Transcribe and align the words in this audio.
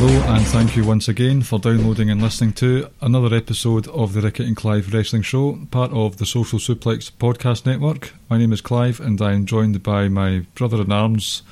Hello, 0.00 0.34
and 0.36 0.46
thank 0.46 0.76
you 0.76 0.84
once 0.84 1.08
again 1.08 1.42
for 1.42 1.58
downloading 1.58 2.08
and 2.08 2.22
listening 2.22 2.52
to 2.52 2.88
another 3.00 3.34
episode 3.34 3.88
of 3.88 4.12
the 4.12 4.20
Ricky 4.20 4.46
and 4.46 4.56
Clive 4.56 4.94
Wrestling 4.94 5.22
Show, 5.22 5.58
part 5.72 5.90
of 5.90 6.18
the 6.18 6.24
Social 6.24 6.60
Suplex 6.60 7.10
Podcast 7.10 7.66
Network. 7.66 8.12
My 8.30 8.38
name 8.38 8.52
is 8.52 8.60
Clive, 8.60 9.00
and 9.00 9.20
I 9.20 9.32
am 9.32 9.44
joined 9.44 9.82
by 9.82 10.06
my 10.06 10.46
brother 10.54 10.82
in 10.82 10.92
arms, 10.92 11.42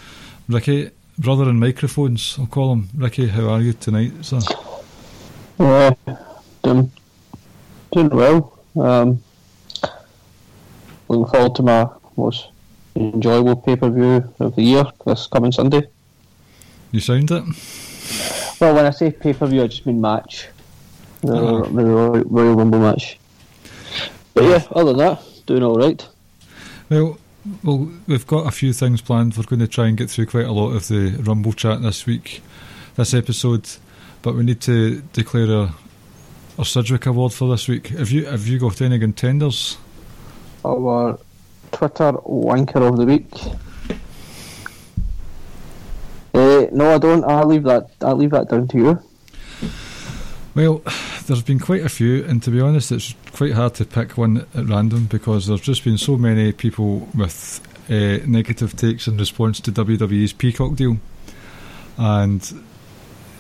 Ricky. 0.46 0.92
Brother 1.18 1.50
in 1.50 1.58
microphones, 1.58 2.36
I'll 2.38 2.46
call 2.46 2.72
him. 2.72 2.88
Ricky, 2.96 3.26
how 3.26 3.48
are 3.48 3.60
you 3.60 3.72
tonight, 3.72 4.12
sir? 4.24 4.38
Yeah, 5.58 5.94
doing, 6.62 6.92
doing 7.90 8.10
well. 8.10 8.60
Um, 8.76 9.24
looking 11.08 11.26
forward 11.26 11.56
to 11.56 11.62
my 11.64 11.88
most 12.16 12.46
enjoyable 12.94 13.56
pay 13.56 13.74
per 13.74 13.90
view 13.90 14.32
of 14.38 14.54
the 14.54 14.62
year 14.62 14.84
this 15.04 15.26
coming 15.26 15.50
Sunday. 15.50 15.88
You 16.92 17.00
sound 17.00 17.32
it? 17.32 17.42
Well, 18.60 18.74
when 18.74 18.86
I 18.86 18.90
say 18.90 19.10
pay 19.10 19.32
per 19.32 19.46
view, 19.46 19.62
I 19.62 19.66
just 19.66 19.86
mean 19.86 20.00
match. 20.00 20.48
The, 21.22 21.34
Uh-huh. 21.34 21.68
the 21.70 21.84
Royal, 21.84 22.24
Royal 22.24 22.54
Rumble 22.54 22.78
match. 22.80 23.18
But 24.34 24.44
yeah, 24.44 24.62
other 24.72 24.92
than 24.92 24.98
that, 24.98 25.22
doing 25.46 25.62
alright. 25.62 26.06
Well, 26.88 27.18
well, 27.62 27.90
we've 28.06 28.26
got 28.26 28.46
a 28.46 28.50
few 28.50 28.72
things 28.72 29.00
planned. 29.00 29.36
We're 29.36 29.44
going 29.44 29.60
to 29.60 29.68
try 29.68 29.86
and 29.86 29.96
get 29.96 30.10
through 30.10 30.26
quite 30.26 30.46
a 30.46 30.52
lot 30.52 30.70
of 30.72 30.88
the 30.88 31.10
Rumble 31.22 31.52
chat 31.52 31.80
this 31.82 32.06
week, 32.06 32.42
this 32.96 33.14
episode, 33.14 33.68
but 34.22 34.34
we 34.34 34.44
need 34.44 34.60
to 34.62 35.00
declare 35.12 35.50
a, 35.50 35.74
a 36.58 36.64
Sidgwick 36.64 37.06
Award 37.06 37.32
for 37.32 37.48
this 37.48 37.66
week. 37.68 37.88
Have 37.88 38.10
you 38.10 38.26
have 38.26 38.46
you 38.46 38.58
got 38.58 38.80
any 38.82 38.98
contenders? 38.98 39.78
Our 40.64 41.18
Twitter 41.72 42.12
wanker 42.12 42.88
of 42.88 42.96
the 42.98 43.04
week. 43.06 43.30
Uh, 46.56 46.68
no, 46.72 46.94
I 46.94 46.98
don't. 46.98 47.24
I'll 47.24 47.46
leave 47.46 47.64
that. 47.64 47.90
I'll 48.00 48.16
leave 48.16 48.30
that 48.30 48.48
down 48.48 48.68
to 48.68 48.78
you. 48.78 49.02
Well, 50.54 50.82
there's 51.26 51.42
been 51.42 51.58
quite 51.58 51.84
a 51.84 51.88
few, 51.90 52.24
and 52.24 52.42
to 52.44 52.50
be 52.50 52.60
honest, 52.60 52.90
it's 52.90 53.14
quite 53.32 53.52
hard 53.52 53.74
to 53.74 53.84
pick 53.84 54.16
one 54.16 54.46
at 54.54 54.66
random 54.66 55.04
because 55.04 55.46
there's 55.46 55.60
just 55.60 55.84
been 55.84 55.98
so 55.98 56.16
many 56.16 56.52
people 56.52 57.08
with 57.14 57.60
uh, 57.90 58.24
negative 58.26 58.74
takes 58.74 59.06
in 59.06 59.18
response 59.18 59.60
to 59.60 59.72
WWE's 59.72 60.32
Peacock 60.32 60.76
deal, 60.76 60.96
and 61.98 62.42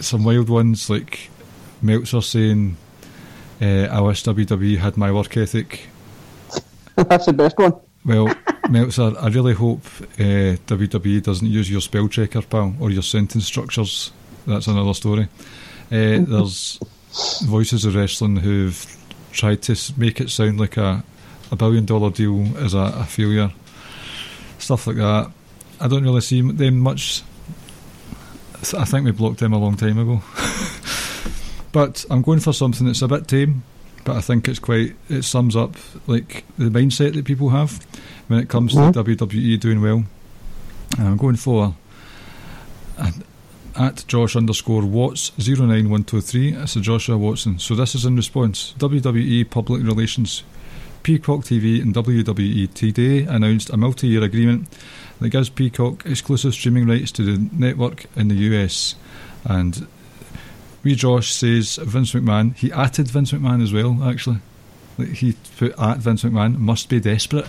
some 0.00 0.24
wild 0.24 0.50
ones 0.50 0.90
like 0.90 1.30
Meltzer 1.80 2.20
saying, 2.20 2.76
uh, 3.62 3.86
"I 3.90 4.00
wish 4.00 4.24
WWE 4.24 4.76
had 4.76 4.98
my 4.98 5.10
work 5.10 5.34
ethic." 5.38 5.88
That's 6.96 7.24
the 7.24 7.32
best 7.32 7.56
one. 7.56 7.72
Well, 8.06 8.32
Meltzer, 8.70 9.18
I 9.18 9.26
really 9.30 9.54
hope 9.54 9.84
uh, 10.20 10.54
WWE 10.68 11.24
doesn't 11.24 11.48
use 11.48 11.68
your 11.68 11.80
spell 11.80 12.06
checker, 12.06 12.40
pal, 12.40 12.76
or 12.78 12.92
your 12.92 13.02
sentence 13.02 13.46
structures. 13.46 14.12
That's 14.46 14.68
another 14.68 14.94
story. 14.94 15.24
Uh, 15.24 15.26
there's 15.90 16.78
voices 17.42 17.84
of 17.84 17.96
wrestling 17.96 18.36
who've 18.36 18.96
tried 19.32 19.62
to 19.62 19.76
make 19.96 20.20
it 20.20 20.30
sound 20.30 20.60
like 20.60 20.76
a, 20.76 21.02
a 21.50 21.56
billion 21.56 21.84
dollar 21.84 22.10
deal 22.10 22.56
is 22.58 22.74
a, 22.74 22.94
a 22.96 23.04
failure. 23.04 23.50
Stuff 24.58 24.86
like 24.86 24.96
that. 24.96 25.32
I 25.80 25.88
don't 25.88 26.04
really 26.04 26.20
see 26.20 26.42
them 26.42 26.78
much. 26.78 27.24
I 28.78 28.84
think 28.84 29.04
we 29.04 29.10
blocked 29.10 29.40
them 29.40 29.52
a 29.52 29.58
long 29.58 29.76
time 29.76 29.98
ago. 29.98 30.22
but 31.72 32.04
I'm 32.08 32.22
going 32.22 32.38
for 32.38 32.52
something 32.52 32.86
that's 32.86 33.02
a 33.02 33.08
bit 33.08 33.26
tame, 33.26 33.64
but 34.06 34.16
I 34.16 34.20
think 34.20 34.48
it's 34.48 34.60
quite. 34.60 34.94
It 35.10 35.22
sums 35.22 35.56
up 35.56 35.74
like 36.06 36.44
the 36.56 36.70
mindset 36.70 37.14
that 37.14 37.24
people 37.24 37.50
have 37.50 37.84
when 38.28 38.38
it 38.38 38.48
comes 38.48 38.72
to 38.72 38.78
mm-hmm. 38.78 38.98
WWE 38.98 39.60
doing 39.60 39.82
well. 39.82 40.04
And 40.96 41.08
I'm 41.08 41.16
going 41.16 41.36
for 41.36 41.74
at 42.96 44.06
Josh 44.06 44.36
underscore 44.36 44.86
Watts 44.86 45.32
09123. 45.36 46.54
It's 46.54 46.76
a 46.76 46.80
Joshua 46.80 47.18
Watson. 47.18 47.58
So 47.58 47.74
this 47.74 47.96
is 47.96 48.04
in 48.04 48.14
response. 48.16 48.74
WWE 48.78 49.50
Public 49.50 49.82
Relations, 49.82 50.44
Peacock 51.02 51.40
TV 51.40 51.82
and 51.82 51.92
WWE 51.92 52.72
today 52.72 53.24
announced 53.24 53.70
a 53.70 53.76
multi-year 53.76 54.22
agreement 54.22 54.68
that 55.20 55.30
gives 55.30 55.50
Peacock 55.50 56.06
exclusive 56.06 56.54
streaming 56.54 56.86
rights 56.86 57.10
to 57.12 57.22
the 57.24 57.48
network 57.52 58.06
in 58.14 58.28
the 58.28 58.36
US. 58.36 58.94
And 59.44 59.88
we 60.86 60.94
Josh 60.94 61.32
says 61.32 61.80
Vince 61.82 62.12
McMahon. 62.12 62.54
He 62.54 62.70
added 62.70 63.08
Vince 63.08 63.32
McMahon 63.32 63.60
as 63.60 63.72
well. 63.72 64.04
Actually, 64.04 64.38
like 64.96 65.08
he 65.08 65.34
put 65.58 65.76
at 65.76 65.98
Vince 65.98 66.22
McMahon 66.22 66.58
must 66.58 66.88
be 66.88 67.00
desperate. 67.00 67.46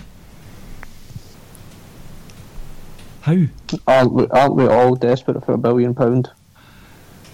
How? 3.21 3.43
Aren't 3.85 4.13
we, 4.13 4.27
aren't 4.29 4.55
we 4.55 4.65
all 4.65 4.95
desperate 4.95 5.45
for 5.45 5.53
a 5.53 5.57
billion 5.59 5.93
pound? 5.93 6.31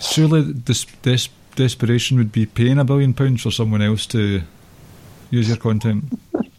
Surely 0.02 0.42
this 0.42 0.84
des- 1.04 1.32
desperation 1.56 2.18
would 2.18 2.34
be 2.34 2.48
paying 2.48 2.80
a 2.80 2.84
billion 2.84 3.14
pounds 3.14 3.42
for 3.42 3.52
someone 3.52 3.82
else 3.82 4.06
to 4.08 4.42
use 5.32 5.48
your 5.48 5.58
content. 5.58 6.20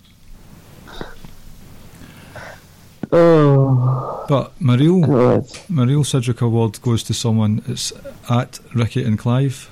Oh, 3.17 4.14
But 4.29 4.59
my 4.61 4.77
real, 4.77 5.45
my 5.69 5.85
real 5.85 6.05
Cedric 6.05 6.41
Award 6.41 6.81
goes 6.83 7.03
to 7.05 7.15
someone. 7.15 7.63
It's 7.67 7.93
at 8.31 8.59
Ricky 8.75 9.05
and 9.05 9.19
Clive. 9.19 9.71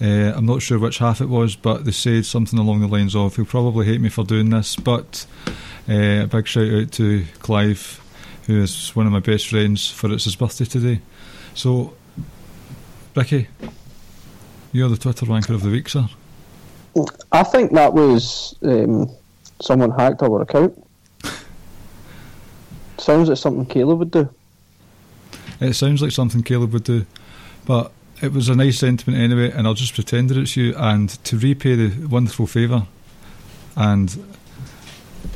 Uh, 0.00 0.32
I'm 0.36 0.46
not 0.46 0.62
sure 0.62 0.78
which 0.78 0.98
half 0.98 1.20
it 1.20 1.28
was, 1.28 1.56
but 1.56 1.84
they 1.84 1.90
said 1.90 2.24
something 2.24 2.58
along 2.58 2.80
the 2.80 2.86
lines 2.86 3.16
of, 3.16 3.34
"He'll 3.34 3.44
probably 3.44 3.86
hate 3.86 4.00
me 4.00 4.08
for 4.08 4.24
doing 4.24 4.50
this." 4.50 4.76
But 4.76 5.26
uh, 5.88 6.22
a 6.22 6.26
big 6.26 6.46
shout 6.46 6.72
out 6.72 6.92
to 6.92 7.24
Clive, 7.40 8.00
who 8.46 8.62
is 8.62 8.94
one 8.94 9.06
of 9.06 9.12
my 9.12 9.20
best 9.20 9.48
friends, 9.48 9.90
for 9.90 10.12
it's 10.12 10.24
his 10.24 10.36
birthday 10.36 10.66
today. 10.66 11.00
So, 11.54 11.94
Ricky, 13.16 13.48
you're 14.72 14.88
the 14.88 14.96
Twitter 14.96 15.26
ranker 15.26 15.54
of 15.54 15.62
the 15.62 15.70
week, 15.70 15.88
sir. 15.88 16.08
I 17.32 17.42
think 17.42 17.72
that 17.72 17.92
was 17.92 18.56
um, 18.62 19.10
someone 19.60 19.90
hacked 19.90 20.22
our 20.22 20.42
account. 20.42 20.87
Sounds 22.98 23.28
like 23.28 23.38
something 23.38 23.66
Caleb 23.66 23.98
would 24.00 24.10
do. 24.10 24.28
It 25.60 25.74
sounds 25.74 26.02
like 26.02 26.12
something 26.12 26.42
Caleb 26.42 26.72
would 26.72 26.84
do, 26.84 27.06
but 27.66 27.92
it 28.20 28.32
was 28.32 28.48
a 28.48 28.54
nice 28.54 28.78
sentiment 28.78 29.18
anyway, 29.18 29.50
and 29.50 29.66
I'll 29.66 29.74
just 29.74 29.94
pretend 29.94 30.30
that 30.30 30.38
it's 30.38 30.56
you. 30.56 30.74
And 30.76 31.10
to 31.24 31.38
repay 31.38 31.74
the 31.74 32.06
wonderful 32.06 32.46
favour, 32.46 32.86
and 33.76 34.10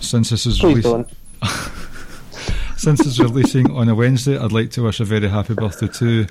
since 0.00 0.30
this 0.30 0.46
is 0.46 0.58
Please 0.58 0.84
released, 0.84 1.14
since 2.76 3.06
it's 3.06 3.18
releasing 3.18 3.70
on 3.70 3.88
a 3.88 3.94
Wednesday, 3.94 4.36
I'd 4.36 4.52
like 4.52 4.70
to 4.72 4.82
wish 4.82 5.00
a 5.00 5.04
very 5.04 5.28
happy 5.28 5.54
birthday 5.54 5.88
to 5.88 6.26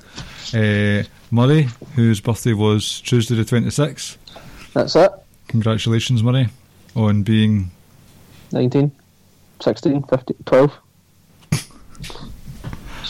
uh, 0.54 1.04
Murray, 1.32 1.70
whose 1.96 2.20
birthday 2.20 2.54
was 2.54 3.02
Tuesday 3.02 3.36
the 3.36 3.46
twenty 3.46 3.70
sixth. 3.70 4.18
That's 4.74 4.96
it. 4.96 5.12
Congratulations, 5.48 6.24
Murray, 6.24 6.48
on 6.96 7.24
being 7.24 7.72
19, 8.54 8.92
16, 9.62 10.04
15, 10.04 10.38
12. 10.46 10.81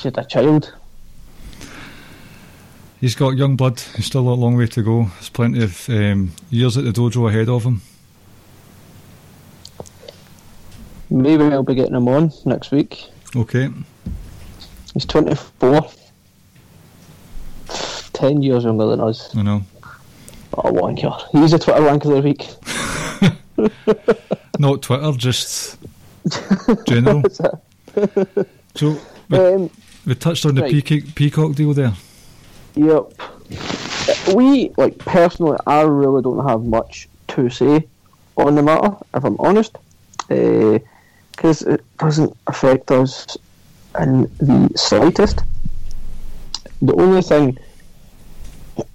Shit, 0.01 0.17
a 0.17 0.23
child. 0.25 0.73
he's 2.99 3.13
got 3.13 3.37
young 3.37 3.55
blood. 3.55 3.79
He's 3.95 4.07
still 4.07 4.27
a 4.29 4.33
long 4.33 4.57
way 4.57 4.65
to 4.65 4.81
go. 4.81 5.03
There's 5.03 5.29
plenty 5.29 5.63
of 5.63 5.87
um, 5.89 6.31
years 6.49 6.75
at 6.75 6.85
the 6.85 6.91
dojo 6.91 7.29
ahead 7.29 7.49
of 7.49 7.63
him. 7.63 7.83
Maybe 11.11 11.43
I'll 11.43 11.61
be 11.61 11.75
getting 11.75 11.93
him 11.93 12.07
on 12.07 12.31
next 12.45 12.71
week. 12.71 13.09
Okay. 13.35 13.69
He's 14.95 15.05
24. 15.05 15.87
10 18.13 18.41
years 18.41 18.63
younger 18.63 18.87
than 18.87 19.01
us. 19.01 19.35
I 19.35 19.43
know. 19.43 19.61
Oh, 20.55 20.71
wanker. 20.71 21.15
He's 21.31 21.53
a 21.53 21.59
Twitter 21.59 21.81
wanker 21.81 22.17
of 22.17 22.23
the 22.23 22.27
week. 22.27 22.47
Not 24.59 24.81
Twitter, 24.81 25.11
just 25.11 25.77
general. 26.87 27.21
So 28.73 28.97
Um, 29.31 29.69
we 30.05 30.15
touched 30.15 30.45
on 30.45 30.55
the 30.55 30.63
right. 30.63 30.71
Peacock, 30.71 31.15
Peacock 31.15 31.53
deal 31.53 31.73
there. 31.73 31.93
yep. 32.75 33.13
we 34.33 34.71
like 34.77 34.97
personally, 34.97 35.57
I 35.67 35.81
really 35.81 36.21
don't 36.21 36.47
have 36.47 36.63
much 36.63 37.07
to 37.29 37.49
say 37.49 37.87
on 38.37 38.55
the 38.55 38.63
matter, 38.63 38.95
if 39.13 39.23
I'm 39.23 39.37
honest, 39.39 39.77
eh, 40.29 40.79
because 41.31 41.61
it 41.63 41.83
doesn't 41.97 42.35
affect 42.47 42.91
us 42.91 43.37
in 43.99 44.23
the 44.39 44.69
slightest. 44.75 45.41
The 46.81 46.95
only 46.95 47.21
thing, 47.21 47.57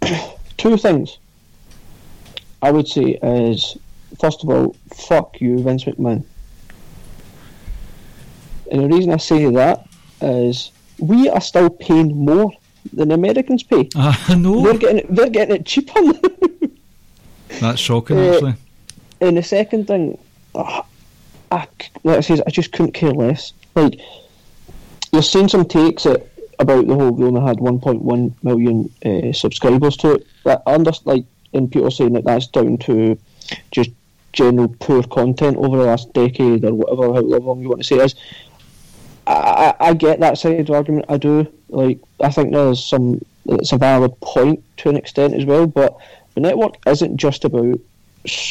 two 0.57 0.77
things, 0.77 1.19
I 2.63 2.71
would 2.73 2.89
say 2.89 3.19
is 3.23 3.77
first 4.21 4.43
of 4.43 4.51
all, 4.51 4.75
fuck 4.95 5.41
you, 5.41 5.63
Vince 5.63 5.85
McMahon. 5.85 6.25
And 8.71 8.83
the 8.83 8.89
reason 8.89 9.13
I 9.13 9.19
say 9.19 9.49
that 9.51 9.87
is 10.21 10.73
we 10.99 11.29
are 11.29 11.41
still 11.41 11.71
paying 11.71 12.17
more 12.17 12.53
than 12.93 13.11
Americans 13.13 13.63
pay. 13.63 13.89
I 13.97 14.35
know. 14.37 14.63
They're 14.63 14.79
getting 14.79 14.99
it, 14.99 15.15
they're 15.15 15.31
getting 15.31 15.57
it 15.57 15.67
cheaper. 15.67 16.01
That's 17.61 17.81
shocking, 17.81 18.19
Uh, 18.19 18.33
actually. 18.33 18.55
and 19.21 19.37
the 19.37 19.43
second 19.43 19.87
thing, 19.87 20.19
uh, 20.55 20.83
I, 21.51 21.67
like 22.05 22.19
I 22.19 22.21
said, 22.21 22.43
I 22.47 22.51
just 22.51 22.73
couldn't 22.73 22.93
care 22.93 23.13
less. 23.13 23.53
Like, 23.75 24.01
you're 25.13 25.23
seeing 25.23 25.49
some 25.49 25.65
takes 25.65 26.07
at, 26.07 26.27
about 26.59 26.87
the 26.87 26.95
whole, 26.95 27.13
we 27.13 27.25
only 27.27 27.41
had 27.41 27.59
1.1 27.59 28.33
million 28.43 28.93
uh, 29.05 29.33
subscribers 29.33 29.97
to 29.99 30.13
it. 30.15 30.27
That 30.45 30.63
I 30.67 30.75
understand, 30.75 31.07
like, 31.07 31.25
and 31.53 31.71
people 31.71 31.91
saying 31.91 32.13
that 32.15 32.25
that's 32.25 32.47
down 32.49 32.79
to 32.79 33.19
just 33.71 33.91
general 34.33 34.69
poor 34.81 35.03
content 35.05 35.57
over 35.57 35.79
the 35.79 35.85
last 35.85 36.13
decade 36.13 36.65
or 36.65 36.75
whatever, 36.75 37.05
however 37.15 37.39
long 37.39 37.61
you 37.61 37.69
want 37.69 37.81
to 37.81 37.87
say 37.87 37.97
it 37.97 38.05
is. 38.07 38.15
I, 39.27 39.75
I 39.81 39.95
get 39.95 40.21
that 40.21 40.39
side 40.39 40.61
of 40.61 40.67
the 40.67 40.75
argument. 40.75 41.07
I 41.09 41.17
do. 41.17 41.53
Like, 41.69 41.99
I 42.21 42.31
think 42.31 42.53
there's 42.53 42.85
some. 42.85 43.25
It's 43.47 43.73
a 43.73 43.79
valid 43.79 44.19
point 44.21 44.63
to 44.79 44.89
an 44.89 44.97
extent 44.97 45.35
as 45.35 45.45
well. 45.45 45.67
But 45.67 45.97
the 46.35 46.41
network 46.41 46.77
isn't 46.87 47.17
just 47.17 47.45
about 47.45 47.79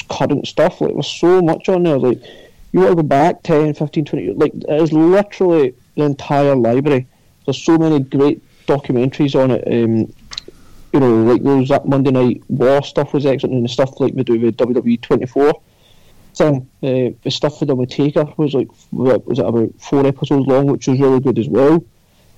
current 0.09 0.47
stuff. 0.47 0.81
Like, 0.81 0.93
there's 0.93 1.07
so 1.07 1.41
much 1.41 1.69
on 1.69 1.83
there. 1.83 1.97
Like, 1.97 2.21
you 2.71 2.79
want 2.79 2.91
to 2.91 2.95
go 2.95 3.03
back 3.03 3.43
10, 3.43 3.73
15, 3.73 4.05
20 4.05 4.25
years. 4.25 4.37
Like, 4.37 4.53
it 4.53 4.81
is 4.81 4.91
literally 4.91 5.75
the 5.95 6.03
entire 6.03 6.55
library. 6.55 7.07
There's 7.45 7.61
so 7.61 7.77
many 7.77 7.99
great 7.99 8.41
documentaries 8.65 9.41
on 9.41 9.51
it. 9.51 9.63
Um, 9.67 10.13
you 10.93 10.99
know, 11.01 11.23
like 11.23 11.43
those 11.43 11.67
that 11.69 11.87
Monday 11.87 12.11
Night 12.11 12.41
War 12.47 12.81
stuff 12.81 13.13
was 13.13 13.25
excellent, 13.25 13.55
and 13.55 13.65
the 13.65 13.69
stuff 13.69 13.99
like 13.99 14.13
we 14.13 14.23
do 14.23 14.39
with 14.39 14.55
WWE 14.55 15.01
24 15.01 15.61
thing. 16.35 16.69
Uh, 16.83 17.15
the 17.23 17.31
stuff 17.31 17.59
with 17.59 17.69
the 17.69 17.85
Taker 17.85 18.25
was 18.37 18.53
like 18.53 18.67
what 18.91 19.25
was 19.25 19.39
it 19.39 19.45
about 19.45 19.71
four 19.79 20.05
episodes 20.05 20.47
long, 20.47 20.67
which 20.67 20.87
was 20.87 20.99
really 20.99 21.19
good 21.19 21.39
as 21.39 21.47
well. 21.47 21.83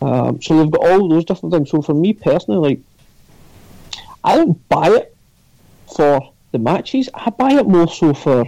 Um, 0.02 0.42
so 0.42 0.58
they've 0.58 0.72
got 0.72 0.88
all 0.88 1.08
those 1.08 1.26
different 1.26 1.54
things. 1.54 1.72
So 1.72 1.82
for 1.82 1.94
me 1.94 2.14
personally, 2.14 2.70
like 2.70 2.80
I 4.24 4.36
don't 4.36 4.68
buy 4.70 4.90
it 4.90 5.16
for 5.96 6.34
the 6.52 6.60
matches. 6.60 7.10
I 7.14 7.30
buy 7.30 7.54
it 7.54 7.68
more 7.68 7.88
so 7.88 8.14
for 8.14 8.46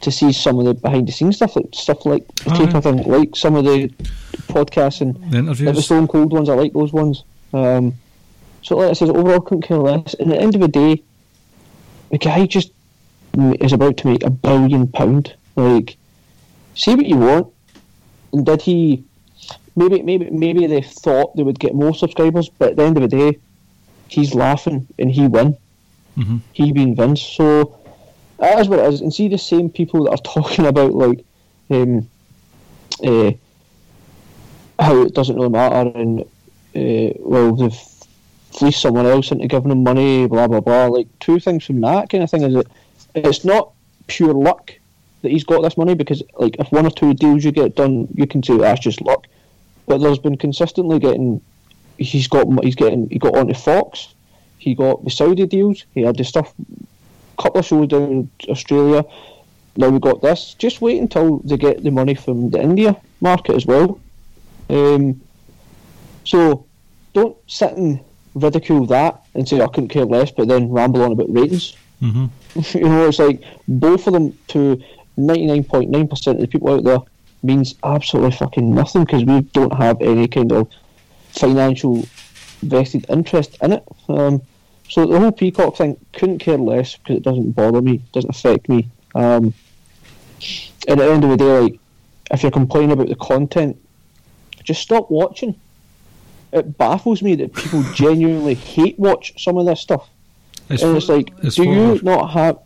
to 0.00 0.10
see 0.10 0.32
some 0.32 0.58
of 0.58 0.64
the 0.64 0.74
behind 0.74 1.08
the 1.08 1.12
scenes 1.12 1.36
stuff, 1.36 1.56
like 1.56 1.68
stuff 1.72 2.06
like 2.06 2.26
the. 2.36 2.50
Taker 2.50 2.80
thing, 2.80 3.02
like 3.04 3.36
some 3.36 3.54
of 3.54 3.64
the 3.64 3.88
podcasts 4.48 5.00
and 5.00 5.14
The 5.30 5.42
like 5.42 5.74
the. 5.74 5.82
Stone 5.82 6.08
Cold 6.08 6.32
ones. 6.32 6.48
I 6.48 6.54
like 6.54 6.72
those 6.72 6.92
ones. 6.92 7.24
Um, 7.52 7.94
so 8.62 8.76
like 8.76 8.90
I 8.90 8.92
said, 8.94 9.10
overall 9.10 9.40
couldn't 9.40 9.62
care 9.62 9.78
less. 9.78 10.14
And 10.14 10.32
at 10.32 10.36
the 10.36 10.42
end 10.42 10.54
of 10.54 10.60
the 10.60 10.68
day, 10.68 11.02
the 12.10 12.18
guy 12.18 12.46
just 12.46 12.72
is 13.34 13.72
about 13.72 13.96
to 13.98 14.06
make 14.08 14.24
a 14.24 14.30
billion 14.30 14.88
pound. 14.88 15.34
Like, 15.56 15.96
say 16.74 16.94
what 16.94 17.06
you 17.06 17.16
want. 17.16 17.52
And 18.32 18.46
did 18.46 18.62
he? 18.62 19.04
Maybe, 19.76 20.02
maybe, 20.02 20.28
maybe 20.30 20.66
they 20.66 20.82
thought 20.82 21.36
they 21.36 21.42
would 21.42 21.58
get 21.58 21.74
more 21.74 21.94
subscribers, 21.94 22.48
but 22.48 22.70
at 22.70 22.76
the 22.76 22.82
end 22.82 22.96
of 22.96 23.08
the 23.08 23.16
day, 23.16 23.38
he's 24.08 24.34
laughing 24.34 24.86
and 24.98 25.10
he 25.10 25.26
won. 25.26 25.56
Mhm. 26.18 26.40
He 26.52 26.72
being 26.72 26.96
Vince. 26.96 27.22
So 27.22 27.76
that 28.38 28.58
is 28.58 28.68
what 28.68 28.80
it 28.80 28.92
is. 28.92 29.00
And 29.00 29.14
see 29.14 29.28
the 29.28 29.38
same 29.38 29.70
people 29.70 30.04
that 30.04 30.10
are 30.10 30.16
talking 30.34 30.66
about 30.66 30.92
like, 30.92 31.24
um, 31.70 32.08
uh, 33.04 33.32
how 34.78 35.02
it 35.02 35.14
doesn't 35.14 35.36
really 35.36 35.50
matter 35.50 35.90
and 35.96 36.22
uh, 36.74 37.12
well 37.20 37.54
they've 37.54 37.78
fleeced 38.52 38.80
someone 38.80 39.06
else 39.06 39.30
into 39.30 39.46
giving 39.46 39.68
them 39.68 39.82
money, 39.82 40.26
blah 40.26 40.48
blah 40.48 40.60
blah. 40.60 40.86
Like 40.86 41.06
two 41.20 41.38
things 41.38 41.64
from 41.64 41.80
that 41.82 42.10
kind 42.10 42.24
of 42.24 42.30
thing 42.30 42.42
is 42.42 42.54
that 42.54 42.66
it's 43.14 43.44
not 43.44 43.72
pure 44.06 44.34
luck 44.34 44.72
that 45.22 45.30
he's 45.30 45.44
got 45.44 45.62
this 45.62 45.76
money 45.76 45.94
because 45.94 46.22
like 46.38 46.56
if 46.58 46.70
one 46.72 46.86
or 46.86 46.90
two 46.90 47.14
deals 47.14 47.44
you 47.44 47.52
get 47.52 47.76
done, 47.76 48.08
you 48.14 48.26
can 48.26 48.42
say 48.42 48.56
that's 48.56 48.80
just 48.80 49.00
luck. 49.02 49.26
But 49.86 49.98
there's 49.98 50.18
been 50.18 50.36
consistently 50.36 50.98
getting 50.98 51.40
he's 51.98 52.28
got 52.28 52.46
he's 52.64 52.76
getting 52.76 53.08
he 53.10 53.18
got 53.18 53.36
onto 53.36 53.54
Fox, 53.54 54.14
he 54.58 54.74
got 54.74 55.04
the 55.04 55.10
Saudi 55.10 55.46
deals, 55.46 55.84
he 55.94 56.02
had 56.02 56.16
the 56.16 56.24
stuff 56.24 56.54
couple 57.38 57.60
of 57.60 57.66
shows 57.66 57.88
down 57.88 58.02
in 58.02 58.30
Australia. 58.48 59.04
Now 59.76 59.88
we 59.88 59.98
got 59.98 60.20
this. 60.20 60.54
Just 60.54 60.80
wait 60.80 61.00
until 61.00 61.38
they 61.38 61.56
get 61.56 61.82
the 61.82 61.90
money 61.90 62.14
from 62.14 62.50
the 62.50 62.60
India 62.60 62.96
market 63.20 63.56
as 63.56 63.66
well. 63.66 64.00
Um, 64.68 65.20
so 66.24 66.66
don't 67.14 67.36
sit 67.46 67.72
and 67.72 68.00
ridicule 68.34 68.86
that 68.86 69.22
and 69.34 69.48
say 69.48 69.60
I 69.60 69.66
couldn't 69.66 69.88
care 69.88 70.04
less, 70.04 70.30
but 70.30 70.48
then 70.48 70.70
ramble 70.70 71.02
on 71.02 71.12
about 71.12 71.32
ratings. 71.32 71.76
hmm 72.00 72.26
you 72.74 72.80
know, 72.80 73.08
it's 73.08 73.18
like 73.18 73.42
both 73.68 74.06
of 74.06 74.12
them 74.12 74.36
to 74.48 74.82
99.9% 75.18 76.26
of 76.26 76.38
the 76.38 76.46
people 76.46 76.72
out 76.72 76.84
there 76.84 76.98
means 77.42 77.74
absolutely 77.84 78.32
fucking 78.32 78.74
nothing 78.74 79.04
because 79.04 79.24
we 79.24 79.40
don't 79.40 79.72
have 79.74 80.00
any 80.02 80.28
kind 80.28 80.52
of 80.52 80.68
financial 81.30 82.04
vested 82.62 83.06
interest 83.08 83.56
in 83.62 83.72
it. 83.72 83.84
Um, 84.08 84.42
so 84.88 85.06
the 85.06 85.18
whole 85.18 85.32
Peacock 85.32 85.76
thing 85.76 85.96
couldn't 86.12 86.40
care 86.40 86.58
less 86.58 86.96
because 86.96 87.16
it 87.16 87.22
doesn't 87.22 87.52
bother 87.52 87.80
me, 87.80 88.02
doesn't 88.12 88.30
affect 88.30 88.68
me. 88.68 88.88
Um, 89.14 89.54
at 90.88 90.98
the 90.98 91.04
end 91.04 91.24
of 91.24 91.30
the 91.30 91.36
day, 91.36 91.60
like 91.60 91.80
if 92.30 92.42
you're 92.42 92.50
complaining 92.50 92.92
about 92.92 93.08
the 93.08 93.14
content, 93.16 93.76
just 94.64 94.82
stop 94.82 95.10
watching. 95.10 95.58
It 96.52 96.76
baffles 96.76 97.22
me 97.22 97.36
that 97.36 97.54
people 97.54 97.82
genuinely 97.94 98.54
hate 98.54 98.98
watch 98.98 99.42
some 99.42 99.56
of 99.56 99.66
this 99.66 99.80
stuff. 99.80 100.08
It's, 100.70 100.82
and 100.82 100.92
for, 100.92 100.96
it's 100.98 101.08
like, 101.08 101.32
it's, 101.42 101.56
do 101.56 101.64
you 101.64 101.94
their, 101.98 102.02
not 102.02 102.30
have? 102.30 102.58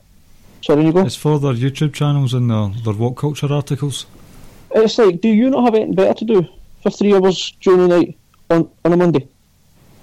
Sorry, 0.62 0.86
you 0.86 0.92
go. 0.92 1.00
it's 1.04 1.16
for 1.16 1.38
their 1.38 1.52
YouTube 1.54 1.92
channels 1.94 2.34
and 2.34 2.50
their, 2.50 2.68
their 2.84 2.94
WhatCulture 2.94 3.50
articles. 3.50 4.06
It's 4.74 4.98
like, 4.98 5.20
do 5.20 5.28
you 5.28 5.50
not 5.50 5.64
have 5.64 5.74
anything 5.74 5.94
better 5.94 6.14
to 6.14 6.24
do 6.24 6.46
for 6.82 6.90
three 6.90 7.14
hours 7.14 7.52
during 7.60 7.88
the 7.88 7.88
night 7.88 8.16
on, 8.50 8.70
on 8.84 8.92
a 8.92 8.96
Monday? 8.96 9.28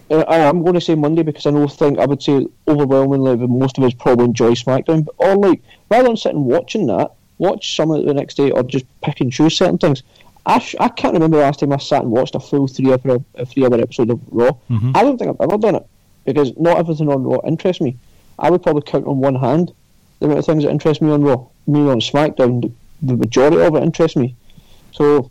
Uh, 0.09 0.19
I 0.27 0.37
am 0.39 0.61
going 0.61 0.73
to 0.75 0.81
say 0.81 0.95
Monday 0.95 1.23
because 1.23 1.45
I 1.45 1.51
know 1.51 1.67
think 1.67 1.97
I 1.99 2.05
would 2.05 2.21
say 2.21 2.45
overwhelmingly 2.67 3.35
that 3.37 3.47
most 3.47 3.77
of 3.77 3.83
us 3.85 3.93
probably 3.93 4.25
enjoy 4.25 4.51
SmackDown. 4.51 5.05
But 5.05 5.15
or 5.17 5.35
like 5.35 5.61
rather 5.89 6.07
than 6.09 6.17
sitting 6.17 6.45
watching 6.45 6.87
that, 6.87 7.11
watch 7.37 7.75
some 7.75 7.91
of 7.91 8.01
it 8.01 8.05
the 8.07 8.13
next 8.13 8.35
day 8.35 8.51
or 8.51 8.63
just 8.63 8.85
pick 9.01 9.21
and 9.21 9.31
choose 9.31 9.55
certain 9.57 9.77
things. 9.77 10.03
I, 10.45 10.59
sh- 10.59 10.75
I 10.79 10.89
can't 10.89 11.13
remember 11.13 11.37
the 11.37 11.43
last 11.43 11.59
time 11.59 11.71
I 11.71 11.77
sat 11.77 12.01
and 12.01 12.11
watched 12.11 12.35
a 12.35 12.39
full 12.39 12.67
three 12.67 12.91
hour 12.91 13.19
a 13.35 13.45
three 13.45 13.63
hour 13.63 13.75
episode 13.79 14.09
of 14.09 14.19
Raw. 14.31 14.51
Mhm. 14.69 14.95
I 14.97 15.03
don't 15.03 15.17
think 15.17 15.29
I've 15.29 15.49
ever 15.49 15.57
done 15.57 15.75
it 15.75 15.87
because 16.25 16.55
not 16.57 16.77
everything 16.77 17.09
on 17.09 17.23
Raw 17.23 17.39
interests 17.45 17.81
me. 17.81 17.97
I 18.39 18.49
would 18.49 18.63
probably 18.63 18.83
count 18.83 19.07
on 19.07 19.19
one 19.19 19.35
hand 19.35 19.73
the 20.19 20.25
amount 20.25 20.39
of 20.39 20.45
things 20.45 20.63
that 20.63 20.71
interest 20.71 21.01
me 21.01 21.11
on 21.11 21.23
Raw. 21.23 21.45
Me 21.67 21.81
on 21.89 21.99
SmackDown, 21.99 22.61
the, 22.61 22.71
the 23.01 23.17
majority 23.17 23.61
of 23.61 23.75
it 23.75 23.83
interests 23.83 24.17
me. 24.17 24.35
So, 24.91 25.29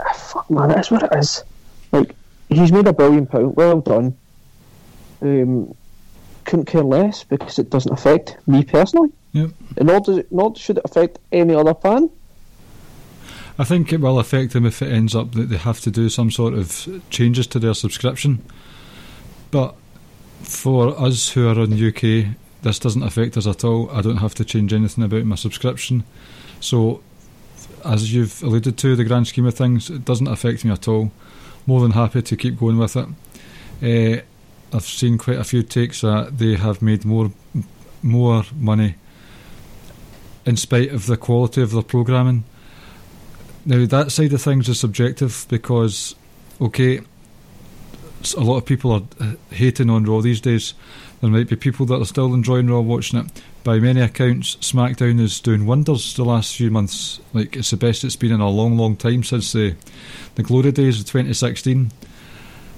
ah, 0.00 0.12
fuck 0.12 0.50
man, 0.50 0.68
that's 0.68 0.90
what 0.90 1.02
it 1.02 1.10
is. 1.16 1.44
Like, 1.90 2.14
he's 2.48 2.72
made 2.72 2.86
a 2.86 2.92
billion 2.92 3.26
pound. 3.26 3.56
Well 3.56 3.80
done. 3.80 4.16
Um, 5.20 5.74
couldn't 6.44 6.66
care 6.66 6.82
less 6.82 7.24
because 7.24 7.58
it 7.58 7.70
doesn't 7.70 7.92
affect 7.92 8.36
me 8.46 8.64
personally. 8.64 9.10
Yep. 9.32 9.50
And 9.76 9.86
nor, 9.86 10.00
does 10.00 10.18
it, 10.18 10.32
nor 10.32 10.54
should 10.56 10.78
it 10.78 10.84
affect 10.84 11.18
any 11.30 11.54
other 11.54 11.74
fan. 11.74 12.10
I 13.58 13.64
think 13.64 13.92
it 13.92 14.00
will 14.00 14.18
affect 14.18 14.52
them 14.52 14.66
if 14.66 14.82
it 14.82 14.90
ends 14.90 15.14
up 15.14 15.32
that 15.32 15.48
they 15.48 15.58
have 15.58 15.80
to 15.80 15.90
do 15.90 16.08
some 16.08 16.30
sort 16.30 16.54
of 16.54 17.02
changes 17.10 17.46
to 17.48 17.58
their 17.58 17.74
subscription. 17.74 18.42
But 19.50 19.76
for 20.42 20.98
us 20.98 21.30
who 21.30 21.48
are 21.48 21.60
in 21.60 21.70
the 21.70 21.88
UK, 21.88 22.36
this 22.62 22.78
doesn't 22.78 23.02
affect 23.02 23.36
us 23.36 23.46
at 23.46 23.64
all. 23.64 23.90
I 23.90 24.02
don't 24.02 24.18
have 24.18 24.34
to 24.36 24.44
change 24.44 24.72
anything 24.72 25.04
about 25.04 25.24
my 25.24 25.36
subscription. 25.36 26.04
So, 26.60 27.02
as 27.84 28.12
you've 28.14 28.42
alluded 28.42 28.78
to, 28.78 28.96
the 28.96 29.04
grand 29.04 29.26
scheme 29.26 29.46
of 29.46 29.54
things, 29.54 29.90
it 29.90 30.04
doesn't 30.04 30.28
affect 30.28 30.64
me 30.64 30.70
at 30.70 30.86
all. 30.86 31.10
More 31.66 31.80
than 31.80 31.92
happy 31.92 32.22
to 32.22 32.36
keep 32.36 32.58
going 32.58 32.78
with 32.78 32.96
it. 32.96 33.08
Uh, 33.82 34.22
I've 34.72 34.84
seen 34.84 35.18
quite 35.18 35.38
a 35.38 35.44
few 35.44 35.62
takes 35.62 36.00
that 36.00 36.38
they 36.38 36.54
have 36.54 36.80
made 36.80 37.04
more 37.04 37.32
more 38.02 38.44
money 38.56 38.96
in 40.44 40.56
spite 40.56 40.90
of 40.92 41.06
the 41.06 41.16
quality 41.16 41.62
of 41.62 41.70
their 41.70 41.82
programming. 41.82 42.44
Now 43.64 43.86
that 43.86 44.10
side 44.10 44.32
of 44.32 44.42
things 44.42 44.68
is 44.68 44.80
subjective 44.80 45.46
because, 45.48 46.16
okay, 46.60 47.00
a 48.34 48.40
lot 48.40 48.56
of 48.56 48.66
people 48.66 48.92
are 48.92 49.02
uh, 49.20 49.34
hating 49.50 49.90
on 49.90 50.04
Raw 50.04 50.20
these 50.20 50.40
days. 50.40 50.74
There 51.20 51.30
might 51.30 51.48
be 51.48 51.56
people 51.56 51.86
that 51.86 52.00
are 52.00 52.04
still 52.04 52.34
enjoying 52.34 52.68
Raw 52.68 52.80
watching 52.80 53.20
it. 53.20 53.42
By 53.64 53.78
many 53.78 54.00
accounts, 54.00 54.56
SmackDown 54.56 55.20
is 55.20 55.40
doing 55.40 55.66
wonders 55.66 56.14
the 56.14 56.24
last 56.24 56.56
few 56.56 56.70
months. 56.70 57.20
Like 57.32 57.56
it's 57.56 57.70
the 57.70 57.76
best 57.76 58.02
it's 58.02 58.16
been 58.16 58.32
in 58.32 58.40
a 58.40 58.50
long, 58.50 58.76
long 58.76 58.96
time 58.96 59.22
since 59.22 59.52
the 59.52 59.76
the 60.34 60.42
glory 60.42 60.72
days 60.72 60.98
of 61.00 61.06
2016. 61.06 61.92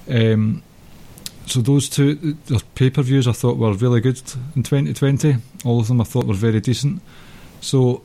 Um, 0.09 0.61
so 1.47 1.61
those 1.61 1.89
two 1.89 2.37
the 2.45 2.63
pay 2.75 2.91
per 2.91 3.01
views 3.01 3.27
I 3.27 3.31
thought 3.31 3.57
were 3.57 3.73
really 3.73 4.01
good 4.01 4.21
in 4.55 4.61
2020. 4.61 5.37
All 5.63 5.79
of 5.79 5.87
them 5.87 6.01
I 6.01 6.03
thought 6.03 6.27
were 6.27 6.35
very 6.35 6.59
decent. 6.59 7.01
So 7.61 8.03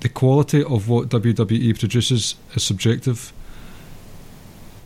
the 0.00 0.08
quality 0.08 0.64
of 0.64 0.88
what 0.88 1.10
WWE 1.10 1.78
produces 1.78 2.36
is 2.54 2.62
subjective. 2.62 3.33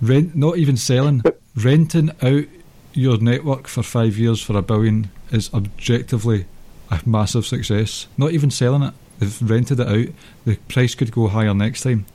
Rent, 0.01 0.37
not 0.37 0.59
even 0.59 0.77
selling, 0.77 1.23
renting 1.57 2.11
out 2.23 2.45
your 2.93 3.19
network 3.19 3.69
for 3.69 3.83
five 3.83 4.17
years 4.19 4.43
for 4.43 4.57
a 4.57 4.63
billion 4.63 5.11
is 5.31 5.53
objectively 5.53 6.47
a 6.91 7.01
massive 7.05 7.47
success. 7.47 8.07
Not 8.17 8.33
even 8.33 8.51
selling 8.51 8.83
it, 8.83 8.95
they've 9.19 9.43
rented 9.43 9.81
it 9.81 9.89
out. 9.89 10.15
The 10.45 10.57
price 10.69 10.95
could 10.95 11.13
go 11.13 11.29
higher 11.29 11.55
next 11.55 11.83
time. 11.83 12.07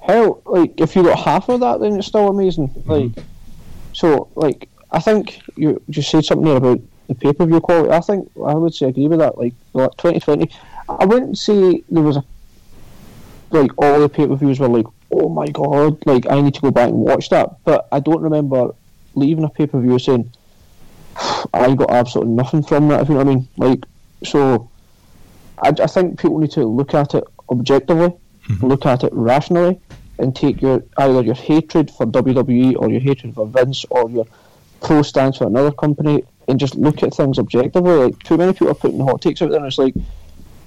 Hell, 0.00 0.42
like 0.46 0.80
if 0.80 0.96
you 0.96 1.02
got 1.04 1.18
half 1.18 1.48
of 1.48 1.60
that, 1.60 1.80
then 1.80 1.96
it's 1.96 2.08
still 2.08 2.28
amazing. 2.28 2.68
Mm-hmm. 2.68 2.90
Like, 2.90 3.24
so 3.92 4.28
like 4.34 4.68
I 4.90 5.00
think 5.00 5.40
you 5.56 5.80
just 5.90 6.10
said 6.10 6.24
something 6.24 6.46
there 6.46 6.56
about 6.56 6.80
the 7.08 7.14
pay 7.14 7.32
per 7.32 7.46
view 7.46 7.60
quality. 7.60 7.92
I 7.92 8.00
think 8.00 8.30
I 8.36 8.54
would 8.54 8.74
say 8.74 8.88
agree 8.88 9.08
with 9.08 9.18
that. 9.20 9.38
Like, 9.38 9.54
like 9.72 9.90
2020, 9.96 10.50
I 10.88 11.04
wouldn't 11.04 11.38
say 11.38 11.82
there 11.90 12.02
was 12.02 12.16
a 12.16 12.24
like 13.50 13.70
all 13.78 14.00
the 14.00 14.08
pay 14.08 14.26
per 14.26 14.36
views 14.36 14.58
were 14.58 14.68
like, 14.68 14.86
oh 15.10 15.28
my 15.28 15.46
god, 15.48 16.04
like 16.06 16.30
I 16.30 16.40
need 16.40 16.54
to 16.54 16.60
go 16.60 16.70
back 16.70 16.88
and 16.88 16.98
watch 16.98 17.28
that. 17.30 17.62
But 17.64 17.88
I 17.92 18.00
don't 18.00 18.22
remember 18.22 18.74
leaving 19.14 19.44
a 19.44 19.48
pay 19.48 19.66
per 19.66 19.80
view 19.80 19.98
saying 19.98 20.30
I 21.54 21.74
got 21.74 21.90
absolutely 21.90 22.34
nothing 22.34 22.62
from 22.62 22.88
that. 22.88 23.02
If 23.02 23.08
you 23.08 23.14
know 23.14 23.24
what 23.24 23.30
I 23.30 23.34
mean, 23.34 23.48
like 23.56 23.84
so. 24.24 24.68
I, 25.62 25.68
I 25.68 25.86
think 25.86 26.18
people 26.18 26.38
need 26.38 26.52
to 26.52 26.64
look 26.64 26.94
at 26.94 27.14
it 27.14 27.24
objectively, 27.50 28.08
mm-hmm. 28.48 28.66
look 28.66 28.86
at 28.86 29.04
it 29.04 29.12
rationally, 29.12 29.78
and 30.18 30.34
take 30.34 30.62
your 30.62 30.82
either 30.96 31.22
your 31.22 31.34
hatred 31.34 31.90
for 31.90 32.06
WWE 32.06 32.76
or 32.76 32.88
your 32.88 33.00
hatred 33.00 33.34
for 33.34 33.46
Vince 33.46 33.84
or 33.90 34.08
your 34.10 34.26
pro 34.80 35.02
stance 35.02 35.36
for 35.38 35.46
another 35.46 35.72
company, 35.72 36.24
and 36.48 36.58
just 36.58 36.76
look 36.76 37.02
at 37.02 37.14
things 37.14 37.38
objectively. 37.38 37.92
Like 37.92 38.22
too 38.22 38.38
many 38.38 38.52
people 38.52 38.70
are 38.70 38.74
putting 38.74 39.00
hot 39.00 39.20
takes 39.20 39.42
out 39.42 39.50
there, 39.50 39.58
and 39.58 39.66
it's 39.66 39.78
like, 39.78 39.94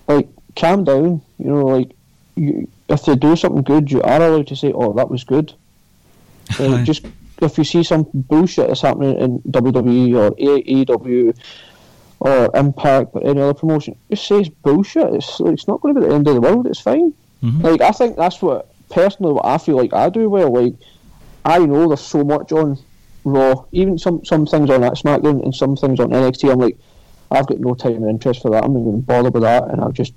like 0.07 0.27
calm 0.55 0.83
down. 0.83 1.21
You 1.39 1.45
know, 1.45 1.65
like 1.65 1.91
you, 2.35 2.67
if 2.93 3.05
they 3.05 3.15
do 3.15 3.35
something 3.35 3.63
good, 3.63 3.91
you 3.91 4.01
are 4.01 4.21
allowed 4.21 4.47
to 4.47 4.55
say, 4.55 4.71
"Oh, 4.73 4.93
that 4.93 5.09
was 5.09 5.23
good." 5.23 5.53
Like, 6.59 6.83
just 6.85 7.05
if 7.41 7.57
you 7.57 7.63
see 7.63 7.83
some 7.83 8.05
bullshit 8.13 8.67
that's 8.67 8.81
happening 8.81 9.17
in 9.17 9.39
WWE 9.51 10.15
or 10.15 10.31
AEW 10.35 11.35
or 12.19 12.49
Impact 12.55 13.09
or 13.13 13.23
any 13.25 13.41
other 13.41 13.53
promotion, 13.53 13.95
just 14.09 14.27
say 14.27 14.39
it's 14.41 14.49
bullshit. 14.49 15.13
It's 15.13 15.39
it's 15.39 15.67
not 15.67 15.81
going 15.81 15.95
to 15.95 16.01
be 16.01 16.07
the 16.07 16.13
end 16.13 16.27
of 16.27 16.35
the 16.35 16.41
world. 16.41 16.67
It's 16.67 16.79
fine. 16.79 17.13
Mhm. 17.43 17.63
Like 17.63 17.81
I 17.81 17.91
think 17.91 18.15
that's 18.17 18.41
what 18.41 18.69
personally 18.89 19.33
what 19.33 19.45
I 19.45 19.57
feel 19.57 19.77
like 19.77 19.93
I 19.93 20.09
do 20.09 20.29
well. 20.29 20.51
Like 20.53 20.75
I 21.45 21.59
know 21.59 21.87
there's 21.87 22.01
so 22.01 22.23
much 22.23 22.51
on 22.51 22.77
Raw, 23.25 23.65
even 23.71 23.97
some 23.97 24.23
some 24.25 24.45
things 24.45 24.69
on 24.69 24.81
that 24.81 24.93
SmackDown 24.93 25.43
and 25.43 25.55
some 25.55 25.75
things 25.75 25.99
on 25.99 26.09
NXT. 26.09 26.51
I'm 26.51 26.59
like, 26.59 26.77
I've 27.31 27.47
got 27.47 27.59
no 27.59 27.73
time 27.73 27.95
and 27.95 28.09
interest 28.09 28.41
for 28.41 28.51
that. 28.51 28.63
I'm 28.65 28.73
not 28.73 28.83
going 28.83 29.01
to 29.01 29.05
bother 29.05 29.31
with 29.31 29.43
that, 29.43 29.69
and 29.69 29.79
I'll 29.81 29.91
just 29.93 30.13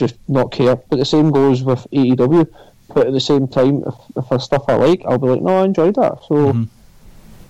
just 0.00 0.16
not 0.26 0.50
care. 0.50 0.74
But 0.76 0.96
the 0.98 1.04
same 1.04 1.30
goes 1.30 1.62
with 1.62 1.86
AEW. 1.92 2.48
But 2.92 3.06
at 3.06 3.12
the 3.12 3.20
same 3.20 3.46
time, 3.46 3.84
if, 3.86 3.94
if 4.16 4.28
there's 4.28 4.42
stuff 4.44 4.64
I 4.66 4.74
like, 4.74 5.02
I'll 5.06 5.18
be 5.18 5.28
like, 5.28 5.42
no, 5.42 5.58
I 5.62 5.64
enjoyed 5.64 5.94
that. 5.94 6.18
So, 6.26 6.34
Mhm. 6.52 6.68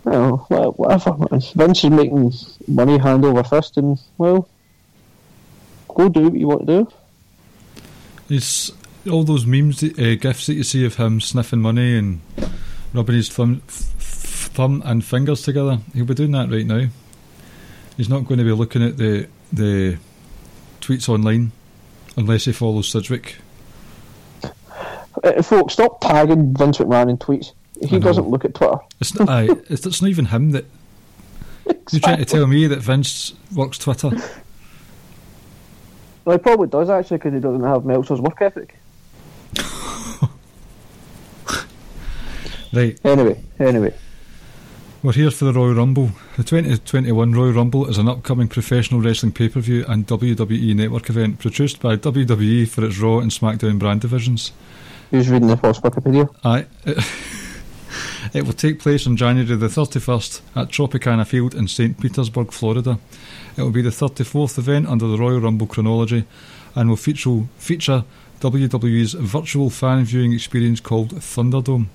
you 0.05 0.13
know, 0.13 0.37
whatever. 0.77 1.17
Vince 1.55 1.85
is 1.85 1.91
making 1.91 2.33
money 2.69 2.99
hand 2.99 3.25
over 3.25 3.43
fist, 3.43 3.79
and 3.79 3.99
well, 4.19 4.47
go 5.89 6.11
do 6.11 6.25
what 6.25 6.35
you 6.35 6.47
want 6.47 6.67
to 6.67 6.85
do. 6.85 6.89
It's 8.29 8.71
all 9.11 9.25
those 9.25 9.47
memes, 9.47 9.83
uh, 9.83 10.17
gifs 10.21 10.47
that 10.47 10.55
you 10.55 10.63
see 10.63 10.85
of 10.85 10.97
him 10.97 11.21
sniffing 11.23 11.61
money 11.61 11.97
and 11.97 12.21
rubbing 12.93 13.17
his 13.17 13.29
thumb, 13.31 13.63
thumb 13.69 14.83
and 14.85 15.03
fingers 15.05 15.43
together. 15.43 15.79
He'll 15.95 16.05
be 16.05 16.15
doing 16.15 16.33
that 16.33 16.51
right 16.51 16.67
now. 16.67 16.87
He's 17.97 18.09
not 18.11 18.27
going 18.27 18.39
to 18.39 18.45
be 18.45 18.53
looking 18.53 18.83
at 18.83 18.99
the 18.99 19.27
the 19.53 19.97
tweets 20.81 21.09
online 21.09 21.53
unless 22.21 22.45
he 22.45 22.53
follows 22.53 22.89
Sidgwick. 22.89 23.37
Uh, 25.25 25.43
folks, 25.43 25.75
stop 25.75 26.01
tagging 26.01 26.55
Vince 26.57 26.79
McMahon 26.79 27.11
in 27.11 27.19
tweets. 27.19 27.53
He 27.87 27.99
doesn't 27.99 28.29
look 28.29 28.45
at 28.45 28.55
Twitter. 28.55 28.79
It's 29.01 29.19
not, 29.19 29.29
aye, 29.29 29.49
it's, 29.69 29.85
it's 29.87 30.03
not 30.03 30.09
even 30.09 30.27
him 30.27 30.51
that. 30.53 30.67
You're 31.91 32.01
trying 32.01 32.19
to 32.19 32.25
tell 32.25 32.47
me 32.47 32.67
that 32.67 32.79
Vince 32.81 33.35
works 33.55 33.79
Twitter? 33.79 34.11
Well, 36.23 36.37
he 36.37 36.43
probably 36.43 36.69
does 36.69 36.91
actually 36.91 37.17
because 37.17 37.33
he 37.33 37.41
doesn't 37.41 37.65
have 37.65 37.87
Meltzer's 37.87 38.21
work 38.21 38.41
ethic. 38.43 38.77
Right, 42.73 43.01
Anyway, 43.05 43.43
anyway. 43.59 43.95
We're 45.03 45.13
here 45.13 45.31
for 45.31 45.47
the 45.47 45.53
Royal 45.53 45.75
Rumble. 45.75 46.11
The 46.37 46.45
2021 46.45 47.33
Royal 47.33 47.53
Rumble 47.53 47.89
is 47.89 47.97
an 47.97 48.09
upcoming 48.09 48.49
professional 48.49 49.01
wrestling 49.01 49.33
pay 49.33 49.49
per 49.49 49.61
view 49.61 49.85
and 49.89 50.07
WWE 50.07 50.75
network 50.75 51.09
event 51.09 51.39
produced 51.39 51.81
by 51.81 51.97
WWE 51.97 52.69
for 52.69 52.85
its 52.85 52.99
Raw 52.99 53.19
and 53.19 53.31
SmackDown 53.31 53.79
brand 53.79 54.03
divisions. 54.03 54.53
Who's 55.11 55.31
reading 55.31 55.49
the 55.49 55.57
first 55.57 55.83
Wikipedia? 55.83 56.29
Aye. 56.45 56.67
It 58.33 58.47
will 58.47 58.53
take 58.53 58.79
place 58.79 59.09
on 59.09 59.17
January 59.17 59.57
the 59.57 59.67
31st 59.67 60.41
at 60.55 60.69
Tropicana 60.69 61.27
Field 61.27 61.53
in 61.53 61.67
St. 61.67 61.99
Petersburg, 61.99 62.53
Florida. 62.53 63.01
It 63.57 63.63
will 63.63 63.73
be 63.73 63.83
the 63.83 63.91
34th 63.91 64.57
event 64.57 64.87
under 64.87 65.09
the 65.09 65.19
Royal 65.19 65.41
Rumble 65.41 65.67
chronology 65.67 66.25
and 66.77 66.89
will 66.89 66.97
feature, 66.97 67.43
feature 67.59 68.05
WWE's 68.41 69.15
virtual 69.15 69.69
fan 69.69 70.05
viewing 70.05 70.33
experience 70.33 70.79
called 70.79 71.17
Thunderdome. 71.17 71.89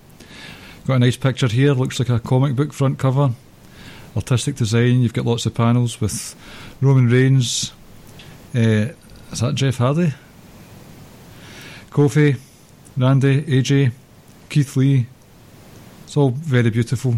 Got 0.86 0.98
a 0.98 1.00
nice 1.00 1.18
picture 1.18 1.48
here, 1.48 1.74
looks 1.74 1.98
like 1.98 2.10
a 2.10 2.20
comic 2.20 2.56
book 2.56 2.72
front 2.72 3.00
cover. 3.00 3.32
Artistic 4.16 4.56
design, 4.56 5.02
you've 5.02 5.14
got 5.14 5.26
lots 5.26 5.48
of 5.48 5.56
panels 5.56 6.00
with 6.00 6.36
Roman 6.80 7.10
Reigns. 7.10 7.72
Uh, 8.54 8.94
is 9.32 9.40
that 9.40 9.56
Jeff 9.56 9.78
Hardy? 9.78 10.14
Kofi, 11.90 12.38
Randy, 12.96 13.42
AJ, 13.42 13.94
Keith 14.48 14.78
Lee. 14.78 15.08
It's 16.04 16.16
all 16.16 16.30
very 16.30 16.70
beautiful. 16.70 17.16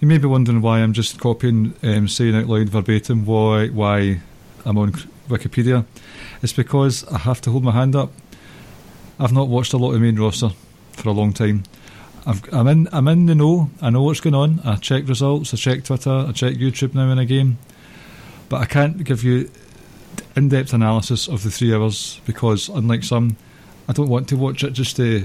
You 0.00 0.08
may 0.08 0.16
be 0.16 0.26
wondering 0.26 0.62
why 0.62 0.78
I'm 0.78 0.94
just 0.94 1.20
copying, 1.20 1.74
um, 1.82 2.08
saying 2.08 2.34
out 2.34 2.46
loud 2.46 2.70
verbatim 2.70 3.26
why 3.26 3.68
why 3.68 4.22
I'm 4.64 4.78
on 4.78 4.92
Wikipedia. 5.28 5.84
It's 6.40 6.54
because 6.54 7.06
I 7.08 7.18
have 7.18 7.42
to 7.42 7.50
hold 7.50 7.62
my 7.62 7.72
hand 7.72 7.94
up. 7.94 8.10
I've 9.20 9.34
not 9.34 9.48
watched 9.48 9.74
a 9.74 9.76
lot 9.76 9.92
of 9.92 10.00
main 10.00 10.18
roster 10.18 10.48
for 10.92 11.10
a 11.10 11.12
long 11.12 11.34
time. 11.34 11.64
I've, 12.24 12.52
I'm 12.52 12.68
in 12.68 12.88
I'm 12.92 13.08
in 13.08 13.26
the 13.26 13.34
know. 13.34 13.70
I 13.80 13.90
know 13.90 14.02
what's 14.02 14.20
going 14.20 14.34
on. 14.34 14.60
I 14.64 14.76
check 14.76 15.08
results. 15.08 15.52
I 15.52 15.56
check 15.56 15.84
Twitter. 15.84 16.10
I 16.28 16.32
check 16.32 16.54
YouTube 16.54 16.94
now 16.94 17.10
and 17.10 17.18
again. 17.18 17.58
But 18.48 18.60
I 18.60 18.66
can't 18.66 19.02
give 19.02 19.24
you 19.24 19.50
in-depth 20.36 20.72
analysis 20.72 21.26
of 21.26 21.42
the 21.42 21.50
three 21.50 21.74
hours 21.74 22.20
because, 22.26 22.68
unlike 22.68 23.02
some, 23.02 23.36
I 23.88 23.92
don't 23.92 24.08
want 24.08 24.28
to 24.28 24.36
watch 24.36 24.62
it 24.62 24.72
just 24.72 24.96
to 24.96 25.24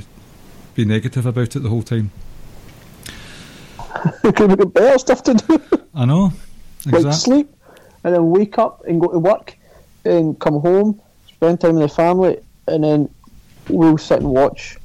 be 0.76 0.86
negative 0.86 1.26
about 1.26 1.56
it 1.56 1.60
the 1.60 1.70
whole 1.70 1.84
time. 1.84 2.12
Because 4.24 4.48
we've 4.48 4.58
got 4.58 4.74
better 4.74 4.98
stuff 4.98 5.24
to 5.24 5.34
do. 5.34 5.62
I 5.94 6.06
know. 6.06 6.32
like 6.86 6.96
Exactly. 6.96 7.12
sleep, 7.12 7.56
and 8.04 8.16
then 8.16 8.30
wake 8.30 8.58
up 8.58 8.86
and 8.86 9.02
go 9.02 9.12
to 9.12 9.20
work, 9.20 9.58
and 10.06 10.40
come 10.40 10.60
home, 10.62 11.02
spend 11.28 11.62
time 11.62 11.76
with 11.76 11.90
the 11.90 11.96
family, 11.96 12.40
and 12.68 12.84
then 12.84 13.10
we'll 13.70 13.98
sit 13.98 14.20
and 14.20 14.30
watch 14.30 14.78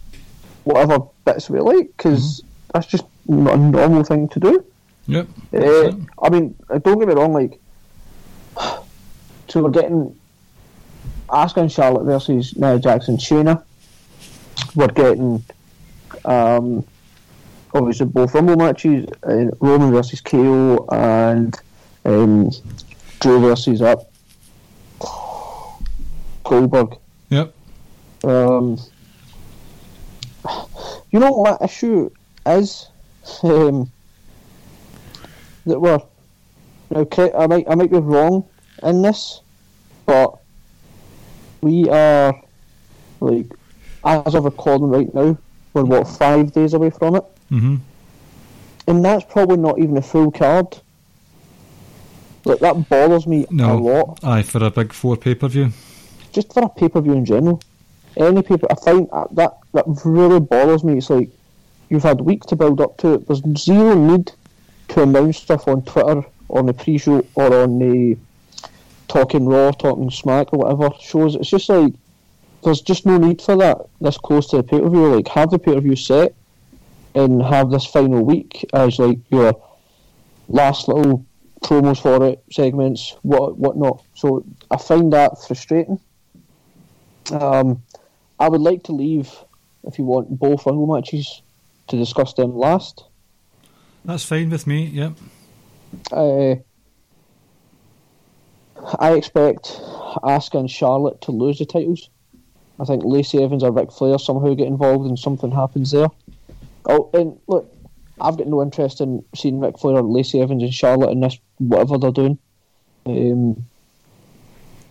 whatever 0.65 1.01
bits 1.25 1.51
we 1.51 1.61
like 1.61 1.89
because 1.97 2.43
that's 2.73 2.87
just 2.87 3.05
not 3.27 3.55
a 3.55 3.59
normal 3.59 4.05
thing 4.05 4.29
to 4.29 4.41
do. 4.41 4.65
Yep. 5.07 5.29
Uh, 5.53 5.93
I 6.23 6.31
mean, 6.31 6.55
uh, 6.71 6.79
don't 6.79 6.99
get 6.99 7.09
me 7.09 7.15
wrong, 7.15 7.33
like, 7.33 7.59
so 9.49 9.63
we're 9.63 9.71
getting 9.71 10.17
Asuka 11.29 11.63
and 11.63 11.73
Charlotte 11.73 12.05
versus 12.05 12.57
Nia 12.57 12.79
Jax 12.79 13.09
and 13.09 13.19
Shayna. 13.19 13.63
We're 14.75 14.89
getting, 14.89 15.43
um, 16.25 16.85
obviously, 17.75 18.07
both 18.07 18.35
Rumble 18.35 18.57
matches 18.57 19.09
uh, 19.25 19.47
Roman 19.61 19.93
versus 19.93 20.21
KO 20.21 20.87
and 20.91 21.59
um, 22.05 22.51
Drew 23.21 23.41
versus 23.41 23.83
up 23.83 24.11
Goldberg. 26.45 26.97
Yep. 27.31 27.55
Um, 28.25 28.79
you 31.13 31.21
know 31.21 31.31
what 31.31 31.61
my 31.61 31.65
issue 31.67 32.11
is? 32.47 32.89
Um, 33.45 33.91
that 35.67 35.79
we're 35.79 36.01
now, 36.97 37.31
I 37.39 37.47
might 37.47 37.65
I 37.71 37.75
might 37.77 37.91
be 37.91 37.99
wrong 37.99 38.45
in 38.83 39.03
this, 39.03 39.41
but 40.07 40.35
we 41.61 41.89
are 41.89 42.35
like 43.21 43.47
as 44.05 44.35
of 44.35 44.45
recording 44.45 44.89
right 44.89 45.15
now, 45.15 45.39
we're 45.73 45.85
what 45.85 46.09
five 46.09 46.53
days 46.53 46.75
away 46.75 46.91
from 46.91 47.15
it, 47.17 47.25
hmm 47.49 47.77
and 48.89 49.05
that's 49.05 49.25
probably 49.33 49.57
not 49.59 49.79
even 49.79 49.97
a 49.97 50.03
full 50.03 50.33
card. 50.33 50.77
Like 52.45 52.59
that 52.59 52.89
bothers 52.89 53.29
me 53.29 53.47
No. 53.51 53.75
a 53.75 53.79
lot. 53.79 54.19
Aye, 54.25 54.43
for 54.43 54.65
a 54.65 54.71
big 54.73 54.93
four 54.93 55.17
pay 55.17 55.37
per 55.37 55.47
view. 55.47 55.71
just 56.33 56.53
for 56.53 56.65
a 56.65 56.69
pay 56.69 56.89
per 56.89 57.01
view 57.01 57.13
in 57.13 57.25
general. 57.25 57.63
Any 58.17 58.43
paper, 58.43 58.67
I 58.71 58.75
find 58.75 59.09
that, 59.11 59.29
that 59.33 59.59
that 59.73 59.85
really 60.05 60.41
bothers 60.41 60.85
me. 60.85 60.99
It's 60.99 61.11
like 61.11 61.31
you've 61.89 62.03
had 62.03 62.21
weeks 62.21 62.47
to 62.47 62.57
build 62.57 62.81
up 62.81 62.97
to 62.99 63.15
it. 63.15 63.27
There's 63.27 63.43
zero 63.57 63.95
need 63.95 64.33
to 64.89 65.03
announce 65.03 65.39
stuff 65.39 65.69
on 65.69 65.83
Twitter, 65.83 66.25
on 66.51 66.67
the 66.67 66.75
pre-show, 66.75 67.27
or 67.35 67.63
on 67.63 67.79
the 67.79 68.17
Talking 69.09 69.47
Raw, 69.47 69.71
Talking 69.73 70.11
Smack, 70.11 70.53
or 70.53 70.59
whatever 70.61 70.91
shows. 71.01 71.35
It's 71.35 71.51
just 71.51 71.69
like 71.69 71.95
there's 72.65 72.81
just 72.81 73.07
no 73.07 73.19
need 73.19 73.41
for 73.43 73.57
that 73.57 73.79
this 74.01 74.19
close 74.19 74.49
to 74.49 74.59
the 74.59 74.63
pay 74.63 74.81
per 74.81 74.89
view. 74.89 75.15
Like 75.15 75.29
have 75.29 75.51
the 75.51 75.59
pay 75.59 75.75
per 75.75 75.81
view 75.81 75.97
set 75.97 76.35
and 77.15 77.43
have 77.43 77.71
this 77.71 77.87
final 77.87 78.25
week 78.25 78.65
as 78.73 78.99
like 78.99 79.19
your 79.31 79.61
last 80.49 80.89
little 80.89 81.25
promos 81.63 82.01
for 82.01 82.25
it, 82.27 82.43
segments, 82.51 83.17
what 83.23 83.57
whatnot. 83.59 84.03
So 84.15 84.45
I 84.71 84.77
find 84.77 85.13
that 85.13 85.43
frustrating. 85.47 86.01
Um, 87.31 87.83
I 88.43 88.49
would 88.49 88.61
like 88.61 88.83
to 88.85 88.93
leave 88.93 89.31
if 89.85 90.01
you 90.01 90.05
want 90.05 90.37
both 90.37 90.67
Rumble 90.67 90.93
matches 90.93 91.43
to 91.87 91.97
discuss 91.97 92.35
them 92.35 92.57
last. 92.57 93.05
That's 94.05 94.25
fine 94.25 94.51
with 94.51 94.67
me. 94.67 94.87
Yep. 94.87 95.13
Uh, 96.11 96.55
I 98.99 99.13
expect 99.13 99.67
Asuka 100.25 100.59
and 100.59 100.69
Charlotte 100.69 101.21
to 101.21 101.31
lose 101.31 101.61
the 101.61 101.67
titles. 101.67 102.11
I 102.81 102.85
think 102.85 103.05
Lacey 103.05 103.41
Evans 103.41 103.63
or 103.63 103.71
Ric 103.71 103.93
Flair 103.93 104.19
somehow 104.19 104.55
get 104.55 104.67
involved 104.67 105.07
and 105.07 105.17
something 105.17 105.53
happens 105.53 105.93
there. 105.93 106.09
Oh, 106.87 107.11
and 107.15 107.39
look, 107.47 107.73
I've 108.21 108.37
got 108.37 108.49
no 108.49 108.61
interest 108.61 109.01
in 109.01 109.25
seeing 109.37 109.61
Ric 109.61 109.79
Flair 109.79 109.99
or 109.99 110.03
Lacey 110.03 110.41
Evans 110.41 110.65
and 110.65 110.75
Charlotte 110.75 111.11
in 111.11 111.21
this, 111.21 111.39
whatever 111.59 111.97
they're 111.97 112.11
doing. 112.11 112.39
Um, 113.07 113.65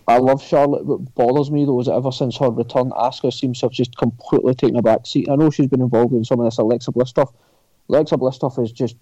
I 0.08 0.18
love 0.18 0.42
Charlotte. 0.42 0.84
What 0.84 1.14
bothers 1.14 1.50
me 1.50 1.64
though 1.64 1.80
is 1.80 1.86
that 1.86 1.94
ever 1.94 2.12
since 2.12 2.36
her 2.38 2.50
return, 2.50 2.90
Asuka 2.90 3.32
seems 3.32 3.60
to 3.60 3.66
have 3.66 3.72
just 3.72 3.96
completely 3.96 4.54
taken 4.54 4.76
a 4.76 4.82
back 4.82 5.06
seat. 5.06 5.28
I 5.30 5.36
know 5.36 5.50
she's 5.50 5.68
been 5.68 5.80
involved 5.80 6.12
in 6.12 6.24
some 6.24 6.40
of 6.40 6.46
this 6.46 6.58
Alexa 6.58 6.92
Bliss 6.92 7.10
stuff. 7.10 7.32
Alexa 7.88 8.16
Bliss 8.16 8.36
stuff 8.36 8.58
is 8.58 8.72
just 8.72 8.96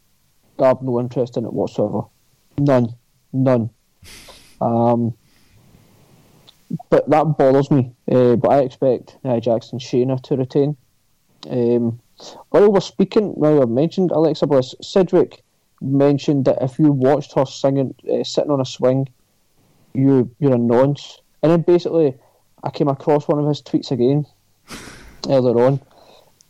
I 0.59 0.69
have 0.69 0.83
no 0.83 1.00
interest 1.00 1.37
in 1.37 1.45
it 1.45 1.52
whatsoever. 1.52 2.02
None, 2.59 2.95
none. 3.33 3.71
Um, 4.61 5.14
but 6.90 7.09
that 7.09 7.25
bothers 7.38 7.71
me. 7.71 7.92
Uh, 8.11 8.37
but 8.37 8.50
I 8.50 8.59
expect 8.61 9.16
Jax 9.40 9.73
and, 9.73 9.80
Shayna 9.80 10.23
to 10.25 10.37
retain. 10.37 10.76
Um, 11.49 12.00
while 12.50 12.71
we're 12.71 12.80
speaking, 12.80 13.35
now 13.38 13.62
I've 13.62 13.71
mentioned 13.71 14.11
Alexa 14.11 14.47
Bliss, 14.47 14.75
Cedric 14.83 15.42
mentioned 15.80 16.45
that 16.45 16.62
if 16.62 16.78
you 16.78 16.92
watched 16.92 17.33
her 17.35 17.47
singing, 17.47 17.95
uh, 18.12 18.23
sitting 18.23 18.50
on 18.50 18.61
a 18.61 18.66
swing, 18.66 19.09
you 19.94 20.30
you're 20.38 20.54
a 20.54 20.59
nonce. 20.59 21.20
And 21.42 21.52
then 21.52 21.62
basically, 21.62 22.14
I 22.62 22.70
came 22.70 22.88
across 22.88 23.26
one 23.28 23.38
of 23.38 23.47
his 23.47 23.62
tweets 23.62 23.90
again 23.90 24.26
earlier 25.28 25.64
on, 25.64 25.80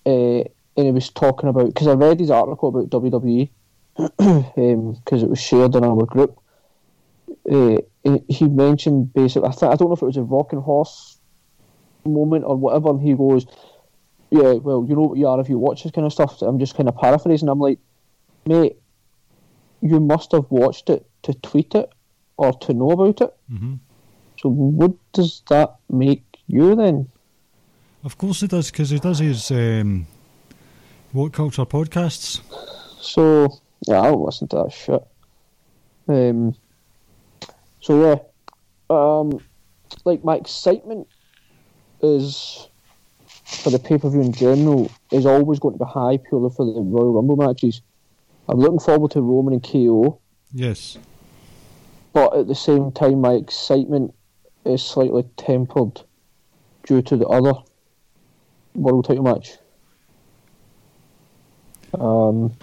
uh, 0.07 0.45
and 0.77 0.87
he 0.87 0.91
was 0.91 1.11
talking 1.11 1.49
about 1.49 1.67
because 1.67 1.87
I 1.87 1.93
read 1.93 2.21
his 2.21 2.31
article 2.31 2.69
about 2.69 2.91
WWE 2.91 3.49
because 3.97 4.13
um, 4.57 4.99
it 5.07 5.29
was 5.29 5.41
shared 5.41 5.75
in 5.75 5.85
our 5.85 6.05
group. 6.07 6.39
Uh, 7.51 7.79
he 8.29 8.47
mentioned 8.47 9.13
basically, 9.13 9.49
I, 9.49 9.53
th- 9.53 9.71
I 9.71 9.77
don't 9.77 9.89
know 9.89 9.95
if 9.95 10.03
it 10.03 10.07
was 10.07 10.17
a 10.17 10.23
rocking 10.23 10.61
horse 10.61 11.19
moment 12.05 12.45
or 12.45 12.57
whatever, 12.57 12.91
and 12.91 13.01
he 13.01 13.15
goes, 13.15 13.47
"Yeah, 14.31 14.55
well, 14.55 14.85
you 14.89 14.95
know 14.95 15.03
what 15.03 15.19
you 15.19 15.27
are 15.27 15.41
if 15.41 15.49
you 15.49 15.59
watch 15.59 15.83
this 15.83 15.93
kind 15.93 16.07
of 16.07 16.13
stuff." 16.13 16.39
So 16.39 16.47
I'm 16.47 16.59
just 16.59 16.77
kind 16.77 16.89
of 16.89 16.97
paraphrasing. 16.97 17.49
I'm 17.49 17.61
like, 17.61 17.79
mate, 18.47 18.77
you 19.83 20.01
must 20.01 20.33
have 20.33 20.51
watched 20.51 20.91
it 20.91 21.07
to 21.23 21.35
tweet 21.35 21.75
it 21.75 21.91
or 22.41 22.55
to 22.55 22.73
know 22.73 22.91
about 22.93 23.21
it. 23.21 23.35
Mm-hmm. 23.53 23.75
So 24.41 24.49
what 24.49 24.93
does 25.13 25.43
that 25.51 25.77
make 25.91 26.25
you 26.47 26.75
then? 26.75 27.07
Of 28.03 28.17
course 28.17 28.41
he 28.41 28.47
does, 28.47 28.71
because 28.71 28.89
he 28.89 28.99
does 28.99 29.19
his 29.19 29.51
um, 29.51 30.07
woke 31.13 31.35
culture 31.35 31.67
podcasts. 31.67 32.41
So 32.99 33.49
yeah, 33.87 34.01
I'll 34.01 34.25
listen 34.25 34.49
to 34.49 34.57
that 34.57 34.73
shit. 34.73 35.03
Um. 36.09 36.57
So 37.83 37.93
yeah, 38.07 38.17
um, 38.89 39.45
like 40.07 40.25
my 40.25 40.37
excitement 40.37 41.09
is 42.03 42.69
for 43.45 43.69
the 43.69 43.79
pay 43.79 43.99
per 43.99 44.09
view 44.09 44.23
in 44.23 44.33
general 44.33 44.91
is 45.13 45.27
always 45.27 45.59
going 45.59 45.79
to 45.79 45.85
be 45.85 45.91
high 45.91 46.17
purely 46.17 46.49
for 46.49 46.65
the 46.65 46.81
Royal 46.81 47.13
Rumble 47.13 47.37
matches. 47.37 47.83
I'm 48.49 48.59
looking 48.59 48.81
forward 48.81 49.11
to 49.11 49.21
Roman 49.21 49.53
and 49.53 49.63
KO, 49.63 50.19
Yes. 50.53 50.99
But 52.13 52.37
at 52.37 52.49
the 52.49 52.55
same 52.55 52.93
time, 52.93 53.21
my 53.21 53.33
excitement 53.33 54.15
is 54.65 54.83
slightly 54.83 55.25
tempered 55.37 56.03
due 56.87 57.03
to 57.03 57.17
the 57.17 57.27
other 57.27 57.55
world 58.75 59.07
title 59.07 59.25
match. 59.25 59.59
Um, 61.95 62.57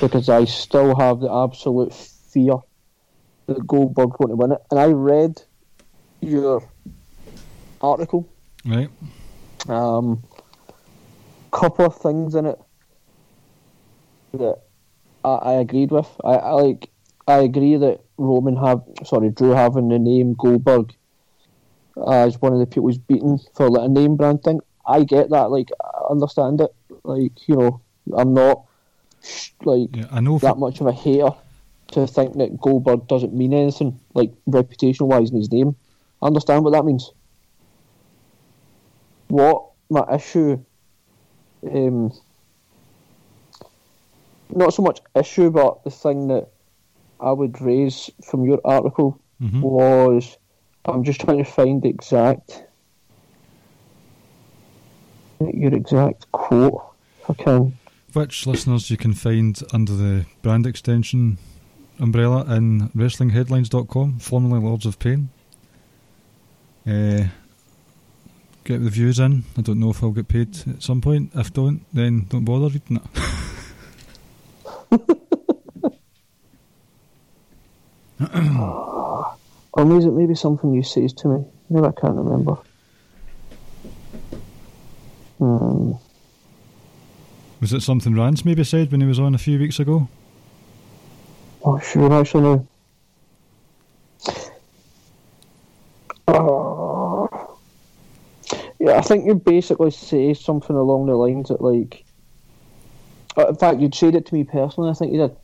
because 0.00 0.28
I 0.28 0.44
still 0.44 0.96
have 0.96 1.20
the 1.20 1.32
absolute 1.32 1.94
fear 1.94 2.56
that 3.46 3.66
Goldberg's 3.66 4.16
going 4.16 4.30
to 4.30 4.36
win 4.36 4.52
it. 4.52 4.58
And 4.70 4.80
I 4.80 4.86
read 4.86 5.42
your 6.20 6.62
article. 7.80 8.28
Right. 8.64 8.90
Um, 9.68 10.22
couple 11.50 11.86
of 11.86 11.96
things 11.96 12.34
in 12.34 12.46
it 12.46 12.58
that 14.32 14.60
I, 15.24 15.28
I 15.28 15.52
agreed 15.54 15.90
with. 15.90 16.08
I, 16.24 16.34
I 16.34 16.50
like. 16.52 16.90
I 17.28 17.38
agree 17.38 17.76
that 17.76 18.00
Roman 18.18 18.56
have 18.56 18.82
sorry 19.04 19.30
Drew 19.30 19.50
having 19.50 19.88
the 19.88 19.98
name 19.98 20.34
Goldberg 20.34 20.94
as 22.08 22.40
one 22.40 22.52
of 22.52 22.58
the 22.58 22.66
people 22.66 22.84
who's 22.84 22.98
beaten 22.98 23.38
for 23.54 23.68
like 23.68 23.86
a 23.86 23.88
name 23.88 24.16
brand 24.16 24.42
thing. 24.42 24.60
I 24.86 25.02
get 25.02 25.30
that. 25.30 25.50
Like 25.50 25.70
I 25.82 26.10
understand 26.10 26.60
it. 26.60 26.74
Like 27.04 27.48
you 27.48 27.56
know, 27.56 27.80
I'm 28.16 28.32
not 28.32 28.64
like 29.64 29.88
Yeah, 29.92 30.06
I 30.10 30.20
know. 30.20 30.38
that 30.38 30.54
For, 30.54 30.60
much 30.60 30.80
of 30.80 30.86
a 30.86 30.92
hater 30.92 31.30
to 31.92 32.06
think 32.06 32.34
that 32.34 32.60
Goldberg 32.60 33.08
doesn't 33.08 33.34
mean 33.34 33.54
anything, 33.54 33.98
like 34.14 34.32
reputation 34.46 35.08
wise 35.08 35.30
in 35.30 35.36
his 35.36 35.50
name. 35.50 35.74
I 36.22 36.26
understand 36.26 36.64
what 36.64 36.72
that 36.72 36.84
means. 36.84 37.10
What 39.28 39.70
my 39.90 40.04
issue, 40.14 40.64
um, 41.68 42.12
not 44.50 44.74
so 44.74 44.82
much 44.82 45.00
issue, 45.16 45.50
but 45.50 45.82
the 45.82 45.90
thing 45.90 46.28
that 46.28 46.50
I 47.20 47.32
would 47.32 47.60
raise 47.60 48.10
from 48.24 48.44
your 48.44 48.60
article 48.64 49.18
Mhm. 49.42 49.60
was 49.60 50.36
I'm 50.84 51.02
just 51.04 51.20
trying 51.20 51.38
to 51.38 51.44
find 51.44 51.82
the 51.82 51.88
exact 51.88 52.62
your 55.40 55.74
exact 55.74 56.30
quote 56.32 56.82
I 57.28 57.34
can. 57.34 57.76
which 58.12 58.46
listeners 58.46 58.90
you 58.90 58.96
can 58.96 59.12
find 59.12 59.60
under 59.72 59.92
the 59.92 60.24
brand 60.42 60.66
extension 60.66 61.36
umbrella 61.98 62.44
in 62.56 62.88
WrestlingHeadlines.com, 62.96 64.18
formerly 64.18 64.60
Lords 64.60 64.86
of 64.86 64.98
Pain. 64.98 65.28
Uh, 66.86 67.24
get 68.64 68.82
the 68.82 68.90
views 68.90 69.18
in. 69.18 69.44
I 69.58 69.60
don't 69.62 69.80
know 69.80 69.90
if 69.90 70.02
I'll 70.02 70.10
get 70.12 70.28
paid 70.28 70.56
at 70.68 70.82
some 70.82 71.00
point. 71.00 71.30
If 71.34 71.52
don't, 71.52 71.82
then 71.92 72.26
don't 72.28 72.44
bother 72.44 72.68
reading 72.68 73.00
it. 74.90 75.18
Or 78.20 79.84
maybe 79.84 80.06
it 80.06 80.12
maybe 80.12 80.34
something 80.34 80.72
you 80.72 80.82
says 80.82 81.12
to 81.14 81.28
me. 81.28 81.44
Maybe 81.68 81.86
I 81.86 81.92
can't 81.92 82.16
remember. 82.16 82.56
Hmm. 85.38 85.92
Was 87.60 87.72
it 87.72 87.82
something 87.82 88.14
Rance 88.14 88.44
maybe 88.44 88.64
said 88.64 88.90
when 88.90 89.00
he 89.00 89.06
was 89.06 89.18
on 89.18 89.34
a 89.34 89.38
few 89.38 89.58
weeks 89.58 89.78
ago? 89.78 90.08
Oh, 91.64 91.78
sure, 91.78 92.12
actually, 92.12 92.42
no. 92.42 92.68
Uh, 96.28 97.26
yeah, 98.78 98.98
I 98.98 99.00
think 99.00 99.26
you 99.26 99.34
basically 99.34 99.90
say 99.90 100.32
something 100.32 100.76
along 100.76 101.06
the 101.06 101.14
lines 101.14 101.48
that, 101.48 101.60
like, 101.60 102.04
uh, 103.36 103.48
in 103.48 103.56
fact, 103.56 103.80
you'd 103.80 103.94
said 103.94 104.14
it 104.14 104.26
to 104.26 104.34
me 104.34 104.44
personally. 104.44 104.90
I 104.90 104.94
think 104.94 105.12
you 105.12 105.18
did 105.18 105.36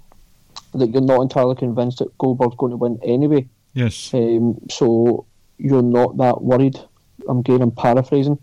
that 0.75 0.91
you're 0.91 1.03
not 1.03 1.23
entirely 1.23 1.55
convinced 1.55 1.99
that 1.99 2.17
Goldberg's 2.19 2.57
going 2.57 2.71
to 2.71 2.77
win 2.77 2.99
anyway. 3.03 3.49
Yes. 3.75 4.13
Um, 4.15 4.59
so 4.71 5.27
you're 5.59 5.83
not 5.83 6.17
that 6.19 6.43
worried. 6.43 6.79
I'm 7.29 7.39
again, 7.39 7.63
I'm 7.63 7.71
paraphrasing. 7.71 8.39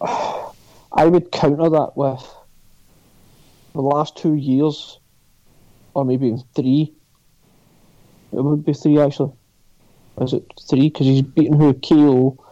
I 0.02 1.04
would 1.04 1.30
counter 1.30 1.68
that 1.68 1.96
with 1.96 2.34
the 3.74 3.82
last 3.82 4.16
two 4.16 4.34
years, 4.34 4.98
or 5.94 6.04
maybe 6.04 6.36
three. 6.54 6.92
It 8.32 8.40
would 8.42 8.64
be 8.64 8.72
three 8.72 8.98
actually. 8.98 9.32
Is 10.20 10.32
it 10.32 10.44
three? 10.68 10.88
Because 10.88 11.06
he's 11.06 11.22
beaten 11.22 11.58
who 11.58 11.74
KO, 11.74 12.42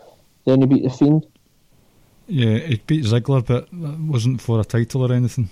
then 0.45 0.61
he 0.61 0.67
beat 0.67 0.83
the 0.83 0.91
Fiend. 0.91 1.27
Yeah, 2.27 2.59
he 2.59 2.77
beat 2.87 3.05
Ziggler, 3.05 3.45
but 3.45 3.69
that 3.71 4.01
wasn't 4.01 4.41
for 4.41 4.61
a 4.61 4.65
title 4.65 5.03
or 5.03 5.13
anything. 5.13 5.49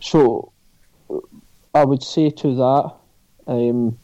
So 0.00 0.52
I 1.76 1.84
would 1.84 2.02
say 2.02 2.30
to 2.30 2.54
that, 2.56 2.94
um, 3.46 3.98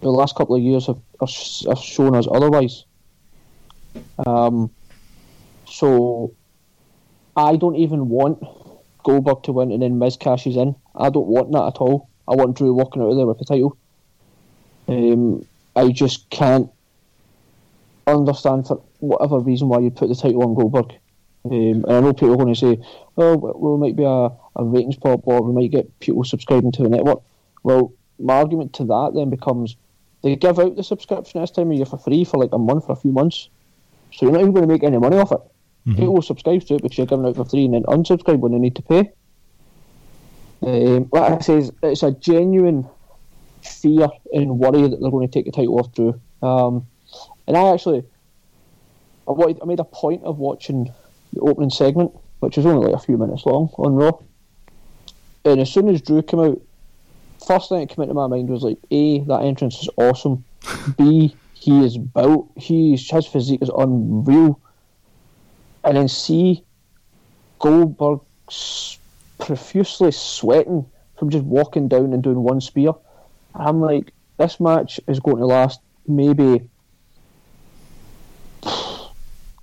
the 0.00 0.10
last 0.10 0.34
couple 0.34 0.56
of 0.56 0.62
years 0.62 0.86
have, 0.88 1.00
have, 1.20 1.78
shown 1.78 2.16
us 2.16 2.26
otherwise. 2.30 2.84
Um, 4.26 4.70
so 5.66 6.34
I 7.36 7.56
don't 7.56 7.76
even 7.76 8.08
want 8.08 8.42
Goldberg 9.04 9.44
to 9.44 9.52
win 9.52 9.70
and 9.70 9.82
then 9.82 9.98
Miz 9.98 10.16
cashes 10.16 10.56
in 10.56 10.74
I 10.94 11.10
don't 11.10 11.26
want 11.26 11.52
that 11.52 11.66
at 11.66 11.76
all. 11.76 12.08
I 12.28 12.34
want 12.34 12.56
Drew 12.56 12.72
walking 12.72 13.02
out 13.02 13.10
of 13.10 13.16
there 13.16 13.26
with 13.26 13.38
the 13.38 13.44
title. 13.44 13.76
Um, 14.88 15.44
I 15.76 15.90
just 15.90 16.30
can't 16.30 16.70
understand 18.06 18.66
for 18.66 18.82
whatever 18.98 19.38
reason 19.38 19.68
why 19.68 19.80
you 19.80 19.90
put 19.90 20.08
the 20.08 20.14
title 20.14 20.42
on 20.42 20.54
Goldberg. 20.54 20.92
Um, 21.44 21.84
and 21.84 21.92
I 21.92 22.00
know 22.00 22.12
people 22.12 22.32
are 22.32 22.36
going 22.36 22.54
to 22.54 22.58
say, 22.58 22.78
"Oh, 23.16 23.36
well, 23.36 23.74
it 23.74 23.78
might 23.78 23.96
be 23.96 24.04
a, 24.04 24.30
a 24.56 24.64
ratings 24.64 24.96
pop, 24.96 25.20
or 25.24 25.42
we 25.42 25.52
might 25.52 25.70
get 25.70 25.98
people 26.00 26.24
subscribing 26.24 26.72
to 26.72 26.82
the 26.82 26.88
network." 26.88 27.20
Well, 27.62 27.92
my 28.18 28.34
argument 28.34 28.72
to 28.74 28.84
that 28.84 29.12
then 29.14 29.30
becomes 29.30 29.76
they 30.22 30.36
give 30.36 30.58
out 30.58 30.76
the 30.76 30.84
subscription 30.84 31.40
this 31.40 31.50
time 31.50 31.70
of 31.70 31.76
year 31.76 31.86
for 31.86 31.98
free 31.98 32.24
for 32.24 32.38
like 32.38 32.52
a 32.52 32.58
month 32.58 32.84
or 32.88 32.92
a 32.92 32.96
few 32.96 33.12
months, 33.12 33.48
so 34.12 34.26
you're 34.26 34.32
not 34.32 34.40
even 34.40 34.52
going 34.52 34.66
to 34.66 34.72
make 34.72 34.82
any 34.82 34.98
money 34.98 35.18
off 35.18 35.32
it. 35.32 35.40
Mhm. 35.86 35.96
People 35.96 36.14
will 36.14 36.22
subscribe 36.22 36.62
to 36.62 36.74
it 36.74 36.82
because 36.82 36.96
you're 36.96 37.06
giving 37.06 37.26
out 37.26 37.36
for 37.36 37.44
free, 37.44 37.64
and 37.66 37.74
then 37.74 37.82
unsubscribe 37.84 38.38
when 38.38 38.52
they 38.52 38.58
need 38.58 38.76
to 38.76 38.82
pay. 38.82 39.10
Um, 40.62 41.08
like 41.12 41.32
I 41.32 41.38
says, 41.40 41.72
it's 41.82 42.02
a 42.02 42.12
genuine 42.12 42.86
fear 43.62 44.08
and 44.32 44.58
worry 44.58 44.88
that 44.88 45.00
they're 45.00 45.10
going 45.10 45.28
to 45.28 45.32
take 45.32 45.44
the 45.44 45.52
title 45.52 45.78
off 45.78 45.92
Drew. 45.92 46.18
Um, 46.42 46.86
and 47.46 47.56
I 47.56 47.72
actually, 47.72 48.02
I, 49.28 49.32
wanted, 49.32 49.58
I 49.62 49.66
made 49.66 49.80
a 49.80 49.84
point 49.84 50.22
of 50.22 50.38
watching 50.38 50.90
the 51.32 51.40
opening 51.40 51.70
segment, 51.70 52.12
which 52.40 52.56
was 52.56 52.64
only 52.64 52.86
like 52.86 52.94
a 52.94 53.04
few 53.04 53.18
minutes 53.18 53.44
long 53.44 53.70
on 53.76 53.94
Raw. 53.94 54.12
And 55.44 55.60
as 55.60 55.70
soon 55.72 55.88
as 55.88 56.00
Drew 56.00 56.22
came 56.22 56.40
out, 56.40 56.60
first 57.46 57.68
thing 57.68 57.80
that 57.80 57.94
came 57.94 58.02
into 58.02 58.14
my 58.14 58.26
mind 58.26 58.48
was 58.48 58.62
like, 58.62 58.78
A, 58.90 59.20
that 59.20 59.42
entrance 59.42 59.82
is 59.82 59.88
awesome. 59.96 60.44
B, 60.96 61.36
he 61.52 61.84
is 61.84 61.98
built. 61.98 62.50
He's, 62.56 63.08
his 63.10 63.26
physique 63.26 63.62
is 63.62 63.70
unreal. 63.76 64.60
And 65.84 65.96
then 65.96 66.08
C, 66.08 66.64
Goldberg 67.58 68.20
profusely 69.38 70.12
sweating 70.12 70.86
from 71.18 71.30
just 71.30 71.44
walking 71.44 71.88
down 71.88 72.12
and 72.12 72.22
doing 72.22 72.42
one 72.42 72.60
spear. 72.60 72.92
I'm 73.54 73.80
like, 73.80 74.12
this 74.38 74.58
match 74.58 74.98
is 75.06 75.20
going 75.20 75.36
to 75.36 75.46
last 75.46 75.80
maybe 76.06 76.68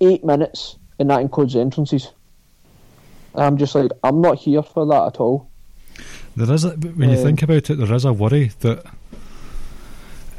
eight 0.00 0.24
minutes, 0.24 0.76
and 0.98 1.10
that 1.10 1.20
includes 1.20 1.54
entrances. 1.56 2.12
I'm 3.34 3.56
just 3.56 3.74
like, 3.74 3.90
I'm 4.02 4.20
not 4.20 4.38
here 4.38 4.62
for 4.62 4.86
that 4.86 5.06
at 5.06 5.20
all. 5.20 5.51
There 6.36 6.52
is 6.54 6.64
a, 6.64 6.70
when 6.70 7.10
you 7.10 7.16
Um, 7.18 7.22
think 7.24 7.42
about 7.42 7.68
it, 7.70 7.74
there 7.78 7.92
is 7.94 8.04
a 8.04 8.12
worry 8.12 8.52
that 8.60 8.84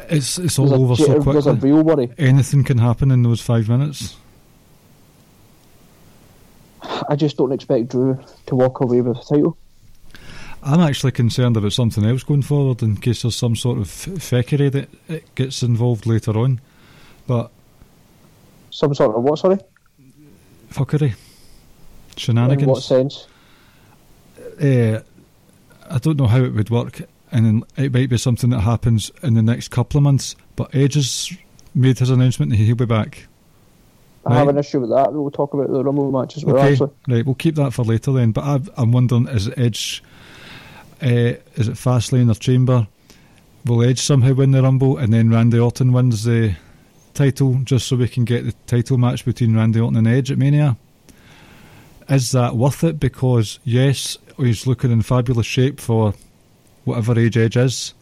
it's 0.10 0.38
it's 0.40 0.58
all 0.60 0.74
over 0.74 0.94
a, 0.94 0.96
so 0.96 1.20
there's 1.20 1.46
a 1.48 1.52
quickly. 1.52 1.72
real 1.72 1.84
worry. 1.84 2.12
Anything 2.18 2.64
can 2.64 2.78
happen 2.80 3.12
in 3.12 3.24
those 3.24 3.42
five 3.42 3.70
minutes. 3.70 4.16
I 7.10 7.16
just 7.16 7.38
don't 7.38 7.52
expect 7.52 7.90
Drew 7.90 8.20
to 8.48 8.56
walk 8.56 8.82
away 8.82 9.02
with 9.02 9.18
the 9.18 9.24
title. 9.24 9.58
I'm 10.62 10.80
actually 10.80 11.12
concerned 11.12 11.58
about 11.58 11.74
something 11.74 12.06
else 12.06 12.24
going 12.24 12.42
forward 12.42 12.82
in 12.82 12.96
case 12.98 13.22
there's 13.24 13.36
some 13.36 13.56
sort 13.56 13.80
of 13.80 13.88
feckery 13.88 14.72
that 14.72 14.90
it 15.10 15.36
gets 15.36 15.62
involved 15.64 16.06
later 16.06 16.38
on. 16.38 16.62
But 17.28 17.52
Some 18.70 18.94
sort 18.96 19.16
of 19.16 19.24
what, 19.24 19.40
sorry? 19.40 19.60
fuckery, 20.72 21.02
In 21.12 21.16
what 21.16 22.18
shenanigans. 22.20 22.86
sense? 22.86 23.28
Uh, 24.62 25.00
I 25.90 25.98
don't 26.00 26.18
know 26.18 26.28
how 26.28 26.44
it 26.44 26.54
would 26.54 26.70
work, 26.70 27.02
and 27.32 27.66
it 27.78 27.94
might 27.94 28.10
be 28.10 28.18
something 28.18 28.50
that 28.52 28.62
happens 28.62 29.12
in 29.22 29.34
the 29.34 29.42
next 29.42 29.70
couple 29.70 29.98
of 29.98 30.04
months. 30.04 30.36
But 30.56 30.74
Edge 30.76 30.96
has 30.96 31.32
made 31.76 32.00
his 32.00 32.10
announcement 32.10 32.52
that 32.52 32.58
he'll 32.58 32.76
be 32.76 32.86
back. 32.86 33.28
I 34.26 34.36
have 34.36 34.48
an 34.48 34.58
issue 34.58 34.80
with 34.80 34.90
that. 34.92 35.12
We'll 35.12 35.30
talk 35.32 35.54
about 35.54 35.70
the 35.70 35.84
Rumble 35.84 36.10
match 36.12 36.38
as 36.38 36.46
well, 36.46 36.58
Okay, 36.58 36.72
actually. 36.72 36.92
right, 37.10 37.26
we'll 37.26 37.36
keep 37.36 37.56
that 37.56 37.74
for 37.74 37.84
later 37.84 38.14
then. 38.14 38.32
But 38.32 38.46
I've, 38.46 38.70
I'm 38.78 38.94
wondering, 38.94 39.28
is 39.28 39.50
Edge, 39.58 40.02
uh, 41.02 41.36
is 41.56 41.68
it 41.68 41.74
Fastlane 41.76 42.32
or 42.32 42.36
Chamber? 42.36 42.88
Will 43.66 43.84
Edge 43.84 44.00
somehow 44.00 44.34
win 44.34 44.52
the 44.52 44.62
Rumble 44.64 44.98
and 44.98 45.12
then 45.12 45.30
Randy 45.30 45.60
Orton 45.60 45.92
wins 45.92 46.24
the 46.24 46.56
title 47.14 47.60
just 47.64 47.88
so 47.88 47.98
we 47.98 48.08
can 48.08 48.24
get 48.24 48.46
the 48.46 48.54
title 48.66 48.98
match 48.98 49.26
between 49.26 49.56
Randy 49.58 49.82
Orton 49.82 49.98
and 49.98 50.08
Edge 50.08 50.32
at 50.32 50.38
Mania? 50.38 50.78
Is 52.10 52.32
that 52.32 52.56
worth 52.56 52.84
it? 52.86 53.00
Because 53.02 53.60
yes, 53.66 54.18
he's 54.38 54.66
looking 54.68 54.92
in 54.92 55.02
fabulous 55.02 55.46
shape 55.46 55.80
for 55.80 56.14
whatever 56.86 57.18
age 57.20 57.38
Edge 57.38 57.58
is, 57.58 57.94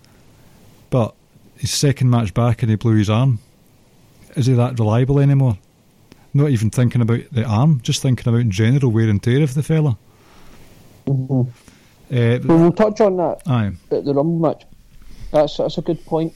but 0.89 1.13
his 1.58 1.72
second 1.72 2.10
match 2.10 2.34
back 2.34 2.62
and 2.63 2.70
he 2.70 2.76
blew 2.76 2.96
his 2.96 3.10
arm. 3.10 3.39
Is 4.36 4.46
he 4.48 4.54
that 4.54 4.80
reliable 4.80 5.20
anymore? 5.20 5.58
Not 6.34 6.50
even 6.50 6.70
thinking 6.70 7.02
about 7.02 7.20
the 7.32 7.44
arm, 7.44 7.82
just 7.84 8.02
thinking 8.02 8.34
about 8.34 8.48
general 8.50 8.91
wear 8.91 9.10
and 9.10 9.22
tear 9.22 9.44
of 9.44 9.54
the 9.54 9.63
fella. 9.63 9.98
hmm 11.06 11.41
Uh, 11.41 12.39
Well, 12.44 12.58
we'll 12.58 12.72
touch 12.72 13.00
on 13.02 13.17
that 13.17 13.41
aye, 13.48 13.72
at 13.91 14.06
the 14.06 14.13
Rumble 14.13 14.39
match. 14.50 14.63
That's 15.32 15.58
that's 15.58 15.78
a 15.78 15.82
good 15.82 16.04
point. 16.06 16.34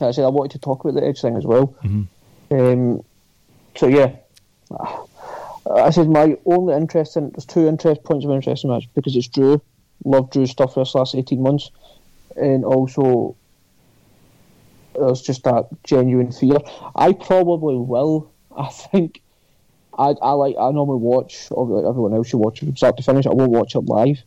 I 0.00 0.10
said 0.12 0.24
I 0.24 0.28
wanted 0.28 0.52
to 0.52 0.58
talk 0.58 0.82
about 0.84 0.94
the 1.00 1.06
Edge 1.06 1.20
thing 1.20 1.36
as 1.36 1.44
well. 1.44 1.74
Mhm. 1.84 2.06
Um, 2.50 3.04
so 3.76 3.86
yeah, 3.86 4.12
I 5.70 5.90
said 5.90 6.08
my 6.08 6.36
only 6.44 6.74
interest 6.74 7.16
in 7.16 7.30
there's 7.30 7.46
two 7.46 7.66
interest 7.66 8.04
points 8.04 8.24
of 8.24 8.30
interest 8.30 8.64
in 8.64 8.68
the 8.68 8.74
match 8.74 8.88
because 8.94 9.16
it's 9.16 9.28
Drew. 9.28 9.62
Love 10.04 10.30
Drew's 10.30 10.50
stuff 10.50 10.74
for 10.74 10.80
this 10.80 10.94
last 10.94 11.14
eighteen 11.14 11.42
months, 11.42 11.70
and 12.36 12.64
also 12.64 13.36
there's 14.94 15.22
just 15.22 15.44
that 15.44 15.68
genuine 15.84 16.32
fear. 16.32 16.58
I 16.94 17.12
probably 17.12 17.76
will. 17.76 18.30
I 18.56 18.68
think. 18.68 19.20
I, 19.96 20.14
I 20.20 20.32
like 20.32 20.56
I 20.58 20.72
normally 20.72 20.98
watch 20.98 21.46
obviously 21.52 21.82
like 21.82 21.88
everyone 21.88 22.14
else 22.14 22.28
should 22.28 22.38
watch 22.38 22.58
from 22.58 22.76
start 22.76 22.96
to 22.96 23.02
finish. 23.04 23.26
I 23.26 23.30
won't 23.30 23.52
watch 23.52 23.76
it 23.76 23.80
live. 23.80 24.18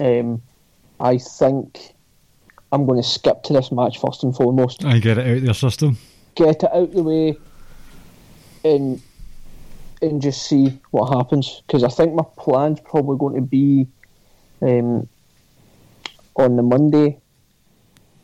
Um, 0.00 0.42
I 0.98 1.18
think 1.18 1.94
I'm 2.72 2.84
going 2.84 3.00
to 3.00 3.08
skip 3.08 3.44
to 3.44 3.52
this 3.52 3.70
match 3.70 4.00
first 4.00 4.24
and 4.24 4.34
foremost. 4.34 4.84
I 4.84 4.98
get 4.98 5.18
it 5.18 5.26
out 5.26 5.36
of 5.36 5.44
your 5.44 5.54
system. 5.54 5.98
Get 6.34 6.48
it 6.48 6.64
out 6.64 6.72
of 6.74 6.92
the 6.92 7.02
way, 7.04 7.38
and 8.64 9.00
and 10.02 10.20
just 10.20 10.46
see 10.46 10.80
what 10.90 11.16
happens. 11.16 11.62
Because 11.66 11.84
I 11.84 11.88
think 11.88 12.14
my 12.14 12.24
plan's 12.36 12.80
probably 12.80 13.16
going 13.18 13.34
to 13.34 13.42
be 13.42 13.88
um, 14.62 15.08
on 16.36 16.56
the 16.56 16.62
Monday. 16.62 17.18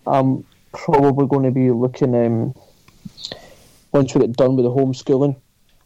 I'm 0.06 0.44
probably 0.72 1.26
going 1.26 1.44
to 1.44 1.50
be 1.50 1.70
looking 1.70 2.14
um, 2.14 2.54
once 3.92 4.14
we 4.14 4.22
get 4.22 4.36
done 4.36 4.56
with 4.56 4.64
the 4.64 4.70
homeschooling. 4.70 5.36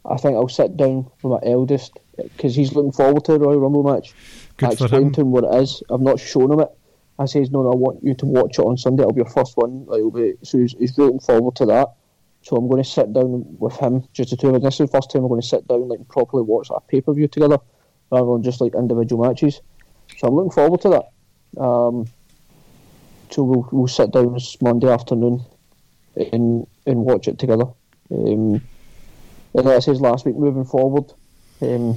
I 0.05 0.17
think 0.17 0.35
I'll 0.35 0.49
sit 0.49 0.77
down 0.77 1.11
with 1.23 1.43
my 1.43 1.51
eldest 1.51 1.99
because 2.17 2.55
he's 2.55 2.73
looking 2.73 2.93
forward 2.93 3.25
to 3.25 3.33
the 3.33 3.41
Royal 3.41 3.61
Rumble 3.61 3.83
match. 3.83 4.15
I 4.59 4.69
Good 4.69 4.79
for 4.79 4.85
explained 4.85 5.15
to 5.15 5.23
him 5.23 5.33
what 5.33 5.45
it 5.45 5.55
is. 5.63 5.83
I've 5.91 6.01
not 6.01 6.21
shown 6.21 6.53
him 6.53 6.61
it. 6.61 6.69
I 7.19 7.25
says, 7.25 7.51
no, 7.51 7.63
no, 7.63 7.73
I 7.73 7.75
want 7.75 8.05
you 8.05 8.15
to 8.15 8.27
watch 8.27 8.59
it 8.59 8.63
on 8.63 8.77
Sunday. 8.77 9.03
It'll 9.03 9.13
be 9.13 9.21
your 9.21 9.31
first 9.31 9.57
one. 9.57 9.87
Like, 9.87 9.99
it'll 9.99 10.11
be, 10.11 10.35
so 10.43 10.59
he's, 10.59 10.75
he's 10.79 10.99
looking 10.99 11.21
forward 11.21 11.57
to 11.57 11.67
that. 11.67 11.95
So 12.47 12.55
I'm 12.55 12.69
going 12.69 12.81
to 12.81 12.89
sit 12.89 13.13
down 13.13 13.45
with 13.59 13.77
him, 13.77 14.05
just 14.13 14.31
the 14.31 14.37
two 14.37 14.51
of 14.51 14.55
us. 14.55 14.63
This 14.63 14.75
is 14.75 14.79
the 14.89 14.97
first 14.97 15.11
time 15.11 15.23
we're 15.23 15.31
going 15.31 15.41
to 15.41 15.47
sit 15.49 15.67
down 15.67 15.89
like 15.89 15.99
and 15.99 16.09
properly 16.09 16.45
watch 16.45 16.71
like, 16.71 16.81
a 16.81 16.87
pay 16.87 17.01
per 17.01 17.13
view 17.13 17.27
together, 17.27 17.59
rather 18.13 18.33
than 18.35 18.45
just 18.45 18.61
like 18.61 18.73
individual 18.77 19.27
matches. 19.27 19.61
So 20.17 20.29
I'm 20.29 20.37
looking 20.37 20.53
forward 20.53 20.81
to 20.83 20.89
that. 20.91 21.61
Um, 21.61 22.07
so 23.31 23.43
we'll 23.43 23.69
we'll 23.73 23.89
sit 23.89 24.13
down 24.13 24.35
this 24.35 24.63
Monday 24.63 24.89
afternoon 24.89 25.45
and 26.15 26.69
and 26.87 27.05
watch 27.05 27.27
it 27.27 27.41
together. 27.41 27.65
Um, 28.13 28.63
and 29.53 29.65
like 29.65 29.67
I 29.67 29.81
says 29.81 30.01
last 30.01 30.25
week, 30.25 30.37
moving 30.37 30.67
forward, 30.67 31.13
um, 31.63 31.97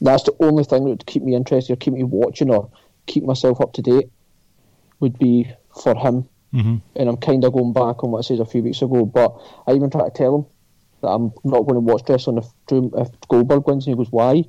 that's 0.00 0.22
the 0.22 0.34
only 0.40 0.64
thing 0.64 0.84
that 0.84 0.88
would 0.88 1.06
keep 1.06 1.22
me 1.22 1.34
interested 1.34 1.74
or 1.74 1.76
keep 1.76 1.92
me 1.92 2.04
watching 2.04 2.48
or 2.48 2.70
keep 3.04 3.22
myself 3.22 3.60
up 3.60 3.74
to 3.74 3.82
date 3.82 4.08
would 4.98 5.18
be 5.18 5.52
for 5.82 5.94
him. 5.94 6.26
Hmm 6.52 6.76
And 6.94 7.08
I'm 7.08 7.16
kind 7.16 7.44
of 7.44 7.52
going 7.52 7.72
back 7.72 8.02
on 8.04 8.10
what 8.10 8.18
I 8.18 8.22
said 8.22 8.40
a 8.40 8.44
few 8.44 8.62
weeks 8.62 8.82
ago, 8.82 9.04
but 9.04 9.36
I 9.66 9.72
even 9.72 9.90
tried 9.90 10.04
to 10.04 10.10
tell 10.10 10.34
him 10.36 10.46
that 11.02 11.08
I'm 11.08 11.32
not 11.44 11.62
going 11.62 11.74
to 11.74 11.80
watch 11.80 12.02
wrestling 12.08 12.38
if, 12.38 12.46
if 12.70 13.08
Goldberg 13.28 13.66
wins. 13.66 13.86
And 13.86 13.92
he 13.94 13.96
goes, 13.96 14.10
why? 14.10 14.44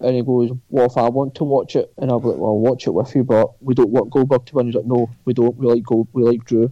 And 0.00 0.14
he 0.14 0.22
goes, 0.22 0.50
well, 0.68 0.86
if 0.86 0.96
I 0.96 1.08
want 1.08 1.34
to 1.36 1.44
watch 1.44 1.74
it, 1.76 1.92
and 1.98 2.10
I'll 2.10 2.20
be 2.20 2.28
like, 2.28 2.36
well, 2.38 2.50
I'll 2.50 2.58
watch 2.58 2.86
it 2.86 2.90
with 2.90 3.14
you, 3.14 3.24
but 3.24 3.62
we 3.62 3.74
don't 3.74 3.90
want 3.90 4.10
Goldberg 4.10 4.44
to 4.46 4.54
win. 4.54 4.66
He's 4.66 4.74
like, 4.74 4.84
no, 4.86 5.10
we 5.24 5.32
don't. 5.32 5.56
We 5.56 5.66
like 5.66 5.82
Gold, 5.84 6.08
we 6.12 6.22
like 6.22 6.44
Drew. 6.44 6.70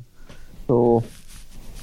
So 0.67 1.03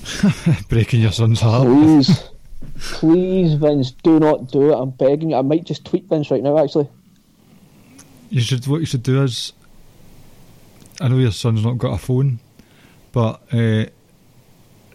Breaking 0.69 1.01
your 1.01 1.11
son's 1.11 1.39
heart. 1.41 1.67
please, 1.67 2.29
please, 2.79 3.53
Vince, 3.55 3.91
do 3.91 4.19
not 4.19 4.51
do 4.51 4.71
it. 4.71 4.75
I'm 4.75 4.91
begging 4.91 5.31
you. 5.31 5.35
I 5.35 5.41
might 5.41 5.63
just 5.63 5.85
tweet 5.85 6.05
Vince 6.05 6.31
right 6.31 6.41
now, 6.43 6.57
actually. 6.57 6.89
You 8.29 8.41
should. 8.41 8.65
What 8.67 8.79
you 8.79 8.85
should 8.85 9.03
do 9.03 9.23
is. 9.23 9.53
I 10.99 11.07
know 11.07 11.17
your 11.17 11.31
son's 11.31 11.63
not 11.63 11.77
got 11.77 11.93
a 11.93 11.97
phone, 11.97 12.39
but 13.11 13.41
uh, 13.53 13.85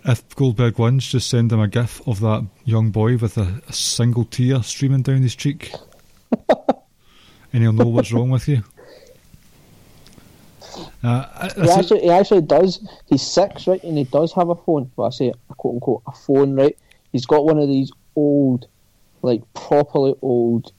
if 0.04 0.28
Goldberg 0.36 0.78
wins, 0.78 1.06
just 1.10 1.28
send 1.28 1.52
him 1.52 1.60
a 1.60 1.68
gif 1.68 2.06
of 2.06 2.20
that 2.20 2.46
young 2.64 2.90
boy 2.90 3.16
with 3.16 3.36
a, 3.38 3.60
a 3.68 3.72
single 3.72 4.24
tear 4.24 4.62
streaming 4.62 5.02
down 5.02 5.22
his 5.22 5.34
cheek, 5.34 5.72
and 7.52 7.62
he'll 7.62 7.72
know 7.72 7.86
what's 7.86 8.12
wrong 8.12 8.30
with 8.30 8.48
you. 8.48 8.62
Uh, 11.02 11.24
I- 11.34 11.50
He 11.62 11.70
actually, 11.70 12.00
he 12.02 12.10
actually 12.10 12.42
does. 12.42 12.86
He's 13.06 13.22
six, 13.22 13.66
right, 13.66 13.82
and 13.82 13.96
he 13.96 14.04
does 14.04 14.32
have 14.34 14.48
a 14.50 14.54
phone. 14.54 14.90
Well, 14.96 15.06
I 15.06 15.10
say 15.10 15.32
a 15.50 15.54
quote 15.54 15.74
unquote 15.74 16.02
a 16.06 16.12
phone, 16.12 16.54
right? 16.54 16.76
He's 17.12 17.26
got 17.26 17.44
one 17.44 17.58
of 17.58 17.68
these 17.68 17.90
old, 18.14 18.66
like 19.22 19.42
properly 19.54 20.14
old, 20.22 20.72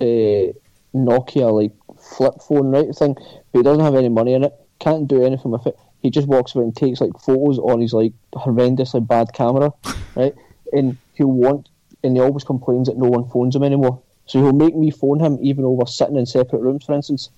uh, 0.00 0.52
Nokia 0.94 1.52
like 1.52 1.72
flip 2.00 2.34
phone, 2.46 2.70
right? 2.70 2.94
Thing, 2.94 3.14
but 3.14 3.58
he 3.58 3.62
doesn't 3.62 3.84
have 3.84 3.94
any 3.94 4.08
money 4.08 4.34
in 4.34 4.44
it. 4.44 4.54
Can't 4.78 5.06
do 5.06 5.22
anything 5.22 5.50
with 5.50 5.66
it. 5.66 5.76
He 6.02 6.10
just 6.10 6.28
walks 6.28 6.52
about 6.52 6.64
and 6.64 6.76
takes 6.76 7.00
like 7.00 7.12
photos 7.20 7.58
on 7.58 7.80
his 7.80 7.92
like 7.92 8.12
horrendously 8.34 9.06
bad 9.06 9.32
camera, 9.32 9.72
right? 10.16 10.34
And 10.72 10.96
he'll 11.14 11.26
want, 11.26 11.68
and 12.02 12.16
he 12.16 12.22
always 12.22 12.44
complains 12.44 12.88
that 12.88 12.96
no 12.96 13.08
one 13.08 13.28
phones 13.28 13.56
him 13.56 13.62
anymore. 13.62 14.02
So 14.26 14.40
he'll 14.40 14.52
make 14.52 14.76
me 14.76 14.90
phone 14.90 15.20
him 15.20 15.38
even 15.42 15.64
though 15.64 15.72
we're 15.72 15.86
sitting 15.86 16.16
in 16.16 16.26
separate 16.26 16.60
rooms, 16.60 16.84
for 16.84 16.94
instance, 16.94 17.30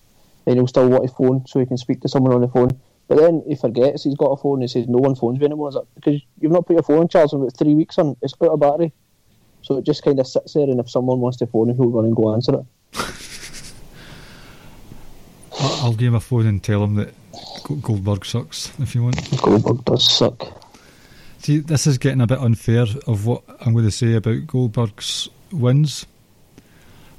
and 0.47 0.57
he'll 0.57 0.67
still 0.67 0.89
want 0.89 1.09
to 1.09 1.15
phone 1.15 1.47
so 1.47 1.59
he 1.59 1.67
can 1.67 1.79
speak 1.79 2.01
to 2.03 2.09
someone 2.09 2.33
on 2.33 2.43
the 2.43 2.49
phone. 2.49 2.71
But 3.09 3.19
then 3.19 3.43
he 3.47 3.57
forgets 3.57 4.05
he's 4.05 4.15
got 4.15 4.31
a 4.31 4.37
phone 4.37 4.55
and 4.55 4.63
he 4.63 4.69
says 4.69 4.89
no 4.89 4.99
one 4.99 5.15
phones 5.15 5.39
me 5.39 5.47
anymore. 5.47 5.69
Is 5.69 5.75
that 5.75 5.87
because 5.95 6.21
you've 6.41 6.53
not 6.53 6.67
put 6.67 6.75
your 6.75 6.83
phone 6.83 6.99
on 6.99 7.09
charge 7.09 7.33
in 7.33 7.41
about 7.41 7.57
three 7.57 7.75
weeks 7.75 7.99
and 7.99 8.17
it's 8.23 8.35
out 8.43 8.51
of 8.51 8.61
battery? 8.61 8.93
So 9.63 9.79
it 9.79 9.85
just 9.85 10.03
kind 10.03 10.19
of 10.19 10.27
sits 10.27 10.55
there, 10.55 10.65
and 10.65 10.81
if 10.81 10.91
someone 10.91 11.21
wants 11.21 11.39
to 11.39 11.47
phone 11.47 11.71
him, 11.71 11.77
he'll 11.77 11.91
run 11.91 12.05
and 12.05 12.17
go 12.17 12.35
answer 12.35 12.55
it. 12.57 12.67
I'll 15.61 15.93
give 15.93 16.09
him 16.09 16.15
a 16.17 16.21
phone 16.21 16.47
and 16.47 16.63
tell 16.63 16.83
him 16.83 16.97
that 16.97 17.15
Goldberg 17.83 18.25
sucks 18.25 18.73
if 18.79 18.95
you 18.95 19.05
want. 19.05 19.41
Goldberg 19.41 19.85
does 19.85 20.11
suck. 20.11 20.63
See, 21.39 21.59
this 21.59 21.87
is 21.87 21.99
getting 21.99 22.21
a 22.21 22.27
bit 22.27 22.39
unfair 22.39 22.87
of 23.07 23.27
what 23.27 23.43
I'm 23.61 23.73
going 23.73 23.85
to 23.85 23.91
say 23.91 24.15
about 24.15 24.47
Goldberg's 24.47 25.29
wins. 25.51 26.07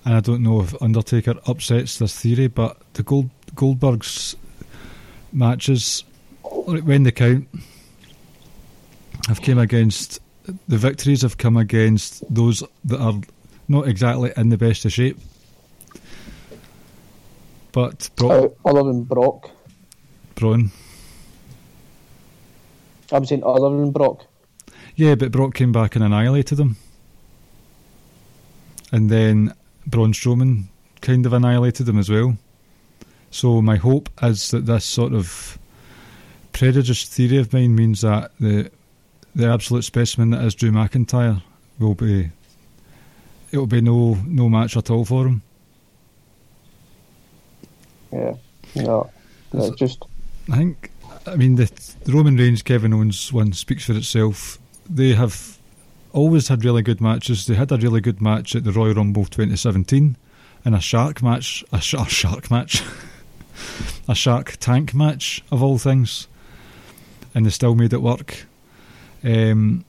And 0.06 0.16
I 0.16 0.20
don't 0.20 0.44
know 0.44 0.62
if 0.62 0.82
Undertaker 0.82 1.36
upsets 1.48 1.98
this 1.98 2.18
theory, 2.20 2.48
but 2.48 2.78
the 2.94 3.04
Gold 3.04 3.30
Goldberg's 3.56 4.36
matches, 5.32 6.04
when 6.44 7.04
they 7.04 7.12
count, 7.12 7.48
have 9.28 9.42
came 9.42 9.58
against 9.58 10.20
the 10.68 10.78
victories 10.78 11.22
have 11.22 11.38
come 11.38 11.56
against 11.56 12.24
those 12.34 12.64
that 12.84 13.00
are 13.00 13.14
not 13.70 13.88
exactly 13.88 14.34
in 14.36 14.50
the 14.50 14.58
best 14.58 14.84
of 14.84 14.92
shape. 14.92 15.18
But 17.72 18.10
Brock, 18.18 18.52
Uh, 18.66 18.70
other 18.70 18.84
than 18.84 19.04
Brock, 19.04 19.50
Braun, 20.36 20.72
I'm 23.12 23.26
saying 23.26 23.44
other 23.44 23.70
than 23.70 23.92
Brock. 23.92 24.26
Yeah, 24.96 25.16
but 25.16 25.32
Brock 25.32 25.54
came 25.54 25.72
back 25.72 25.96
and 25.96 26.04
annihilated 26.04 26.60
him. 26.60 26.78
And 28.92 29.10
then 29.10 29.54
Braun 29.88 30.14
Strowman 30.14 30.66
kind 31.02 31.26
of 31.26 31.34
annihilated 31.34 31.90
him 31.90 31.98
as 31.98 32.10
well. 32.10 32.38
So 33.32 33.62
my 33.62 33.78
hope 33.78 34.10
is 34.22 34.52
that 34.52 34.68
this 34.68 34.86
sort 34.86 35.14
of 35.14 35.58
prejudiced 36.52 37.12
theory 37.12 37.38
of 37.38 37.52
mine 37.52 37.76
means 37.76 38.02
that 38.02 38.32
the 38.40 38.72
the 39.36 39.48
absolute 39.48 39.84
specimen 39.84 40.30
that 40.30 40.44
is 40.46 40.54
Drew 40.54 40.72
McIntyre 40.72 41.42
will 41.80 41.96
be 41.96 42.30
it 43.52 43.58
will 43.58 43.68
be 43.68 43.82
no 43.82 44.20
no 44.28 44.50
match 44.50 44.78
at 44.78 44.92
all 44.92 45.06
for 45.06 45.26
him. 45.28 45.42
Yeah, 48.12 48.36
no, 48.76 49.10
no, 49.52 49.74
just 49.74 50.04
I 50.52 50.58
think, 50.58 50.92
I 51.26 51.36
mean, 51.36 51.56
the, 51.56 51.72
the 52.04 52.12
Roman 52.12 52.36
Reigns 52.38 52.62
Kevin 52.62 52.94
Owens 52.94 53.32
one 53.32 53.54
speaks 53.54 53.86
for 53.86 53.94
itself. 53.94 54.60
They 54.90 55.14
have 55.14 55.58
always 56.12 56.48
had 56.50 56.66
really 56.66 56.82
good 56.82 57.02
matches. 57.02 57.48
They 57.48 57.56
had 57.56 57.72
a 57.72 57.78
really 57.78 58.02
good 58.02 58.22
match 58.22 58.56
at 58.56 58.64
the 58.64 58.72
Royal 58.72 58.94
Rumble 58.94 59.26
2017 59.26 60.18
and 60.66 60.76
a 60.76 60.80
shark 60.80 61.22
match, 61.22 61.64
a, 61.72 61.80
sh- 61.82 61.96
a 61.96 62.06
shark 62.06 62.52
match, 62.52 62.84
a 64.08 64.16
shark 64.16 64.58
tank 64.60 64.94
match 64.94 65.44
of 65.52 65.64
all 65.64 65.78
things, 65.78 66.28
and 67.34 67.46
they 67.46 67.50
still 67.50 67.76
made 67.76 67.94
it 67.94 68.02
work. 68.02 68.46
Um, 69.24 69.86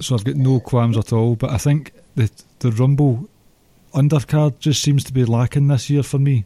so 0.00 0.14
I've 0.14 0.24
got 0.24 0.36
no 0.36 0.60
qualms 0.60 0.96
at 0.96 1.12
all. 1.12 1.36
But 1.36 1.50
I 1.50 1.58
think 1.58 1.92
the 2.16 2.30
the 2.58 2.72
Rumble 2.72 3.28
undercard 3.92 4.58
just 4.58 4.82
seems 4.82 5.04
to 5.04 5.12
be 5.12 5.24
lacking 5.24 5.68
this 5.68 5.88
year 5.88 6.02
for 6.02 6.18
me 6.18 6.44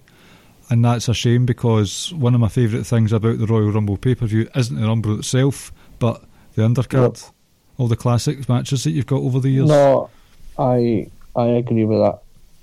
and 0.71 0.85
that's 0.85 1.09
a 1.09 1.15
shame 1.15 1.47
because 1.47 2.13
one 2.15 2.35
of 2.35 2.41
my 2.41 2.49
favourite 2.49 2.87
things 2.87 3.13
about 3.13 3.39
the 3.39 3.47
Royal 3.47 3.71
Rumble 3.73 3.97
pay 3.97 4.15
per 4.15 4.27
view 4.27 4.49
isn't 4.55 4.81
the 4.81 4.87
Rumble 4.87 5.19
itself, 5.19 5.73
but 5.99 6.23
the 6.55 6.63
undercard, 6.63 7.31
all 7.79 7.89
the 7.89 7.97
classic 7.97 8.49
matches 8.49 8.85
that 8.85 8.91
you've 8.91 9.07
got 9.07 9.21
over 9.23 9.41
the 9.41 9.51
years. 9.51 9.69
no. 9.69 10.11
I 10.59 11.09
I 11.37 11.45
agree 11.47 11.85
with 11.85 11.99
that 11.99 12.19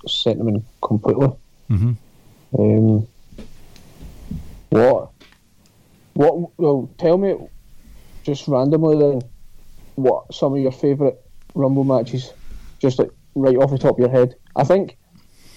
sentiment 0.06 0.64
completely. 0.82 1.28
hmm 1.68 1.92
Um, 2.58 3.06
what? 4.68 5.10
What? 6.12 6.58
Well, 6.58 6.90
tell 6.98 7.16
me, 7.18 7.36
just 8.22 8.46
randomly 8.48 8.98
then, 8.98 9.22
what 9.94 10.32
some 10.34 10.52
of 10.54 10.60
your 10.60 10.72
favourite 10.72 11.14
Rumble 11.54 11.84
matches, 11.84 12.32
just 12.78 12.98
like 12.98 13.10
right 13.34 13.56
off 13.56 13.70
the 13.70 13.78
top 13.78 13.94
of 13.94 13.98
your 13.98 14.10
head. 14.10 14.34
I 14.54 14.64
think, 14.64 14.98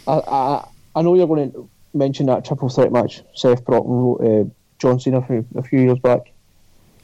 I 0.07 0.13
I, 0.13 0.67
I 0.95 1.01
know 1.01 1.15
you're 1.15 1.27
going 1.27 1.51
to 1.51 1.69
mention 1.99 2.25
that 2.25 2.45
triple 2.45 2.69
threat 2.69 2.91
match, 2.91 3.21
Seth 3.35 3.63
Brock 3.63 3.85
and 3.85 4.49
uh, 4.49 4.53
John 4.79 4.99
Cena 4.99 5.19
a 5.55 5.61
few 5.61 5.79
years 5.81 5.99
back. 5.99 6.31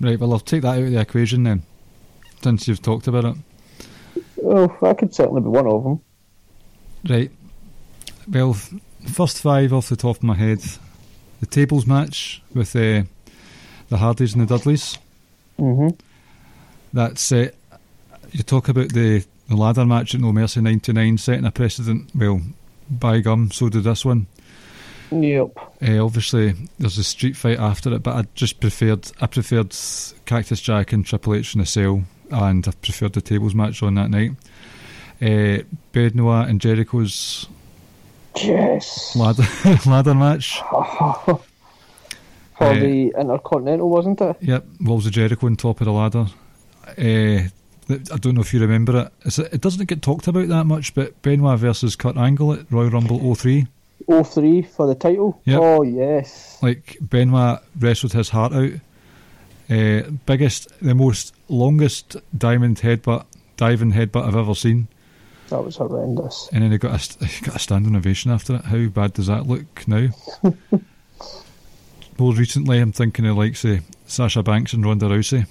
Right, 0.02 0.20
well, 0.20 0.34
I'll 0.34 0.40
take 0.40 0.64
that 0.64 0.78
out 0.78 0.84
of 0.84 0.92
the 0.92 1.00
equation 1.00 1.44
then, 1.44 1.64
since 2.42 2.68
you've 2.68 2.82
talked 2.82 3.08
about 3.08 3.26
it. 3.26 3.36
Oh, 4.44 4.76
that 4.82 4.98
could 4.98 5.14
certainly 5.14 5.42
be 5.42 5.48
one 5.50 5.68
of 5.68 5.84
them. 5.84 6.02
Right, 7.08 7.32
well, 8.28 8.54
first 8.54 9.40
five 9.40 9.72
off 9.72 9.90
the 9.90 9.96
top 9.96 10.18
of 10.18 10.24
my 10.24 10.36
head 10.36 10.62
the 11.40 11.46
tables 11.46 11.86
match 11.86 12.42
with 12.54 12.76
uh, 12.76 13.04
the 13.90 13.98
Hardys 13.98 14.34
and 14.34 14.48
the 14.48 14.58
Dudleys. 14.58 14.98
hmm 15.58 15.90
That's 16.94 17.32
uh, 17.32 17.50
you 18.32 18.44
talk 18.44 18.70
about 18.70 18.94
the, 18.94 19.24
the 19.48 19.56
ladder 19.56 19.86
match 19.86 20.16
at 20.16 20.22
No 20.22 20.32
Mercy 20.32 20.62
99 20.62 21.18
setting 21.18 21.46
a 21.46 21.52
precedent. 21.52 22.10
Well, 22.16 22.42
by 22.90 23.20
gum, 23.20 23.52
so 23.52 23.70
did 23.70 23.84
this 23.84 24.06
one. 24.06 24.28
Yep. 25.12 25.50
Uh, 25.88 26.04
obviously, 26.04 26.54
there's 26.80 26.98
a 26.98 27.04
street 27.04 27.36
fight 27.36 27.60
after 27.60 27.94
it, 27.94 28.04
but 28.04 28.16
I 28.16 28.24
just 28.36 28.60
preferred 28.60 29.12
I 29.22 29.28
preferred 29.28 29.76
Cactus 30.26 30.62
Jack 30.62 30.94
and 30.94 31.06
Triple 31.06 31.36
H 31.36 31.54
in 31.56 31.60
the 31.62 31.66
cell, 31.66 32.04
and 32.32 32.68
I 32.68 32.72
preferred 32.72 33.14
the 33.14 33.22
tables 33.22 33.54
match 33.56 33.84
on 33.84 33.96
that 33.96 34.10
night. 34.10 34.32
Uh, 35.22 35.64
Benoit 35.92 36.50
and 36.50 36.60
Jericho's 36.60 37.48
Yes. 38.42 39.16
ladder 39.16 39.44
ladder 39.86 40.14
match. 40.16 40.60
For 40.60 41.40
Uh, 42.60 42.74
the 42.74 43.14
Intercontinental, 43.20 43.90
wasn't 43.90 44.22
it? 44.22 44.38
Yep, 44.42 44.66
Walls 44.82 45.06
of 45.06 45.12
Jericho 45.12 45.46
on 45.46 45.56
top 45.56 45.82
of 45.82 45.86
the 45.86 45.92
ladder. 45.92 46.28
Uh, 46.98 47.50
I 47.90 48.18
don't 48.18 48.34
know 48.36 48.42
if 48.42 48.54
you 48.54 48.60
remember 48.62 48.98
it. 49.02 49.14
It's, 49.26 49.40
it 49.40 49.62
doesn't 49.62 49.86
get 49.88 50.02
talked 50.02 50.28
about 50.28 50.48
that 50.48 50.64
much, 50.66 50.94
but 50.96 51.22
Benoit 51.22 51.60
versus 51.60 51.96
Kurt 51.96 52.18
Angle 52.18 52.54
at 52.54 52.72
Royal 52.72 52.90
Rumble 52.90 53.36
03. 53.36 53.68
03 54.10 54.62
for 54.64 54.88
the 54.88 54.96
title. 54.96 55.42
Yep. 55.46 55.60
Oh, 55.62 55.82
yes. 55.84 56.58
like 56.62 56.98
Benoit 57.02 57.60
wrestled 57.80 58.14
his 58.14 58.30
heart 58.30 58.54
out. 58.54 58.72
Uh, 59.70 60.02
biggest, 60.26 60.68
the 60.80 60.94
most 60.94 61.34
longest 61.50 62.16
diamond 62.38 62.78
headbutt, 62.82 63.26
diving 63.58 63.94
headbutt 63.94 64.28
I've 64.28 64.36
ever 64.36 64.54
seen, 64.54 64.88
That 65.50 65.64
was 65.64 65.78
horrendous. 65.78 66.50
and 66.54 66.62
then 66.64 66.72
he 66.72 66.78
got 66.78 66.94
a 67.22 67.26
he 67.26 67.44
got 67.46 67.56
a 67.56 67.60
standing 67.60 67.96
ovation 67.96 68.30
after 68.32 68.56
it. 68.58 68.66
How 68.66 68.86
bad 68.88 69.14
does 69.14 69.26
that 69.28 69.48
look 69.48 69.88
now? 69.88 70.10
More 72.18 72.34
recently, 72.34 72.80
I'm 72.80 72.92
thinking 72.92 73.26
of 73.26 73.38
like 73.38 73.56
say 73.56 73.82
Sasha 74.06 74.42
Banks 74.44 74.74
and 74.74 74.86
Ronda 74.86 75.08
Rousey. 75.08 75.48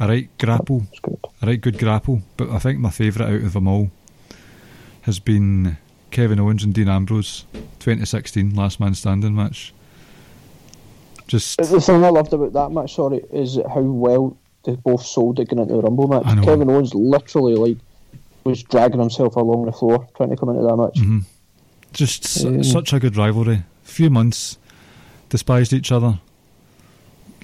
A 0.00 0.08
right 0.08 0.28
grapple, 0.38 0.86
a 1.42 1.46
right 1.46 1.60
good 1.60 1.78
grapple, 1.78 2.22
but 2.38 2.48
I 2.48 2.58
think 2.58 2.78
my 2.78 2.88
favourite 2.90 3.28
out 3.30 3.42
of 3.44 3.52
them 3.52 3.68
all 3.68 3.90
has 5.02 5.18
been 5.18 5.76
Kevin 6.10 6.40
Owens 6.40 6.64
and 6.64 6.74
Dean 6.74 6.88
Ambrose, 6.88 7.44
2016 7.80 8.54
Last 8.54 8.80
Man 8.80 8.94
Standing 8.94 9.34
match. 9.34 9.72
Just 11.26 11.58
The 11.58 11.80
thing 11.80 12.04
I 12.04 12.08
loved 12.08 12.32
about 12.32 12.52
that 12.54 12.70
match, 12.72 12.94
sorry, 12.96 13.20
is 13.32 13.58
how 13.72 13.80
well 13.82 14.36
they 14.64 14.74
both 14.76 15.04
sold 15.06 15.38
it 15.38 15.48
going 15.48 15.62
into 15.62 15.74
the 15.74 15.80
Rumble 15.80 16.08
match. 16.08 16.24
Kevin 16.44 16.70
Owens 16.70 16.94
literally 16.94 17.54
like 17.54 17.78
was 18.44 18.62
dragging 18.62 18.98
himself 19.00 19.36
along 19.36 19.66
the 19.66 19.72
floor 19.72 20.08
trying 20.16 20.30
to 20.30 20.36
come 20.36 20.48
into 20.48 20.62
that 20.62 20.76
match. 20.76 20.94
Mhm. 20.96 21.24
Just 21.92 22.44
Um, 22.44 22.64
such 22.64 22.92
a 22.92 22.98
good 23.00 23.16
rivalry. 23.16 23.62
Few 23.82 24.10
months, 24.10 24.58
despised 25.28 25.72
each 25.72 25.92
other. 25.92 26.18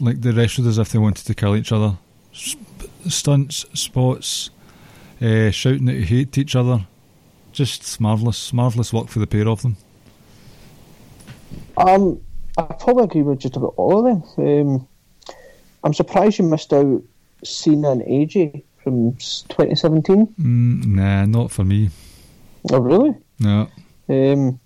Like 0.01 0.21
they 0.21 0.31
wrestled 0.31 0.67
as 0.67 0.79
if 0.79 0.91
they 0.91 0.99
wanted 0.99 1.27
to 1.27 1.35
kill 1.35 1.55
each 1.57 1.71
other. 1.73 1.99
Stunts, 3.09 3.65
spots, 3.75 4.51
uh, 5.23 5.51
shouting 5.51 5.85
that 5.87 5.95
you 5.95 6.03
hate 6.05 6.37
each 6.39 6.57
other. 6.57 6.87
Just 7.57 8.03
marvellous, 8.03 8.53
marvellous 8.53 8.93
work 8.93 9.09
for 9.09 9.19
the 9.19 9.27
pair 9.27 9.49
of 9.49 9.63
them. 9.63 9.79
Um, 11.79 12.21
I 12.59 12.65
probably 12.65 13.05
agree 13.05 13.23
with 13.23 13.39
just 13.39 13.57
about 13.57 13.73
all 13.79 14.07
of 14.07 14.37
them. 14.37 14.47
Um, 14.47 14.89
I'm 15.83 15.95
surprised 15.95 16.39
you 16.39 16.45
missed 16.45 16.75
out 16.75 17.03
Cena 17.43 17.93
and 17.93 18.03
AJ 18.03 18.63
from 18.85 19.15
2017. 19.15 20.27
Mm, 20.39 20.85
nah, 20.85 21.25
not 21.25 21.51
for 21.51 21.65
me. 21.65 21.89
Oh, 22.71 22.79
really? 22.79 23.15
No. 23.41 23.71
Um, 24.11 24.61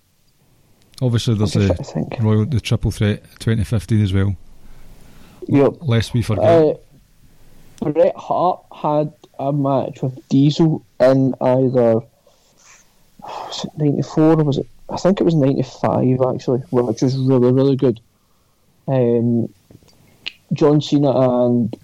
Obviously, 1.00 1.36
there's 1.36 1.52
the 1.52 1.66
trying 1.66 1.76
to 1.76 1.84
think. 1.84 2.16
Royal, 2.18 2.44
the 2.44 2.58
Triple 2.58 2.90
Threat 2.90 3.22
2015 3.38 4.02
as 4.02 4.12
well. 4.12 4.34
Yep. 5.46 5.74
Lest 5.82 6.12
we 6.12 6.22
forget. 6.22 6.44
Uh, 6.44 6.74
Bret 7.90 8.16
Hart 8.16 8.64
had 8.74 9.12
a 9.38 9.52
match 9.52 10.02
with 10.02 10.28
Diesel 10.28 10.84
in 10.98 11.36
either 11.40 12.00
was 13.22 13.64
it 13.64 13.70
94 13.76 14.24
or 14.24 14.36
was 14.44 14.58
it 14.58 14.66
I 14.88 14.96
think 14.96 15.20
it 15.20 15.24
was 15.24 15.34
ninety 15.34 15.62
five 15.62 16.18
actually, 16.34 16.60
which 16.70 17.02
was 17.02 17.16
really 17.16 17.52
really 17.52 17.76
good. 17.76 18.00
Um, 18.88 19.52
John 20.52 20.80
Cena 20.80 21.10
and 21.10 21.76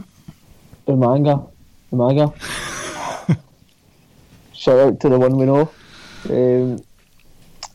Umaga, 0.88 1.48
Umaga. 1.92 2.34
Shout 4.54 4.78
out 4.78 5.00
to 5.00 5.08
the 5.08 5.18
one 5.18 5.36
we 5.36 5.46
know. 5.46 5.70
Um, 6.28 6.82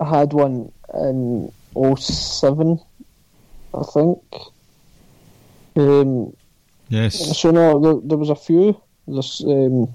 I 0.01 0.19
had 0.19 0.33
one 0.33 0.71
in 0.93 1.51
07, 1.97 2.79
I 3.73 3.83
think. 3.83 4.23
Um, 5.77 6.33
Yes. 6.89 7.39
so 7.39 7.51
no, 7.51 7.79
there, 7.79 8.01
there 8.03 8.17
was 8.17 8.29
a 8.29 8.35
few. 8.35 8.81
There's, 9.07 9.41
um, 9.47 9.87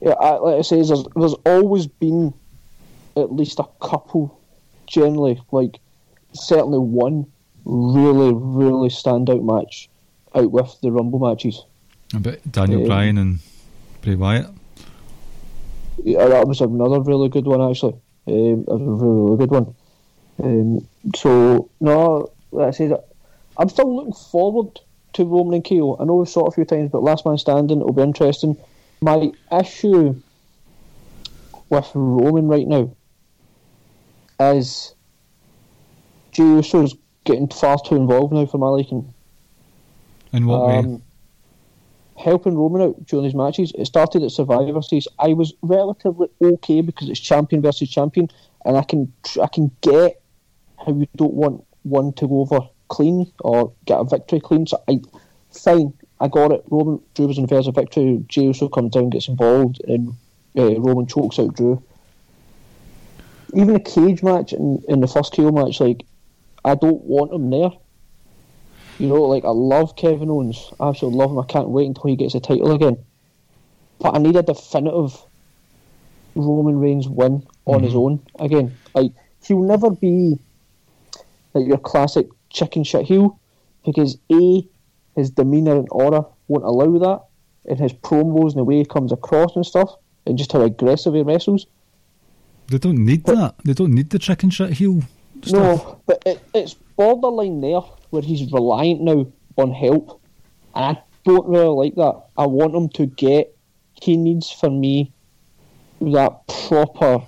yeah, 0.00 0.12
I, 0.12 0.36
like 0.36 0.58
I 0.58 0.62
say, 0.62 0.76
there's, 0.76 1.04
there's 1.16 1.34
always 1.44 1.86
been 1.86 2.32
at 3.16 3.32
least 3.32 3.58
a 3.58 3.66
couple, 3.80 4.38
generally, 4.86 5.40
like 5.50 5.80
certainly 6.32 6.78
one 6.78 7.26
really, 7.64 8.32
really 8.34 8.88
standout 8.88 9.42
match 9.44 9.88
out 10.34 10.50
with 10.50 10.76
the 10.82 10.92
Rumble 10.92 11.18
matches. 11.18 11.64
About 12.14 12.38
Daniel 12.50 12.82
Um, 12.82 12.86
Bryan 12.86 13.18
and 13.18 13.38
Bray 14.02 14.14
Wyatt. 14.14 14.46
Yeah, 16.04 16.26
that 16.26 16.46
was 16.46 16.60
another 16.60 17.00
really 17.00 17.28
good 17.28 17.46
one 17.46 17.60
actually. 17.60 17.94
Um, 18.26 18.64
a 18.68 18.76
really, 18.76 19.20
really 19.20 19.36
good 19.36 19.50
one. 19.50 19.74
Um, 20.42 20.86
so 21.16 21.70
no, 21.80 22.30
like 22.52 22.68
I 22.68 22.70
say 22.70 22.86
that 22.86 23.08
I'm 23.56 23.68
still 23.68 23.94
looking 23.94 24.12
forward 24.12 24.80
to 25.14 25.24
Roman 25.24 25.54
and 25.54 25.64
KO. 25.64 25.96
I 25.98 26.04
know 26.04 26.16
we've 26.16 26.28
saw 26.28 26.46
it 26.46 26.48
a 26.48 26.52
few 26.52 26.64
times, 26.64 26.90
but 26.92 27.02
Last 27.02 27.26
Man 27.26 27.38
Standing 27.38 27.80
it'll 27.80 27.92
be 27.92 28.02
interesting. 28.02 28.56
My 29.00 29.30
issue 29.52 30.20
with 31.68 31.90
Roman 31.94 32.48
right 32.48 32.66
now 32.66 32.94
is 34.40 34.94
Jey 36.32 36.42
Uso's 36.42 36.96
getting 37.24 37.48
far 37.48 37.78
too 37.84 37.96
involved 37.96 38.32
now 38.32 38.46
for 38.46 38.58
my 38.58 38.68
liking. 38.68 39.12
In 40.32 40.46
what 40.46 40.66
way? 40.66 40.78
Um, 40.78 41.02
helping 42.16 42.56
Roman 42.56 42.82
out 42.82 43.06
during 43.06 43.24
these 43.24 43.34
matches. 43.34 43.72
It 43.78 43.86
started 43.86 44.22
at 44.22 44.32
Survivor 44.32 44.82
Series. 44.82 45.08
I 45.18 45.32
was 45.34 45.54
relatively 45.62 46.28
okay 46.42 46.80
because 46.80 47.08
it's 47.08 47.20
champion 47.20 47.62
versus 47.62 47.88
champion, 47.88 48.28
and 48.64 48.76
I 48.76 48.82
can 48.82 49.12
I 49.40 49.46
can 49.46 49.70
get 49.80 50.20
how 50.84 50.92
you 50.92 51.06
don't 51.16 51.34
want 51.34 51.64
one 51.82 52.12
to 52.14 52.26
go 52.26 52.40
over 52.40 52.60
clean 52.88 53.30
or 53.40 53.72
get 53.84 53.98
a 53.98 54.04
victory 54.04 54.40
clean. 54.40 54.66
So 54.66 54.82
I 54.88 55.00
fine, 55.52 55.92
I 56.20 56.28
got 56.28 56.52
it. 56.52 56.64
Roman 56.68 57.00
Drew 57.14 57.26
was 57.26 57.38
in 57.38 57.44
a 57.44 57.72
victory. 57.72 58.24
Jey 58.28 58.44
Uso 58.44 58.68
comes 58.68 58.92
down, 58.92 59.10
gets 59.10 59.28
involved, 59.28 59.80
and 59.86 60.14
uh, 60.56 60.80
Roman 60.80 61.06
chokes 61.06 61.38
out 61.38 61.54
Drew. 61.54 61.82
Even 63.54 63.76
a 63.76 63.80
cage 63.80 64.22
match 64.22 64.52
in, 64.52 64.82
in 64.88 65.00
the 65.00 65.06
first 65.06 65.34
KO 65.34 65.52
match, 65.52 65.80
like 65.80 66.04
I 66.64 66.74
don't 66.74 67.02
want 67.04 67.32
him 67.32 67.50
there. 67.50 67.70
You 68.98 69.06
know, 69.06 69.22
like 69.22 69.44
I 69.44 69.50
love 69.50 69.94
Kevin 69.94 70.28
Owens, 70.28 70.72
I 70.80 70.88
absolutely 70.88 71.20
love 71.20 71.30
him. 71.30 71.38
I 71.38 71.46
can't 71.46 71.68
wait 71.68 71.86
until 71.86 72.10
he 72.10 72.16
gets 72.16 72.32
the 72.32 72.40
title 72.40 72.72
again. 72.72 72.96
But 74.00 74.16
I 74.16 74.18
need 74.18 74.36
a 74.36 74.42
definitive 74.42 75.16
Roman 76.34 76.78
Reigns 76.78 77.08
win 77.08 77.46
on 77.64 77.82
his 77.82 77.94
own 77.94 78.26
again. 78.38 78.76
Like 78.94 79.12
he'll 79.46 79.62
never 79.62 79.90
be 79.90 80.38
like 81.54 81.66
your 81.66 81.78
classic 81.78 82.26
chicken 82.50 82.82
shit 82.82 83.06
heel 83.06 83.40
because 83.84 84.18
a 84.32 84.66
his 85.18 85.30
demeanour 85.30 85.76
and 85.76 85.88
aura 85.90 86.24
won't 86.46 86.64
allow 86.64 86.98
that, 86.98 87.24
and 87.68 87.78
his 87.78 87.92
promos 87.92 88.52
and 88.52 88.60
the 88.60 88.64
way 88.64 88.78
he 88.78 88.84
comes 88.84 89.12
across 89.12 89.56
and 89.56 89.66
stuff, 89.66 89.94
and 90.26 90.38
just 90.38 90.52
how 90.52 90.62
aggressive 90.62 91.14
he 91.14 91.22
wrestles. 91.22 91.66
They 92.68 92.78
don't 92.78 93.04
need 93.04 93.24
that. 93.24 93.56
They 93.64 93.72
don't 93.72 93.94
need 93.94 94.10
the 94.10 94.18
chicken 94.18 94.50
shit 94.50 94.74
heel 94.74 95.02
stuff. 95.42 95.84
No, 95.84 96.00
but 96.06 96.22
it, 96.24 96.40
it's 96.54 96.74
borderline 96.74 97.60
there 97.60 97.80
where 98.10 98.22
he's 98.22 98.50
reliant 98.52 99.00
now 99.00 99.26
on 99.56 99.72
help, 99.72 100.20
and 100.74 100.84
I 100.96 101.02
don't 101.24 101.48
really 101.48 101.66
like 101.66 101.94
that. 101.96 102.22
I 102.36 102.46
want 102.46 102.74
him 102.74 102.88
to 102.90 103.06
get. 103.06 103.54
He 104.00 104.16
needs 104.16 104.50
for 104.50 104.70
me 104.70 105.12
that 106.00 106.46
proper 106.46 107.26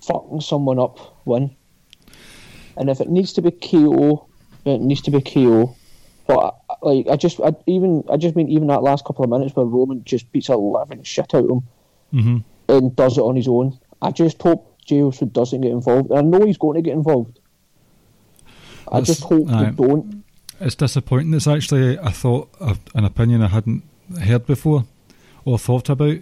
fucking 0.00 0.40
someone 0.40 0.78
up 0.78 0.98
win. 1.26 1.54
And 2.78 2.88
if 2.88 3.00
it 3.00 3.10
needs 3.10 3.32
to 3.34 3.42
be 3.42 3.50
KO, 3.50 4.27
it 4.64 4.80
needs 4.80 5.00
to 5.02 5.10
be 5.10 5.20
KO. 5.20 5.74
But 6.26 6.58
like 6.82 7.06
I 7.08 7.16
just, 7.16 7.40
I 7.40 7.54
even, 7.66 8.04
I 8.10 8.16
just 8.16 8.36
mean 8.36 8.48
even 8.48 8.68
that 8.68 8.82
last 8.82 9.04
couple 9.04 9.24
of 9.24 9.30
minutes 9.30 9.56
where 9.56 9.64
Roman 9.66 10.04
just 10.04 10.30
beats 10.32 10.48
a 10.48 10.56
living 10.56 11.02
shit 11.02 11.34
out 11.34 11.44
of 11.44 11.50
him 11.50 11.62
Mhm. 12.12 12.44
and 12.68 12.94
does 12.96 13.16
it 13.18 13.22
on 13.22 13.36
his 13.36 13.48
own. 13.48 13.78
I 14.02 14.10
just 14.10 14.40
hope 14.42 14.74
Uso 14.86 15.26
doesn't 15.26 15.60
get 15.62 15.70
involved. 15.70 16.12
I 16.12 16.20
know 16.22 16.44
he's 16.46 16.58
going 16.58 16.76
to 16.76 16.82
get 16.82 16.94
involved. 16.94 17.38
I 18.90 19.00
That's- 19.00 19.06
just 19.06 19.22
hope 19.22 19.48
aye. 19.50 19.64
they 19.64 19.70
don't. 19.70 20.24
It's 20.60 20.74
disappointing. 20.74 21.34
It's 21.34 21.46
actually 21.46 21.96
a 21.96 22.10
thought 22.10 22.48
an 22.94 23.04
opinion 23.04 23.42
I 23.42 23.48
hadn't 23.48 23.82
heard 24.20 24.46
before 24.46 24.84
or 25.44 25.58
thought 25.58 25.88
about. 25.88 26.18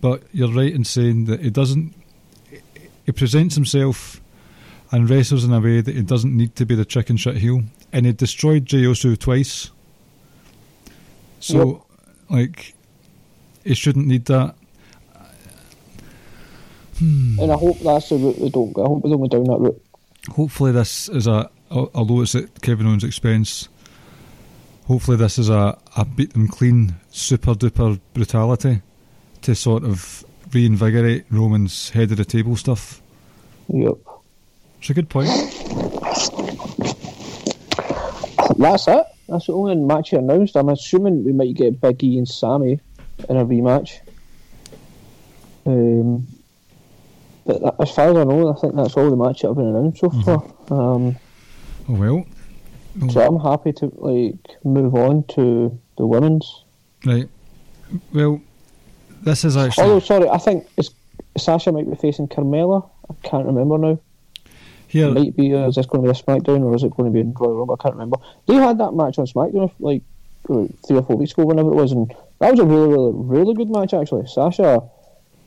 But 0.00 0.22
you're 0.32 0.50
right 0.52 0.72
in 0.72 0.84
saying 0.84 1.24
that 1.26 1.40
he 1.42 1.50
doesn't. 1.50 1.94
He 3.04 3.12
presents 3.12 3.54
himself 3.56 4.20
and 4.90 5.08
wrestles 5.08 5.44
in 5.44 5.52
a 5.52 5.60
way 5.60 5.80
that 5.80 5.94
he 5.94 6.02
doesn't 6.02 6.36
need 6.36 6.56
to 6.56 6.66
be 6.66 6.74
the 6.74 6.84
chicken 6.84 7.16
shit 7.16 7.36
heel, 7.36 7.62
and 7.92 8.06
he 8.06 8.12
destroyed 8.12 8.66
Jey 8.66 8.78
Uso 8.78 9.14
twice. 9.14 9.70
So, 11.40 11.84
like, 12.30 12.74
he 13.64 13.74
shouldn't 13.74 14.06
need 14.06 14.24
that. 14.26 14.54
Hmm. 16.98 17.38
And 17.38 17.52
I 17.52 17.56
hope 17.56 17.78
that's 17.80 18.08
the 18.08 18.16
route 18.16 18.40
they 18.40 18.48
don't 18.48 18.72
go. 18.72 18.84
I 18.84 18.88
hope 18.88 19.02
they 19.02 19.10
don't 19.10 19.20
go 19.20 19.28
down 19.28 19.44
that 19.44 19.58
route. 19.58 19.82
Hopefully, 20.30 20.72
this 20.72 21.08
is 21.08 21.26
a 21.26 21.48
al- 21.70 21.90
although 21.94 22.22
it's 22.22 22.34
at 22.34 22.60
Kevin 22.60 22.86
Owens' 22.86 23.04
expense. 23.04 23.68
Hopefully, 24.86 25.16
this 25.16 25.38
is 25.38 25.48
a, 25.48 25.78
a 25.96 26.04
beat 26.04 26.32
them 26.32 26.48
clean, 26.48 26.96
super 27.10 27.54
duper 27.54 28.00
brutality 28.14 28.82
to 29.42 29.54
sort 29.54 29.84
of 29.84 30.24
reinvigorate 30.52 31.26
Roman's 31.30 31.90
head 31.90 32.10
of 32.10 32.16
the 32.16 32.24
table 32.24 32.56
stuff. 32.56 33.00
Yep. 33.68 33.98
It's 34.80 34.90
a 34.90 34.94
good 34.94 35.08
point. 35.08 35.28
That's 38.58 38.88
it. 38.88 39.04
That's 39.28 39.46
the 39.46 39.52
only 39.52 39.76
match 39.76 40.10
he 40.10 40.16
announced. 40.16 40.56
I'm 40.56 40.68
assuming 40.68 41.24
we 41.24 41.32
might 41.32 41.54
get 41.54 41.80
Big 41.80 42.02
E 42.02 42.18
and 42.18 42.26
Sammy 42.28 42.80
in 43.28 43.36
a 43.36 43.44
rematch. 43.44 44.00
Um, 45.66 46.26
but 47.44 47.62
as 47.80 47.90
far 47.90 48.10
as 48.10 48.16
I 48.16 48.24
know, 48.24 48.52
I 48.54 48.60
think 48.60 48.74
that's 48.74 48.96
all 48.96 49.10
the 49.10 49.16
matches 49.16 49.42
that 49.42 49.48
have 49.48 49.56
been 49.56 49.66
announced 49.66 50.00
so 50.00 50.10
far. 50.10 50.44
Um, 50.70 51.16
Oh 51.90 51.94
well, 51.94 52.26
so 53.10 53.20
I'm 53.22 53.40
happy 53.40 53.72
to 53.74 53.86
like 53.96 54.62
move 54.62 54.94
on 54.94 55.22
to 55.28 55.78
the 55.96 56.06
women's. 56.06 56.64
right. 57.06 57.28
Well, 58.12 58.42
this 59.22 59.44
is 59.44 59.56
actually. 59.56 59.84
Although, 59.84 60.00
sorry, 60.00 60.28
I 60.28 60.36
think 60.36 60.66
it's, 60.76 60.90
Sasha 61.38 61.72
might 61.72 61.88
be 61.88 61.96
facing 61.96 62.28
Carmella. 62.28 62.86
I 63.08 63.14
can't 63.26 63.46
remember 63.46 63.78
now. 63.78 63.98
Here. 64.88 65.10
might 65.10 65.36
be. 65.36 65.54
Uh, 65.54 65.68
is 65.68 65.76
this 65.76 65.86
going 65.86 66.04
to 66.04 66.12
be 66.12 66.18
a 66.18 66.22
SmackDown 66.22 66.62
or 66.62 66.74
is 66.74 66.82
it 66.82 66.90
going 66.96 67.10
to 67.10 67.14
be 67.14 67.20
in 67.20 67.32
Royal 67.34 67.54
Rumble? 67.58 67.76
I 67.78 67.82
can't 67.82 67.94
remember. 67.94 68.16
They 68.46 68.54
had 68.54 68.78
that 68.78 68.92
match 68.92 69.18
on 69.18 69.26
SmackDown 69.26 69.70
like 69.78 70.02
three 70.46 70.96
or 70.96 71.02
four 71.02 71.16
weeks 71.16 71.32
ago, 71.32 71.44
whenever 71.44 71.70
it 71.70 71.74
was, 71.74 71.92
and 71.92 72.12
that 72.40 72.50
was 72.50 72.60
a 72.60 72.64
really, 72.64 72.88
really, 72.88 73.12
really 73.14 73.54
good 73.54 73.70
match 73.70 73.94
actually. 73.94 74.26
Sasha 74.26 74.82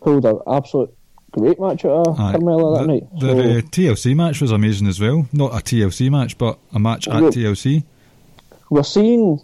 pulled 0.02 0.26
an 0.26 0.40
absolute 0.48 0.94
great 1.32 1.60
match 1.60 1.86
out 1.86 2.08
of 2.08 2.20
Aye. 2.20 2.34
Carmella 2.34 2.78
that 2.78 2.88
the, 2.88 2.88
night. 2.88 3.20
the, 3.20 3.58
uh, 3.58 3.62
TLC 3.62 4.16
match 4.16 4.42
was 4.42 4.52
amazing 4.52 4.88
as 4.88 5.00
well. 5.00 5.28
Not 5.32 5.54
a 5.54 5.58
TLC 5.64 6.10
match, 6.12 6.38
but 6.38 6.60
a 6.74 6.80
match 6.80 7.08
at 7.08 7.22
Look. 7.22 7.34
TLC. 7.34 7.84
we're 8.70 8.84
seeing 8.84 9.40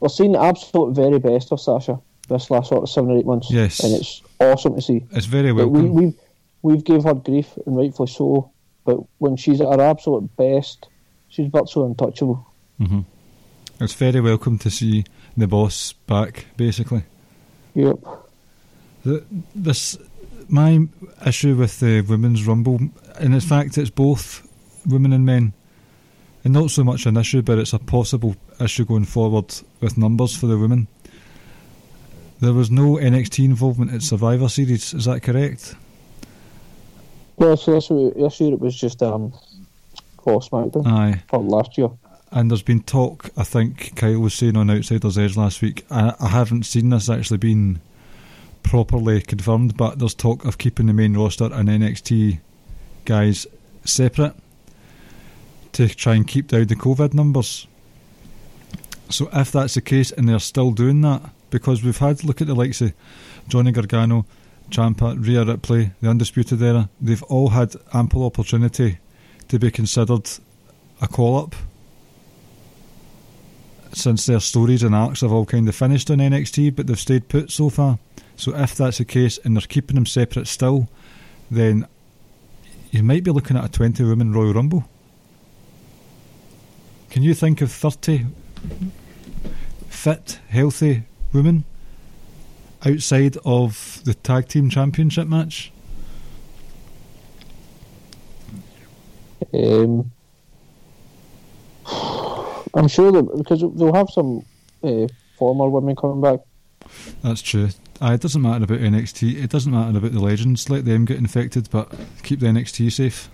we're 0.00 0.08
seeing 0.08 0.32
the 0.32 0.40
absolute 0.40 0.94
very 0.94 1.18
best 1.18 1.52
of 1.52 1.60
Sasha 1.60 2.00
this 2.28 2.50
last 2.50 2.68
sort 2.68 2.82
of 2.82 2.88
seven 2.90 3.10
or 3.10 3.18
eight 3.18 3.26
months. 3.26 3.50
Yes. 3.50 3.80
and 3.80 3.94
it's 3.94 4.22
awesome 4.40 4.74
to 4.76 4.82
see. 4.82 5.04
It's 5.12 5.26
very 5.26 5.50
Like, 5.52 5.66
we, 5.66 5.82
welcome. 5.82 5.94
we've 5.94 6.14
we've 6.62 6.84
gave 6.84 7.04
her 7.04 7.14
grief 7.14 7.56
and 7.66 7.76
rightfully 7.76 8.08
so, 8.08 8.50
but 8.88 9.04
when 9.18 9.36
she's 9.36 9.60
at 9.60 9.66
her 9.66 9.82
absolute 9.82 10.34
best, 10.38 10.88
she's 11.28 11.48
virtually 11.48 11.84
untouchable. 11.84 12.46
hmm 12.78 13.00
It's 13.78 13.92
very 13.92 14.18
welcome 14.22 14.56
to 14.60 14.70
see 14.70 15.04
the 15.36 15.46
boss 15.46 15.92
back, 15.92 16.46
basically. 16.56 17.02
Yep. 17.74 17.98
The, 19.04 19.24
this 19.54 19.98
my 20.48 20.88
issue 21.26 21.54
with 21.54 21.80
the 21.80 22.00
women's 22.00 22.46
rumble, 22.46 22.80
and 23.18 23.34
in 23.34 23.40
fact, 23.40 23.76
it's 23.76 23.90
both 23.90 24.48
women 24.86 25.12
and 25.12 25.26
men, 25.26 25.52
and 26.42 26.54
not 26.54 26.70
so 26.70 26.82
much 26.82 27.04
an 27.04 27.18
issue, 27.18 27.42
but 27.42 27.58
it's 27.58 27.74
a 27.74 27.78
possible 27.78 28.36
issue 28.58 28.86
going 28.86 29.04
forward 29.04 29.54
with 29.82 29.98
numbers 29.98 30.34
for 30.34 30.46
the 30.46 30.56
women. 30.56 30.88
There 32.40 32.54
was 32.54 32.70
no 32.70 32.96
NXT 32.96 33.44
involvement 33.44 33.92
at 33.92 34.00
Survivor 34.00 34.48
Series. 34.48 34.94
Is 34.94 35.04
that 35.04 35.22
correct? 35.22 35.74
Yeah, 37.40 37.54
so 37.54 37.74
this, 37.74 37.88
this 37.88 38.40
year 38.40 38.52
it 38.52 38.60
was 38.60 38.74
just 38.74 39.02
um, 39.02 39.32
for 40.22 40.40
SmackDown 40.40 40.86
Aye. 40.86 41.22
for 41.28 41.38
last 41.40 41.78
year. 41.78 41.88
And 42.30 42.50
there's 42.50 42.62
been 42.62 42.82
talk. 42.82 43.30
I 43.36 43.44
think 43.44 43.96
Kyle 43.96 44.18
was 44.18 44.34
saying 44.34 44.56
on 44.56 44.70
Outsiders 44.70 45.16
Edge 45.16 45.36
last 45.36 45.62
week. 45.62 45.86
I, 45.90 46.14
I 46.20 46.28
haven't 46.28 46.66
seen 46.66 46.90
this 46.90 47.08
actually 47.08 47.38
being 47.38 47.80
properly 48.62 49.22
confirmed, 49.22 49.76
but 49.76 49.98
there's 49.98 50.14
talk 50.14 50.44
of 50.44 50.58
keeping 50.58 50.86
the 50.86 50.92
main 50.92 51.16
roster 51.16 51.46
and 51.50 51.68
NXT 51.68 52.40
guys 53.06 53.46
separate 53.84 54.34
to 55.72 55.88
try 55.88 56.14
and 56.14 56.26
keep 56.26 56.48
down 56.48 56.66
the 56.66 56.76
COVID 56.76 57.14
numbers. 57.14 57.66
So 59.08 59.30
if 59.32 59.50
that's 59.52 59.74
the 59.74 59.80
case, 59.80 60.10
and 60.10 60.28
they're 60.28 60.38
still 60.38 60.72
doing 60.72 61.00
that, 61.00 61.30
because 61.50 61.82
we've 61.82 61.96
had 61.96 62.24
look 62.24 62.42
at 62.42 62.46
the 62.46 62.54
likes 62.54 62.82
of 62.82 62.92
Johnny 63.48 63.72
Gargano, 63.72 64.26
Ciampa, 64.70 65.16
Rhea 65.24 65.44
Ripley, 65.44 65.92
the 66.00 66.10
Undisputed 66.10 66.62
Era, 66.62 66.88
they've 67.00 67.22
all 67.24 67.50
had 67.50 67.74
ample 67.92 68.24
opportunity 68.24 68.98
to 69.48 69.58
be 69.58 69.70
considered 69.70 70.28
a 71.00 71.08
call 71.08 71.38
up 71.38 71.54
since 73.92 74.26
their 74.26 74.40
stories 74.40 74.82
and 74.82 74.94
arcs 74.94 75.22
have 75.22 75.32
all 75.32 75.46
kind 75.46 75.68
of 75.68 75.74
finished 75.74 76.10
on 76.10 76.18
NXT, 76.18 76.76
but 76.76 76.86
they've 76.86 76.98
stayed 76.98 77.28
put 77.28 77.50
so 77.50 77.70
far. 77.70 77.98
So 78.36 78.54
if 78.54 78.74
that's 78.74 78.98
the 78.98 79.04
case 79.04 79.38
and 79.38 79.56
they're 79.56 79.62
keeping 79.62 79.94
them 79.94 80.06
separate 80.06 80.46
still, 80.46 80.88
then 81.50 81.86
you 82.90 83.02
might 83.02 83.24
be 83.24 83.30
looking 83.30 83.56
at 83.56 83.64
a 83.64 83.68
20 83.68 84.04
woman 84.04 84.32
Royal 84.32 84.54
Rumble. 84.54 84.88
Can 87.10 87.22
you 87.22 87.34
think 87.34 87.60
of 87.62 87.72
30 87.72 88.26
fit, 89.88 90.40
healthy 90.48 91.04
women 91.32 91.64
outside 92.86 93.36
of 93.44 94.02
the 94.04 94.14
tag 94.14 94.48
team 94.48 94.70
championship 94.70 95.28
match? 95.28 95.72
Um, 99.52 100.10
I'm 102.74 102.88
sure 102.88 103.12
that 103.12 103.36
because 103.36 103.60
they'll 103.60 103.94
have 103.94 104.10
some 104.10 104.44
uh, 104.82 105.06
former 105.36 105.68
women 105.68 105.96
coming 105.96 106.20
back. 106.20 106.40
That's 107.22 107.42
true. 107.42 107.70
Aye, 108.00 108.14
it 108.14 108.20
doesn't 108.20 108.42
matter 108.42 108.64
about 108.64 108.78
NXT. 108.78 109.42
It 109.42 109.50
doesn't 109.50 109.72
matter 109.72 109.98
about 109.98 110.12
the 110.12 110.20
legends. 110.20 110.70
Let 110.70 110.84
them 110.84 111.04
get 111.04 111.18
infected, 111.18 111.68
but 111.70 111.90
keep 112.22 112.40
the 112.40 112.46
NXT 112.46 112.92
safe. 112.92 113.28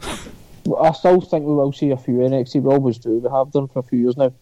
I 0.80 0.92
still 0.92 1.20
think 1.20 1.44
we 1.44 1.54
will 1.54 1.72
see 1.72 1.90
a 1.90 1.96
few 1.96 2.14
NXT. 2.14 2.62
We 2.62 2.72
always 2.72 2.98
do. 2.98 3.18
We 3.18 3.30
have 3.30 3.52
done 3.52 3.68
for 3.68 3.80
a 3.80 3.82
few 3.82 3.98
years 3.98 4.16
now. 4.16 4.32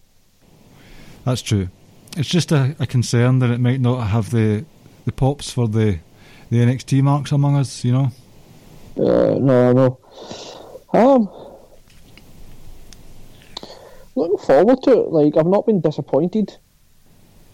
That's 1.25 1.41
true. 1.41 1.69
It's 2.15 2.29
just 2.29 2.51
a, 2.51 2.75
a 2.79 2.85
concern 2.85 3.39
that 3.39 3.49
it 3.49 3.59
might 3.59 3.81
not 3.81 4.07
have 4.07 4.29
the 4.31 4.63
the 5.05 5.11
pops 5.11 5.51
for 5.51 5.67
the 5.67 5.99
the 6.49 6.57
NXT 6.57 7.01
marks 7.01 7.31
among 7.31 7.55
us. 7.55 7.83
You 7.83 7.91
know. 7.91 8.11
Uh, 8.97 9.37
no, 9.39 9.71
no. 9.73 9.99
Um, 10.93 11.29
looking 14.15 14.37
forward 14.37 14.83
to 14.83 14.91
it. 14.91 15.09
Like 15.09 15.37
I've 15.37 15.47
not 15.47 15.65
been 15.65 15.81
disappointed 15.81 16.55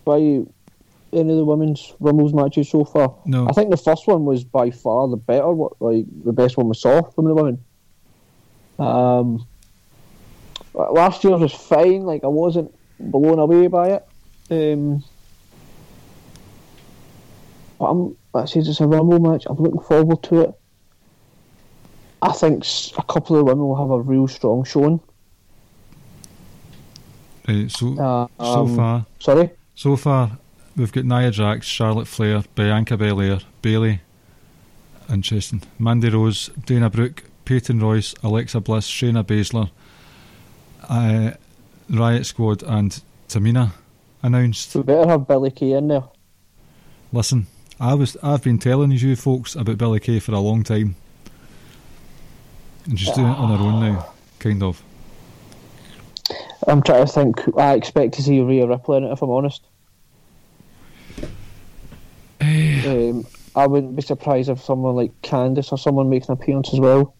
by 0.05 0.17
any 0.17 1.31
of 1.31 1.37
the 1.37 1.45
women's 1.45 1.93
Rumbles 1.99 2.33
matches 2.33 2.69
so 2.69 2.83
far. 2.83 3.15
No. 3.25 3.47
I 3.47 3.53
think 3.53 3.71
the 3.71 3.77
first 3.77 4.07
one 4.07 4.25
was 4.25 4.43
by 4.43 4.69
far 4.69 5.07
the 5.07 5.17
better, 5.17 5.47
like 5.79 6.05
the 6.23 6.33
best 6.33 6.57
one 6.57 6.67
we 6.67 6.75
saw 6.75 7.01
from 7.01 7.25
the 7.25 7.33
women. 7.33 7.63
Um, 8.77 9.45
last 10.73 11.23
year's 11.23 11.41
was 11.41 11.53
fine. 11.53 12.03
Like 12.03 12.23
I 12.23 12.27
wasn't 12.27 12.73
blown 12.99 13.39
away 13.39 13.67
by 13.67 13.89
it. 13.89 14.07
Um, 14.51 15.03
but 17.79 17.85
I'm. 17.85 18.15
I 18.35 18.45
say 18.45 18.59
it's 18.59 18.79
a 18.79 18.85
Rumble 18.87 19.19
match. 19.19 19.45
I'm 19.49 19.57
looking 19.57 19.79
forward 19.79 20.21
to 20.23 20.41
it. 20.41 20.53
I 22.21 22.31
think 22.33 22.63
a 22.97 23.03
couple 23.03 23.37
of 23.37 23.45
women 23.45 23.65
will 23.67 23.75
have 23.77 23.89
a 23.89 23.99
real 23.99 24.27
strong 24.27 24.63
showing. 24.65 24.99
Right, 27.47 27.71
so 27.71 27.97
Uh, 27.99 28.27
so 28.39 28.59
um, 28.61 28.75
far, 28.75 29.05
Sorry. 29.19 29.49
so 29.73 29.95
far, 29.95 30.37
we've 30.75 30.91
got 30.91 31.05
Nia 31.05 31.31
Jax, 31.31 31.65
Charlotte 31.65 32.07
Flair, 32.07 32.43
Bianca 32.53 32.97
Belair, 32.97 33.39
Bayley, 33.61 34.01
interesting, 35.09 35.61
Mandy 35.79 36.09
Rose, 36.09 36.49
Dana 36.65 36.89
Brooke, 36.89 37.23
Peyton 37.45 37.79
Royce, 37.79 38.13
Alexa 38.21 38.59
Bliss, 38.59 38.87
Shayna 38.87 39.23
Baszler, 39.23 39.71
uh, 40.87 41.31
Riot 41.89 42.25
Squad, 42.25 42.61
and 42.63 43.01
Tamina 43.27 43.71
announced. 44.21 44.75
We 44.75 44.83
better 44.83 45.09
have 45.09 45.27
Billie 45.27 45.49
Kay 45.51 45.71
in 45.71 45.87
there. 45.87 46.03
Listen, 47.11 47.47
I 47.79 47.93
was 47.93 48.17
I've 48.21 48.43
been 48.43 48.59
telling 48.59 48.91
you 48.91 49.15
folks 49.15 49.55
about 49.55 49.77
Billie 49.77 49.99
Kay 49.99 50.19
for 50.19 50.33
a 50.33 50.39
long 50.39 50.63
time. 50.63 50.95
And 52.85 52.99
she's 52.99 53.11
doing 53.11 53.27
it 53.27 53.37
on 53.37 53.57
her 53.57 53.63
own 53.63 53.79
now, 53.79 54.13
kind 54.39 54.63
of. 54.63 54.81
I'm 56.67 56.81
trying 56.81 57.05
to 57.05 57.11
think. 57.11 57.57
I 57.57 57.73
expect 57.73 58.15
to 58.15 58.23
see 58.23 58.41
Rhea 58.41 58.67
Ripley 58.67 58.97
in 58.97 59.03
it, 59.05 59.11
if 59.11 59.21
I'm 59.21 59.29
honest. 59.29 59.63
um, 62.41 63.25
I 63.55 63.67
wouldn't 63.67 63.95
be 63.95 64.01
surprised 64.01 64.49
if 64.49 64.61
someone 64.61 64.95
like 64.95 65.11
Candice 65.21 65.71
or 65.71 65.77
someone 65.77 66.09
makes 66.09 66.27
an 66.27 66.33
appearance 66.33 66.73
as 66.73 66.79
well. 66.79 67.15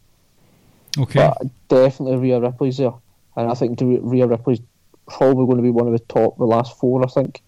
Okay. 0.97 1.31
But 1.37 1.47
definitely 1.69 2.17
Rhea 2.17 2.39
Ripley's 2.39 2.77
there. 2.77 2.93
And 3.35 3.49
I 3.49 3.53
think 3.53 3.79
Rhea 3.79 3.99
Rhea 4.01 4.27
Ripley's 4.27 4.59
probably 5.07 5.45
going 5.45 5.57
to 5.57 5.63
be 5.63 5.71
one 5.71 5.87
of 5.87 5.93
the 5.93 5.99
top, 5.99 6.37
the 6.37 6.45
last 6.45 6.77
four, 6.77 7.03
I 7.03 7.07
think. 7.07 7.41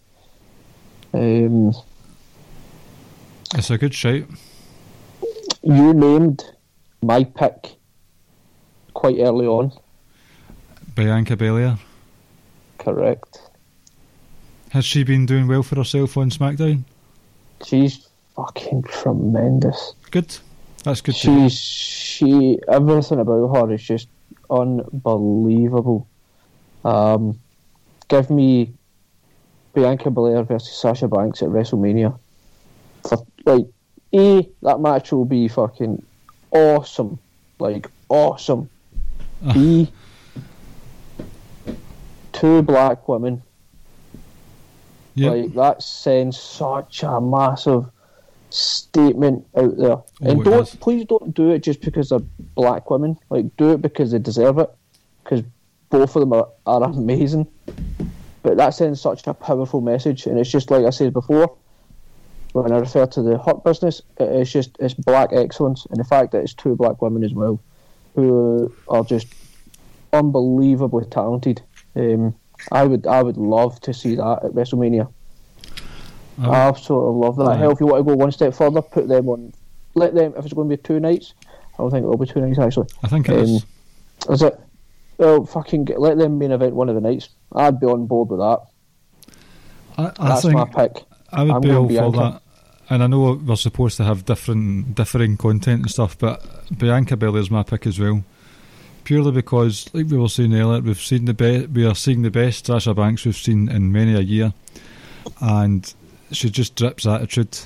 Um, 1.13 1.73
It's 3.55 3.69
a 3.69 3.77
good 3.77 3.93
shout. 3.93 4.23
you 5.63 5.93
named 5.93 6.43
my 7.01 7.23
pick 7.23 7.75
quite 8.93 9.17
early 9.19 9.45
on, 9.45 9.71
Bianca 10.95 11.35
Belair. 11.35 11.77
correct? 12.77 13.41
Has 14.69 14.85
she 14.85 15.03
been 15.03 15.25
doing 15.25 15.47
well 15.47 15.63
for 15.63 15.75
herself 15.75 16.15
on 16.17 16.29
SmackDown? 16.29 16.83
She's 17.65 18.07
fucking 18.35 18.83
tremendous. 18.83 19.93
Good. 20.11 20.37
That's 20.83 21.01
good. 21.01 21.15
She's 21.15 21.59
she 21.59 22.57
everything 22.67 23.19
about 23.19 23.53
her 23.55 23.73
is 23.73 23.83
just 23.83 24.07
unbelievable. 24.49 26.07
Um, 26.85 27.37
give 28.07 28.29
me 28.29 28.73
Bianca 29.73 30.09
Belair 30.09 30.43
versus 30.43 30.75
Sasha 30.75 31.07
Banks 31.07 31.41
at 31.43 31.49
WrestleMania. 31.49 32.17
Like, 33.45 33.65
a 34.13 34.49
that 34.61 34.79
match 34.79 35.11
will 35.11 35.25
be 35.25 35.47
fucking 35.47 36.03
awesome, 36.51 37.19
like 37.59 37.89
awesome. 38.09 38.69
B 39.53 39.91
two 42.33 42.61
black 42.61 43.07
women 43.07 43.43
Yep. 45.15 45.33
like 45.33 45.53
that 45.55 45.83
sends 45.83 46.39
such 46.39 47.03
a 47.03 47.19
massive 47.19 47.85
statement 48.49 49.45
out 49.57 49.77
there. 49.77 49.91
Oh, 49.91 50.05
and 50.21 50.37
Oh, 50.37 50.41
it 50.41 50.45
don't 50.45 50.79
please 50.79 51.05
don't 51.05 51.33
do 51.33 51.49
it 51.51 51.63
just 51.63 51.81
because 51.81 52.09
they're 52.09 52.19
black 52.55 52.89
women. 52.89 53.17
Like 53.29 53.45
do 53.57 53.71
it 53.71 53.81
because 53.81 54.11
they 54.11 54.19
deserve 54.19 54.57
it. 54.59 54.69
Because 55.23 55.43
both 55.89 56.15
of 56.15 56.21
them 56.21 56.33
are, 56.33 56.47
are 56.65 56.83
amazing. 56.83 57.47
But 58.43 58.57
that 58.57 58.69
sends 58.69 59.01
such 59.01 59.27
a 59.27 59.33
powerful 59.33 59.81
message, 59.81 60.25
and 60.25 60.39
it's 60.39 60.49
just 60.49 60.71
like 60.71 60.85
I 60.85 60.89
said 60.89 61.13
before. 61.13 61.57
When 62.53 62.71
I 62.71 62.79
refer 62.79 63.05
to 63.05 63.21
the 63.21 63.37
hot 63.37 63.63
business, 63.63 64.01
it's 64.19 64.51
just 64.51 64.75
it's 64.79 64.93
black 64.93 65.29
excellence, 65.31 65.85
and 65.89 65.99
the 65.99 66.03
fact 66.03 66.31
that 66.33 66.39
it's 66.43 66.53
two 66.53 66.75
black 66.75 67.01
women 67.01 67.23
as 67.23 67.33
well, 67.33 67.59
who 68.15 68.73
are 68.89 69.03
just 69.03 69.27
unbelievably 70.11 71.05
talented. 71.05 71.61
Um, 71.95 72.35
I 72.71 72.83
would 72.85 73.07
I 73.07 73.23
would 73.23 73.37
love 73.37 73.79
to 73.81 73.93
see 73.93 74.15
that 74.15 74.43
at 74.43 74.51
WrestleMania. 74.51 75.07
I 76.37 76.41
would- 76.41 76.49
I 76.49 76.67
absolutely 76.67 77.25
love 77.25 77.35
that. 77.37 77.51
Yeah. 77.51 77.57
Hell, 77.57 77.71
if 77.71 77.79
you 77.79 77.85
want 77.87 78.05
to 78.05 78.11
go 78.11 78.15
one 78.15 78.31
step 78.31 78.53
further, 78.53 78.81
put 78.81 79.07
them 79.07 79.29
on. 79.29 79.53
Let 79.95 80.13
them. 80.15 80.33
If 80.37 80.45
it's 80.45 80.53
going 80.53 80.69
to 80.69 80.75
be 80.75 80.81
two 80.81 80.99
nights, 80.99 81.33
I 81.45 81.77
don't 81.77 81.91
think 81.91 82.03
it'll 82.03 82.17
be 82.17 82.25
two 82.25 82.41
nights 82.41 82.59
actually. 82.59 82.87
I 83.03 83.07
think 83.07 83.29
it 83.29 83.37
is. 83.37 83.65
Um, 84.27 84.33
Is 84.33 84.41
it? 84.41 84.59
Well, 85.17 85.45
fucking 85.45 85.85
get, 85.85 85.99
let 86.01 86.17
them 86.17 86.37
main 86.39 86.51
event 86.51 86.73
one 86.73 86.89
of 86.89 86.95
the 86.95 87.01
nights. 87.01 87.29
I'd 87.53 87.79
be 87.79 87.85
on 87.85 88.07
board 88.07 88.29
with 88.29 88.39
that. 88.39 88.61
I, 89.97 90.11
I 90.17 90.29
That's 90.29 90.41
think 90.41 90.53
my 90.53 90.65
pick. 90.65 91.03
I 91.31 91.43
would 91.43 91.51
I'm 91.55 91.61
be 91.61 91.71
all 91.71 91.87
for 91.87 91.93
Bianca. 92.11 92.17
that. 92.17 92.41
And 92.89 93.03
I 93.03 93.07
know 93.07 93.33
we're 93.41 93.55
supposed 93.55 93.95
to 93.97 94.03
have 94.03 94.25
different, 94.25 94.95
differing 94.95 95.37
content 95.37 95.81
and 95.83 95.91
stuff, 95.91 96.17
but 96.17 96.45
Bianca 96.77 97.15
Belair's 97.15 97.49
my 97.49 97.63
pick 97.63 97.87
as 97.87 97.99
well. 97.99 98.23
Purely 99.05 99.31
because, 99.31 99.89
like 99.93 100.07
we 100.07 100.17
were 100.17 100.27
saying 100.27 100.53
earlier, 100.53 100.81
we've 100.81 100.99
seen 100.99 101.25
the 101.25 101.33
be- 101.33 101.65
we 101.67 101.85
are 101.85 101.95
seeing 101.95 102.21
the 102.21 102.29
best 102.29 102.65
Sasha 102.67 102.93
Banks 102.93 103.25
we've 103.25 103.35
seen 103.35 103.69
in 103.69 103.91
many 103.91 104.13
a 104.13 104.19
year, 104.19 104.53
and 105.39 105.91
she 106.31 106.49
just 106.49 106.75
drips 106.75 107.05
attitude, 107.05 107.57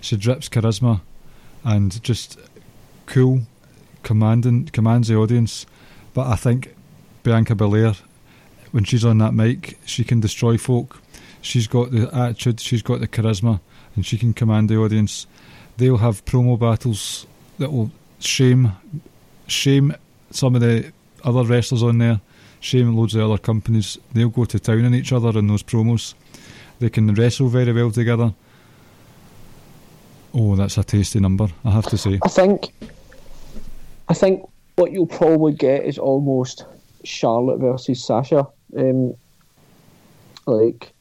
she 0.00 0.16
drips 0.16 0.48
charisma, 0.48 1.02
and 1.62 2.02
just 2.02 2.38
cool, 3.06 3.42
commanding, 4.02 4.66
commands 4.66 5.08
the 5.08 5.16
audience. 5.16 5.66
But 6.14 6.26
I 6.26 6.36
think 6.36 6.74
Bianca 7.22 7.54
Belair, 7.54 7.94
when 8.72 8.84
she's 8.84 9.04
on 9.04 9.18
that 9.18 9.32
mic, 9.34 9.78
she 9.84 10.04
can 10.04 10.20
destroy 10.20 10.56
folk. 10.56 10.99
She's 11.42 11.66
got 11.66 11.90
the 11.90 12.08
attitude, 12.14 12.60
she's 12.60 12.82
got 12.82 13.00
the 13.00 13.08
charisma, 13.08 13.60
and 13.96 14.04
she 14.04 14.18
can 14.18 14.32
command 14.32 14.68
the 14.68 14.76
audience. 14.76 15.26
They'll 15.76 15.96
have 15.96 16.24
promo 16.24 16.58
battles 16.58 17.26
that 17.58 17.72
will 17.72 17.90
shame, 18.18 18.72
shame 19.46 19.94
some 20.30 20.54
of 20.54 20.60
the 20.60 20.92
other 21.24 21.44
wrestlers 21.44 21.82
on 21.82 21.98
there, 21.98 22.20
shame 22.60 22.94
loads 22.94 23.14
of 23.14 23.22
other 23.22 23.38
companies. 23.38 23.98
They'll 24.12 24.28
go 24.28 24.44
to 24.44 24.58
town 24.58 24.84
on 24.84 24.94
each 24.94 25.12
other 25.12 25.38
in 25.38 25.46
those 25.46 25.62
promos. 25.62 26.14
They 26.78 26.90
can 26.90 27.14
wrestle 27.14 27.48
very 27.48 27.72
well 27.72 27.90
together. 27.90 28.34
Oh, 30.32 30.54
that's 30.56 30.78
a 30.78 30.84
tasty 30.84 31.20
number, 31.20 31.48
I 31.64 31.70
have 31.70 31.86
to 31.86 31.98
say. 31.98 32.20
I 32.22 32.28
think, 32.28 32.72
I 34.08 34.14
think 34.14 34.48
what 34.76 34.92
you'll 34.92 35.06
probably 35.06 35.52
get 35.52 35.84
is 35.84 35.98
almost 35.98 36.64
Charlotte 37.04 37.58
versus 37.58 38.04
Sasha. 38.04 38.46
Um, 38.76 39.14
like 40.46 40.92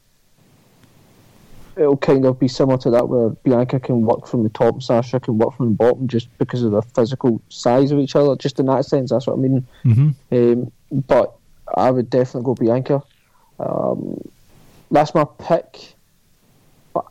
it'll 1.80 1.98
kind 1.98 2.26
of 2.26 2.38
be 2.40 2.48
similar 2.48 2.78
to 2.80 2.92
that, 2.92 3.08
where 3.08 3.30
Bianca 3.30 3.80
can 3.80 4.02
work 4.02 4.28
from 4.28 4.44
the 4.44 4.50
top, 4.50 4.74
and 4.76 4.84
Sasha 4.84 5.20
can 5.20 5.38
work 5.38 5.56
from 5.56 5.70
the 5.70 5.76
bottom, 5.76 6.08
just 6.08 6.28
because 6.38 6.62
of 6.62 6.72
the 6.72 6.82
physical 6.82 7.42
size 7.50 7.92
of 7.92 8.00
each 8.00 8.16
other. 8.16 8.36
Just 8.36 8.60
in 8.60 8.66
that 8.66 8.86
sense, 8.86 9.12
that's 9.12 9.28
what 9.28 9.34
I 9.34 9.38
mean. 9.38 9.66
hmm 9.84 10.10
Um, 10.32 10.72
but 10.92 11.36
I 11.76 11.90
would 11.92 12.10
definitely 12.10 12.46
go 12.46 12.56
Bianca. 12.56 13.02
Um, 13.60 14.22
that's 14.92 15.14
my 15.16 15.26
pick. 15.40 15.94
But 16.94 17.06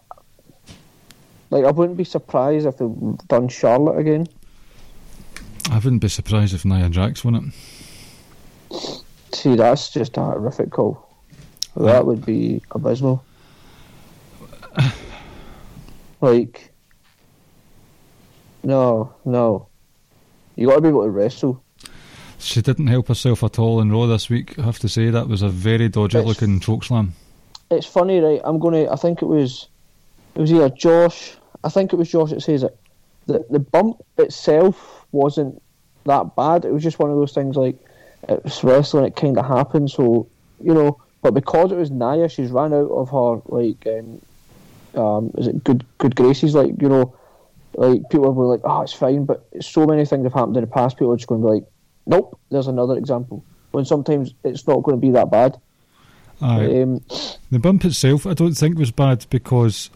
like, 1.50 1.64
I 1.64 1.70
wouldn't 1.70 1.96
be 1.96 2.04
surprised 2.04 2.66
if 2.66 2.76
they've 2.76 3.18
done 3.28 3.48
Charlotte 3.48 3.98
again. 3.98 4.26
I 5.70 5.76
wouldn't 5.76 6.02
be 6.02 6.08
surprised 6.08 6.54
if 6.54 6.64
Nia 6.64 6.88
Jax 6.88 7.24
won 7.24 7.34
it. 8.70 8.94
See, 9.34 9.54
that's 9.54 9.90
just 9.90 10.16
a 10.16 10.20
horrific 10.20 10.70
call. 10.70 11.06
That 11.76 12.06
would 12.06 12.26
be 12.26 12.62
abysmal. 12.72 13.24
Like, 16.20 16.72
no, 18.64 19.14
no. 19.24 19.68
You 20.56 20.66
got 20.66 20.74
to 20.76 20.80
be 20.80 20.88
able 20.88 21.04
to 21.04 21.10
wrestle. 21.10 21.62
She 22.38 22.60
didn't 22.60 22.88
help 22.88 23.06
herself 23.08 23.44
at 23.44 23.58
all 23.58 23.80
in 23.80 23.92
Raw 23.92 24.06
this 24.06 24.28
week, 24.28 24.58
I 24.58 24.62
have 24.62 24.78
to 24.80 24.88
say. 24.88 25.10
That 25.10 25.28
was 25.28 25.42
a 25.42 25.48
very 25.48 25.88
dodgy 25.88 26.18
It's- 26.18 26.26
looking 26.28 26.58
choke 26.60 26.84
slam. 26.84 27.14
It's 27.70 27.86
funny, 27.86 28.18
right? 28.18 28.40
I'm 28.44 28.58
gonna. 28.58 28.90
I 28.90 28.96
think 28.96 29.20
it 29.20 29.26
was. 29.26 29.68
It 30.34 30.40
was 30.40 30.50
either 30.52 30.70
Josh. 30.70 31.36
I 31.62 31.68
think 31.68 31.92
it 31.92 31.96
was 31.96 32.08
Josh 32.10 32.30
that 32.30 32.40
says 32.40 32.62
it. 32.62 32.76
The 33.26 33.44
the 33.50 33.58
bump 33.58 34.02
itself 34.16 35.04
wasn't 35.12 35.60
that 36.06 36.34
bad. 36.34 36.64
It 36.64 36.72
was 36.72 36.82
just 36.82 36.98
one 36.98 37.10
of 37.10 37.16
those 37.16 37.32
things 37.32 37.56
like 37.56 37.76
it's 38.28 38.64
wrestling. 38.64 39.04
It 39.04 39.16
kind 39.16 39.36
of 39.38 39.44
happened. 39.46 39.90
So 39.90 40.26
you 40.60 40.72
know, 40.72 40.98
but 41.20 41.34
because 41.34 41.70
it 41.70 41.76
was 41.76 41.90
Nia, 41.90 42.28
she's 42.30 42.50
ran 42.50 42.72
out 42.72 42.90
of 42.90 43.10
her 43.10 43.42
like. 43.54 43.86
Um, 43.86 44.20
um, 44.94 45.30
is 45.38 45.46
it 45.46 45.64
good 45.64 45.84
good 45.98 46.14
graces? 46.14 46.54
Like 46.54 46.80
you 46.80 46.88
know, 46.88 47.14
like 47.74 48.02
people 48.10 48.32
were 48.32 48.46
like, 48.46 48.60
oh, 48.64 48.82
it's 48.82 48.92
fine. 48.92 49.24
But 49.24 49.46
so 49.60 49.86
many 49.86 50.04
things 50.04 50.24
have 50.24 50.34
happened 50.34 50.56
in 50.56 50.62
the 50.62 50.70
past. 50.70 50.96
People 50.96 51.12
are 51.12 51.16
just 51.16 51.28
going 51.28 51.40
to 51.40 51.46
be 51.46 51.54
like, 51.54 51.64
nope. 52.06 52.38
There's 52.50 52.66
another 52.66 52.96
example. 52.96 53.44
When 53.70 53.84
sometimes 53.84 54.34
it's 54.44 54.66
not 54.66 54.82
going 54.82 54.96
to 54.96 55.00
be 55.00 55.10
that 55.12 55.30
bad. 55.30 55.60
Aye. 56.40 56.82
Um, 56.82 57.04
The 57.50 57.58
bump 57.58 57.84
itself, 57.84 58.26
I 58.26 58.34
don't 58.34 58.54
think 58.54 58.78
was 58.78 58.90
bad 58.90 59.26
because 59.28 59.90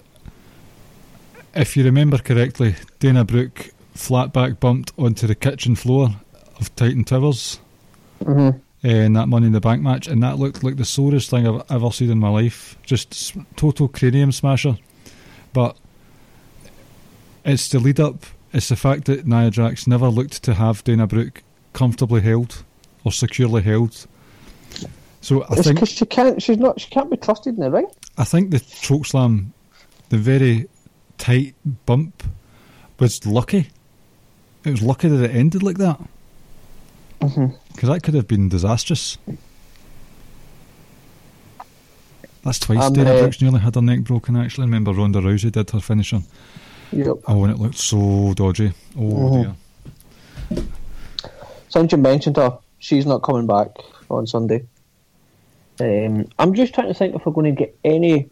if 1.54 1.76
you 1.76 1.84
remember 1.84 2.18
correctly, 2.18 2.74
Dana 2.98 3.24
Brooke 3.24 3.70
flat 3.94 4.32
back 4.32 4.60
bumped 4.60 4.92
onto 4.98 5.26
the 5.26 5.34
kitchen 5.34 5.74
floor 5.76 6.08
of 6.58 6.74
Titan 6.76 7.04
Towers 7.04 7.60
mhm. 8.22 8.60
Uh, 8.84 8.88
in 8.88 9.12
that 9.12 9.28
Money 9.28 9.46
in 9.46 9.52
the 9.52 9.60
Bank 9.60 9.80
match, 9.80 10.08
and 10.08 10.20
that 10.24 10.40
looked 10.40 10.64
like 10.64 10.74
the 10.76 10.84
sorest 10.84 11.30
thing 11.30 11.46
I've 11.46 11.62
ever 11.70 11.92
seen 11.92 12.10
in 12.10 12.18
my 12.18 12.28
life. 12.28 12.76
Just 12.82 13.36
total 13.54 13.86
cranium 13.86 14.32
smasher. 14.32 14.76
But 15.52 15.76
it's 17.44 17.68
the 17.68 17.78
lead 17.78 18.00
up. 18.00 18.26
It's 18.52 18.68
the 18.68 18.76
fact 18.76 19.04
that 19.04 19.24
Nia 19.24 19.52
Jax 19.52 19.86
never 19.86 20.08
looked 20.08 20.42
to 20.42 20.54
have 20.54 20.82
Dana 20.82 21.06
Brooke 21.06 21.42
comfortably 21.72 22.22
held 22.22 22.64
or 23.04 23.12
securely 23.12 23.62
held. 23.62 24.06
So 25.20 25.42
I 25.44 25.46
It's 25.52 25.62
think 25.62 25.86
she 25.86 26.04
can't. 26.04 26.42
She's 26.42 26.58
not. 26.58 26.80
She 26.80 26.90
can't 26.90 27.08
be 27.08 27.16
trusted 27.16 27.54
in 27.54 27.60
the 27.60 27.70
ring. 27.70 27.86
I 28.18 28.24
think 28.24 28.50
the 28.50 28.58
choke 28.58 29.06
slam, 29.06 29.52
the 30.08 30.18
very 30.18 30.68
tight 31.18 31.54
bump, 31.86 32.24
was 32.98 33.24
lucky. 33.24 33.68
It 34.64 34.70
was 34.70 34.82
lucky 34.82 35.08
that 35.08 35.30
it 35.30 35.34
ended 35.36 35.62
like 35.62 35.78
that. 35.78 36.00
Mm-hmm. 37.20 37.56
Because 37.72 37.88
that 37.88 38.02
could 38.02 38.14
have 38.14 38.28
been 38.28 38.48
disastrous. 38.48 39.18
That's 42.44 42.58
twice 42.58 42.82
Um, 42.82 42.92
Dana 42.92 43.10
uh, 43.14 43.20
Brooks 43.20 43.40
nearly 43.40 43.60
had 43.60 43.74
her 43.76 43.82
neck 43.82 44.00
broken, 44.00 44.36
actually. 44.36 44.66
Remember 44.66 44.92
Ronda 44.92 45.20
Rousey 45.20 45.52
did 45.52 45.70
her 45.70 45.80
finisher. 45.80 46.22
Yep. 46.92 47.16
Oh, 47.28 47.44
and 47.44 47.52
it 47.54 47.58
looked 47.58 47.78
so 47.78 48.34
dodgy. 48.34 48.72
Oh, 48.96 49.00
Mhm. 49.00 49.56
dear. 50.50 50.64
Since 51.68 51.92
you 51.92 51.98
mentioned 51.98 52.36
her, 52.36 52.58
she's 52.78 53.06
not 53.06 53.22
coming 53.22 53.46
back 53.46 53.68
on 54.10 54.26
Sunday. 54.26 54.64
Um, 55.80 56.26
I'm 56.38 56.52
just 56.54 56.74
trying 56.74 56.88
to 56.88 56.94
think 56.94 57.14
if 57.14 57.24
we're 57.24 57.32
going 57.32 57.54
to 57.54 57.58
get 57.58 57.76
any 57.84 58.28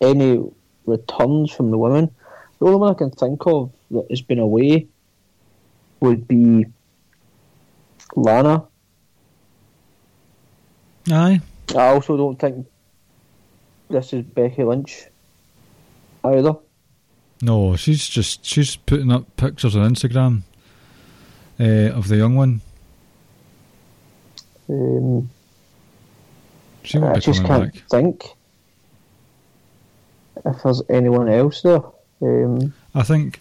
any 0.00 0.42
returns 0.86 1.52
from 1.52 1.70
the 1.70 1.76
women. 1.76 2.10
The 2.58 2.64
only 2.66 2.78
one 2.78 2.90
I 2.90 2.94
can 2.94 3.10
think 3.10 3.46
of 3.46 3.70
that 3.90 4.06
has 4.08 4.22
been 4.22 4.38
away 4.38 4.86
would 6.00 6.26
be 6.26 6.64
Lana. 8.16 8.64
Aye. 11.10 11.40
I 11.76 11.86
also 11.88 12.16
don't 12.16 12.38
think 12.38 12.66
this 13.88 14.12
is 14.12 14.22
Becky 14.24 14.64
Lynch 14.64 15.04
either. 16.24 16.54
No, 17.42 17.74
she's 17.76 18.06
just 18.06 18.44
she's 18.44 18.76
putting 18.76 19.10
up 19.10 19.24
pictures 19.36 19.74
on 19.76 19.94
Instagram 19.94 20.42
uh, 21.58 21.94
of 21.96 22.08
the 22.08 22.16
young 22.16 22.34
one. 22.36 22.60
Um, 24.68 25.30
She 26.82 26.98
won't 26.98 27.12
I 27.12 27.14
be 27.16 27.20
just 27.24 27.44
can't 27.44 27.72
back. 27.72 27.82
think 27.90 28.24
if 30.44 30.62
there's 30.62 30.82
anyone 30.88 31.28
else 31.28 31.62
there. 31.62 31.80
Um, 32.22 32.74
I 32.94 33.02
think 33.02 33.40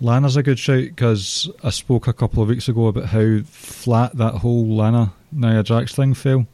Lana's 0.00 0.36
a 0.36 0.42
good 0.42 0.58
shout 0.58 0.84
because 0.84 1.50
I 1.62 1.70
spoke 1.70 2.06
a 2.06 2.12
couple 2.12 2.42
of 2.42 2.48
weeks 2.48 2.68
ago 2.68 2.86
about 2.86 3.06
how 3.06 3.40
flat 3.44 4.16
that 4.16 4.36
whole 4.36 4.66
Lana 4.66 5.12
Nia 5.30 5.62
Jax 5.62 5.94
thing 5.94 6.14
fell. 6.14 6.46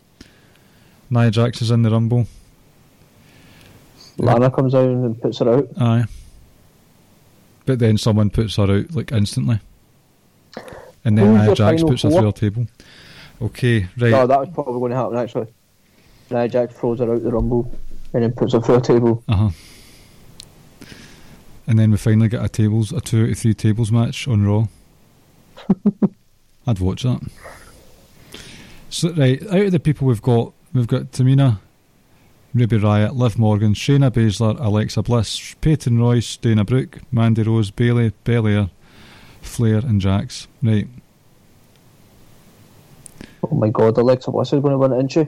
Nia 1.11 1.31
Jax 1.31 1.63
is 1.63 1.71
in 1.71 1.83
the 1.83 1.91
Rumble. 1.91 2.27
Lana 4.19 4.51
comes 4.51 4.75
out 4.75 4.89
and 4.89 5.21
puts 5.21 5.39
her 5.39 5.59
out. 5.59 5.69
Aye. 5.79 6.07
But 7.67 7.79
then 7.79 7.99
someone 7.99 8.31
puts 8.31 8.57
her 8.57 8.65
out 8.65 8.93
like 8.93 9.13
instantly. 9.13 9.61
And 11.05 11.17
then 11.17 11.35
Nia 11.35 11.55
Jax 11.55 11.83
puts 11.83 12.03
her 12.03 12.11
through 12.11 12.25
her 12.27 12.33
table. 12.33 12.67
Okay, 13.41 13.87
right. 13.99 14.11
No, 14.11 14.27
that 14.27 14.41
was 14.41 14.49
probably 14.53 14.81
going 14.81 14.91
to 14.91 14.97
happen 14.97 15.19
actually. 15.19 15.47
Nia 16.31 16.49
Jax 16.49 16.75
throws 16.75 16.99
her 16.99 17.15
out 17.15 17.23
the 17.23 17.31
rumble 17.31 17.71
and 18.13 18.25
then 18.25 18.33
puts 18.33 18.55
her 18.55 18.61
through 18.61 18.77
a 18.77 18.81
table. 18.81 19.23
Uh 19.29 19.37
huh. 19.37 19.51
And 21.67 21.79
then 21.79 21.91
we 21.91 21.97
finally 21.97 22.29
get 22.29 22.45
a 22.45 22.49
tables 22.49 22.93
a 22.93 23.01
two 23.01 23.25
out 23.25 23.31
of 23.31 23.39
three 23.39 23.55
tables 23.55 23.91
match 23.91 24.29
on 24.29 24.45
Raw. 24.47 24.67
I'd 26.67 26.79
watch 26.79 27.03
that. 27.03 27.21
So 28.89 29.11
right, 29.13 29.43
out 29.49 29.67
of 29.67 29.73
the 29.73 29.81
people 29.81 30.07
we've 30.07 30.23
got, 30.23 30.53
we've 30.73 30.87
got 30.87 31.13
Tamina, 31.13 31.59
Ruby 32.55 32.79
Riott, 32.79 33.17
Liv 33.17 33.39
Morgan, 33.39 33.75
Shayna 33.75 34.11
Baszler, 34.11 34.59
Alexa 34.61 35.03
Bliss, 35.03 35.55
Peyton 35.61 35.99
Royce, 35.99 36.37
Dana 36.37 36.65
Brooke, 36.65 36.99
Mandy 37.11 37.43
Rose, 37.43 37.71
Bayley, 37.71 38.13
Belair, 38.25 38.71
Flair, 39.43 39.79
and 39.79 40.01
Jax. 40.01 40.47
Right. 40.63 40.89
Oh 43.43 43.55
my 43.55 43.69
god, 43.71 43.99
Alexa 43.99 44.31
Bliss 44.31 44.53
is 44.53 44.63
going 44.63 44.73
to 44.73 44.79
win 44.79 44.93
it, 44.93 44.97
isn't 44.97 45.13
she? 45.13 45.27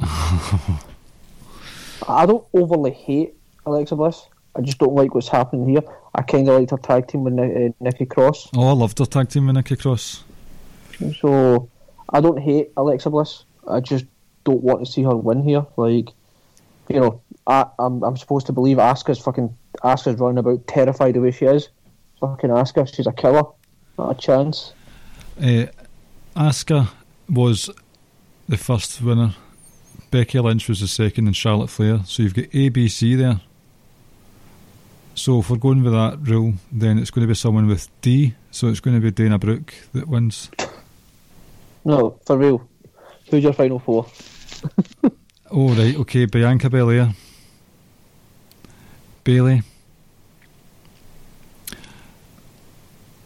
I 2.08 2.24
don't 2.26 2.46
overly 2.54 2.92
hate 2.92 3.34
Alexa 3.68 3.96
Bliss. 3.96 4.26
I 4.56 4.60
just 4.60 4.78
don't 4.78 4.94
like 4.94 5.14
what's 5.14 5.28
happening 5.28 5.68
here. 5.68 5.82
I 6.14 6.22
kind 6.22 6.48
of 6.48 6.58
liked 6.58 6.70
her 6.72 6.78
tag 6.78 7.06
team 7.06 7.24
with 7.24 7.34
Ni- 7.34 7.66
uh, 7.66 7.70
Nikki 7.80 8.06
Cross. 8.06 8.50
Oh, 8.56 8.68
I 8.68 8.72
loved 8.72 8.98
her 8.98 9.06
tag 9.06 9.28
team 9.28 9.46
with 9.46 9.54
Nikki 9.54 9.76
Cross. 9.76 10.24
So 11.20 11.68
I 12.10 12.20
don't 12.20 12.38
hate 12.40 12.72
Alexa 12.76 13.10
Bliss. 13.10 13.44
I 13.68 13.80
just 13.80 14.04
don't 14.44 14.62
want 14.62 14.84
to 14.84 14.90
see 14.90 15.02
her 15.02 15.14
win 15.14 15.42
here. 15.42 15.64
Like, 15.76 16.08
you 16.88 17.00
know, 17.00 17.20
I, 17.46 17.66
I'm 17.78 18.02
I'm 18.02 18.16
supposed 18.16 18.46
to 18.46 18.52
believe 18.52 18.78
Asuka's 18.78 19.18
fucking 19.18 19.54
Asuka's 19.84 20.18
running 20.18 20.38
about 20.38 20.66
terrified 20.66 21.14
the 21.14 21.20
way 21.20 21.30
she 21.30 21.44
is. 21.44 21.68
Fucking 22.20 22.50
Asuka, 22.50 22.92
she's 22.92 23.06
a 23.06 23.12
killer. 23.12 23.44
Not 23.96 24.16
a 24.16 24.20
chance. 24.20 24.72
Uh, 25.40 25.66
Asuka 26.36 26.88
was 27.28 27.70
the 28.48 28.56
first 28.56 29.00
winner. 29.02 29.34
Becky 30.10 30.40
Lynch 30.40 30.68
was 30.68 30.80
the 30.80 30.88
second, 30.88 31.26
and 31.26 31.36
Charlotte 31.36 31.68
Flair. 31.68 32.00
So 32.06 32.22
you've 32.22 32.34
got 32.34 32.46
A, 32.54 32.70
B, 32.70 32.88
C 32.88 33.14
there. 33.14 33.40
So 35.18 35.40
if 35.40 35.50
we're 35.50 35.56
going 35.56 35.82
with 35.82 35.92
that 35.92 36.18
rule, 36.22 36.54
then 36.70 36.96
it's 36.98 37.10
going 37.10 37.22
to 37.26 37.28
be 37.28 37.34
someone 37.34 37.66
with 37.66 37.88
D. 38.02 38.34
So 38.52 38.68
it's 38.68 38.78
going 38.78 38.94
to 38.96 39.00
be 39.00 39.10
Dana 39.10 39.38
Brooke 39.38 39.74
that 39.92 40.06
wins. 40.06 40.48
No, 41.84 42.20
for 42.24 42.38
real. 42.38 42.68
Who's 43.28 43.42
your 43.42 43.52
final 43.52 43.78
four? 43.78 44.06
Oh 45.50 45.74
right, 45.74 45.96
okay. 45.96 46.26
Bianca 46.26 46.68
Belair, 46.68 47.14
Bayley. 49.24 49.62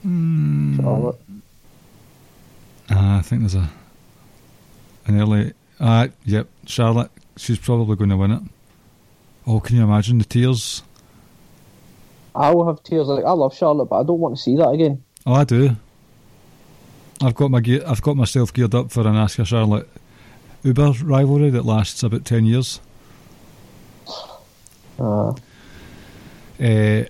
Mm, 0.07 0.81
Charlotte. 0.81 1.21
Ah, 2.91 3.19
I 3.19 3.23
think 3.23 3.41
there's 3.43 3.57
a 3.57 3.69
an 5.07 5.21
early. 5.21 5.53
Ah, 5.81 6.07
yep, 6.25 6.47
Charlotte. 6.65 7.11
She's 7.37 7.59
probably 7.59 7.97
going 7.97 8.11
to 8.11 8.17
win 8.17 8.31
it. 8.31 8.43
Oh, 9.49 9.59
can 9.59 9.75
you 9.75 9.83
imagine 9.83 10.19
the 10.19 10.25
tears? 10.25 10.83
I 12.35 12.55
will 12.55 12.67
have 12.67 12.83
tears. 12.83 13.07
Like 13.09 13.25
I 13.25 13.33
love 13.33 13.55
Charlotte, 13.55 13.87
but 13.87 14.01
I 14.01 14.03
don't 14.05 14.21
want 14.21 14.37
to 14.37 14.43
see 14.43 14.57
that 14.57 14.69
again. 14.71 15.03
Oh, 15.27 15.35
I 15.35 15.45
do. 15.45 15.77
I've 17.21 17.35
got 17.35 17.51
my 17.51 17.61
gear, 17.61 17.83
I've 17.87 18.03
got 18.03 18.17
myself 18.17 18.53
geared 18.53 18.75
up 18.75 18.91
for 18.91 19.01
an 19.01 19.15
Asuka 19.15 19.47
Charlotte 19.47 19.89
Uber 20.65 20.93
rivalry 21.05 21.51
that 21.51 21.65
lasts 21.65 22.03
about 22.03 22.25
ten 22.25 22.45
years. 22.45 22.81
Uh, 24.99 25.33
Uh, 26.61 27.05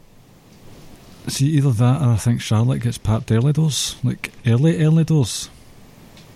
see, 1.28 1.46
either 1.46 1.72
that 1.72 2.00
or 2.00 2.08
I 2.10 2.16
think 2.16 2.40
Charlotte 2.40 2.80
gets 2.82 2.98
papped 2.98 3.30
early 3.30 3.52
doors, 3.52 3.96
like 4.02 4.32
early, 4.46 4.82
early 4.82 5.04
doors. 5.04 5.50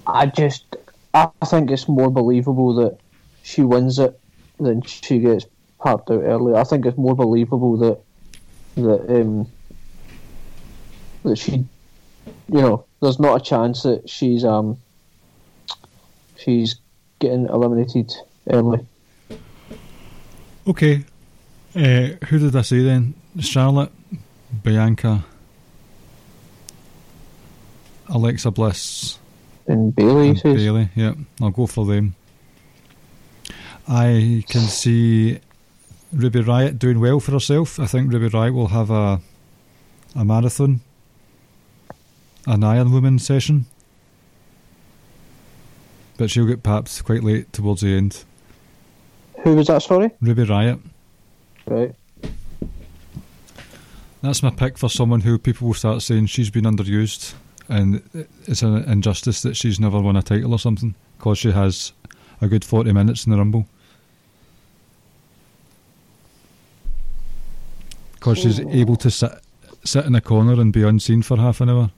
I 0.07 0.27
just, 0.27 0.77
I 1.15 1.29
think 1.47 1.71
it's 1.71 1.89
more 1.89 2.11
believable 2.11 2.75
that 2.75 2.99
she 3.43 3.63
wins 3.63 3.99
it 3.99 4.19
than 4.61 4.83
she 4.83 5.19
gets 5.19 5.47
papped 5.83 6.11
out 6.11 6.23
early. 6.23 6.55
I 6.55 6.65
think 6.65 6.85
it's 6.85 6.99
more 6.99 7.15
believable 7.17 7.77
that 7.79 8.01
that 8.77 9.07
um 9.09 9.47
that 11.25 11.37
she, 11.37 11.53
you 11.53 11.67
know, 12.49 12.85
there's 13.01 13.19
not 13.19 13.41
a 13.41 13.45
chance 13.45 13.83
that 13.83 14.09
she's 14.09 14.45
um 14.45 14.79
she's 16.37 16.77
getting 17.19 17.47
eliminated 17.47 18.13
early. 18.51 18.87
Okay. 20.67 21.05
Uh, 21.75 22.17
who 22.29 22.39
did 22.39 22.57
I 22.57 22.63
say 22.63 22.83
then? 22.83 23.15
Charlotte, 23.41 23.93
Bianca, 24.63 25.25
Alexa 28.09 28.51
Bliss, 28.51 29.19
And 29.67 29.95
Bayley 29.95 30.31
and 30.31 30.43
Bayley. 30.43 30.89
Yeah, 30.95 31.15
I'll 31.41 31.51
go 31.51 31.67
for 31.67 31.85
them. 31.85 32.15
I 33.87 34.45
can 34.49 34.63
see 34.63 35.39
Ruby 36.17 36.41
Riott 36.43 36.79
doing 36.79 36.99
well 36.99 37.21
for 37.21 37.33
herself. 37.33 37.79
I 37.79 37.87
think 37.87 38.11
Ruby 38.13 38.31
Riott 38.31 38.55
will 38.55 38.69
have 38.69 38.91
a 38.91 39.21
a 40.15 40.25
marathon, 40.25 40.81
an 42.47 42.65
Iron 42.65 42.91
Woman 42.91 43.19
session, 43.19 43.67
but 46.17 46.31
she'll 46.31 46.47
get 46.47 46.63
papped 46.63 47.05
quite 47.05 47.23
late 47.23 47.53
towards 47.53 47.83
the 47.83 47.95
end. 47.95 48.25
"Who 49.45 49.55
was 49.55 49.67
that? 49.67 49.83
Sorry." 49.83 50.11
Ruby 50.23 50.45
Riott. 50.45 50.81
Right. 51.67 51.95
That's 54.23 54.43
my 54.43 54.51
pick 54.51 54.79
for 54.79 54.89
someone 54.89 55.21
who 55.21 55.39
people 55.39 55.69
will 55.69 55.75
start 55.75 56.03
saying 56.03 56.27
she's 56.27 56.51
been 56.51 56.65
underused 56.65 57.35
and 57.69 58.03
it's 58.47 58.63
an 58.63 58.77
injustice 58.85 59.43
that 59.43 59.57
she's 59.57 59.79
never 59.79 60.01
won 60.01 60.17
a 60.17 60.23
title 60.23 60.53
or 60.53 60.59
something 60.59 60.95
because 61.19 61.39
she 61.39 61.53
has 61.53 61.93
a 62.41 62.49
good 62.49 62.65
40 62.65 62.93
minutes 62.93 63.27
in 63.27 63.33
the 63.33 63.39
Rumble. 63.39 63.67
Because 68.17 68.39
she's 68.39 68.61
able 68.61 68.97
to 68.97 69.11
sit, 69.11 69.31
sit 69.85 70.05
in 70.05 70.15
a 70.15 70.21
corner 70.21 70.61
and 70.61 70.73
be 70.73 70.83
unseen 70.83 71.23
for 71.23 71.37
half 71.37 71.61
an 71.61 71.71
hour. 71.71 71.91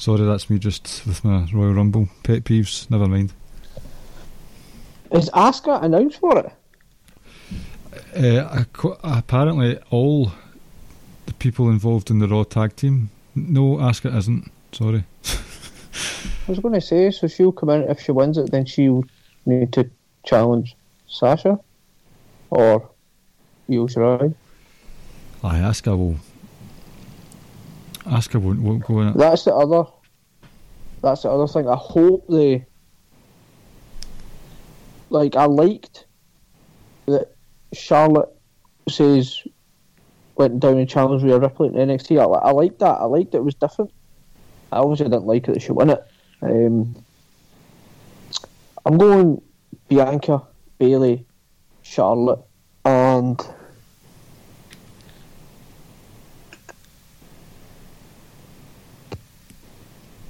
Sorry, 0.00 0.24
that's 0.24 0.48
me 0.48 0.58
just 0.58 1.04
with 1.06 1.24
my 1.24 1.48
Royal 1.52 1.74
Rumble 1.74 2.08
pet 2.22 2.44
peeves. 2.44 2.88
Never 2.90 3.06
mind. 3.06 3.32
Is 5.10 5.28
Asuka 5.30 5.82
announced 5.82 6.20
for 6.20 6.38
it? 6.38 6.52
Uh, 8.16 8.64
apparently, 9.02 9.78
all 9.90 10.32
the 11.26 11.34
people 11.34 11.68
involved 11.68 12.10
in 12.10 12.20
the 12.20 12.28
Raw 12.28 12.44
tag 12.44 12.76
team. 12.76 13.10
No, 13.34 13.76
Asuka 13.76 14.16
isn't. 14.16 14.50
Sorry. 14.72 15.04
I 15.24 16.50
was 16.50 16.60
going 16.60 16.74
to 16.74 16.80
say, 16.80 17.10
so 17.10 17.26
she'll 17.26 17.52
come 17.52 17.70
in 17.70 17.82
if 17.90 18.00
she 18.00 18.12
wins 18.12 18.38
it, 18.38 18.50
then 18.50 18.64
she'll 18.64 19.04
need 19.46 19.72
to 19.72 19.90
challenge 20.24 20.76
Sasha 21.06 21.58
or 22.50 22.88
Io 23.70 23.86
Shirai. 23.86 24.34
Aye, 25.44 25.58
Asuka 25.58 25.96
will. 25.96 26.16
Asuka 28.04 28.40
won't, 28.40 28.60
won't 28.60 28.84
go 28.84 29.00
in 29.00 29.08
it. 29.08 29.16
That's 29.16 29.44
the 29.44 29.54
other. 29.54 29.88
That's 31.02 31.22
the 31.22 31.30
other 31.30 31.46
thing. 31.46 31.68
I 31.68 31.76
hope 31.76 32.26
they. 32.28 32.66
Like 35.10 35.36
I 35.36 35.46
liked 35.46 36.06
that 37.06 37.34
Charlotte 37.72 38.28
says 38.88 39.42
went 40.36 40.60
down 40.60 40.78
and 40.78 40.88
challenged 40.88 41.24
Rhea 41.24 41.38
Ripley 41.38 41.68
in 41.68 41.74
NXT. 41.74 42.18
I, 42.18 42.24
I 42.24 42.50
liked 42.52 42.78
that. 42.80 42.98
I 43.00 43.04
liked 43.04 43.34
it 43.34 43.42
was 43.42 43.54
different. 43.54 43.90
I 44.70 44.78
obviously 44.78 45.06
didn't 45.06 45.24
like 45.24 45.48
it 45.48 45.54
that 45.54 45.62
she 45.62 45.72
won 45.72 45.90
it. 45.90 46.04
Um, 46.42 46.94
I'm 48.84 48.98
going 48.98 49.42
Bianca, 49.88 50.42
Bayley, 50.78 51.26
Charlotte, 51.82 52.40
and 52.84 53.40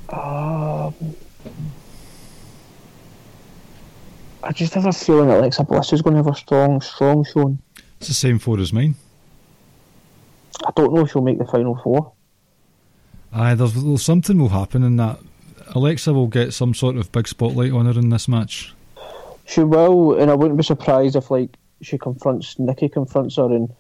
um, 0.08 0.94
I 4.42 4.52
just 4.52 4.74
have 4.74 4.86
a 4.86 4.92
feeling 4.92 5.28
that 5.28 5.38
Alexa 5.38 5.64
Bliss 5.64 5.92
is 5.92 6.02
going 6.02 6.14
to 6.14 6.22
have 6.22 6.32
a 6.32 6.36
strong, 6.36 6.80
strong 6.80 7.24
showing. 7.24 7.58
It's 7.98 8.08
the 8.08 8.14
same 8.14 8.38
four 8.38 8.58
as 8.60 8.72
mine. 8.72 8.94
I 10.66 10.70
don't 10.74 10.92
know 10.92 11.02
if 11.02 11.12
she'll 11.12 11.22
make 11.22 11.38
the 11.38 11.44
final 11.44 11.76
four. 11.76 12.12
Aye, 13.32 13.54
there's 13.54 14.02
something 14.02 14.38
will 14.38 14.48
happen 14.48 14.82
in 14.82 14.96
that. 14.96 15.18
Alexa 15.74 16.12
will 16.12 16.28
get 16.28 16.54
some 16.54 16.72
sort 16.72 16.96
of 16.96 17.12
big 17.12 17.28
spotlight 17.28 17.72
on 17.72 17.86
her 17.86 17.98
in 17.98 18.08
this 18.08 18.26
match. 18.26 18.74
She 19.44 19.62
will, 19.62 20.18
and 20.18 20.30
I 20.30 20.34
wouldn't 20.34 20.56
be 20.56 20.64
surprised 20.64 21.14
if 21.16 21.30
like 21.30 21.56
she 21.82 21.98
confronts 21.98 22.58
Nikki 22.58 22.88
confronts 22.88 23.36
her 23.36 23.44
and 23.44 23.72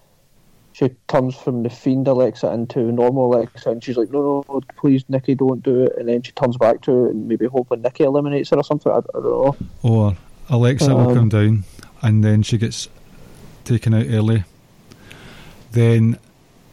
she 0.78 0.88
turns 1.08 1.34
from 1.36 1.62
the 1.64 1.70
fiend 1.70 2.06
Alexa 2.06 2.52
into 2.52 2.80
normal 2.92 3.34
Alexa, 3.34 3.70
and 3.70 3.82
she's 3.82 3.96
like, 3.96 4.10
"No, 4.10 4.44
no, 4.48 4.60
please, 4.76 5.04
Nikki, 5.08 5.34
don't 5.34 5.62
do 5.62 5.82
it." 5.84 5.92
And 5.98 6.08
then 6.08 6.22
she 6.22 6.32
turns 6.32 6.56
back 6.56 6.82
to 6.82 7.06
it, 7.06 7.10
and 7.10 7.26
maybe 7.26 7.46
hoping 7.46 7.82
Nikki 7.82 8.04
eliminates 8.04 8.50
her 8.50 8.56
or 8.56 8.64
something. 8.64 8.92
I, 8.92 8.98
I 8.98 9.00
don't 9.12 9.24
know. 9.24 9.56
Or 9.82 10.16
Alexa 10.48 10.94
will 10.94 11.08
Um, 11.10 11.14
come 11.14 11.28
down 11.28 11.64
and 12.02 12.22
then 12.22 12.42
she 12.42 12.58
gets 12.58 12.88
taken 13.64 13.92
out 13.92 14.06
early. 14.08 14.44
Then 15.72 16.18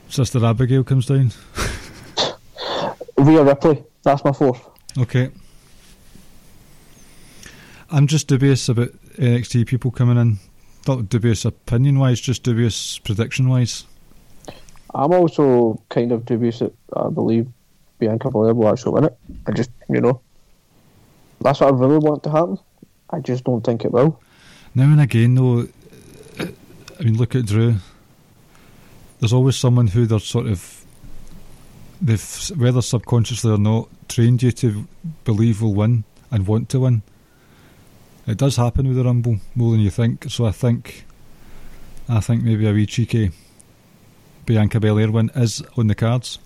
Sister 0.07 0.43
Abigail 0.45 0.83
comes 0.83 1.07
down. 1.07 1.31
Rhea 3.17 3.43
Ripley, 3.43 3.83
that's 4.03 4.23
my 4.23 4.31
fourth. 4.31 4.61
Okay. 4.97 5.31
I'm 7.89 8.07
just 8.07 8.27
dubious 8.27 8.69
about 8.69 8.89
NXT 9.17 9.67
people 9.67 9.91
coming 9.91 10.17
in. 10.17 10.37
Not 10.87 11.09
dubious 11.09 11.43
opinion 11.45 11.97
wise, 11.99 12.19
just 12.21 12.43
dubious 12.43 12.99
prediction 12.99 13.49
wise. 13.49 13.85
I'm 14.95 15.11
also 15.11 15.81
kind 15.89 16.13
of 16.13 16.25
dubious 16.25 16.59
that 16.59 16.73
I 16.95 17.09
believe 17.09 17.47
Bianca 17.99 18.31
Belair 18.31 18.53
will 18.53 18.69
actually 18.69 18.93
win 18.93 19.03
it. 19.03 19.17
I 19.45 19.51
just, 19.51 19.69
you 19.89 19.99
know, 19.99 20.21
that's 21.41 21.59
what 21.59 21.73
I 21.73 21.77
really 21.77 21.97
want 21.97 22.23
to 22.23 22.29
happen. 22.29 22.57
I 23.09 23.19
just 23.19 23.43
don't 23.43 23.61
think 23.61 23.83
it 23.83 23.91
will. 23.91 24.21
Now 24.73 24.85
and 24.85 25.01
again, 25.01 25.35
though, 25.35 25.67
I 26.39 27.03
mean, 27.03 27.17
look 27.17 27.35
at 27.35 27.45
Drew. 27.45 27.75
There's 29.19 29.33
always 29.33 29.57
someone 29.57 29.87
who 29.87 30.05
they're 30.05 30.19
sort 30.19 30.47
of, 30.47 30.85
they've 32.01 32.51
whether 32.57 32.81
subconsciously 32.81 33.51
or 33.51 33.57
not, 33.57 33.89
trained 34.07 34.43
you 34.43 34.51
to 34.53 34.87
believe 35.25 35.61
will 35.61 35.73
win 35.73 36.05
and 36.31 36.47
want 36.47 36.69
to 36.69 36.79
win. 36.79 37.01
It 38.27 38.37
does 38.37 38.55
happen 38.55 38.87
with 38.87 38.95
the 38.95 39.03
Rumble 39.03 39.37
more 39.55 39.71
than 39.71 39.81
you 39.81 39.89
think. 39.89 40.27
So 40.29 40.45
I 40.45 40.51
think, 40.51 41.05
I 42.07 42.21
think 42.21 42.43
maybe 42.43 42.65
a 42.65 42.71
wee 42.71 42.85
cheeky 42.85 43.31
Bianca 44.45 44.79
Belair 44.79 45.11
win 45.11 45.31
is 45.35 45.61
on 45.77 45.87
the 45.87 45.95
cards. 45.95 46.39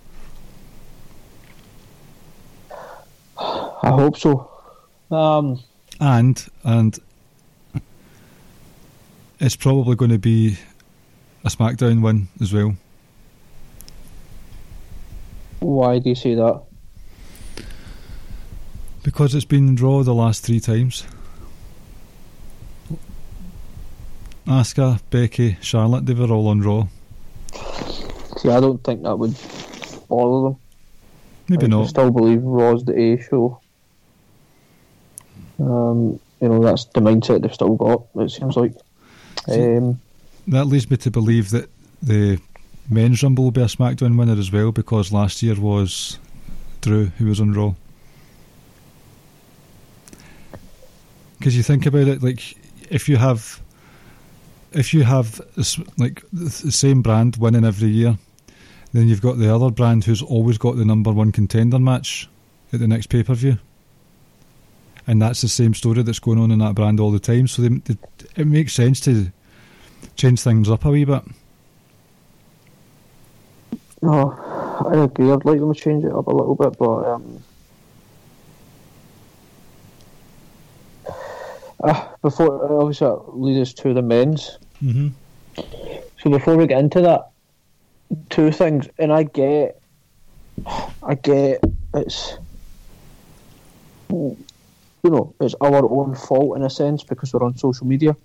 I 3.38 3.90
hope 3.90 4.16
so. 4.16 4.50
Um, 5.10 5.60
and 6.00 6.46
and 6.64 6.98
it's 9.38 9.56
probably 9.56 9.96
going 9.96 10.10
to 10.10 10.18
be 10.18 10.58
a 11.44 11.48
SmackDown 11.48 12.02
win 12.02 12.28
as 12.40 12.52
well. 12.52 12.76
why 15.60 15.98
do 15.98 16.10
you 16.10 16.14
say 16.14 16.34
that? 16.34 16.62
Because 19.02 19.34
it's 19.34 19.46
been 19.46 19.76
Raw 19.76 20.02
the 20.02 20.14
last 20.14 20.44
three 20.44 20.60
times. 20.60 21.06
Asuka, 24.46 25.00
Becky, 25.10 25.56
Charlotte, 25.60 26.06
they 26.06 26.14
were 26.14 26.30
all 26.30 26.48
on 26.48 26.60
Raw. 26.60 26.88
See, 28.40 28.48
I 28.48 28.58
don't 28.58 28.82
think 28.82 29.02
that 29.02 29.18
would 29.18 29.34
bother 30.08 30.48
them. 30.48 30.56
Maybe 31.48 31.66
I 31.66 31.68
not. 31.68 31.88
still 31.88 32.10
believe 32.10 32.42
Raw's 32.42 32.84
the 32.84 32.98
A 32.98 33.20
show. 33.20 33.60
Um, 35.58 36.18
you 36.40 36.48
know, 36.48 36.62
that's 36.62 36.86
the 36.86 37.00
mindset 37.00 37.42
they've 37.42 37.52
still 37.52 37.74
got, 37.74 38.06
it 38.14 38.30
seems 38.30 38.56
like. 38.56 38.72
Um, 39.46 40.00
That 40.48 40.64
leads 40.64 40.90
me 40.90 40.96
to 40.98 41.10
believe 41.10 41.50
that 41.50 41.68
the 42.02 42.40
men's 42.88 43.22
Rumble 43.22 43.44
will 43.44 43.50
be 43.50 43.60
a 43.60 43.66
SmackDown 43.66 44.16
winner 44.18 44.38
as 44.38 44.50
well 44.50 44.72
because 44.72 45.12
last 45.12 45.42
year 45.42 45.54
was 45.60 46.18
Drew 46.80 47.06
who 47.06 47.26
was 47.26 47.40
on 47.40 47.52
Raw. 47.52 47.74
Because 51.38 51.56
you 51.56 51.62
think 51.62 51.84
about 51.84 52.08
it, 52.08 52.22
like 52.22 52.56
if 52.90 53.06
you 53.06 53.16
have 53.16 53.60
if 54.72 54.94
you 54.94 55.02
have 55.02 55.40
like 55.98 56.22
the 56.32 56.44
the 56.64 56.72
same 56.72 57.02
brand 57.02 57.36
winning 57.36 57.64
every 57.64 57.88
year, 57.88 58.18
then 58.92 59.08
you've 59.08 59.22
got 59.22 59.38
the 59.38 59.54
other 59.54 59.70
brand 59.70 60.04
who's 60.04 60.22
always 60.22 60.58
got 60.58 60.76
the 60.76 60.84
number 60.84 61.12
one 61.12 61.32
contender 61.32 61.78
match 61.78 62.28
at 62.72 62.80
the 62.80 62.88
next 62.88 63.08
pay 63.08 63.22
per 63.22 63.34
view, 63.34 63.58
and 65.06 65.20
that's 65.20 65.40
the 65.40 65.48
same 65.48 65.74
story 65.74 66.02
that's 66.02 66.18
going 66.18 66.38
on 66.38 66.50
in 66.50 66.58
that 66.58 66.74
brand 66.74 67.00
all 67.00 67.10
the 67.10 67.20
time. 67.20 67.46
So 67.46 67.62
they, 67.62 67.68
they, 67.68 67.96
it 68.36 68.46
makes 68.46 68.72
sense 68.72 69.00
to 69.00 69.32
change 70.16 70.40
things 70.40 70.68
up 70.68 70.84
a 70.84 70.90
wee 70.90 71.04
bit. 71.04 71.22
No, 74.02 74.30
I 74.86 75.04
agree. 75.04 75.30
I'd 75.30 75.44
like 75.44 75.58
them 75.60 75.74
to 75.74 75.80
change 75.80 76.04
it 76.04 76.12
up 76.12 76.26
a 76.26 76.34
little 76.34 76.54
bit, 76.54 76.78
but 76.78 77.04
um, 77.04 77.42
uh, 81.84 82.08
before 82.22 82.80
obviously 82.80 83.06
that 83.06 83.38
leads 83.38 83.60
us 83.60 83.74
to 83.74 83.92
the 83.92 84.02
men's. 84.02 84.58
Mm-hmm. 84.82 85.08
So 86.22 86.30
before 86.30 86.56
we 86.56 86.66
get 86.66 86.78
into 86.78 87.00
that, 87.02 87.29
two 88.28 88.50
things, 88.50 88.88
and 88.98 89.12
I 89.12 89.24
get, 89.24 89.80
I 91.02 91.14
get 91.14 91.62
it's, 91.94 92.38
you 94.10 94.36
know, 95.04 95.34
it's 95.40 95.54
our 95.60 95.90
own 95.90 96.14
fault 96.14 96.56
in 96.56 96.62
a 96.62 96.70
sense 96.70 97.02
because 97.02 97.32
we're 97.32 97.44
on 97.44 97.56
social 97.56 97.86
media. 97.86 98.16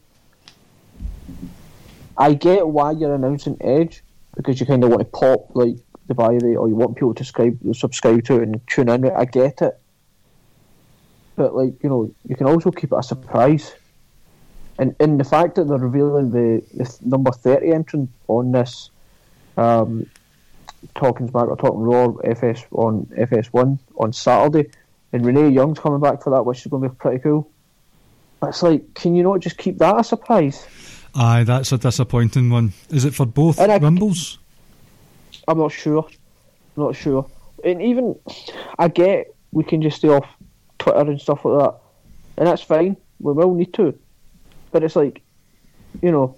I 2.17 2.33
get 2.33 2.67
why 2.67 2.91
you're 2.91 3.13
announcing 3.13 3.57
Edge 3.61 4.03
because 4.36 4.59
you 4.59 4.65
kind 4.65 4.83
of 4.83 4.89
want 4.89 5.01
to 5.01 5.05
pop 5.05 5.55
like 5.55 5.75
the 6.07 6.13
buy 6.13 6.33
rate 6.33 6.55
or 6.55 6.67
you 6.67 6.75
want 6.75 6.95
people 6.95 7.13
to 7.13 7.23
subscribe, 7.23 7.57
subscribe 7.73 8.23
to 8.25 8.36
it 8.36 8.43
and 8.43 8.67
tune 8.67 8.89
in. 8.89 9.05
I 9.11 9.25
get 9.25 9.61
it, 9.61 9.79
but 11.36 11.55
like 11.55 11.73
you 11.83 11.89
know, 11.89 12.11
you 12.27 12.36
can 12.36 12.47
also 12.47 12.71
keep 12.71 12.91
it 12.91 12.97
a 12.97 13.03
surprise. 13.03 13.75
And 14.77 14.95
in 14.99 15.17
the 15.17 15.23
fact 15.23 15.55
that 15.55 15.67
they're 15.69 15.77
revealing 15.77 16.31
the, 16.31 16.61
the 16.73 16.97
number 17.01 17.31
thirty 17.31 17.71
entrant 17.71 18.09
on 18.27 18.51
this, 18.51 18.89
um, 19.57 20.05
talking 20.95 21.27
back 21.27 21.47
or 21.47 21.57
talking 21.57 21.81
Raw 21.81 22.15
FS 22.23 22.65
on 22.71 23.05
FS1 23.17 23.79
on 23.97 24.13
Saturday, 24.13 24.69
and 25.13 25.25
Renee 25.25 25.49
Young's 25.49 25.79
coming 25.79 25.99
back 25.99 26.21
for 26.23 26.31
that, 26.31 26.43
which 26.45 26.59
is 26.59 26.67
going 26.67 26.83
to 26.83 26.89
be 26.89 26.95
pretty 26.95 27.19
cool. 27.19 27.49
It's 28.43 28.61
like, 28.61 28.93
can 28.93 29.15
you 29.15 29.23
not 29.23 29.39
just 29.39 29.57
keep 29.57 29.77
that 29.79 29.99
a 29.99 30.03
surprise? 30.03 30.65
Aye, 31.15 31.43
that's 31.45 31.71
a 31.71 31.77
disappointing 31.77 32.49
one. 32.49 32.73
Is 32.89 33.05
it 33.05 33.13
for 33.15 33.25
both 33.25 33.59
And 33.59 33.71
I- 33.71 33.77
Rumbles? 33.79 34.37
I'm 35.47 35.57
not 35.57 35.71
sure. 35.71 36.05
I'm 36.77 36.83
not 36.83 36.95
sure. 36.95 37.29
And 37.63 37.81
even 37.81 38.15
I 38.77 38.87
get 38.89 39.33
we 39.51 39.63
can 39.63 39.81
just 39.81 39.97
stay 39.97 40.09
off 40.09 40.27
Twitter 40.79 40.99
and 41.09 41.19
stuff 41.21 41.45
like 41.45 41.59
that, 41.59 41.75
and 42.37 42.47
that's 42.47 42.61
fine. 42.61 42.97
We 43.19 43.31
will 43.33 43.53
need 43.55 43.73
to, 43.75 43.97
but 44.71 44.83
it's 44.83 44.95
like, 44.95 45.21
you 46.01 46.11
know, 46.11 46.35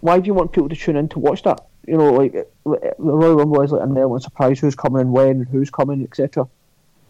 why 0.00 0.20
do 0.20 0.26
you 0.26 0.34
want 0.34 0.52
people 0.52 0.68
to 0.68 0.76
tune 0.76 0.96
in 0.96 1.08
to 1.10 1.18
watch 1.18 1.42
that? 1.42 1.66
You 1.86 1.96
know, 1.96 2.12
like 2.12 2.32
the 2.32 2.94
Royal 2.98 3.36
Rumble 3.36 3.62
is 3.62 3.72
like 3.72 3.80
element 3.80 4.16
of 4.16 4.22
surprise 4.22 4.60
who's 4.60 4.74
coming 4.74 5.00
and 5.00 5.12
when, 5.12 5.28
and 5.30 5.48
who's 5.48 5.70
coming, 5.70 6.02
etc. 6.02 6.48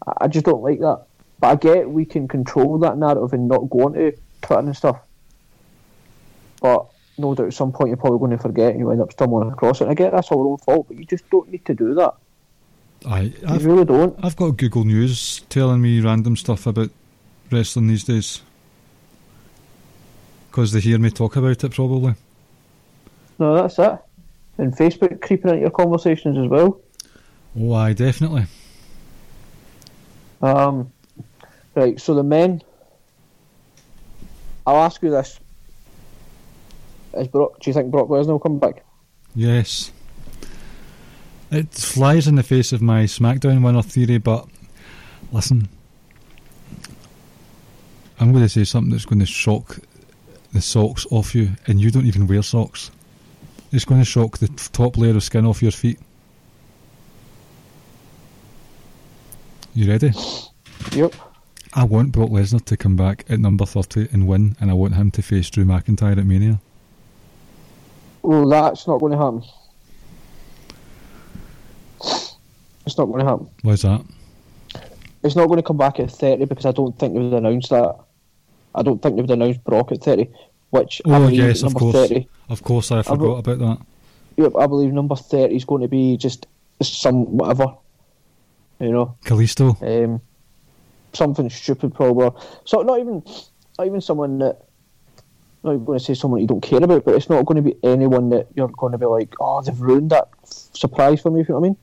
I 0.07 0.13
I 0.23 0.29
just 0.29 0.45
don't 0.45 0.63
like 0.63 0.81
that. 0.81 1.03
But 1.41 1.49
I 1.49 1.57
get 1.57 1.91
we 1.91 2.05
can 2.05 2.29
control 2.29 2.79
that 2.79 2.99
narrative 2.99 3.33
and 3.33 3.49
not 3.49 3.71
go 3.71 3.87
onto 3.87 4.13
Twitter 4.43 4.61
and 4.61 4.77
stuff. 4.77 4.99
But 6.61 6.87
no 7.19 7.35
doubt 7.35 7.49
at 7.49 7.55
some 7.55 7.73
point 7.73 7.89
you're 7.89 7.97
probably 7.97 8.19
going 8.19 8.31
to 8.31 8.39
forget 8.39 8.71
and 8.71 8.81
you 8.81 8.91
end 8.91 9.01
up 9.01 9.13
stumbling 9.13 9.51
across 9.51 9.81
it. 9.81 9.85
And 9.85 9.91
I 9.91 9.95
get 9.95 10.13
that's 10.13 10.31
all 10.31 10.41
our 10.41 10.53
own 10.53 10.59
fault, 10.59 10.87
but 10.89 10.97
you 10.97 11.05
just 11.05 11.29
don't 11.31 11.51
need 11.51 11.65
to 11.67 11.75
do 11.75 11.95
that. 11.95 12.15
You 13.05 13.33
I've, 13.47 13.65
really 13.65 13.85
don't. 13.85 14.19
I've 14.25 14.35
got 14.37 14.57
Google 14.57 14.85
News 14.85 15.41
telling 15.49 15.81
me 15.81 16.01
random 16.01 16.37
stuff 16.37 16.67
about 16.67 16.91
wrestling 17.51 17.87
these 17.87 18.05
days. 18.05 18.43
Because 20.51 20.73
they 20.73 20.81
hear 20.81 20.99
me 20.99 21.11
talk 21.11 21.37
about 21.37 21.63
it, 21.63 21.73
probably. 21.73 22.15
No, 23.39 23.55
that's 23.55 23.79
it. 23.79 23.99
And 24.59 24.77
Facebook 24.77 25.21
creeping 25.21 25.51
into 25.51 25.61
your 25.61 25.71
conversations 25.71 26.37
as 26.37 26.49
well. 26.49 26.81
Oh, 27.59 27.73
aye, 27.73 27.93
definitely. 27.93 28.47
Um, 30.43 30.93
right, 31.75 32.01
so 32.01 32.15
the 32.15 32.23
men. 32.23 32.63
I'll 34.67 34.83
ask 34.83 35.03
you 35.03 35.11
this: 35.11 35.41
Is 37.15 37.29
Brock? 37.29 37.61
Do 37.61 37.71
you 37.71 37.75
think 37.75 37.91
Brock 37.91 38.09
Lesnar 38.09 38.29
will 38.29 38.39
come 38.39 38.59
back? 38.59 38.85
Yes. 39.35 39.93
It 41.51 41.73
flies 41.73 42.29
in 42.29 42.35
the 42.35 42.43
face 42.43 42.73
of 42.73 42.83
my 42.83 43.05
SmackDown 43.05 43.65
winner 43.65 43.83
theory, 43.83 44.19
but 44.19 44.47
listen, 45.33 45.69
I'm 48.21 48.33
going 48.33 48.45
to 48.45 48.49
say 48.51 48.65
something 48.65 48.91
that's 48.91 49.07
going 49.07 49.21
to 49.21 49.27
shock 49.27 49.79
the 50.53 50.61
socks 50.61 51.07
off 51.11 51.35
you, 51.35 51.51
and 51.67 51.81
you 51.81 51.91
don't 51.91 52.07
even 52.07 52.27
wear 52.27 52.43
socks. 52.43 52.91
It's 53.71 53.85
going 53.85 54.01
to 54.01 54.05
shock 54.05 54.39
the 54.39 54.49
top 54.73 54.97
layer 54.97 55.15
of 55.15 55.23
skin 55.23 55.45
off 55.45 55.63
your 55.63 55.73
feet. 55.73 55.99
You 59.75 59.91
ready? 59.91 60.13
Yep. 60.93 61.15
I 61.75 61.85
want 61.85 62.13
Brock 62.13 62.31
Lesnar 62.31 62.65
to 62.65 62.77
come 62.77 62.97
back 62.97 63.25
at 63.29 63.39
number 63.39 63.67
30 63.67 64.09
and 64.13 64.27
win, 64.27 64.57
and 64.61 64.71
I 64.71 64.75
want 64.75 64.95
him 64.95 65.11
to 65.13 65.23
face 65.23 65.51
Drew 65.51 65.65
McIntyre 65.65 66.17
at 66.17 66.25
Mania. 66.25 66.59
Well, 68.23 68.49
that's 68.49 68.87
not 68.87 68.99
going 68.99 69.13
to 69.13 69.19
happen. 69.19 69.43
It's 72.87 72.97
not 72.97 73.05
going 73.05 73.19
to 73.19 73.31
happen. 73.31 73.51
Why's 73.63 73.83
that? 73.83 74.03
It's 75.23 75.37
not 75.37 75.47
going 75.47 75.59
to 75.59 75.63
come 75.63 75.77
back 75.77 76.01
at 76.01 76.11
30 76.11 76.47
because 76.47 76.65
I 76.65 76.73
don't 76.73 76.99
think 76.99 77.13
they 77.13 77.21
would 77.21 77.35
announce 77.35 77.69
that. 77.69 77.97
I 78.75 78.83
don't 78.83 79.03
think 79.03 79.17
they 79.17 79.23
would 79.23 79.31
announce 79.31 79.59
Brock 79.59 79.93
at 79.93 80.03
30, 80.03 80.27
which 80.71 81.01
I 81.07 81.11
Oh, 81.17 81.21
believe 81.27 81.39
yes, 81.39 81.59
of 81.63 81.75
number 81.75 81.79
course. 81.79 81.95
30. 82.09 82.29
Of 82.49 82.63
course, 82.63 82.91
I 82.93 83.03
forgot 83.03 83.21
will- 83.21 83.39
about 83.39 83.59
that. 83.59 83.79
Yep, 84.37 84.53
I 84.59 84.67
believe 84.67 84.93
number 84.93 85.17
30 85.17 85.57
is 85.57 85.65
going 85.65 85.83
to 85.83 85.89
be 85.89 86.17
just 86.17 86.47
some 86.83 87.25
whatever. 87.37 87.75
You 88.79 88.93
know, 88.93 89.17
Kalisto. 89.25 89.77
um, 89.83 90.21
something 91.13 91.51
stupid 91.51 91.93
probably. 91.95 92.31
So 92.65 92.83
not 92.83 93.01
even, 93.01 93.25
not 93.79 93.87
even 93.87 94.01
someone 94.01 94.39
that. 94.39 94.63
I'm 95.65 95.73
not 95.79 95.85
going 95.87 95.99
to 95.99 96.05
say 96.05 96.15
someone 96.15 96.41
you 96.41 96.47
don't 96.47 96.61
care 96.61 96.79
about, 96.81 97.05
but 97.05 97.15
it's 97.17 97.29
not 97.29 97.45
going 97.45 97.57
to 97.57 97.63
be 97.69 97.77
anyone 97.83 98.31
that 98.31 98.47
you're 98.55 98.69
going 98.69 98.93
to 98.93 98.99
be 98.99 99.07
like, 99.07 99.35
oh, 99.41 99.61
they've 99.61 99.79
ruined 99.81 100.11
that 100.11 100.29
surprise 100.45 101.21
for 101.21 101.33
me. 101.33 101.41
If 101.41 101.49
you 101.49 101.55
know 101.55 101.61
what 101.61 101.67
I 101.67 101.71
mean. 101.71 101.77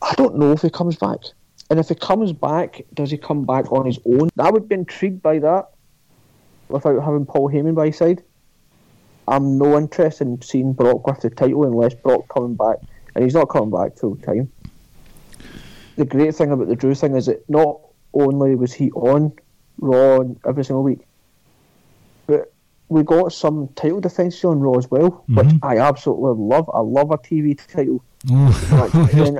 I 0.00 0.14
don't 0.16 0.36
know 0.38 0.52
if 0.52 0.62
he 0.62 0.70
comes 0.70 0.96
back, 0.96 1.18
and 1.68 1.78
if 1.78 1.90
he 1.90 1.94
comes 1.94 2.32
back, 2.32 2.80
does 2.94 3.10
he 3.10 3.18
come 3.18 3.44
back 3.44 3.70
on 3.70 3.84
his 3.84 3.98
own? 4.06 4.30
I 4.38 4.50
would 4.50 4.66
be 4.68 4.76
intrigued 4.76 5.20
by 5.20 5.38
that, 5.40 5.70
without 6.74 7.02
having 7.02 7.24
Paul 7.24 7.48
Heyman 7.50 7.74
by 7.74 7.86
his 7.86 7.96
side. 7.98 8.22
I'm 9.26 9.56
no 9.56 9.78
interest 9.78 10.20
in 10.20 10.42
seeing 10.42 10.72
Brock 10.74 11.06
with 11.06 11.20
the 11.20 11.30
title 11.30 11.64
unless 11.64 11.94
Brock 11.94 12.28
coming 12.28 12.56
back, 12.56 12.78
and 13.14 13.24
he's 13.24 13.34
not 13.34 13.48
coming 13.48 13.70
back 13.70 13.96
full 13.96 14.16
time. 14.16 14.50
The 15.96 16.04
great 16.04 16.34
thing 16.34 16.50
about 16.50 16.68
the 16.68 16.76
Drew 16.76 16.94
thing 16.94 17.16
is 17.16 17.26
that 17.26 17.48
not 17.48 17.78
only 18.12 18.54
was 18.56 18.72
he 18.72 18.90
on 18.92 19.32
Raw 19.78 20.18
every 20.46 20.64
single 20.64 20.82
week, 20.82 21.06
but 22.26 22.52
we 22.88 23.02
got 23.02 23.32
some 23.32 23.68
title 23.76 24.00
defences 24.00 24.44
on 24.44 24.60
Raw 24.60 24.74
as 24.74 24.90
well, 24.90 25.24
which 25.28 25.46
Mhm. 25.46 25.58
I 25.62 25.78
absolutely 25.78 26.44
love. 26.44 26.68
I 26.74 26.80
love 26.80 27.10
a 27.12 27.18
TV 27.18 27.54
title. 27.54 28.02
Oh, 28.30 28.66
you're 28.70 28.80
I 28.82 28.88
preaching 28.88 29.38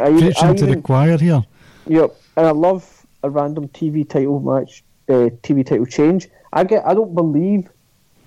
I 0.48 0.54
to 0.62 0.66
the 0.66 0.80
choir 0.80 1.18
here. 1.18 1.42
Yep, 1.88 2.16
and 2.36 2.46
I 2.46 2.50
love 2.52 3.06
a 3.22 3.28
random 3.30 3.68
TV 3.68 4.08
title 4.08 4.40
match, 4.40 4.84
uh, 5.08 5.28
TV 5.42 5.64
title 5.64 5.86
change. 5.86 6.28
I 6.54 6.62
get, 6.62 6.86
I 6.86 6.94
don't 6.94 7.14
believe 7.14 7.68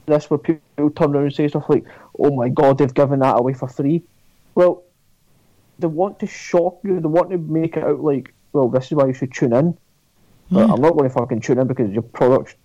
this 0.06 0.30
where 0.30 0.38
people 0.38 0.90
turn 0.92 1.16
around 1.16 1.24
and 1.24 1.34
say 1.34 1.48
stuff 1.48 1.70
like, 1.70 1.86
"Oh 2.20 2.36
my 2.36 2.50
God, 2.50 2.78
they've 2.78 2.94
given 2.94 3.20
that 3.20 3.40
away 3.40 3.54
for 3.54 3.70
free." 3.70 4.04
Well, 4.54 4.84
they 5.80 5.88
want 5.88 6.20
to 6.20 6.28
shock 6.28 6.80
you. 6.84 7.00
They 7.00 7.08
want 7.08 7.30
to 7.32 7.38
make 7.38 7.78
it 7.78 7.84
out 7.84 8.02
like, 8.02 8.34
"Well, 8.52 8.68
this 8.68 8.88
is 8.88 8.94
why 8.94 9.08
you 9.08 9.14
should 9.14 9.34
tune 9.34 9.54
in." 9.54 9.78
But 10.52 10.66
hmm. 10.66 10.74
I'm 10.74 10.82
not 10.82 10.94
going 10.98 11.10
to 11.10 11.14
fucking 11.14 11.42
tune 11.42 11.58
in 11.58 11.68
because 11.68 11.92
your 11.92 12.02
product's 12.02 12.56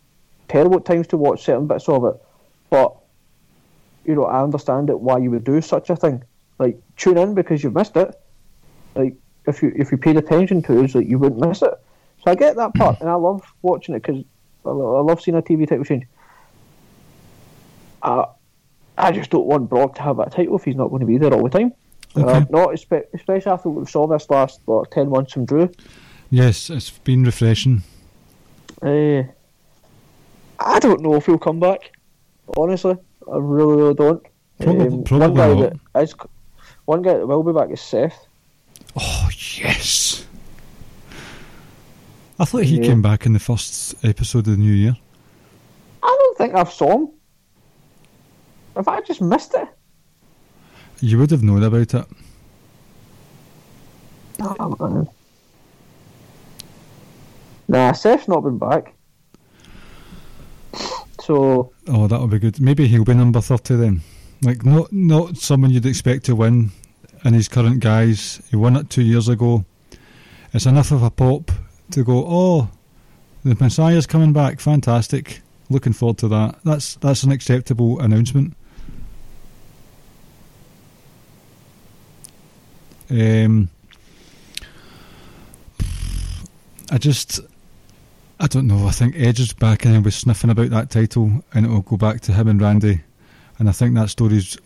terrible 0.49 0.79
at 0.79 0.85
times 0.85 1.07
to 1.09 1.17
watch 1.17 1.45
certain 1.45 1.69
bits 1.69 1.89
of 1.89 2.05
it. 2.05 2.15
But 2.69 2.97
you 4.05 4.17
know, 4.17 4.25
I 4.25 4.43
understand 4.43 4.91
it 4.91 4.99
why 4.99 5.19
you 5.19 5.31
would 5.31 5.45
do 5.45 5.61
such 5.61 5.91
a 5.91 5.97
thing. 5.97 6.25
Like 6.59 6.81
tune 6.97 7.19
in 7.19 7.35
because 7.35 7.63
you've 7.63 7.75
missed 7.75 7.97
it. 7.97 8.21
Like 8.97 9.15
if 9.47 9.63
you 9.63 9.73
if 9.77 9.93
you 9.93 9.99
paid 9.99 10.17
attention 10.17 10.61
to 10.63 10.83
it, 10.83 10.95
like 10.95 11.07
you 11.07 11.21
wouldn't 11.21 11.41
miss 11.41 11.63
it. 11.63 11.75
So 12.25 12.31
I 12.31 12.35
get 12.35 12.57
that 12.57 12.75
part, 12.75 12.97
hmm. 12.97 13.05
and 13.05 13.11
I 13.11 13.15
love 13.15 13.43
watching 13.63 13.95
it 13.95 14.03
because 14.03 14.25
I, 14.65 14.71
love 14.71 15.21
seeing 15.21 15.37
a 15.37 15.43
TV 15.43 15.69
title 15.69 15.85
change. 15.85 16.05
I 18.03 18.27
I 18.99 19.13
just 19.13 19.31
don't 19.31 19.47
want 19.47 19.69
Brock 19.71 19.95
to 19.97 20.03
have 20.03 20.19
that 20.19 20.33
title 20.33 20.57
if 20.57 20.65
he's 20.65 20.77
not 20.77 20.89
going 20.89 21.01
to 21.01 21.07
be 21.07 21.19
there 21.19 21.33
all 21.33 21.43
the 21.43 21.51
time. 21.51 21.73
Okay. 22.17 22.31
Uh, 22.31 22.45
not 22.51 22.69
espe- 22.71 23.07
especially 23.15 23.51
after 23.51 23.71
we 23.71 23.87
saw 23.87 24.07
this 24.07 24.29
last 24.29 24.61
what 24.67 24.91
ten 24.91 25.09
months 25.09 25.33
from 25.33 25.47
Drew. 25.47 25.71
Yes, 26.31 26.71
it's 26.71 26.91
been 26.91 27.25
refreshing. 27.25 27.83
Uh, 28.83 29.23
I 30.59 30.79
don't 30.79 31.01
know 31.01 31.15
if 31.15 31.27
he'll 31.27 31.39
come 31.39 31.61
back. 31.61 31.93
Honestly, 32.57 32.97
I 33.31 33.37
really, 33.37 33.77
really 33.77 33.95
don't. 33.95 34.23
Probably- 34.61 34.89
one 34.89 35.05
probably 35.05 35.37
guy 35.37 35.55
not. 35.55 35.73
that 35.95 36.03
is, 36.03 36.15
one 36.85 37.03
guy 37.03 37.15
that 37.15 37.27
will 37.27 37.43
be 37.43 37.53
back 37.53 37.71
is 37.71 37.81
Seth. 37.81 38.27
Oh, 38.97 39.29
yes. 39.59 40.27
I 42.43 42.45
thought 42.45 42.65
he 42.65 42.79
Yeah. 42.79 42.83
came 42.89 43.03
back 43.03 43.25
in 43.25 43.35
the 43.35 43.39
first 43.39 43.95
episode 44.05 44.41
of 44.49 44.57
the 44.57 44.57
new 44.57 44.73
year. 44.73 44.97
I 46.03 46.17
don't 46.19 46.37
think 46.39 46.55
I've 46.57 46.73
saw 46.73 46.91
him. 46.99 47.09
Have 48.75 48.89
I 48.89 49.01
just 49.03 49.21
missed 49.23 49.55
it? 49.55 49.69
You 51.01 51.19
would 51.19 51.31
have 51.31 51.45
known 51.45 51.63
about 51.63 51.95
it. 51.95 52.07
Oh, 54.41 54.77
man. 54.81 55.09
Nah, 57.69 57.93
Seth's 57.93 58.27
not 58.27 58.41
been 58.41 58.59
back. 58.59 58.93
So 61.23 61.71
Oh, 61.87 62.09
that'll 62.09 62.27
be 62.27 62.41
good. 62.41 62.61
Maybe 62.61 62.89
he'll 62.89 63.05
be 63.05 63.15
number 63.15 63.41
thirty 63.41 63.77
then. 63.77 64.03
Like 64.43 64.65
not 64.65 64.93
not 64.93 65.37
someone 65.37 65.71
you'd 65.71 65.87
expect 65.87 66.25
to 66.25 66.35
win 66.35 66.73
in 67.25 67.35
his 67.35 67.47
current 67.47 67.79
guise. 67.79 68.43
He 68.51 68.57
won 68.57 68.75
it 68.75 68.91
two 68.91 69.03
years 69.03 69.29
ago. 69.29 69.65
It's 70.53 70.67
enough 70.67 70.91
of 70.91 71.05
a 71.05 71.11
pop 71.11 71.53
to 71.93 72.05
go, 72.05 72.25
Oh, 72.27 72.69
the 73.45 73.57
Messiah's 73.59 74.07
coming 74.07 74.33
back, 74.33 74.61
fantastic. 74.61 75.41
Looking 75.71 75.93
forward 75.93 76.19
to 76.19 76.29
that. 76.29 76.59
That's 76.65 76.97
that's 76.97 77.23
an 77.23 77.33
acceptable 77.33 78.01
announcement. 78.01 78.55
Um 83.11 83.69
I 86.91 86.99
just 86.99 87.41
I 88.39 88.49
don't 88.49 88.67
know. 88.67 88.87
I 88.87 88.91
think 88.91 89.15
Edge 89.17 89.39
is 89.39 89.53
back 89.53 89.87
and 89.87 90.03
be 90.03 90.11
sniffing 90.11 90.51
about 90.51 90.71
that 90.71 90.91
title, 90.91 91.45
and 91.55 91.65
it'll 91.65 91.83
go 91.83 91.97
back 91.97 92.21
to 92.23 92.33
him 92.33 92.49
and 92.49 92.61
Randy. 92.61 93.01
And 93.59 93.69
I 93.69 93.73
think 93.73 93.95
that 93.95 94.11
story's 94.11 94.59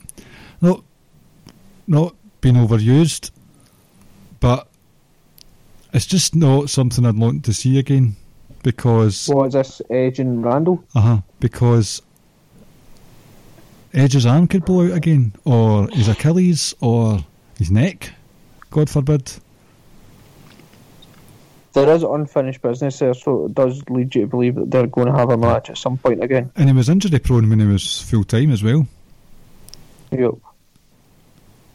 not 0.62 0.82
not 1.86 2.16
been 2.40 2.56
overused, 2.56 3.30
but 4.40 4.68
it's 5.92 6.06
just 6.06 6.34
not 6.34 6.70
something 6.70 7.04
I'd 7.04 7.16
want 7.16 7.44
to 7.46 7.52
see 7.52 7.78
again 7.78 8.16
because 8.62 9.28
what 9.28 9.48
is 9.48 9.52
this? 9.54 9.82
Edge 9.90 10.18
and 10.18 10.44
Randall? 10.44 10.84
uh 10.94 11.00
huh 11.00 11.18
because 11.40 12.02
Edge's 13.96 14.26
arm 14.26 14.46
could 14.46 14.64
blow 14.66 14.86
out 14.86 14.92
again, 14.92 15.32
or 15.46 15.88
his 15.88 16.06
Achilles, 16.06 16.74
or 16.82 17.24
his 17.58 17.70
neck. 17.70 18.12
God 18.70 18.90
forbid. 18.90 19.32
There 21.72 21.88
is 21.94 22.02
unfinished 22.02 22.60
business 22.60 22.98
there, 22.98 23.14
so 23.14 23.46
it 23.46 23.54
does 23.54 23.82
lead 23.88 24.14
you 24.14 24.22
to 24.22 24.26
believe 24.26 24.54
that 24.56 24.70
they're 24.70 24.86
going 24.86 25.06
to 25.06 25.14
have 25.14 25.30
a 25.30 25.36
match 25.38 25.70
at 25.70 25.78
some 25.78 25.96
point 25.96 26.22
again. 26.22 26.50
And 26.56 26.68
he 26.68 26.74
was 26.74 26.90
injury 26.90 27.18
prone 27.18 27.48
when 27.48 27.60
he 27.60 27.66
was 27.66 28.02
full 28.02 28.24
time 28.24 28.50
as 28.50 28.62
well. 28.62 28.86
Yep. 30.10 30.34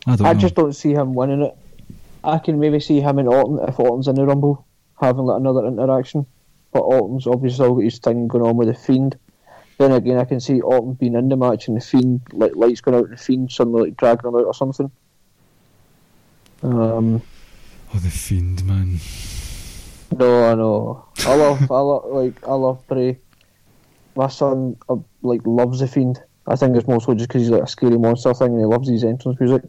I 0.07 0.16
don't 0.16 0.28
I 0.28 0.34
just 0.36 0.55
don't 0.55 0.74
see 0.74 0.91
him 0.91 1.16
winning 1.16 1.41
it. 1.41 1.55
I 2.24 2.38
can 2.38 2.60
maybe 2.60 2.80
see 2.80 3.02
him 3.02 3.20
and 3.20 3.28
Orton 3.28 3.60
if 3.68 3.80
Orton's 3.80 4.08
in 4.08 4.16
the 4.16 4.26
Rumble 4.26 4.66
having 5.00 5.26
like 5.26 5.40
another 5.40 5.66
interaction, 5.66 6.26
but 6.72 6.82
Orton's 6.82 7.28
obviously 7.28 7.56
still 7.56 7.76
got 7.76 7.84
his 7.84 8.00
thing 8.00 8.28
going 8.28 8.46
on 8.46 8.58
with 8.58 8.68
the 8.68 8.74
Fiend. 8.74 9.18
Then 9.78 9.92
again, 9.92 10.20
I 10.20 10.26
can 10.26 10.40
see 10.40 10.62
Orton 10.62 10.94
being 10.94 11.16
in 11.16 11.30
the 11.30 11.36
match 11.36 11.68
and 11.68 11.76
the 11.76 11.82
Fiend 11.82 12.22
like 12.32 12.56
lights 12.56 12.82
going 12.82 12.98
out 12.98 13.06
and 13.06 13.14
the 13.14 13.22
Fiend 13.22 13.52
suddenly 13.52 13.90
like 13.90 13.98
dragging 13.98 14.30
him 14.30 14.36
out 14.36 14.46
or 14.46 14.54
something. 14.54 14.92
Um, 16.64 17.24
oh, 17.94 17.98
the 17.98 18.12
fiend 18.12 18.64
man. 18.66 19.00
no, 20.16 20.52
I 20.52 20.54
know. 20.54 21.06
I 21.26 21.36
love, 21.36 21.72
I 21.72 21.80
love, 21.80 22.06
like, 22.12 22.48
I 22.48 22.54
love 22.54 22.88
Bray. 22.88 23.18
My 24.16 24.28
son, 24.28 24.78
uh, 24.88 24.98
like, 25.24 25.42
loves 25.46 25.80
the 25.80 25.88
Fiend. 25.88 26.22
I 26.46 26.56
think 26.56 26.76
it's 26.76 26.88
mostly 26.88 27.16
just 27.16 27.30
because 27.30 27.44
he's 27.44 27.50
like 27.50 27.64
a 27.64 27.68
scary 27.68 27.98
monster 27.98 28.34
thing 28.34 28.52
and 28.52 28.60
he 28.60 28.66
loves 28.66 28.90
his 28.90 29.04
entrance 29.04 29.40
music. 29.40 29.64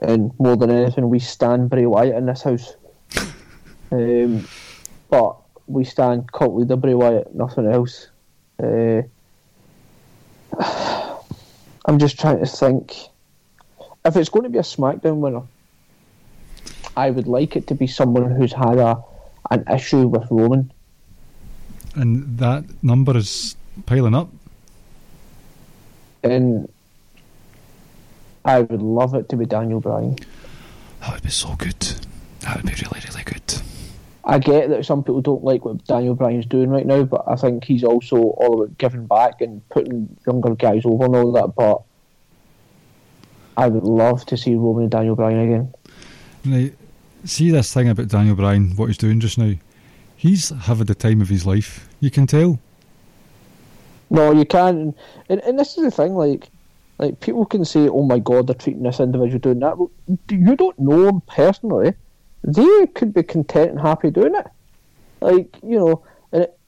And 0.00 0.32
more 0.38 0.56
than 0.56 0.70
anything, 0.70 1.08
we 1.08 1.18
stand 1.18 1.70
Bray 1.70 1.86
Wyatt 1.86 2.16
in 2.16 2.26
this 2.26 2.42
house. 2.42 2.76
um, 3.90 4.46
but 5.08 5.36
we 5.66 5.84
stand 5.84 6.30
cult 6.32 6.54
leader 6.54 6.76
Bray 6.76 6.94
Wyatt, 6.94 7.34
nothing 7.34 7.66
else. 7.66 8.08
Uh, 8.62 9.02
I'm 11.86 11.98
just 11.98 12.18
trying 12.18 12.40
to 12.40 12.46
think. 12.46 12.94
If 14.04 14.16
it's 14.16 14.28
going 14.28 14.42
to 14.44 14.50
be 14.50 14.58
a 14.58 14.62
SmackDown 14.62 15.16
winner, 15.16 15.42
I 16.96 17.10
would 17.10 17.26
like 17.26 17.56
it 17.56 17.66
to 17.68 17.74
be 17.74 17.86
someone 17.86 18.30
who's 18.30 18.52
had 18.52 18.78
a 18.78 19.02
an 19.50 19.64
issue 19.72 20.06
with 20.08 20.26
Roman. 20.30 20.72
And 21.94 22.38
that 22.38 22.64
number 22.82 23.16
is 23.16 23.56
piling 23.86 24.14
up. 24.14 24.28
And 26.22 26.68
I 28.44 28.60
would 28.60 28.82
love 28.82 29.14
it 29.14 29.28
to 29.30 29.36
be 29.36 29.46
Daniel 29.46 29.80
Bryan. 29.80 30.16
That 31.00 31.14
would 31.14 31.22
be 31.22 31.30
so 31.30 31.54
good. 31.56 31.80
That 32.40 32.56
would 32.56 32.66
be 32.66 32.72
really, 32.82 33.00
really 33.08 33.24
good. 33.24 33.62
I 34.26 34.38
get 34.38 34.70
that 34.70 34.86
some 34.86 35.02
people 35.02 35.20
don't 35.20 35.44
like 35.44 35.64
what 35.64 35.84
Daniel 35.84 36.14
Bryan's 36.14 36.46
doing 36.46 36.70
right 36.70 36.86
now, 36.86 37.04
but 37.04 37.24
I 37.26 37.36
think 37.36 37.64
he's 37.64 37.84
also 37.84 38.16
all 38.16 38.62
about 38.62 38.78
giving 38.78 39.06
back 39.06 39.40
and 39.40 39.66
putting 39.68 40.16
younger 40.26 40.54
guys 40.54 40.82
over 40.84 41.04
and 41.04 41.16
all 41.16 41.32
that. 41.32 41.54
But 41.54 41.82
I 43.56 43.68
would 43.68 43.84
love 43.84 44.24
to 44.26 44.36
see 44.36 44.54
Roman 44.54 44.84
and 44.84 44.90
Daniel 44.90 45.14
Bryan 45.14 45.40
again. 45.40 45.74
Now, 46.44 46.68
see 47.24 47.50
this 47.50 47.72
thing 47.72 47.88
about 47.88 48.08
Daniel 48.08 48.36
Bryan, 48.36 48.76
what 48.76 48.86
he's 48.86 48.98
doing 48.98 49.20
just 49.20 49.38
now. 49.38 49.54
He's 50.16 50.48
having 50.48 50.86
the 50.86 50.94
time 50.94 51.20
of 51.20 51.28
his 51.28 51.44
life. 51.44 51.88
You 52.00 52.10
can 52.10 52.26
tell. 52.26 52.58
No, 54.08 54.32
you 54.32 54.44
can, 54.44 54.94
and, 55.28 55.40
and 55.40 55.58
this 55.58 55.76
is 55.76 55.84
the 55.84 55.90
thing. 55.90 56.14
Like, 56.14 56.48
like 56.98 57.20
people 57.20 57.44
can 57.44 57.64
say, 57.64 57.88
"Oh 57.88 58.02
my 58.02 58.18
God, 58.18 58.46
they're 58.46 58.54
treating 58.54 58.82
this 58.82 59.00
individual 59.00 59.38
doing 59.40 59.60
that." 59.60 59.78
Well, 59.78 59.90
you 60.30 60.56
don't 60.56 60.78
know 60.78 61.04
them 61.04 61.22
personally. 61.22 61.94
They 62.44 62.86
could 62.94 63.12
be 63.12 63.22
content 63.22 63.70
and 63.72 63.80
happy 63.80 64.10
doing 64.10 64.34
it. 64.34 64.46
Like 65.20 65.56
you 65.62 65.78
know, 65.78 66.04
and 66.32 66.44
it, 66.44 66.58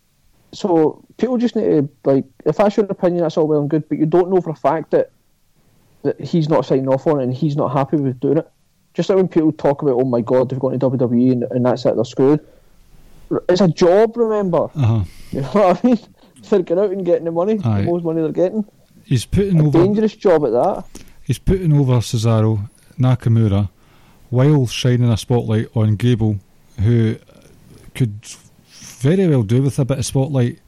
so 0.52 1.04
people 1.18 1.38
just 1.38 1.54
need 1.54 1.64
to 1.64 1.88
like. 2.04 2.24
If 2.44 2.56
that's 2.56 2.76
your 2.76 2.86
opinion, 2.86 3.22
that's 3.22 3.36
all 3.36 3.46
well 3.46 3.60
and 3.60 3.70
good, 3.70 3.88
but 3.88 3.98
you 3.98 4.06
don't 4.06 4.30
know 4.30 4.40
for 4.40 4.50
a 4.50 4.56
fact 4.56 4.90
that 4.90 5.10
that 6.02 6.20
he's 6.20 6.48
not 6.48 6.66
signing 6.66 6.88
off 6.88 7.06
on 7.06 7.20
it 7.20 7.24
and 7.24 7.34
he's 7.34 7.56
not 7.56 7.72
happy 7.72 7.96
with 7.96 8.18
doing 8.20 8.38
it. 8.38 8.50
Just 8.94 9.08
like 9.08 9.16
when 9.16 9.28
people 9.28 9.52
talk 9.52 9.82
about, 9.82 10.00
"Oh 10.00 10.04
my 10.04 10.22
God, 10.22 10.48
they've 10.48 10.58
gone 10.58 10.72
to 10.72 10.90
WWE 10.90 11.32
and, 11.32 11.42
and 11.50 11.66
that's 11.66 11.84
it, 11.84 11.94
they're 11.94 12.04
screwed." 12.04 12.44
It's 13.48 13.60
a 13.60 13.68
job, 13.68 14.16
remember. 14.16 14.70
Uh 14.74 14.86
huh. 14.86 15.04
You 15.32 15.40
know 15.40 15.48
what 15.48 15.84
I 15.84 15.88
mean? 15.88 15.98
They're 16.48 16.62
going 16.62 16.80
out 16.80 16.92
and 16.92 17.04
getting 17.04 17.24
the 17.24 17.32
money, 17.32 17.58
Aye. 17.64 17.80
the 17.80 17.90
most 17.90 18.04
money 18.04 18.22
they're 18.22 18.30
getting. 18.30 18.64
He's 19.06 19.24
putting 19.24 19.60
A 19.60 19.66
over. 19.66 19.78
dangerous 19.84 20.14
job 20.16 20.44
at 20.44 20.52
that. 20.52 20.84
He's 21.22 21.38
putting 21.38 21.72
over 21.72 21.94
Cesaro, 22.00 22.68
Nakamura, 22.98 23.68
while 24.30 24.66
shining 24.66 25.08
a 25.10 25.16
spotlight 25.16 25.68
on 25.74 25.96
Gable, 25.96 26.38
who 26.80 27.16
could 27.94 28.24
very 28.72 29.26
well 29.28 29.42
do 29.42 29.62
with 29.62 29.78
a 29.78 29.84
bit 29.84 29.98
of 29.98 30.04
spotlight 30.06 30.58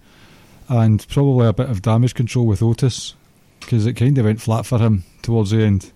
and 0.68 1.06
probably 1.08 1.46
a 1.46 1.52
bit 1.52 1.68
of 1.68 1.82
damage 1.82 2.14
control 2.14 2.46
with 2.46 2.62
Otis, 2.62 3.14
because 3.60 3.86
it 3.86 3.94
kind 3.94 4.16
of 4.18 4.24
went 4.24 4.40
flat 4.40 4.64
for 4.66 4.78
him 4.78 5.04
towards 5.22 5.50
the 5.50 5.62
end. 5.62 5.92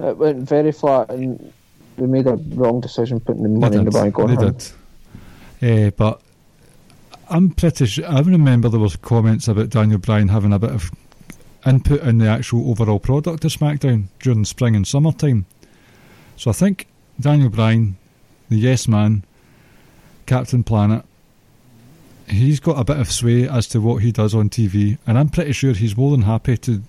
It 0.00 0.16
went 0.16 0.48
very 0.48 0.72
flat, 0.72 1.10
and 1.10 1.52
they 1.96 2.06
made 2.06 2.26
a 2.26 2.34
wrong 2.54 2.80
decision 2.80 3.20
putting 3.20 3.42
the 3.44 3.48
money 3.48 3.76
in 3.76 3.84
the 3.84 3.90
bank 3.92 4.18
on 4.18 4.34
They 4.34 4.44
him. 4.44 4.52
did. 4.52 4.72
Eh, 5.62 5.90
but 5.96 6.20
I'm 7.30 7.50
pretty 7.50 7.86
sure. 7.86 8.06
I 8.06 8.20
remember 8.20 8.68
there 8.68 8.80
was 8.80 8.96
comments 8.96 9.46
about 9.48 9.68
Daniel 9.70 9.98
Bryan 9.98 10.28
having 10.28 10.52
a 10.52 10.58
bit 10.58 10.70
of 10.70 10.90
input 11.66 12.00
in 12.02 12.18
the 12.18 12.28
actual 12.28 12.70
overall 12.70 12.98
product 12.98 13.44
of 13.44 13.52
SmackDown 13.52 14.06
during 14.20 14.44
spring 14.44 14.76
and 14.76 14.86
summertime. 14.86 15.46
So 16.36 16.50
I 16.50 16.54
think 16.54 16.86
Daniel 17.18 17.48
Bryan, 17.48 17.96
the 18.48 18.56
Yes 18.56 18.88
Man, 18.88 19.24
Captain 20.26 20.62
Planet, 20.62 21.04
he's 22.28 22.60
got 22.60 22.78
a 22.78 22.84
bit 22.84 22.98
of 22.98 23.10
sway 23.10 23.48
as 23.48 23.66
to 23.68 23.80
what 23.80 24.02
he 24.02 24.12
does 24.12 24.34
on 24.34 24.50
TV, 24.50 24.98
and 25.06 25.18
I'm 25.18 25.28
pretty 25.28 25.52
sure 25.52 25.72
he's 25.72 25.96
more 25.96 26.10
than 26.10 26.22
happy 26.22 26.56
to 26.58 26.82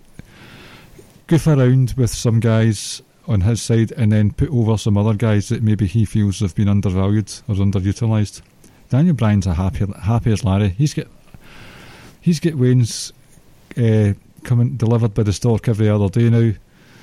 goof 1.27 1.47
around 1.47 1.93
with 1.97 2.11
some 2.11 2.39
guys 2.39 3.01
on 3.27 3.41
his 3.41 3.61
side 3.61 3.91
and 3.93 4.11
then 4.11 4.31
put 4.31 4.49
over 4.49 4.77
some 4.77 4.97
other 4.97 5.15
guys 5.15 5.49
that 5.49 5.63
maybe 5.63 5.87
he 5.87 6.05
feels 6.05 6.39
have 6.39 6.55
been 6.55 6.69
undervalued 6.69 7.31
or 7.47 7.55
underutilised. 7.55 8.41
Daniel 8.89 9.15
Bryan's 9.15 9.47
a 9.47 9.55
happy, 9.55 9.85
happy 10.01 10.31
as 10.31 10.43
Larry. 10.43 10.69
He's 10.69 10.93
got 10.93 11.07
he's 12.21 12.39
got 12.39 12.53
Wayne's 12.53 13.11
uh, 13.77 14.13
coming 14.45 14.77
delivered 14.77 15.13
by 15.13 15.23
the 15.23 15.33
stork 15.33 15.67
every 15.67 15.89
other 15.89 16.07
day 16.09 16.29
now. 16.29 16.53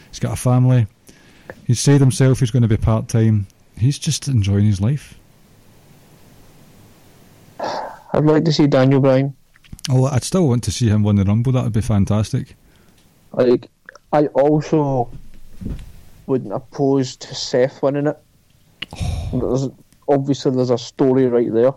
He's 0.09 0.21
got 0.21 0.33
a 0.33 0.37
family. 0.37 0.87
He's 1.67 1.81
said 1.81 2.01
himself 2.01 2.41
he's 2.41 2.51
going 2.51 2.63
to 2.63 2.69
be 2.69 2.77
part 2.77 3.09
time. 3.09 3.47
He's 3.77 3.99
just 3.99 4.29
enjoying 4.29 4.67
his 4.67 4.81
life. 4.81 5.19
I'd 7.61 8.25
like 8.25 8.45
to 8.45 8.53
see 8.53 8.67
Daniel 8.67 9.01
Bryan. 9.01 9.35
Oh, 9.91 10.07
I'd 10.07 10.23
still 10.23 10.49
want 10.49 10.65
to 10.65 10.71
see 10.71 10.89
him 10.89 11.03
win 11.03 11.17
the 11.17 11.25
Rumble. 11.25 11.53
That 11.53 11.65
would 11.65 11.73
be 11.73 11.81
fantastic. 11.81 12.55
Like, 13.33 13.69
I 14.13 14.27
also 14.29 15.11
wouldn't 16.27 16.53
oppose 16.53 17.17
to 17.17 17.35
Seth 17.35 17.83
winning 17.83 18.07
it. 18.07 18.19
There's, 19.33 19.69
obviously, 20.09 20.53
there's 20.53 20.71
a 20.71 20.77
story 20.77 21.27
right 21.27 21.53
there. 21.53 21.73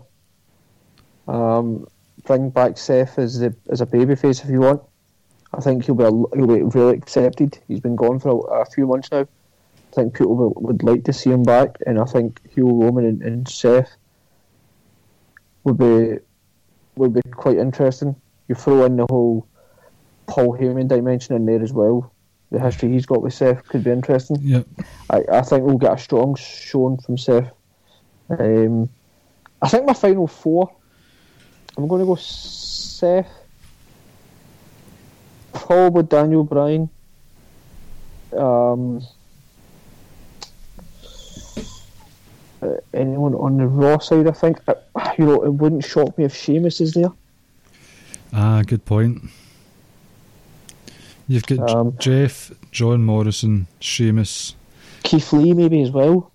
Um, 1.26 1.88
bring 2.24 2.50
back 2.50 2.76
Seth 2.76 3.18
as 3.18 3.38
the 3.38 3.54
as 3.70 3.80
a 3.80 3.86
babyface 3.86 4.44
if 4.44 4.50
you 4.50 4.60
want. 4.60 4.82
I 5.56 5.60
think 5.60 5.84
he'll 5.84 5.94
be 5.94 6.04
a, 6.04 6.10
he'll 6.10 6.46
be 6.46 6.62
really 6.62 6.96
accepted. 6.96 7.58
He's 7.66 7.80
been 7.80 7.96
gone 7.96 8.20
for 8.20 8.28
a, 8.28 8.60
a 8.60 8.64
few 8.66 8.86
months 8.86 9.10
now. 9.10 9.20
I 9.22 9.94
think 9.94 10.14
people 10.14 10.36
will, 10.36 10.52
would 10.56 10.82
like 10.82 11.04
to 11.04 11.12
see 11.12 11.30
him 11.30 11.42
back, 11.42 11.76
and 11.86 11.98
I 11.98 12.04
think 12.04 12.40
Hugh 12.52 12.82
Roman 12.82 13.06
and, 13.06 13.22
and 13.22 13.48
Seth 13.48 13.96
would 15.64 15.78
be 15.78 16.18
would 16.96 17.14
be 17.14 17.22
quite 17.32 17.58
interesting. 17.58 18.16
you 18.48 18.54
throw 18.54 18.84
in 18.84 18.96
the 18.96 19.06
whole 19.08 19.46
Paul 20.26 20.56
Heyman 20.56 20.88
dimension 20.88 21.34
in 21.34 21.46
there 21.46 21.62
as 21.62 21.72
well. 21.72 22.12
The 22.50 22.60
history 22.60 22.92
he's 22.92 23.06
got 23.06 23.22
with 23.22 23.34
Seth 23.34 23.66
could 23.68 23.84
be 23.84 23.90
interesting. 23.90 24.38
Yep. 24.40 24.66
I, 25.10 25.22
I 25.32 25.42
think 25.42 25.64
we'll 25.64 25.78
get 25.78 25.94
a 25.94 25.98
strong 25.98 26.36
showing 26.36 26.98
from 26.98 27.18
Seth. 27.18 27.50
Um, 28.30 28.88
I 29.60 29.68
think 29.68 29.86
my 29.86 29.94
final 29.94 30.26
four. 30.26 30.70
I'm 31.76 31.88
going 31.88 32.00
to 32.00 32.06
go 32.06 32.14
Seth, 32.14 33.30
probably 35.58 36.02
Daniel 36.04 36.44
Bryan. 36.44 36.88
Um, 38.36 39.02
uh, 42.62 42.74
anyone 42.94 43.34
on 43.34 43.56
the 43.58 43.66
Raw 43.66 43.98
side, 43.98 44.26
I 44.26 44.32
think. 44.32 44.58
Uh, 44.68 44.74
you 45.18 45.26
know, 45.26 45.42
it 45.44 45.50
wouldn't 45.50 45.84
shock 45.84 46.16
me 46.18 46.24
if 46.24 46.34
Sheamus 46.34 46.80
is 46.80 46.92
there. 46.94 47.12
Ah, 48.32 48.62
good 48.66 48.84
point. 48.84 49.22
You've 51.28 51.46
got 51.46 51.70
Um, 51.70 51.96
Jeff, 51.98 52.52
John 52.70 53.02
Morrison, 53.02 53.66
Sheamus. 53.80 54.54
Keith 55.02 55.32
Lee 55.32 55.52
maybe 55.52 55.82
as 55.82 55.90
well. 55.90 56.30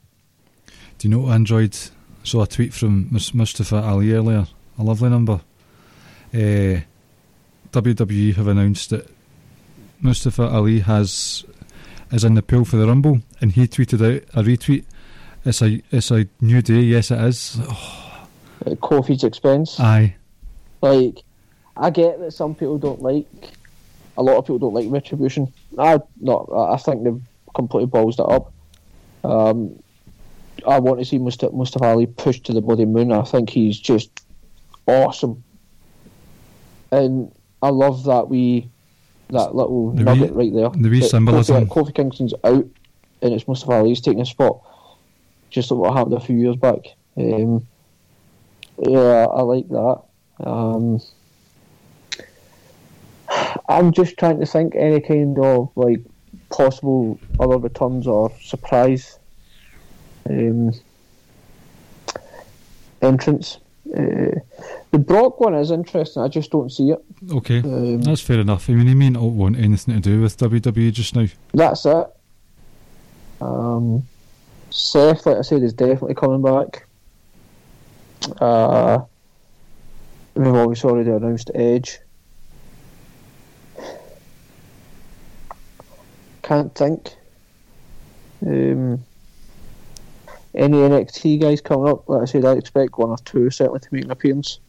Do 0.97 1.07
you 1.07 1.09
know 1.09 1.19
what 1.19 1.31
I 1.33 1.35
enjoyed? 1.35 1.77
Saw 2.23 2.43
a 2.43 2.47
tweet 2.47 2.73
from 2.73 3.07
Mustafa 3.33 3.77
Ali 3.77 4.13
earlier. 4.13 4.47
A 4.77 4.83
lovely 4.83 5.09
number. 5.09 5.41
Uh, 6.33 6.81
WWE 7.71 8.35
have 8.35 8.47
announced 8.47 8.89
that 8.89 9.09
Mustafa 10.01 10.43
Ali 10.43 10.79
has 10.79 11.45
is 12.11 12.23
in 12.23 12.33
the 12.33 12.41
pool 12.41 12.65
for 12.65 12.77
the 12.77 12.87
Rumble, 12.87 13.21
and 13.39 13.51
he 13.51 13.67
tweeted 13.67 14.01
out 14.05 14.23
a 14.33 14.43
retweet. 14.43 14.85
It's 15.45 15.61
a 15.61 15.81
it's 15.91 16.11
a 16.11 16.27
new 16.41 16.61
day. 16.61 16.81
Yes, 16.81 17.11
it 17.11 17.19
is. 17.21 17.59
At 18.65 18.79
Kofi's 18.79 19.23
expense. 19.23 19.79
Aye. 19.79 20.15
Like, 20.81 21.23
I 21.77 21.89
get 21.89 22.19
that 22.19 22.31
some 22.31 22.53
people 22.53 22.77
don't 22.77 23.01
like. 23.01 23.27
A 24.17 24.23
lot 24.23 24.37
of 24.37 24.45
people 24.45 24.59
don't 24.59 24.73
like 24.73 24.87
retribution. 24.89 25.51
I 25.79 25.99
not. 26.19 26.49
I 26.51 26.77
think 26.77 27.03
they've 27.03 27.21
completely 27.55 27.87
balls 27.87 28.17
that 28.17 28.25
up. 28.25 28.51
Um, 29.23 29.81
I 30.67 30.79
want 30.79 30.99
to 30.99 31.05
see 31.05 31.17
Mustafa, 31.17 31.55
Mustafa 31.55 31.85
Ali 31.85 32.05
pushed 32.05 32.45
to 32.45 32.53
the 32.53 32.61
bloody 32.61 32.85
moon. 32.85 33.11
I 33.11 33.23
think 33.23 33.49
he's 33.49 33.79
just 33.79 34.09
awesome, 34.85 35.43
and 36.91 37.31
I 37.61 37.69
love 37.69 38.03
that 38.05 38.27
we 38.29 38.69
that 39.29 39.55
little 39.55 39.91
The 39.91 39.97
wee- 39.99 40.03
nugget 40.03 40.33
right 40.33 40.53
there. 40.53 40.69
the 40.69 40.89
wee 40.89 41.01
symbolism. 41.01 41.67
Kofi, 41.67 41.85
Kofi 41.87 41.95
Kingston's 41.95 42.33
out, 42.43 42.65
and 43.21 43.33
it's 43.33 43.47
Mustafa 43.47 43.73
Ali's 43.73 44.01
taking 44.01 44.21
a 44.21 44.25
spot. 44.25 44.59
Just 45.49 45.71
like 45.71 45.79
what 45.79 45.93
happened 45.97 46.15
a 46.15 46.19
few 46.19 46.35
years 46.37 46.55
back. 46.55 46.79
Um, 47.17 47.65
yeah, 48.79 49.25
I 49.27 49.41
like 49.41 49.67
that. 49.69 50.01
Um, 50.39 50.99
I'm 53.69 53.91
just 53.93 54.17
trying 54.17 54.39
to 54.39 54.45
think 54.45 54.75
any 54.75 54.99
kind 54.99 55.37
of 55.39 55.71
like 55.75 55.99
possible 56.49 57.19
other 57.39 57.57
returns 57.57 58.07
or 58.07 58.31
surprise 58.41 59.19
um, 60.29 60.73
entrance. 63.01 63.59
Uh, 63.95 64.39
the 64.91 64.99
Brock 64.99 65.39
one 65.39 65.53
is 65.55 65.71
interesting. 65.71 66.21
I 66.21 66.27
just 66.27 66.51
don't 66.51 66.69
see 66.71 66.91
it. 66.91 66.99
Okay, 67.31 67.59
Um, 67.59 68.01
that's 68.01 68.21
fair 68.21 68.39
enough. 68.39 68.69
I 68.69 68.73
mean, 68.73 68.87
he 68.87 68.93
may 68.93 69.09
not 69.09 69.23
want 69.23 69.57
anything 69.57 69.95
to 69.95 70.01
do 70.01 70.21
with 70.21 70.37
WWE 70.37 70.91
just 70.91 71.15
now. 71.15 71.27
That's 71.53 71.85
it. 71.85 72.07
Um, 73.39 74.03
Seth, 74.69 75.25
like 75.25 75.37
I 75.37 75.41
said, 75.41 75.63
is 75.63 75.73
definitely 75.73 76.15
coming 76.15 76.41
back. 76.41 76.85
Uh, 78.39 78.99
we've 80.35 80.47
obviously 80.47 80.89
already 80.91 81.09
announced 81.09 81.51
Edge. 81.55 81.99
Can't 86.43 86.73
think. 86.75 87.15
Um, 88.45 89.03
any 90.53 90.77
NXT 90.77 91.39
guys 91.41 91.61
coming 91.61 91.87
up? 91.89 92.09
Like 92.09 92.23
I 92.23 92.25
said, 92.25 92.45
I 92.45 92.53
expect 92.53 92.97
one 92.97 93.09
or 93.09 93.17
two 93.19 93.49
certainly 93.49 93.79
to 93.79 93.87
make 93.91 94.03
an 94.05 94.11
appearance. 94.11 94.59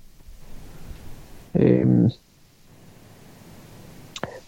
Um, 1.58 2.12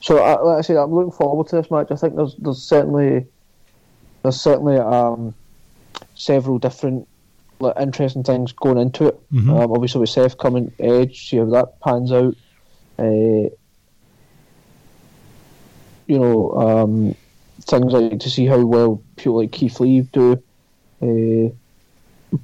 so, 0.00 0.18
I, 0.18 0.40
like 0.40 0.58
I 0.58 0.60
said, 0.62 0.76
I'm 0.76 0.94
looking 0.94 1.12
forward 1.12 1.48
to 1.48 1.56
this 1.56 1.70
match. 1.70 1.88
I 1.90 1.96
think 1.96 2.16
there's 2.16 2.34
there's 2.36 2.62
certainly 2.62 3.26
there's 4.22 4.40
certainly 4.40 4.76
um, 4.78 5.34
several 6.14 6.58
different 6.58 7.08
like, 7.60 7.76
interesting 7.80 8.22
things 8.22 8.52
going 8.52 8.78
into 8.78 9.08
it. 9.08 9.30
Mhm. 9.30 9.48
Um, 9.48 9.72
obviously, 9.72 10.00
with 10.00 10.10
Seth 10.10 10.38
coming, 10.38 10.72
Edge, 10.78 11.28
see 11.28 11.38
how 11.38 11.46
that 11.46 11.80
pans 11.80 12.12
out. 12.12 12.34
Uh, 12.98 13.50
you 16.06 16.18
know, 16.18 16.52
um, 16.52 17.14
things 17.62 17.92
like 17.92 18.20
to 18.20 18.30
see 18.30 18.46
how 18.46 18.64
well 18.64 19.02
people 19.16 19.36
like 19.36 19.52
Keith 19.52 19.80
Lee 19.80 20.02
do. 20.02 20.42
Uh, 21.02 21.54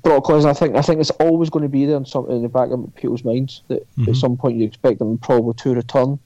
Brock 0.03 0.25
Lesnar, 0.25 0.51
I 0.51 0.53
think 0.55 0.77
I 0.77 0.83
think 0.83 1.01
it's 1.01 1.11
always 1.13 1.51
going 1.51 1.65
to 1.65 1.69
be 1.69 1.85
there 1.85 1.97
in 1.97 2.05
some 2.07 2.31
in 2.31 2.43
the 2.43 2.49
back 2.49 2.71
of 2.71 2.95
people's 2.95 3.25
minds 3.25 3.63
that 3.69 3.87
Mhm. 3.97 4.09
at 4.09 4.17
some 4.17 4.37
point 4.37 4.57
you 4.57 4.65
expect 4.65 4.99
them 5.01 5.19
probably 5.19 5.55
to 5.55 5.75
return. 5.75 6.19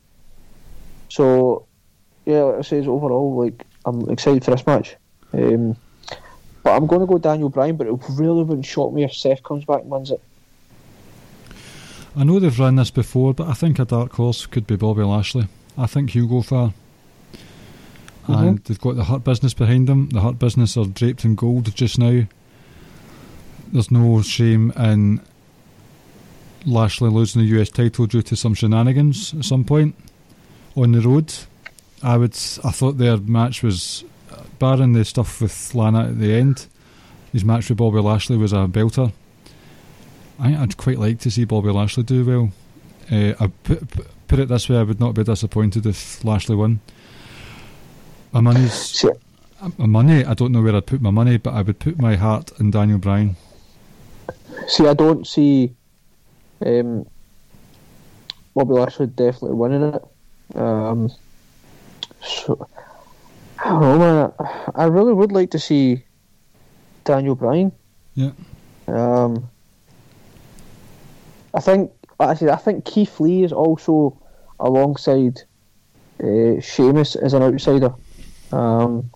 So, 1.08 1.64
yeah, 2.26 2.42
like 2.42 2.58
I 2.58 2.62
says 2.62 2.86
overall, 2.86 3.42
like 3.42 3.64
I'm 3.86 4.08
excited 4.10 4.44
for 4.44 4.50
this 4.50 4.66
match. 4.66 4.96
Um, 5.32 5.76
but 6.62 6.76
I'm 6.76 6.86
going 6.86 7.00
to 7.00 7.06
go 7.06 7.18
Daniel 7.18 7.48
Bryan, 7.48 7.76
but 7.76 7.86
it 7.86 7.94
really 8.10 8.42
wouldn't 8.42 8.66
shock 8.66 8.92
me 8.92 9.04
if 9.04 9.14
Seth 9.14 9.42
comes 9.42 9.64
back 9.64 9.82
and 9.82 9.90
wins 9.90 10.10
it. 10.10 10.20
I 12.16 12.24
know 12.24 12.38
they've 12.38 12.58
run 12.58 12.76
this 12.76 12.90
before, 12.90 13.34
but 13.34 13.48
I 13.48 13.54
think 13.54 13.78
a 13.78 13.84
dark 13.84 14.12
horse 14.12 14.46
could 14.46 14.66
be 14.66 14.76
Bobby 14.76 15.02
Lashley. 15.02 15.48
I 15.76 15.86
think 15.86 16.10
he'll 16.10 16.28
go 16.28 16.42
far. 16.42 16.72
And 18.26 18.58
they've 18.64 18.80
got 18.80 18.96
the 18.96 19.04
Hurt 19.04 19.24
Business 19.24 19.52
behind 19.52 19.86
them. 19.88 20.08
The 20.10 20.20
Hurt 20.20 20.38
Business 20.38 20.76
are 20.76 20.86
draped 20.86 21.24
in 21.24 21.34
gold 21.34 21.74
just 21.74 21.98
now. 21.98 22.24
There's 23.74 23.90
no 23.90 24.22
shame 24.22 24.70
in 24.76 25.20
Lashley 26.64 27.10
losing 27.10 27.42
the 27.42 27.60
US 27.60 27.70
title 27.70 28.06
due 28.06 28.22
to 28.22 28.36
some 28.36 28.54
shenanigans 28.54 29.34
at 29.34 29.44
some 29.44 29.64
point 29.64 29.96
on 30.76 30.92
the 30.92 31.00
road. 31.00 31.34
I 32.00 32.16
would. 32.16 32.34
I 32.62 32.70
thought 32.70 32.98
their 32.98 33.16
match 33.16 33.64
was, 33.64 34.04
barring 34.60 34.92
the 34.92 35.04
stuff 35.04 35.40
with 35.40 35.74
Lana 35.74 36.04
at 36.04 36.20
the 36.20 36.34
end, 36.34 36.68
his 37.32 37.44
match 37.44 37.68
with 37.68 37.78
Bobby 37.78 37.98
Lashley 37.98 38.36
was 38.36 38.52
a 38.52 38.68
belter. 38.68 39.12
I 40.38 40.44
think 40.44 40.58
I'd 40.58 40.76
quite 40.76 41.00
like 41.00 41.18
to 41.20 41.30
see 41.32 41.44
Bobby 41.44 41.70
Lashley 41.70 42.04
do 42.04 42.24
well. 42.24 42.52
Uh, 43.10 43.34
I 43.40 43.48
put, 43.64 43.90
put- 44.28 44.38
it 44.38 44.46
this 44.46 44.68
way: 44.68 44.76
I 44.76 44.84
would 44.84 45.00
not 45.00 45.16
be 45.16 45.24
disappointed 45.24 45.84
if 45.84 46.24
Lashley 46.24 46.54
won. 46.54 46.78
My 48.30 48.40
money's 48.40 48.72
See, 48.72 49.10
my 49.78 49.86
money. 49.86 50.24
I 50.24 50.34
don't 50.34 50.52
know 50.52 50.62
where 50.62 50.76
I'd 50.76 50.86
put 50.86 51.00
my 51.00 51.10
money, 51.10 51.38
but 51.38 51.54
I 51.54 51.62
would 51.62 51.80
put 51.80 51.98
my 51.98 52.14
heart 52.14 52.52
in 52.60 52.70
Daniel 52.70 52.98
Bryan. 52.98 53.34
See, 54.66 54.86
I 54.86 54.94
don't 54.94 55.26
see 55.26 55.74
um, 56.64 57.06
Bobby 58.54 58.74
Lashley 58.74 59.06
definitely 59.06 59.54
winning 59.54 59.94
it. 59.94 60.02
Um, 60.56 61.10
so, 62.22 62.68
I 63.58 63.68
don't 63.70 63.80
know, 63.80 63.98
man. 63.98 64.32
I 64.74 64.84
really 64.84 65.12
would 65.12 65.32
like 65.32 65.50
to 65.52 65.58
see 65.58 66.04
Daniel 67.04 67.34
Bryan. 67.34 67.72
Yeah. 68.14 68.32
Um, 68.86 69.48
I 71.54 71.60
think 71.60 71.90
actually, 72.20 72.50
I 72.50 72.56
think 72.56 72.84
Keith 72.84 73.20
Lee 73.20 73.44
is 73.44 73.52
also 73.52 74.18
alongside 74.60 75.42
uh, 76.22 76.60
Sheamus 76.60 77.16
as 77.16 77.32
an 77.32 77.42
outsider. 77.42 77.94
Um, 78.52 79.10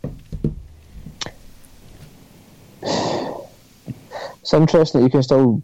it's 4.48 4.54
interesting 4.54 5.02
that 5.02 5.06
you 5.06 5.10
can 5.10 5.22
still 5.22 5.62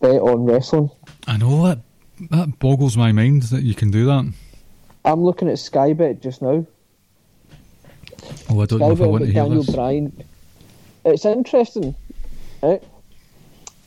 bet 0.00 0.20
on 0.20 0.44
wrestling. 0.44 0.90
I 1.28 1.36
know 1.36 1.64
that 1.68 1.78
that 2.30 2.58
boggles 2.58 2.96
my 2.96 3.12
mind 3.12 3.44
that 3.44 3.62
you 3.62 3.76
can 3.76 3.92
do 3.92 4.06
that. 4.06 4.32
I'm 5.04 5.22
looking 5.22 5.48
at 5.48 5.60
Sky 5.60 5.92
Bet 5.92 6.20
just 6.20 6.42
now. 6.42 6.66
Oh, 8.50 8.60
I 8.60 8.66
don't 8.66 8.80
know 8.80 8.90
if 8.90 9.00
I 9.00 9.06
want 9.06 9.20
to 9.20 9.26
with 9.26 9.34
hear 9.34 9.44
Daniel 9.44 9.62
this. 9.62 9.72
Bryan. 9.72 10.24
It's 11.04 11.24
interesting. 11.24 11.94
Right? 12.60 12.82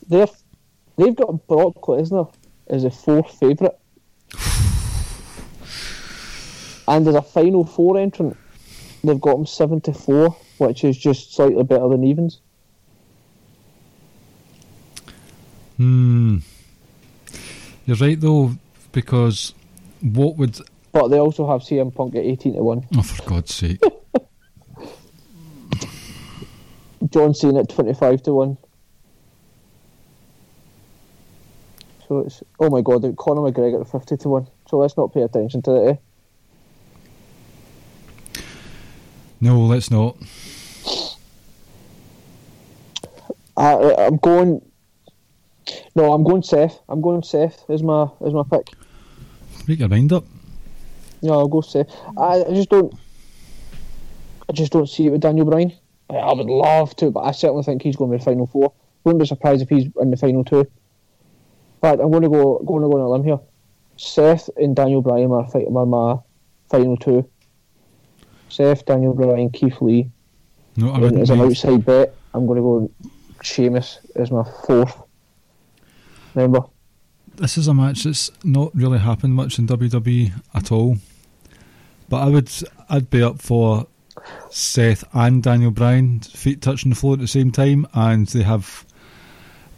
They're, 0.08 0.28
they've 0.98 1.14
got 1.14 1.46
Brock 1.48 1.82
Lesnar 1.82 2.34
as 2.68 2.86
a 2.86 2.90
fourth 2.90 3.38
favourite. 3.38 3.76
and 6.88 7.06
as 7.06 7.16
a 7.16 7.22
final 7.22 7.66
four 7.66 8.00
entrant, 8.00 8.38
they've 9.04 9.20
got 9.20 9.36
him 9.36 9.46
74, 9.46 10.30
which 10.60 10.86
is 10.86 10.98
just 10.98 11.36
slightly 11.36 11.64
better 11.64 11.90
than 11.90 12.06
evens. 12.06 12.40
Hmm. 15.82 16.38
You're 17.88 17.98
right 17.98 18.22
though, 18.22 18.52
because 18.92 19.56
what 20.02 20.38
would? 20.38 20.60
But 20.92 21.08
they 21.08 21.18
also 21.18 21.50
have 21.50 21.62
CM 21.62 21.92
Punk 21.92 22.14
at 22.14 22.24
18 22.24 22.54
to 22.54 22.62
1. 22.62 22.88
Oh, 22.98 23.02
for 23.02 23.28
God's 23.28 23.56
sake! 23.56 23.82
John 27.10 27.34
Cena 27.34 27.62
at 27.62 27.70
25 27.70 28.22
to 28.24 28.34
1. 28.34 28.58
So 32.08 32.20
it's, 32.20 32.44
oh 32.60 32.70
my 32.70 32.82
god, 32.82 33.02
Conor 33.18 33.52
McGregor 33.52 33.82
at 33.82 33.90
50 33.90 34.18
to 34.18 34.30
1. 34.30 34.48
so 34.70 34.78
let's 34.78 34.96
not 34.98 35.12
pay 35.12 35.24
attention 35.24 35.64
to 35.64 35.88
it. 35.88 36.00
Eh? 38.36 38.42
No, 39.40 39.62
let's 39.62 39.90
not. 39.90 40.16
I, 43.58 43.96
I'm 43.98 44.18
going. 44.18 44.62
No, 45.95 46.14
I'm 46.14 46.24
going 46.24 46.43
Seth. 46.43 46.80
I'm 46.89 47.01
going 47.01 47.24
Seth 47.24 47.70
as 47.70 47.84
my 47.84 48.07
as 48.26 48.34
my 48.34 48.43
pick. 48.49 48.70
Make 49.68 49.80
your 49.80 49.89
mind 49.89 50.12
up. 50.14 50.26
Yeah, 51.22 51.32
I'll 51.32 51.47
go 51.47 51.62
Seth. 51.62 51.89
I, 52.18 52.43
I 52.43 52.53
just 52.53 52.70
don't. 52.70 52.93
I 54.49 54.53
just 54.53 54.72
don't 54.72 54.88
see 54.88 55.07
it 55.07 55.12
with 55.12 55.22
Daniel 55.22 55.45
Bryan. 55.45 55.74
I, 56.09 56.16
I 56.16 56.34
would 56.34 56.47
love 56.47 56.95
to, 56.97 57.12
but 57.12 57.22
I 57.22 57.32
certainly 57.32 57.64
think 57.64 57.84
he's 57.84 57.95
going 57.95 58.12
to 58.12 58.18
be 58.18 58.24
final 58.24 58.47
four. 58.47 58.74
Wouldn't 59.03 59.22
be 59.22 59.28
surprised 59.28 59.62
if 59.62 59.70
he's 59.70 59.89
in 59.99 60.12
the 60.12 60.18
final 60.18 60.43
two. 60.43 60.70
But 61.80 61.99
I'm 61.99 62.12
going 62.12 62.24
to 62.24 62.30
go 62.30 62.59
going 62.59 62.84
to 62.84 62.89
go 62.89 62.95
on 62.95 63.01
a 63.01 63.09
limb 63.09 63.24
here. 63.24 63.39
Seth 63.97 64.49
and 64.57 64.76
Daniel 64.76 65.01
Bryan 65.01 65.32
are, 65.32 65.47
fight, 65.47 65.68
are 65.68 65.86
my 65.86 66.18
final 66.70 66.97
two. 66.97 67.30
Seth, 68.49 68.86
Daniel 68.86 69.14
Bryan, 69.14 69.49
Keith 69.49 69.82
Lee. 69.82 70.09
No, 70.76 70.91
I 70.91 70.99
wouldn't. 70.99 71.22
as 71.22 71.30
an 71.30 71.41
outside 71.41 71.86
bet, 71.86 72.14
I'm 72.34 72.45
going 72.47 72.57
to 72.57 72.62
go 72.62 72.91
Sheamus 73.41 73.99
as 74.16 74.32
my 74.32 74.43
fourth. 74.66 75.01
Remember? 76.36 76.62
This 77.36 77.58
is 77.58 77.68
a 77.68 77.74
match 77.74 78.04
that's 78.04 78.32
not 78.44 78.76
really 78.76 79.00
happened 79.00 79.36
much 79.36 79.58
in 79.58 79.68
WWE 79.68 80.32
at 80.54 80.72
all. 80.72 80.98
But 82.10 82.24
I 82.24 82.30
would, 82.30 82.52
I'd 82.90 83.10
be 83.10 83.24
up 83.24 83.42
for 83.42 83.88
Seth 84.50 85.04
and 85.14 85.42
Daniel 85.42 85.72
Bryan 85.72 86.20
feet 86.20 86.62
touching 86.62 86.90
the 86.90 86.96
floor 86.96 87.14
at 87.14 87.20
the 87.20 87.28
same 87.28 87.52
time, 87.52 87.88
and 87.94 88.28
they 88.28 88.44
have, 88.44 88.86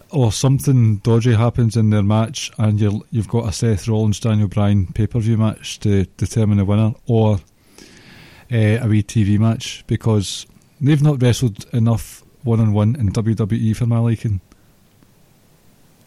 or 0.09 0.31
something 0.31 0.97
dodgy 0.97 1.35
happens 1.35 1.77
in 1.77 1.91
their 1.91 2.03
match, 2.03 2.51
and 2.57 2.79
you're, 2.79 3.01
you've 3.11 3.27
got 3.27 3.47
a 3.47 3.51
Seth 3.51 3.87
Rollins 3.87 4.19
Daniel 4.19 4.47
Bryan 4.47 4.87
pay 4.87 5.07
per 5.07 5.19
view 5.19 5.37
match 5.37 5.79
to 5.81 6.05
determine 6.17 6.57
the 6.57 6.65
winner, 6.65 6.93
or 7.05 7.35
uh, 8.51 8.79
a 8.81 8.87
wee 8.87 9.03
TV 9.03 9.39
match 9.39 9.83
because 9.87 10.45
they've 10.81 11.01
not 11.01 11.21
wrestled 11.21 11.65
enough 11.73 12.23
one 12.43 12.59
on 12.59 12.73
one 12.73 12.95
in 12.95 13.11
WWE 13.11 13.75
for 13.75 13.85
my 13.85 13.99
liking. 13.99 14.41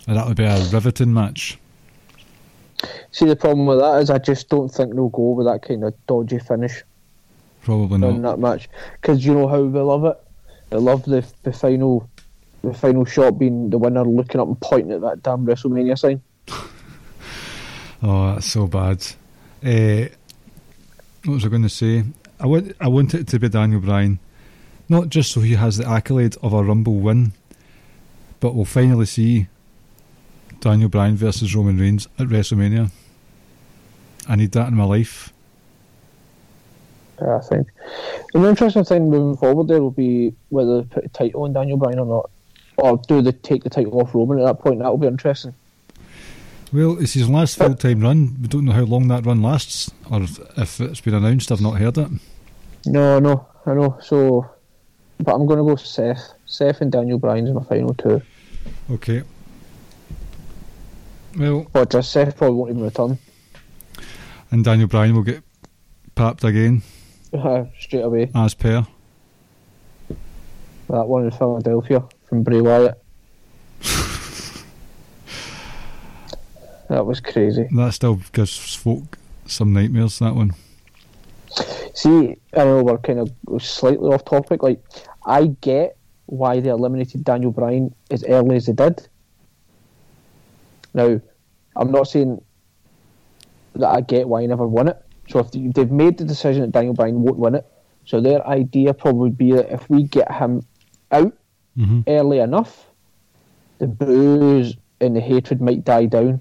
And 0.06 0.16
that 0.16 0.26
would 0.26 0.36
be 0.36 0.44
a 0.44 0.58
riveting 0.70 1.12
match. 1.12 1.58
See, 3.10 3.26
the 3.26 3.36
problem 3.36 3.66
with 3.66 3.78
that 3.78 4.02
is 4.02 4.10
I 4.10 4.18
just 4.18 4.48
don't 4.48 4.68
think 4.68 4.94
they'll 4.94 5.08
go 5.08 5.30
with 5.30 5.46
that 5.46 5.62
kind 5.62 5.82
of 5.84 5.94
dodgy 6.06 6.38
finish 6.38 6.82
Probably 7.62 7.98
not. 7.98 8.10
in 8.10 8.22
that 8.22 8.38
match 8.38 8.68
because 9.00 9.24
you 9.24 9.34
know 9.34 9.48
how 9.48 9.66
they 9.68 9.80
love 9.80 10.04
it. 10.04 10.16
They 10.70 10.76
love 10.76 11.04
the 11.04 11.24
the 11.42 11.52
final 11.52 12.08
the 12.62 12.74
final 12.74 13.04
shot 13.04 13.38
being 13.38 13.70
the 13.70 13.78
winner 13.78 14.04
looking 14.04 14.40
up 14.40 14.48
and 14.48 14.60
pointing 14.60 14.92
at 14.92 15.00
that 15.00 15.22
damn 15.22 15.46
WrestleMania 15.46 15.98
sign. 15.98 16.20
Oh, 18.02 18.34
that's 18.34 18.46
so 18.46 18.66
bad. 18.66 19.04
Uh, 19.64 20.08
what 21.24 21.34
was 21.34 21.44
I 21.46 21.48
going 21.48 21.62
to 21.62 21.68
say? 21.70 22.04
I 22.38 22.46
want, 22.46 22.76
I 22.78 22.88
want 22.88 23.14
it 23.14 23.26
to 23.28 23.38
be 23.38 23.48
Daniel 23.48 23.80
Bryan, 23.80 24.18
not 24.86 25.08
just 25.08 25.32
so 25.32 25.40
he 25.40 25.54
has 25.54 25.78
the 25.78 25.88
accolade 25.88 26.36
of 26.42 26.52
a 26.52 26.62
Rumble 26.62 26.96
win, 26.96 27.32
but 28.38 28.54
we'll 28.54 28.66
finally 28.66 29.06
see 29.06 29.46
Daniel 30.66 30.88
Bryan 30.88 31.14
versus 31.14 31.54
Roman 31.54 31.78
Reigns 31.78 32.08
at 32.18 32.26
WrestleMania. 32.26 32.90
I 34.28 34.34
need 34.34 34.50
that 34.50 34.66
in 34.66 34.74
my 34.74 34.82
life. 34.82 35.32
Yeah, 37.22 37.36
I 37.36 37.40
think. 37.40 37.68
An 38.34 38.44
interesting 38.44 38.82
thing 38.82 39.08
moving 39.08 39.36
forward 39.36 39.68
there 39.68 39.80
will 39.80 39.92
be 39.92 40.34
whether 40.48 40.82
they 40.82 40.88
put 40.88 41.04
a 41.04 41.08
title 41.10 41.44
on 41.44 41.52
Daniel 41.52 41.76
Bryan 41.76 42.00
or 42.00 42.06
not. 42.06 42.30
Or 42.78 43.00
do 43.06 43.22
they 43.22 43.30
take 43.30 43.62
the 43.62 43.70
title 43.70 44.00
off 44.00 44.12
Roman 44.12 44.40
at 44.40 44.44
that 44.46 44.58
point? 44.58 44.80
That 44.80 44.88
will 44.88 44.98
be 44.98 45.06
interesting. 45.06 45.54
Well, 46.72 47.00
it's 47.00 47.12
his 47.12 47.28
last 47.28 47.58
full 47.58 47.76
time 47.76 48.00
run. 48.00 48.36
We 48.42 48.48
don't 48.48 48.64
know 48.64 48.72
how 48.72 48.82
long 48.82 49.06
that 49.06 49.24
run 49.24 49.40
lasts, 49.40 49.92
or 50.10 50.22
if 50.56 50.80
it's 50.80 51.00
been 51.00 51.14
announced. 51.14 51.52
I've 51.52 51.60
not 51.60 51.78
heard 51.78 51.96
it. 51.96 52.10
No, 52.86 53.20
no, 53.20 53.46
I 53.64 53.74
know. 53.74 53.98
So, 54.02 54.50
but 55.18 55.32
I'm 55.32 55.46
going 55.46 55.60
to 55.60 55.64
go 55.64 55.76
Seth. 55.76 56.32
Seth 56.44 56.80
and 56.80 56.90
Daniel 56.90 57.20
Bryan's 57.20 57.52
my 57.52 57.62
final 57.62 57.94
two. 57.94 58.20
Okay. 58.90 59.22
Well, 61.36 61.66
But 61.72 61.90
just 61.90 62.12
Seth 62.12 62.36
probably 62.36 62.56
won't 62.56 62.70
even 62.70 62.82
return 62.82 63.18
and 64.50 64.64
Daniel 64.64 64.88
Bryan 64.88 65.14
will 65.14 65.22
get 65.22 65.42
papped 66.14 66.44
again, 66.44 66.82
straight 67.78 68.02
away. 68.04 68.30
as 68.34 68.54
per. 68.54 68.86
That 70.88 71.08
one 71.08 71.24
in 71.24 71.30
Philadelphia 71.32 72.04
from 72.28 72.42
Bray 72.44 72.60
Wyatt. 72.60 73.02
that 76.88 77.04
was 77.04 77.20
crazy. 77.20 77.68
That 77.74 77.92
still 77.92 78.20
gives 78.32 78.74
folk 78.76 79.18
some 79.46 79.72
nightmares, 79.72 80.20
that 80.20 80.34
one. 80.34 80.52
See, 81.94 82.36
I 82.56 82.64
know 82.64 82.82
we're 82.84 82.98
kind 82.98 83.18
of 83.18 83.32
slightly 83.62 84.08
off 84.12 84.24
topic. 84.24 84.62
Like, 84.62 84.80
I 85.24 85.46
get 85.60 85.96
why 86.26 86.60
they 86.60 86.68
eliminated 86.70 87.24
Daniel 87.24 87.50
Bryan 87.50 87.92
as 88.10 88.22
early 88.24 88.56
as 88.56 88.66
they 88.66 88.72
did. 88.74 89.08
Now, 90.96 91.20
I'm 91.76 91.92
not 91.92 92.04
saying 92.04 92.42
that 93.74 93.86
I 93.88 94.00
get 94.00 94.26
why 94.26 94.40
he 94.40 94.46
never 94.46 94.66
won 94.66 94.88
it. 94.88 94.96
So 95.28 95.40
if 95.40 95.50
they've 95.52 95.90
made 95.90 96.16
the 96.16 96.24
decision 96.24 96.62
that 96.62 96.72
Daniel 96.72 96.94
Bryan 96.94 97.20
won't 97.20 97.36
win 97.36 97.54
it, 97.54 97.66
so 98.06 98.20
their 98.20 98.44
idea 98.48 98.94
probably 98.94 99.20
would 99.20 99.36
be 99.36 99.52
that 99.52 99.70
if 99.70 99.88
we 99.90 100.04
get 100.04 100.32
him 100.32 100.66
out 101.12 101.36
hmm 101.76 102.00
early 102.08 102.38
enough, 102.38 102.86
the 103.78 103.86
booze 103.86 104.74
and 105.02 105.14
the 105.14 105.20
hatred 105.20 105.60
might 105.60 105.84
die 105.84 106.06
down. 106.06 106.40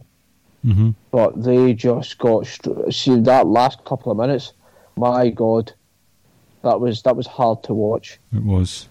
hmm 0.63 0.91
But 1.11 1.43
they 1.43 1.73
just 1.73 2.17
got 2.17 2.47
see 2.91 3.19
that 3.19 3.47
last 3.47 3.83
couple 3.83 4.13
of 4.13 4.17
minutes. 4.17 4.53
My 4.95 5.29
God, 5.29 5.73
that 6.61 6.79
was 6.79 7.01
that 7.01 7.17
was 7.17 7.27
hard 7.27 7.61
to 7.63 7.73
watch. 7.73 8.19
It 8.33 8.43
was. 8.43 8.87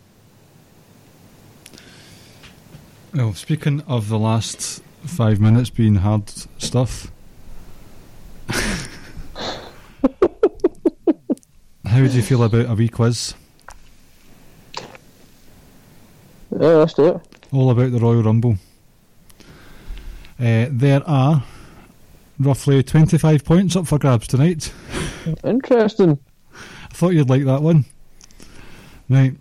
Well, 3.14 3.32
speaking 3.32 3.80
of 3.82 4.08
the 4.08 4.18
last 4.18 4.82
five 5.06 5.40
minutes 5.40 5.70
being 5.70 5.96
hard 5.96 6.28
stuff, 6.58 7.10
how 11.84 11.98
do 11.98 12.04
you 12.04 12.22
feel 12.22 12.42
about 12.42 12.68
a 12.68 12.74
wee 12.74 12.88
quiz? 12.88 13.34
Yeah, 16.50 16.68
let's 16.68 16.94
do 16.94 17.06
it. 17.06 17.20
All 17.52 17.70
about 17.70 17.92
the 17.92 17.98
Royal 17.98 18.22
Rumble. 18.22 18.56
Uh, 20.38 20.66
there 20.70 21.02
are 21.06 21.44
roughly 22.38 22.82
25 22.82 23.44
points 23.44 23.76
up 23.76 23.86
for 23.86 23.98
grabs 23.98 24.26
tonight. 24.26 24.72
Interesting. 25.44 26.18
I 26.54 26.94
thought 26.94 27.14
you'd 27.14 27.30
like 27.30 27.44
that 27.44 27.62
one. 27.62 27.84
Right. 29.08 29.34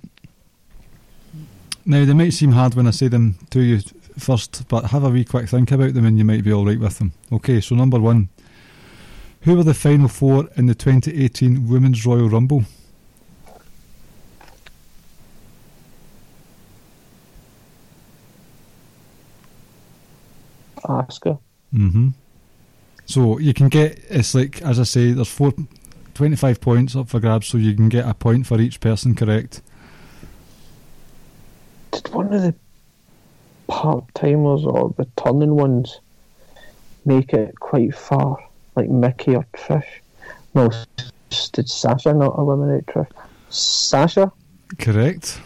Now, 1.86 2.06
they 2.06 2.14
might 2.14 2.34
seem 2.34 2.52
hard 2.52 2.76
when 2.76 2.88
I 2.88 2.92
say 2.92 3.08
them 3.08 3.36
to 3.50 3.62
you 3.62 3.82
first, 4.18 4.68
but 4.68 4.86
have 4.86 5.04
a 5.04 5.10
wee 5.10 5.26
quick 5.26 5.50
think 5.50 5.72
about 5.72 5.94
them 5.94 6.06
and 6.06 6.18
you 6.18 6.26
might 6.26 6.44
be 6.44 6.54
alright 6.54 6.80
with 6.80 7.00
them. 7.00 7.14
Okay, 7.32 7.62
so 7.62 7.76
number 7.76 8.00
one. 8.00 8.30
Who 9.42 9.56
were 9.56 9.64
the 9.64 9.74
final 9.74 10.08
four 10.08 10.48
in 10.56 10.68
the 10.68 10.76
2018 10.76 11.68
Women's 11.68 12.06
Royal 12.06 12.30
Rumble? 12.30 12.64
Asuka. 20.84 21.40
hmm 21.72 22.10
So 23.06 23.38
you 23.40 23.54
can 23.54 23.70
get, 23.70 24.00
it's 24.10 24.34
like, 24.36 24.62
as 24.62 24.80
I 24.80 24.84
say, 24.84 25.12
there's 25.12 25.30
four, 25.30 25.54
25 26.14 26.62
points 26.62 26.96
up 26.96 27.10
for 27.10 27.20
grabs, 27.20 27.48
so 27.48 27.58
you 27.58 27.76
can 27.76 27.90
get 27.90 28.08
a 28.08 28.14
point 28.14 28.48
for 28.48 28.60
each 28.60 28.80
person 28.80 29.16
correct. 29.16 29.62
Did 31.92 32.08
one 32.14 32.34
of 32.34 32.42
the 32.42 32.56
part 33.68 34.04
timers 34.14 34.66
or 34.66 34.94
returning 34.98 35.56
ones 35.56 36.00
make 37.06 37.34
it 37.34 37.60
quite 37.60 37.96
far, 37.96 38.38
like 38.76 38.90
Mickey 38.90 39.36
or 39.36 39.46
Trish? 39.54 39.86
No, 40.54 40.70
did 41.54 41.70
Sasha 41.70 42.14
not 42.14 42.38
eliminate 42.38 42.86
Trish? 42.86 43.10
Sasha? 43.50 44.32
Correct. 44.80 45.40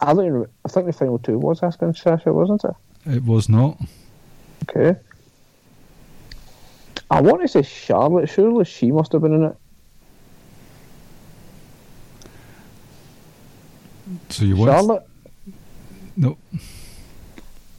I 0.00 0.14
don't. 0.14 0.26
Even, 0.26 0.46
I 0.64 0.68
think 0.68 0.86
the 0.86 0.92
final 0.92 1.18
two 1.18 1.38
was 1.38 1.60
Asuka 1.60 1.82
and 1.82 1.96
Sasha, 1.96 2.32
wasn't 2.32 2.64
it? 2.64 2.74
It 3.06 3.24
was 3.24 3.48
not. 3.48 3.80
Okay. 4.68 4.98
I 7.10 7.20
want 7.20 7.42
to 7.42 7.48
say 7.48 7.62
Charlotte. 7.62 8.28
Surely 8.28 8.64
she 8.64 8.92
must 8.92 9.12
have 9.12 9.22
been 9.22 9.34
in 9.34 9.44
it. 9.44 9.56
So 14.28 14.44
you 14.44 14.56
what? 14.56 14.66
Charlotte? 14.66 15.06
Nope. 16.16 16.38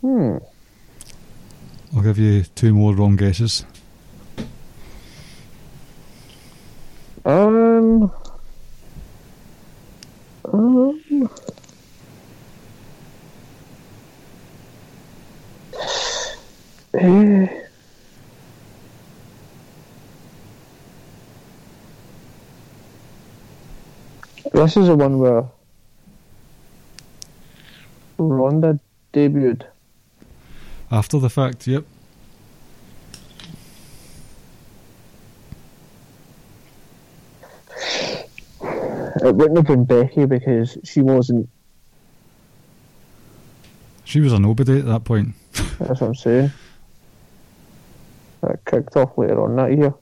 Hmm. 0.01 0.37
I'll 1.95 2.01
give 2.01 2.17
you 2.17 2.43
two 2.43 2.73
more 2.73 2.93
wrong 2.93 3.15
guesses. 3.15 3.65
Um. 7.25 8.11
Um. 10.45 11.29
This 24.51 24.75
is 24.75 24.87
the 24.87 24.95
one 24.95 25.19
where 25.19 25.45
Ronda 28.49 28.79
debuted. 29.13 29.63
After 30.89 31.19
the 31.19 31.29
fact, 31.29 31.67
yep. 31.67 31.85
It 39.21 39.35
wouldn't 39.35 39.57
have 39.57 39.67
been 39.67 39.85
Becky 39.85 40.25
because 40.25 40.79
she 40.83 41.01
wasn't. 41.01 41.47
She 44.03 44.19
was 44.19 44.33
a 44.33 44.39
nobody 44.39 44.79
at 44.79 44.85
that 44.85 45.03
point. 45.03 45.35
That's 45.53 46.01
what 46.01 46.01
I'm 46.01 46.15
saying. 46.15 46.51
That 48.41 48.65
kicked 48.65 48.95
off 48.95 49.15
later 49.15 49.43
on 49.43 49.55
that 49.57 49.77
year. 49.77 49.93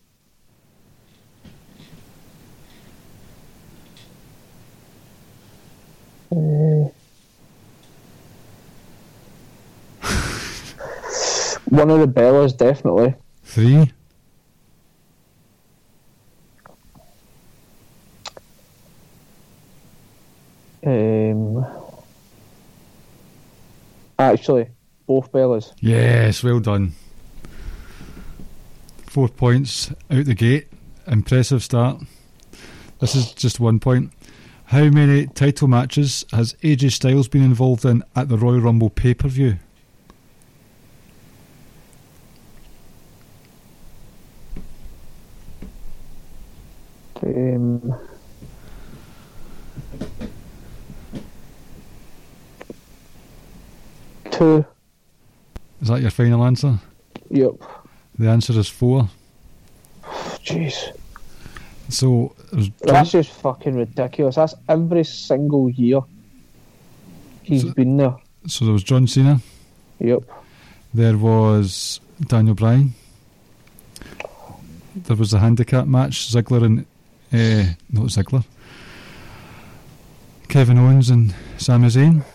One 11.78 11.92
of 11.92 12.00
the 12.00 12.08
Bellas, 12.08 12.58
definitely. 12.58 13.14
Three. 13.44 13.92
Um, 20.84 21.66
actually, 24.18 24.70
both 25.06 25.32
Bellas. 25.32 25.72
Yes, 25.80 26.44
well 26.44 26.60
done. 26.60 26.94
Four 29.06 29.30
points 29.30 29.92
out 30.10 30.26
the 30.26 30.34
gate. 30.34 30.70
Impressive 31.06 31.64
start. 31.64 32.02
This 33.00 33.16
is 33.16 33.34
just 33.34 33.60
one 33.60 33.80
point. 33.80 34.12
How 34.66 34.86
many 34.86 35.28
title 35.28 35.68
matches 35.68 36.26
has 36.34 36.54
AJ 36.56 36.92
Styles 36.94 37.28
been 37.28 37.44
involved 37.44 37.86
in 37.86 38.04
at 38.16 38.30
the 38.30 38.38
Royal 38.38 38.62
Rumble 38.62 38.90
pay 38.90 39.14
per 39.14 39.28
view? 39.28 39.60
Um, 47.24 47.96
two. 54.32 54.66
Is 55.88 55.92
that 55.92 56.02
your 56.02 56.12
final 56.12 56.44
answer? 56.44 56.78
Yep. 57.30 57.62
The 58.20 58.28
answer 58.28 58.52
is 58.60 58.68
four. 58.68 59.08
Jeez. 60.44 60.76
So, 61.88 62.36
That's 62.82 63.12
just 63.12 63.30
fucking 63.30 63.74
ridiculous. 63.74 64.36
That's 64.36 64.54
every 64.68 65.06
single 65.06 65.70
year 65.70 66.02
he's 67.42 67.62
So- 67.62 67.72
been 67.74 67.96
there. 67.96 68.18
so 68.48 68.66
there 68.66 68.74
was 68.74 68.84
John 68.84 69.08
Cena. 69.08 69.40
Yep. 70.00 70.24
There 70.94 71.18
was 71.18 72.02
Daniel 72.20 72.54
Bryan. 72.56 72.94
There 74.94 75.16
was 75.16 75.32
a 75.32 75.40
handicap 75.40 75.88
match, 75.88 76.28
Ziggler 76.30 76.66
and 76.66 76.80
uh, 77.32 77.72
not 77.94 78.08
Ziggler, 78.08 78.44
Kevin 80.50 80.80
Owens 80.80 81.10
and 81.10 81.34
Sami 81.58 81.88
Zayn, 81.88 82.26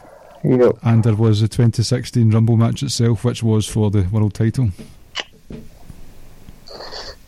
Yep. 0.44 0.78
and 0.82 1.04
there 1.04 1.14
was 1.14 1.40
the 1.40 1.48
2016 1.48 2.30
Rumble 2.30 2.56
match 2.56 2.82
itself, 2.82 3.24
which 3.24 3.42
was 3.42 3.66
for 3.66 3.90
the 3.90 4.02
world 4.10 4.34
title. 4.34 4.70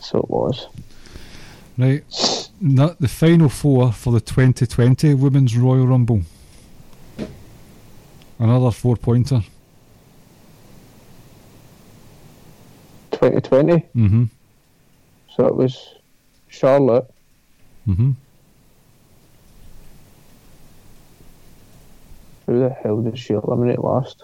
So 0.01 0.19
it 0.19 0.29
was. 0.29 0.67
Right, 1.77 2.03
not 2.61 2.99
the 2.99 3.07
final 3.07 3.49
four 3.49 3.91
for 3.91 4.11
the 4.13 4.19
2020 4.21 5.13
Women's 5.15 5.57
Royal 5.57 5.87
Rumble. 5.87 6.21
Another 8.39 8.71
four 8.71 8.95
pointer. 8.97 9.41
2020. 13.11 13.73
Mm-hmm. 13.95 14.23
So 15.35 15.47
it 15.47 15.55
was 15.55 15.95
Charlotte, 16.49 17.09
Mm-hmm. 17.87 18.11
Who 22.45 22.59
the 22.59 22.69
hell 22.69 23.01
did 23.01 23.17
she 23.17 23.33
eliminate 23.33 23.79
last? 23.79 24.23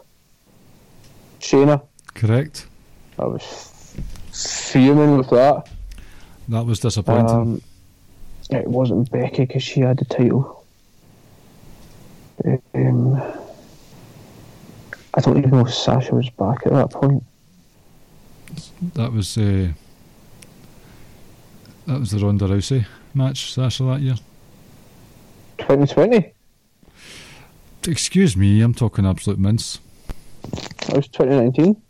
Shayna. 1.39 1.81
Correct. 2.14 2.68
I 3.18 3.26
was 3.26 3.95
fuming 4.31 5.18
with 5.18 5.30
that. 5.30 5.69
That 6.49 6.65
was 6.65 6.80
disappointing. 6.80 7.30
Um, 7.30 7.61
it 8.49 8.68
wasn't 8.68 9.10
Becky 9.11 9.45
because 9.45 9.64
she 9.64 9.80
had 9.80 9.98
the 9.98 10.06
title. 10.06 10.65
Um, 12.73 13.22
I 15.14 15.22
don't 15.22 15.38
even 15.38 15.52
know 15.52 15.65
if 15.65 15.73
Sasha 15.73 16.15
was 16.15 16.30
back 16.31 16.65
at 16.65 16.73
that 16.73 16.91
point. 16.91 17.23
That 18.95 19.11
was 19.14 19.38
uh, 19.38 19.69
that 21.88 21.99
was 21.99 22.11
the 22.11 22.19
Ronda 22.19 22.48
Rousey 22.48 22.85
match, 23.14 23.53
Sasha, 23.53 23.84
that 23.84 24.02
year. 24.02 24.15
2020? 25.60 26.34
Excuse 27.88 28.38
me, 28.38 28.62
I'm 28.62 28.74
talking 28.74 29.06
absolute 29.06 29.40
mince. 29.40 29.80
That 30.88 30.95
was 30.95 31.08
2019. 31.08 31.82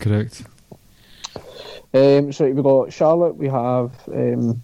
Correct. 0.00 0.42
Um, 1.94 2.32
so 2.32 2.44
we've 2.44 2.62
got 2.62 2.92
Charlotte, 2.92 3.36
we 3.36 3.48
have 3.48 3.92
um, 4.08 4.62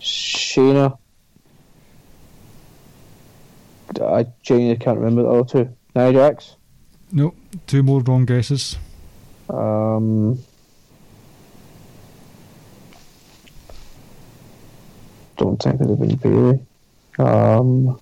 Shayna. 0.00 0.98
I 4.00 4.26
genuinely 4.42 4.76
can't 4.76 4.98
remember 4.98 5.22
the 5.22 5.28
other 5.28 5.44
two. 5.44 5.76
Nia 5.94 6.12
Jax. 6.12 6.56
Nope, 7.12 7.36
two 7.66 7.82
more 7.82 8.00
wrong 8.00 8.24
guesses. 8.24 8.76
Um, 9.48 10.38
don't 15.36 15.62
think 15.62 15.80
it 15.80 15.86
would 15.86 15.98
have 15.98 16.08
been 16.08 16.16
Bayley. 16.16 16.66
Um, 17.18 18.00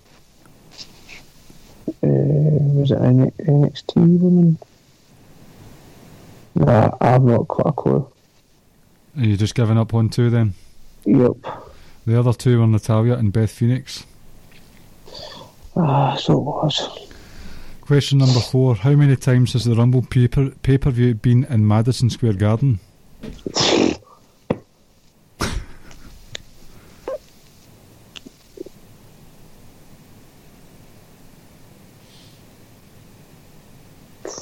was 2.01 2.91
it 2.91 2.99
NXT 2.99 4.19
woman? 4.19 4.57
Nah, 6.55 6.91
I've 7.01 7.23
not 7.23 7.47
got 7.47 7.67
a 7.67 7.71
clue. 7.71 8.07
Are 9.17 9.23
you 9.23 9.37
just 9.37 9.55
giving 9.55 9.77
up 9.77 9.93
on 9.93 10.09
two 10.09 10.29
then? 10.29 10.53
Yep. 11.05 11.37
The 12.05 12.19
other 12.19 12.33
two 12.33 12.59
were 12.59 12.67
Natalya 12.67 13.13
and 13.13 13.31
Beth 13.31 13.51
Phoenix. 13.51 14.05
Ah, 15.75 16.15
so 16.15 16.33
it 16.33 16.43
was. 16.43 17.09
Question 17.81 18.19
number 18.19 18.39
four 18.39 18.75
How 18.75 18.91
many 18.91 19.15
times 19.15 19.53
has 19.53 19.65
the 19.65 19.75
Rumble 19.75 20.03
paper 20.03 20.51
pay 20.61 20.77
per 20.77 20.91
view 20.91 21.15
been 21.15 21.43
in 21.45 21.67
Madison 21.67 22.09
Square 22.09 22.33
Garden? 22.33 22.79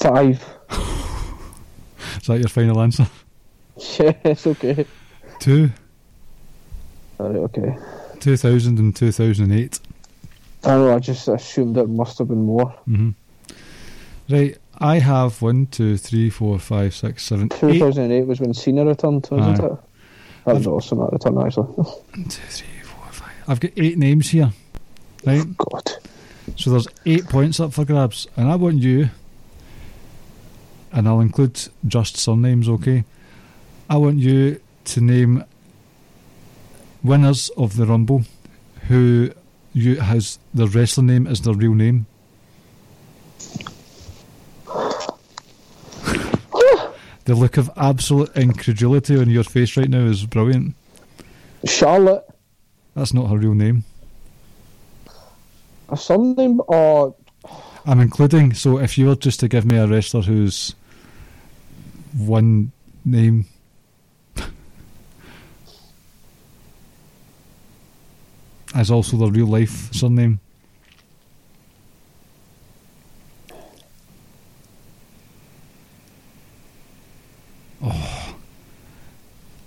Five. 0.01 0.43
Is 2.19 2.27
that 2.27 2.39
your 2.39 2.49
final 2.49 2.81
answer? 2.81 3.07
yes, 3.77 4.47
okay. 4.47 4.85
Two, 5.39 5.71
Alright, 7.19 7.37
okay. 7.37 7.77
2000 8.19 8.79
and 8.79 8.95
2008. 8.95 9.79
I 10.63 10.67
know, 10.69 10.95
I 10.95 10.99
just 10.99 11.27
assumed 11.27 11.77
it 11.77 11.87
must 11.89 12.17
have 12.17 12.27
been 12.27 12.45
more. 12.45 12.69
hmm 12.85 13.11
Right, 14.29 14.57
I 14.77 14.99
have 14.99 15.41
one, 15.41 15.67
two, 15.67 15.97
three, 15.97 16.29
four, 16.29 16.57
five, 16.57 16.95
six, 16.95 17.23
seven, 17.23 17.45
eight. 17.53 17.59
2008 17.59 18.25
was 18.25 18.39
when 18.39 18.53
Cena 18.53 18.85
returned, 18.85 19.27
wasn't 19.29 19.61
Aye. 19.61 19.65
it? 19.67 19.79
That 20.45 20.55
was 20.55 20.67
awesome, 20.67 20.99
that 20.99 21.11
return, 21.11 21.37
actually. 21.39 21.65
One, 21.65 22.23
two, 22.23 22.41
three, 22.49 22.79
four, 22.83 23.05
five. 23.11 23.31
I've 23.47 23.59
got 23.59 23.71
eight 23.77 23.97
names 23.99 24.29
here. 24.29 24.51
Right? 25.25 25.45
God. 25.57 25.91
So 26.55 26.71
there's 26.71 26.87
eight 27.05 27.25
points 27.25 27.59
up 27.59 27.73
for 27.73 27.85
grabs, 27.85 28.27
and 28.35 28.47
I 28.49 28.55
want 28.55 28.77
you, 28.79 29.09
and 30.91 31.07
I'll 31.07 31.21
include 31.21 31.67
just 31.87 32.17
surnames, 32.17 32.67
okay? 32.69 33.03
I 33.89 33.97
want 33.97 34.17
you 34.19 34.59
to 34.85 35.01
name 35.01 35.43
winners 37.03 37.49
of 37.57 37.75
the 37.77 37.85
Rumble 37.85 38.23
who 38.87 39.31
you 39.73 39.97
has 39.97 40.37
their 40.53 40.67
wrestling 40.67 41.07
name 41.07 41.27
as 41.27 41.41
their 41.41 41.53
real 41.53 41.73
name. 41.73 42.05
the 47.25 47.35
look 47.35 47.57
of 47.57 47.69
absolute 47.77 48.35
incredulity 48.35 49.17
on 49.17 49.29
your 49.29 49.43
face 49.43 49.77
right 49.77 49.89
now 49.89 50.05
is 50.05 50.25
brilliant. 50.25 50.75
Charlotte, 51.65 52.25
That's 52.95 53.13
not 53.13 53.29
her 53.29 53.37
real 53.37 53.53
name. 53.53 53.83
a 55.89 55.97
surname 55.97 56.61
or 56.67 57.15
I'm 57.85 57.99
including, 57.99 58.53
so 58.53 58.77
if 58.79 58.97
you 58.97 59.07
were 59.07 59.15
just 59.15 59.39
to 59.41 59.47
give 59.47 59.65
me 59.65 59.77
a 59.77 59.87
wrestler 59.87 60.21
who's 60.21 60.75
one 62.13 62.71
name. 63.05 63.45
as 68.73 68.89
also 68.89 69.17
the 69.17 69.29
real 69.29 69.47
life 69.47 69.91
surname. 69.93 70.39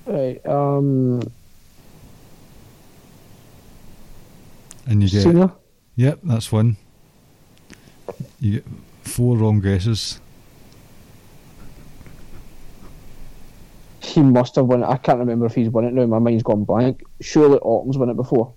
Right. 0.07 0.47
Um. 0.47 1.23
And 4.87 5.03
you 5.03 5.09
get. 5.09 5.51
Yep, 5.97 6.21
that's 6.25 6.53
one. 6.53 6.77
You 8.41 8.61
get 8.61 8.65
four 9.03 9.37
wrong 9.37 9.61
guesses. 9.61 10.21
He 14.15 14.23
must 14.23 14.55
have 14.55 14.67
won 14.67 14.85
it. 14.85 14.87
I 14.87 14.97
can't 14.97 15.19
remember 15.19 15.45
if 15.45 15.57
he's 15.57 15.69
won 15.69 15.85
it 15.85 15.93
now. 15.93 16.07
My 16.07 16.21
mind's 16.21 16.45
gone 16.45 16.63
blank. 16.63 17.03
Surely 17.21 17.59
Orton's 17.59 17.99
won 17.99 18.11
it 18.11 18.15
before. 18.15 18.55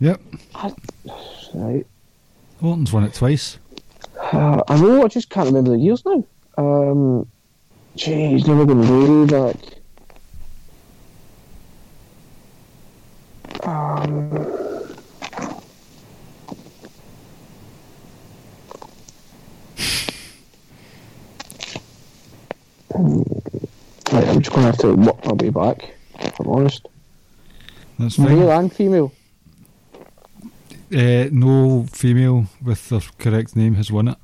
Yep, 0.00 0.20
Right. 1.52 1.86
Orton's 2.62 2.92
won 2.94 3.04
it 3.04 3.12
twice. 3.12 3.58
Uh, 4.32 4.62
I 4.68 4.80
know. 4.80 5.04
I 5.04 5.08
just 5.08 5.28
can't 5.28 5.48
remember 5.48 5.72
the 5.72 5.78
years 5.78 6.02
now. 6.06 6.24
Um. 6.56 7.30
Jeez, 7.94 8.46
never 8.46 8.64
been 8.64 8.80
way 8.80 9.26
back. 9.26 9.56
Um. 13.64 14.48
Right, 24.10 24.26
I'm 24.26 24.40
just 24.40 24.54
going 24.54 24.66
to 24.78 24.94
work 24.94 25.24
my 25.24 25.32
way 25.32 25.50
back, 25.50 25.94
if 26.20 26.38
I'm 26.40 26.48
honest. 26.48 26.86
That's 27.98 28.18
Male 28.18 28.50
and 28.52 28.72
female. 28.72 29.12
Uh, 30.90 31.28
no 31.30 31.86
female 31.92 32.46
with 32.64 32.88
the 32.88 33.06
correct 33.18 33.54
name 33.54 33.74
has 33.74 33.92
won 33.92 34.08
it. 34.08 34.16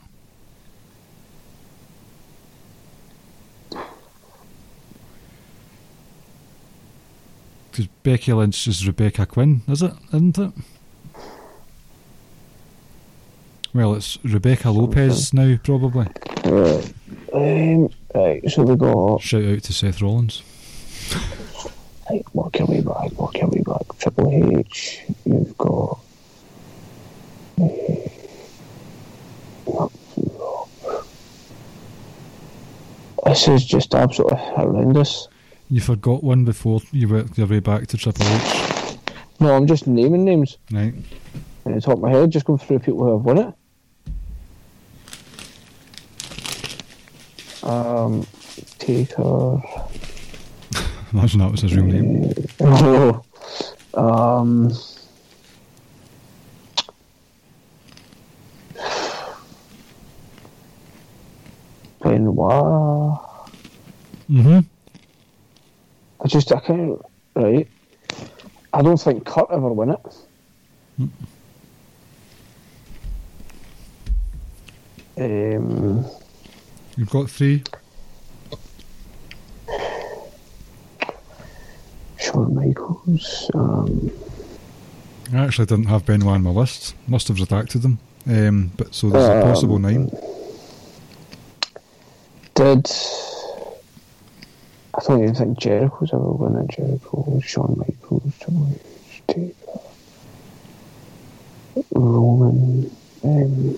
Because 7.71 7.89
Becky 8.05 8.33
Lynch 8.33 8.69
is 8.69 8.87
Rebecca 8.87 9.27
Quin, 9.27 9.63
is 9.67 9.83
it? 9.83 9.93
Isn't 10.13 10.39
it? 10.39 10.53
Well, 13.75 13.95
it's 13.95 14.19
Rebecca 14.23 14.71
Lopez 14.71 15.35
now, 15.35 15.59
probably. 15.65 16.07
Um, 17.33 17.91
right, 18.15 18.51
so 18.51 18.63
we 18.63 18.77
got. 18.77 19.21
Shout 19.23 19.45
out 19.45 19.63
to 19.63 19.73
Seth 19.73 20.01
Rollins. 20.03 20.43
Right, 22.11 22.23
work 22.35 22.59
your 22.59 22.67
way 22.69 22.81
back, 22.81 23.13
work 23.13 23.37
your 23.39 23.49
way 23.49 23.61
back. 23.61 23.99
Triple 23.99 24.59
H, 24.59 25.01
you've 25.25 25.57
got. 25.59 25.99
Eh, 27.61 28.09
this 33.27 33.49
is 33.49 33.65
just 33.65 33.95
absolutely 33.95 34.39
horrendous. 34.39 35.29
You 35.71 35.81
forgot 35.81 36.23
one 36.23 36.45
before 36.45 36.81
you 36.93 37.09
worked 37.09 37.39
your 37.39 37.47
way 37.47 37.61
back 37.61 37.87
to 37.89 37.97
Triple 37.97 38.27
H. 38.27 38.99
No, 39.41 39.55
I'm 39.55 39.67
just 39.67 39.87
naming 39.87 40.25
names 40.25 40.59
Right. 40.71 40.95
at 41.67 41.75
the 41.75 41.81
top 41.81 41.95
of 41.95 42.01
my 42.01 42.11
head, 42.11 42.31
just 42.31 42.45
going 42.45 42.59
through 42.59 42.81
people 42.81 43.05
who 43.05 43.13
have 43.13 43.25
won 43.25 43.39
it. 43.39 43.55
Um, 47.65 48.27
Taker. 48.79 49.63
Imagine 51.13 51.41
that 51.41 51.51
was 51.51 51.63
his 51.63 51.75
real 51.75 51.87
name. 51.87 52.33
Oh, 52.61 53.25
um, 53.95 54.71
Benoit. 62.03 63.19
Mm-hmm. 64.31 64.61
I 66.21 66.27
just 66.29 66.53
I 66.53 66.61
can't 66.61 67.01
right. 67.35 67.69
I 68.73 68.83
don't 68.83 69.01
think 69.01 69.25
Kurt 69.25 69.51
ever 69.51 69.73
win 69.73 69.91
it. 69.91 70.17
Um, 75.17 76.05
You've 76.97 77.11
got 77.11 77.29
three. 77.31 77.63
Shawn 82.19 82.55
Michaels. 82.55 83.51
Um, 83.55 84.11
I 85.33 85.39
actually 85.39 85.67
didn't 85.67 85.87
have 85.87 86.07
Benoit 86.07 86.35
on 86.35 86.43
my 86.43 86.51
list. 86.51 86.95
Must 87.07 87.29
have 87.29 87.37
redacted 87.39 87.83
them. 87.83 87.99
Um, 88.27 88.71
but 88.77 88.95
so 88.95 89.11
there's 89.11 89.25
a 89.29 89.37
Um, 89.39 89.43
possible 89.43 89.79
nine. 89.79 90.11
did 92.55 92.89
I 94.97 95.01
don't 95.09 95.23
even 95.25 95.35
think 95.35 95.59
Jericho's 95.59 96.11
ever 96.13 96.23
won 96.23 96.55
it. 96.57 96.69
Jericho, 96.77 97.41
Shawn 97.45 97.75
Michaels, 97.77 98.33
Triple 98.39 99.83
Roman. 101.93 102.91
Um, 103.25 103.77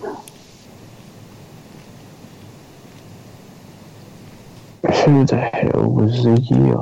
who 5.06 5.24
the 5.24 5.38
hell 5.38 5.88
was 5.88 6.24
the 6.24 6.40
year? 6.40 6.76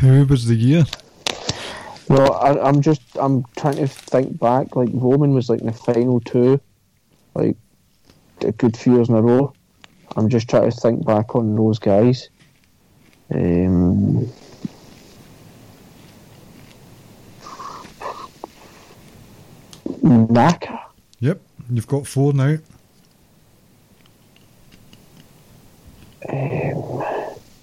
Who 0.00 0.24
was 0.24 0.46
the 0.46 0.54
year? 0.54 0.84
Well, 2.08 2.34
I, 2.34 2.60
I'm 2.60 2.80
just 2.80 3.02
I'm 3.16 3.44
trying 3.56 3.76
to 3.76 3.88
think 3.88 4.38
back. 4.38 4.76
Like 4.76 4.90
Roman 4.92 5.34
was 5.34 5.50
like 5.50 5.60
in 5.60 5.66
the 5.66 5.72
final 5.72 6.20
two, 6.20 6.60
like 7.34 7.56
a 8.42 8.52
good 8.52 8.76
few 8.76 8.94
years 8.94 9.08
in 9.08 9.16
a 9.16 9.22
row. 9.22 9.52
I'm 10.16 10.28
just 10.28 10.48
trying 10.48 10.70
to 10.70 10.76
think 10.76 11.04
back 11.04 11.34
on 11.34 11.56
those 11.56 11.80
guys. 11.80 12.28
Um, 13.34 14.30
Naka. 20.02 20.84
Yep, 21.18 21.40
you've 21.68 21.88
got 21.88 22.06
four 22.06 22.32
now. 22.32 22.58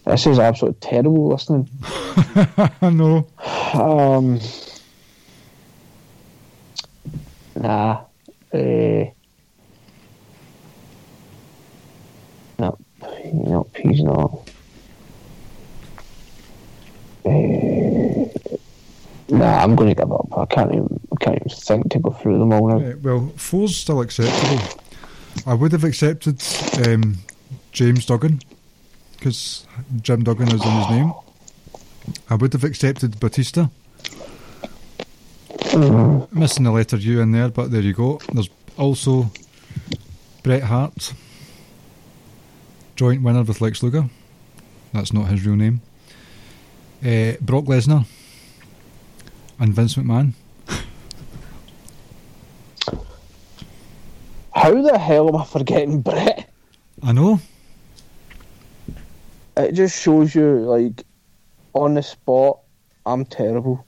This 0.05 0.27
is 0.27 0.37
absolutely 0.37 0.79
terrible 0.79 1.29
listening. 1.29 1.69
I 2.81 2.89
know. 2.91 3.27
Um, 3.73 4.39
nah. 7.55 8.03
Uh, 8.53 9.05
no, 12.59 12.77
no, 13.33 13.67
he's 13.75 14.03
not. 14.03 14.49
Uh, 17.25 17.31
nah, 19.29 19.63
I'm 19.63 19.75
going 19.75 19.89
to 19.89 19.95
give 19.95 20.11
up. 20.11 20.27
I 20.37 20.45
can't 20.45 20.71
even, 20.73 20.99
I 21.11 21.23
can't 21.23 21.37
even 21.37 21.49
think 21.49 21.91
to 21.91 21.99
go 21.99 22.11
through 22.11 22.37
them 22.37 22.53
all 22.53 22.67
now. 22.67 22.85
Uh, 22.85 22.93
well, 23.01 23.33
four's 23.35 23.75
still 23.75 24.01
acceptable. 24.01 24.79
I 25.47 25.55
would 25.55 25.71
have 25.71 25.83
accepted 25.83 26.43
um, 26.85 27.17
James 27.71 28.05
Duggan 28.05 28.41
because 29.23 29.65
Jim 30.01 30.21
Duggan 30.21 30.49
is 30.49 30.65
in 30.65 30.71
his 30.71 30.89
name. 30.89 31.13
I 32.29 32.35
would 32.35 32.51
have 32.51 32.65
accepted 32.65 33.21
Batista. 33.21 33.69
Missing 36.33 36.65
the 36.65 36.71
letter 36.71 36.97
U 36.97 37.21
in 37.21 37.31
there, 37.31 37.47
but 37.47 37.71
there 37.71 37.79
you 37.81 37.93
go. 37.93 38.19
There's 38.33 38.49
also 38.77 39.31
Bret 40.43 40.63
Hart, 40.63 41.13
joint 42.97 43.23
winner 43.23 43.43
with 43.43 43.61
Lex 43.61 43.81
Luger. 43.81 44.09
That's 44.91 45.13
not 45.13 45.29
his 45.29 45.45
real 45.45 45.55
name. 45.55 45.79
Uh, 47.01 47.37
Brock 47.39 47.63
Lesnar 47.63 48.05
and 49.57 49.73
Vince 49.73 49.95
McMahon. 49.95 50.33
How 54.53 54.81
the 54.81 54.99
hell 54.99 55.29
am 55.29 55.37
I 55.37 55.45
forgetting 55.45 56.01
Bret? 56.01 56.49
I 57.01 57.13
know. 57.13 57.39
It 59.57 59.73
just 59.73 60.01
shows 60.01 60.33
you, 60.33 60.59
like, 60.61 61.03
on 61.73 61.93
the 61.93 62.03
spot, 62.03 62.59
I'm 63.05 63.25
terrible. 63.25 63.85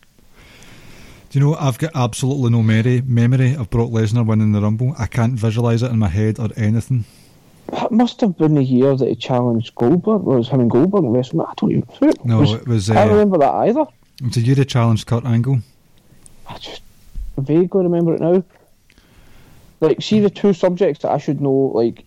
Do 1.29 1.39
you 1.39 1.45
know 1.45 1.55
I've 1.55 1.77
got 1.77 1.91
absolutely 1.95 2.49
no 2.51 2.61
memory 2.63 3.01
memory 3.01 3.55
of 3.55 3.69
Brock 3.69 3.89
Lesnar 3.89 4.25
winning 4.25 4.51
the 4.53 4.61
Rumble. 4.61 4.95
I 4.97 5.05
can't 5.07 5.33
visualise 5.33 5.81
it 5.81 5.91
in 5.91 5.99
my 5.99 6.07
head 6.07 6.39
or 6.39 6.49
anything. 6.55 7.03
That 7.71 7.91
must 7.91 8.21
have 8.21 8.37
been 8.37 8.53
the 8.55 8.63
year 8.63 8.95
that 8.95 9.07
he 9.07 9.15
challenged 9.15 9.73
Goldberg. 9.75 10.21
Well, 10.21 10.35
it 10.35 10.39
was 10.39 10.49
him 10.49 10.59
and 10.61 10.69
Goldberg 10.71 11.03
in 11.03 11.11
WrestleMania. 11.11 11.49
I 11.49 11.53
don't 11.57 11.71
even. 11.71 11.83
it 12.09 12.25
No, 12.25 12.39
was- 12.41 12.53
it 12.53 12.67
was. 12.67 12.89
I 12.89 12.93
can't 12.93 13.09
Uh, 13.09 13.13
remember 13.13 13.37
that 13.39 13.53
either. 13.53 13.85
Did 14.17 14.37
you 14.37 14.43
a 14.43 14.45
year 14.45 14.55
he 14.55 14.65
challenged 14.65 15.07
Kurt 15.07 15.25
Angle. 15.25 15.59
I 16.47 16.57
just 16.59 16.81
vaguely 17.37 17.83
remember 17.83 18.13
it 18.13 18.21
now. 18.21 18.43
Like, 19.81 20.01
see 20.01 20.19
the 20.21 20.29
two 20.29 20.53
subjects 20.53 21.01
that 21.01 21.11
I 21.11 21.17
should 21.17 21.41
know, 21.41 21.71
like, 21.73 22.05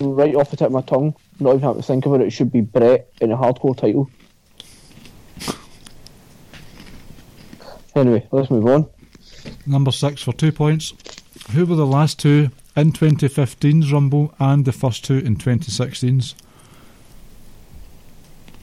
right 0.00 0.34
off 0.36 0.50
the 0.50 0.56
tip 0.56 0.68
of 0.68 0.72
my 0.72 0.80
tongue, 0.80 1.14
not 1.40 1.50
even 1.50 1.60
have 1.60 1.76
to 1.76 1.82
think 1.82 2.06
about 2.06 2.20
it, 2.20 2.28
it 2.28 2.30
should 2.30 2.52
be 2.52 2.60
Bret 2.60 3.10
in 3.20 3.32
a 3.32 3.36
hardcore 3.36 3.76
title. 3.76 4.10
Anyway, 7.94 8.26
let's 8.30 8.50
move 8.50 8.66
on. 8.66 8.86
Number 9.66 9.90
six 9.90 10.22
for 10.22 10.32
two 10.32 10.52
points. 10.52 10.92
Who 11.52 11.64
were 11.64 11.76
the 11.76 11.86
last 11.86 12.18
two 12.18 12.50
in 12.76 12.92
2015's 12.92 13.92
Rumble 13.92 14.34
and 14.38 14.64
the 14.64 14.72
first 14.72 15.04
two 15.04 15.18
in 15.18 15.36
2016's? 15.36 16.34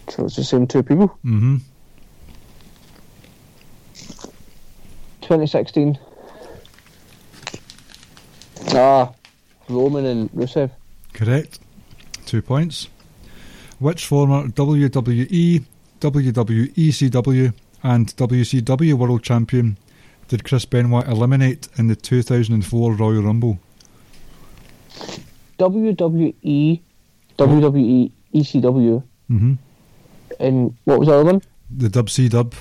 So 0.10 0.26
it's 0.26 0.36
the 0.36 0.44
same 0.44 0.68
two 0.68 0.84
people. 0.84 1.08
Mm-hmm. 1.26 1.58
2016. 5.22 5.98
Ah, 8.76 9.14
Roman 9.70 10.06
and 10.06 10.32
Rusev. 10.32 10.70
Correct. 11.14 11.60
Two 12.26 12.42
points. 12.42 12.88
Which 13.80 14.06
former 14.06 14.48
WWE, 14.48 15.64
WWECW, 16.00 17.54
and 17.84 18.08
WCW 18.16 18.94
World 18.94 19.24
Champion 19.24 19.78
did 20.30 20.44
Chris 20.46 20.64
Benoit 20.66 21.08
eliminate 21.08 21.68
in 21.78 21.88
the 21.88 21.96
2004 21.96 22.94
Royal 22.94 23.22
Rumble? 23.24 23.60
WWE, 25.60 26.80
WWE, 27.38 28.12
ECW, 28.34 29.04
Mm-hmm. 29.32 29.54
and 30.40 30.76
what 30.84 31.00
was 31.00 31.08
the 31.08 31.14
other 31.14 31.24
one? 31.26 31.42
The 31.76 31.90
Dub 31.90 32.10
C 32.10 32.28
Dub. 32.30 32.54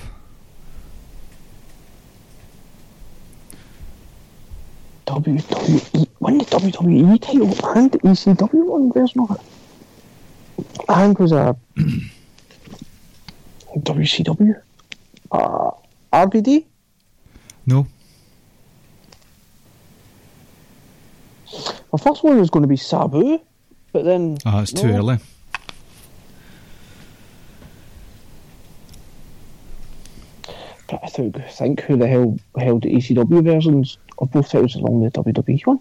WWE. 5.05 6.07
When 6.19 6.37
the 6.37 6.45
WWE 6.45 7.21
title 7.21 7.69
and 7.75 7.91
the 7.91 7.99
ECW 7.99 8.65
one, 8.65 8.89
there's 8.95 9.15
not. 9.15 9.43
I 10.89 11.05
think 11.05 11.19
it 11.19 11.23
was 11.23 11.31
a 11.31 11.55
WCW. 13.77 14.61
Uh, 15.31 15.71
RVD? 16.11 16.65
No. 17.65 17.87
My 21.91 21.99
first 21.99 22.23
one 22.23 22.39
was 22.39 22.49
going 22.49 22.63
to 22.63 22.67
be 22.67 22.75
Sabu, 22.75 23.39
but 23.91 24.05
then. 24.05 24.37
Oh, 24.45 24.61
it's 24.61 24.73
too 24.73 24.87
no. 24.87 24.97
early. 24.97 25.17
But 30.89 30.99
I 31.03 31.07
think, 31.07 31.37
think 31.49 31.81
who 31.81 31.97
the 31.97 32.07
hell 32.07 32.37
held 32.57 32.83
the 32.83 32.93
ECW 32.93 33.43
versions 33.43 33.97
of 34.17 34.31
both 34.31 34.49
titles 34.49 34.75
along 34.75 35.01
with 35.01 35.13
the 35.13 35.23
WWE 35.23 35.65
one. 35.65 35.79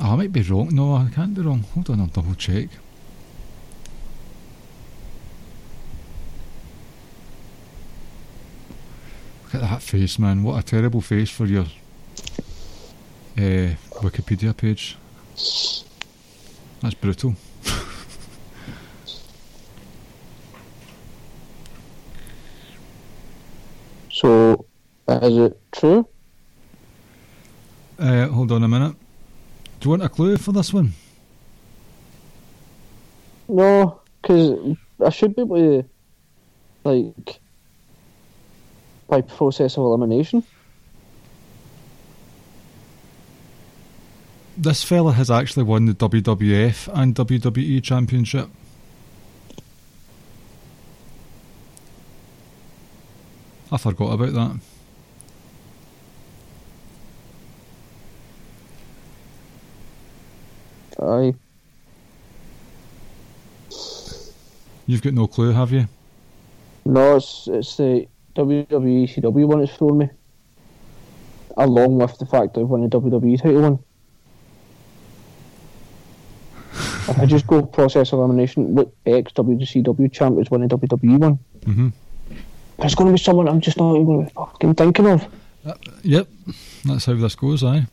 Oh, 0.00 0.12
I 0.12 0.16
might 0.16 0.32
be 0.32 0.42
wrong. 0.42 0.74
No, 0.74 0.94
I 0.94 1.08
can't 1.14 1.34
be 1.34 1.42
wrong. 1.42 1.64
Hold 1.74 1.90
on, 1.90 2.00
I'll 2.00 2.06
double 2.06 2.34
check. 2.34 2.68
That 9.76 9.82
face, 9.82 10.18
man. 10.18 10.42
What 10.42 10.58
a 10.58 10.62
terrible 10.62 11.02
face 11.02 11.28
for 11.28 11.44
your 11.44 11.66
uh, 13.36 13.74
Wikipedia 14.00 14.56
page. 14.56 14.96
That's 16.80 16.94
brutal. 16.94 17.34
So, 24.10 24.64
is 25.06 25.36
it 25.36 25.60
true? 25.72 26.08
Uh, 27.98 28.28
hold 28.28 28.50
on 28.50 28.64
a 28.64 28.68
minute. 28.68 28.96
Do 29.78 29.84
you 29.84 29.90
want 29.90 30.04
a 30.04 30.08
clue 30.08 30.38
for 30.38 30.52
this 30.52 30.72
one? 30.72 30.94
No, 33.46 34.00
because 34.22 34.74
I 35.04 35.10
should 35.10 35.36
be 35.36 35.42
able 35.42 35.56
to, 35.56 35.84
like, 36.84 37.40
by 39.08 39.20
process 39.20 39.76
of 39.76 39.84
elimination. 39.84 40.42
This 44.56 44.82
fella 44.82 45.12
has 45.12 45.30
actually 45.30 45.64
won 45.64 45.84
the 45.84 45.94
WWF 45.94 46.88
and 46.94 47.14
WWE 47.14 47.82
Championship. 47.82 48.48
I 53.70 53.76
forgot 53.76 54.12
about 54.12 54.32
that. 54.32 54.60
Aye. 61.02 61.34
You've 64.86 65.02
got 65.02 65.12
no 65.12 65.26
clue, 65.26 65.52
have 65.52 65.72
you? 65.72 65.88
No, 66.84 67.16
it's 67.16 67.48
it's 67.48 67.76
the 67.76 68.06
WWE 68.36 69.08
CW 69.14 69.46
one 69.46 69.60
that's 69.60 69.76
thrown 69.76 69.98
me. 69.98 70.10
Along 71.56 71.98
with 71.98 72.18
the 72.18 72.26
fact 72.26 72.54
that 72.54 72.60
I've 72.60 72.68
won 72.68 72.82
the 72.82 72.88
WWE 72.88 73.40
title 73.40 73.62
one. 73.62 73.78
if 77.08 77.18
I 77.18 77.26
just 77.26 77.46
go 77.46 77.64
process 77.64 78.12
elimination, 78.12 78.74
what 78.74 78.90
ex 79.06 79.32
WCW 79.32 80.12
champ 80.12 80.38
is 80.38 80.50
winning 80.50 80.68
WWE 80.68 81.18
one? 81.18 81.38
hmm 81.64 81.88
There's 82.78 82.94
going 82.94 83.08
to 83.08 83.12
be 83.12 83.22
someone 83.22 83.48
I'm 83.48 83.60
just 83.60 83.78
not 83.78 83.94
even 83.94 84.04
going 84.06 84.26
to 84.26 84.26
be 84.26 84.34
fucking 84.34 84.74
thinking 84.74 85.06
of. 85.06 85.26
Yep, 86.02 86.28
that's 86.84 87.06
how 87.06 87.14
this 87.14 87.34
goes, 87.34 87.64
aye. 87.64 87.86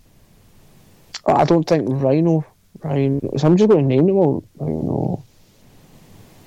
I 1.26 1.46
don't 1.46 1.64
think 1.64 1.88
Rhino. 1.90 2.46
Rhino. 2.84 3.20
So 3.38 3.48
I'm 3.48 3.58
just 3.58 3.70
going 3.70 3.88
to 3.88 3.96
name 3.96 4.08
them 4.08 4.18
all. 4.18 4.44
Rhino. 4.58 5.24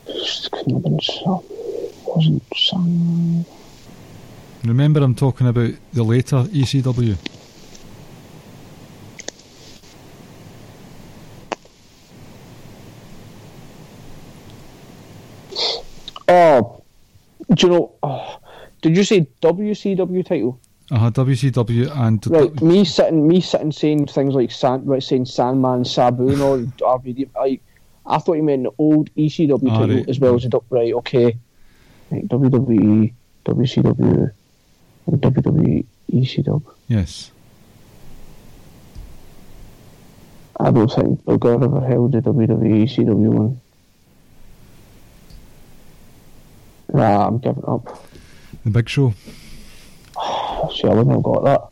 Just 0.06 0.50
couldn't 0.50 0.74
have 0.74 0.82
been 0.82 1.00
some. 1.00 1.42
Wasn't 2.06 2.42
some. 2.54 3.44
Remember, 4.64 5.00
I'm 5.02 5.14
talking 5.14 5.46
about 5.46 5.70
the 5.92 6.02
later 6.02 6.36
ECW. 6.44 7.16
Oh, 16.28 16.82
do 17.54 17.66
you 17.66 17.72
know? 17.72 17.92
Oh, 18.02 18.38
did 18.82 18.96
you 18.96 19.04
say 19.04 19.26
WCW 19.40 20.24
title? 20.26 20.60
Uh 20.90 20.98
huh. 20.98 21.10
WCW 21.10 21.90
and 21.96 22.24
Right, 22.28 22.62
me 22.62 22.84
sitting, 22.84 23.26
me 23.26 23.40
sitting 23.40 23.72
saying 23.72 24.06
things 24.06 24.34
like 24.34 24.50
right, 24.86 25.02
saying 25.02 25.26
Sandman, 25.26 25.84
Sabu, 25.84 26.28
and 26.28 26.42
all 26.42 26.58
RVD. 26.58 27.28
I, 27.38 27.60
I 28.04 28.18
thought 28.18 28.34
you 28.34 28.42
meant 28.42 28.64
the 28.64 28.70
old 28.78 29.12
ECW 29.14 29.68
Ah, 29.70 29.78
title 29.78 29.96
right. 29.96 30.08
as 30.08 30.20
well 30.20 30.34
as 30.36 30.42
the 30.42 30.60
right. 30.70 30.92
Okay, 30.94 31.36
right, 32.10 32.26
WWE, 32.28 33.12
WCW, 33.44 34.32
WWE, 35.12 35.84
ECW. 36.12 36.62
yes. 36.88 37.30
I 40.58 40.70
don't 40.70 40.90
think 40.90 41.22
Booker 41.24 41.52
ever 41.52 41.80
held 41.86 42.12
the 42.12 42.20
WWE, 42.22 42.84
ECW 42.84 43.28
one. 43.28 43.60
Nah, 46.92 47.26
I'm 47.26 47.38
giving 47.38 47.64
up. 47.66 48.02
The 48.64 48.70
Big 48.70 48.88
Show. 48.88 49.10
See, 50.74 50.84
I 50.88 50.94
wouldn't 50.94 51.10
have 51.10 51.22
got 51.22 51.44
that. 51.44 51.68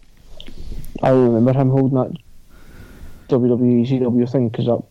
I 1.03 1.11
remember 1.11 1.53
him 1.55 1.71
holding 1.71 1.95
that 1.95 2.17
WWE 3.29 3.89
CW 3.89 4.31
thing 4.31 4.49
because 4.49 4.67
that 4.67 4.83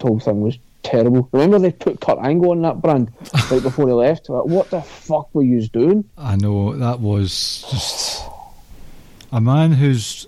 whole 0.00 0.18
thing 0.18 0.40
was 0.40 0.58
terrible. 0.82 1.28
Remember 1.32 1.58
they 1.58 1.72
put 1.72 2.00
Kurt 2.00 2.18
Angle 2.18 2.50
on 2.50 2.62
that 2.62 2.80
brand 2.80 3.12
right 3.50 3.62
before 3.62 3.88
he 3.88 3.94
left? 3.94 4.28
Like, 4.28 4.44
what 4.44 4.70
the 4.70 4.82
fuck 4.82 5.34
were 5.34 5.42
you 5.42 5.66
doing? 5.68 6.04
I 6.16 6.36
know 6.36 6.76
that 6.76 7.00
was 7.00 7.64
just 7.70 8.24
a 9.30 9.40
man 9.40 9.72
who's 9.72 10.26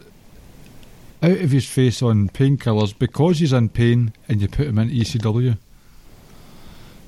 out 1.22 1.38
of 1.38 1.50
his 1.50 1.66
face 1.66 2.02
on 2.02 2.28
painkillers 2.28 2.98
because 2.98 3.38
he's 3.38 3.52
in 3.52 3.68
pain, 3.70 4.12
and 4.28 4.40
you 4.40 4.48
put 4.48 4.66
him 4.66 4.78
in 4.78 4.90
ECW. 4.90 5.58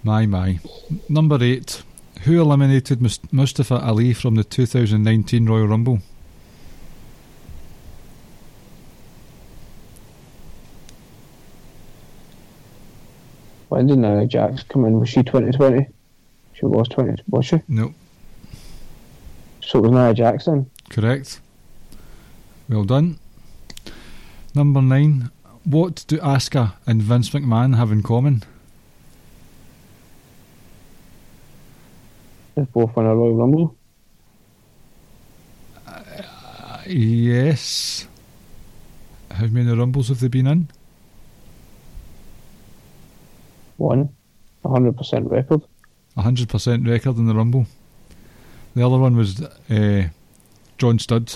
My 0.02 0.26
my. 0.26 0.60
Number 1.08 1.38
eight. 1.42 1.82
Who 2.22 2.40
eliminated 2.40 3.00
Mustafa 3.30 3.76
Ali 3.76 4.12
from 4.12 4.34
the 4.34 4.42
2019 4.42 5.46
Royal 5.46 5.68
Rumble? 5.68 6.00
When 13.76 13.88
did 13.88 13.98
Nia 13.98 14.24
Jax 14.26 14.62
come 14.62 14.86
in? 14.86 14.98
Was 14.98 15.10
she 15.10 15.22
2020? 15.22 15.86
She 16.54 16.64
was 16.64 16.88
20, 16.88 17.22
was 17.28 17.44
she? 17.44 17.60
No, 17.68 17.92
So 19.62 19.80
it 19.80 19.82
was 19.82 19.90
Nia 19.90 20.14
Jax 20.14 20.46
and. 20.46 20.64
correct. 20.88 21.40
Well 22.70 22.84
done. 22.84 23.18
Number 24.54 24.80
nine. 24.80 25.30
What 25.64 26.06
do 26.08 26.16
Asuka 26.20 26.72
and 26.86 27.02
Vince 27.02 27.28
McMahon 27.28 27.76
have 27.76 27.92
in 27.92 28.02
common? 28.02 28.44
They 32.54 32.62
both 32.62 32.96
won 32.96 33.04
a 33.04 33.14
Royal 33.14 33.34
Rumble. 33.34 33.76
Uh, 35.86 36.80
yes. 36.86 38.08
How 39.32 39.44
many 39.48 39.70
Rumbles 39.70 40.08
have 40.08 40.20
they 40.20 40.28
been 40.28 40.46
in? 40.46 40.68
One. 43.76 44.10
100% 44.64 45.30
record. 45.30 45.62
A 46.16 46.22
hundred 46.22 46.48
percent 46.48 46.88
record 46.88 47.18
in 47.18 47.26
the 47.26 47.34
Rumble. 47.34 47.66
The 48.74 48.86
other 48.86 48.98
one 48.98 49.16
was 49.16 49.40
uh, 49.42 50.08
John 50.78 50.98
Studd. 50.98 51.34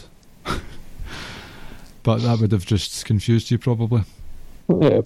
but 2.02 2.22
that 2.22 2.40
would 2.40 2.52
have 2.52 2.66
just 2.66 3.04
confused 3.04 3.50
you 3.50 3.58
probably. 3.58 4.02
Yeah. 4.68 5.02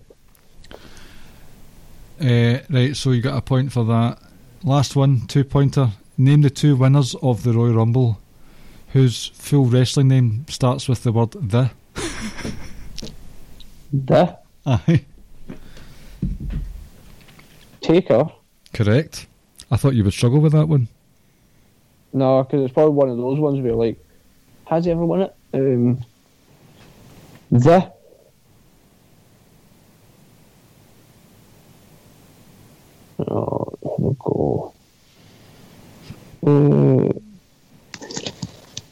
Uh, 2.21 2.61
right, 2.71 2.97
so 2.97 3.11
you 3.11 3.21
got 3.21 3.37
a 3.37 3.43
point 3.43 3.73
for 3.73 3.85
that. 3.85 4.19
Last 4.63 4.95
one, 4.95 5.27
two 5.27 5.45
pointer. 5.45 5.91
Name 6.17 6.43
the 6.43 6.51
two 6.51 6.77
winners 6.77 7.17
of 7.17 7.43
the 7.43 7.53
Royal 7.53 7.75
Rumble 7.75 8.21
whose 8.95 9.27
full 9.35 9.65
wrestling 9.67 10.07
name 10.07 10.47
starts 10.49 10.89
with 10.89 11.03
the 11.03 11.13
word 11.13 11.33
the. 11.33 11.71
The 13.93 14.39
Aye. 14.65 15.05
Taker. 17.85 18.31
Correct. 18.73 19.27
I 19.71 19.77
thought 19.77 19.95
you 19.95 20.05
would 20.05 20.15
struggle 20.15 20.41
with 20.41 20.53
that 20.53 20.67
one. 20.67 20.89
No, 22.15 22.43
because 22.43 22.65
it's 22.65 22.73
probably 22.73 22.95
one 22.95 23.11
of 23.11 23.19
those 23.19 23.39
ones 23.39 23.61
where 23.61 23.75
like, 23.75 23.99
has 24.65 24.87
he 24.87 24.91
ever 24.91 25.05
won 25.05 25.21
it? 25.21 25.35
Um, 25.53 26.03
the 27.51 27.93
Oh, 33.19 34.17
go. 34.19 34.73
Uh, 36.47 37.13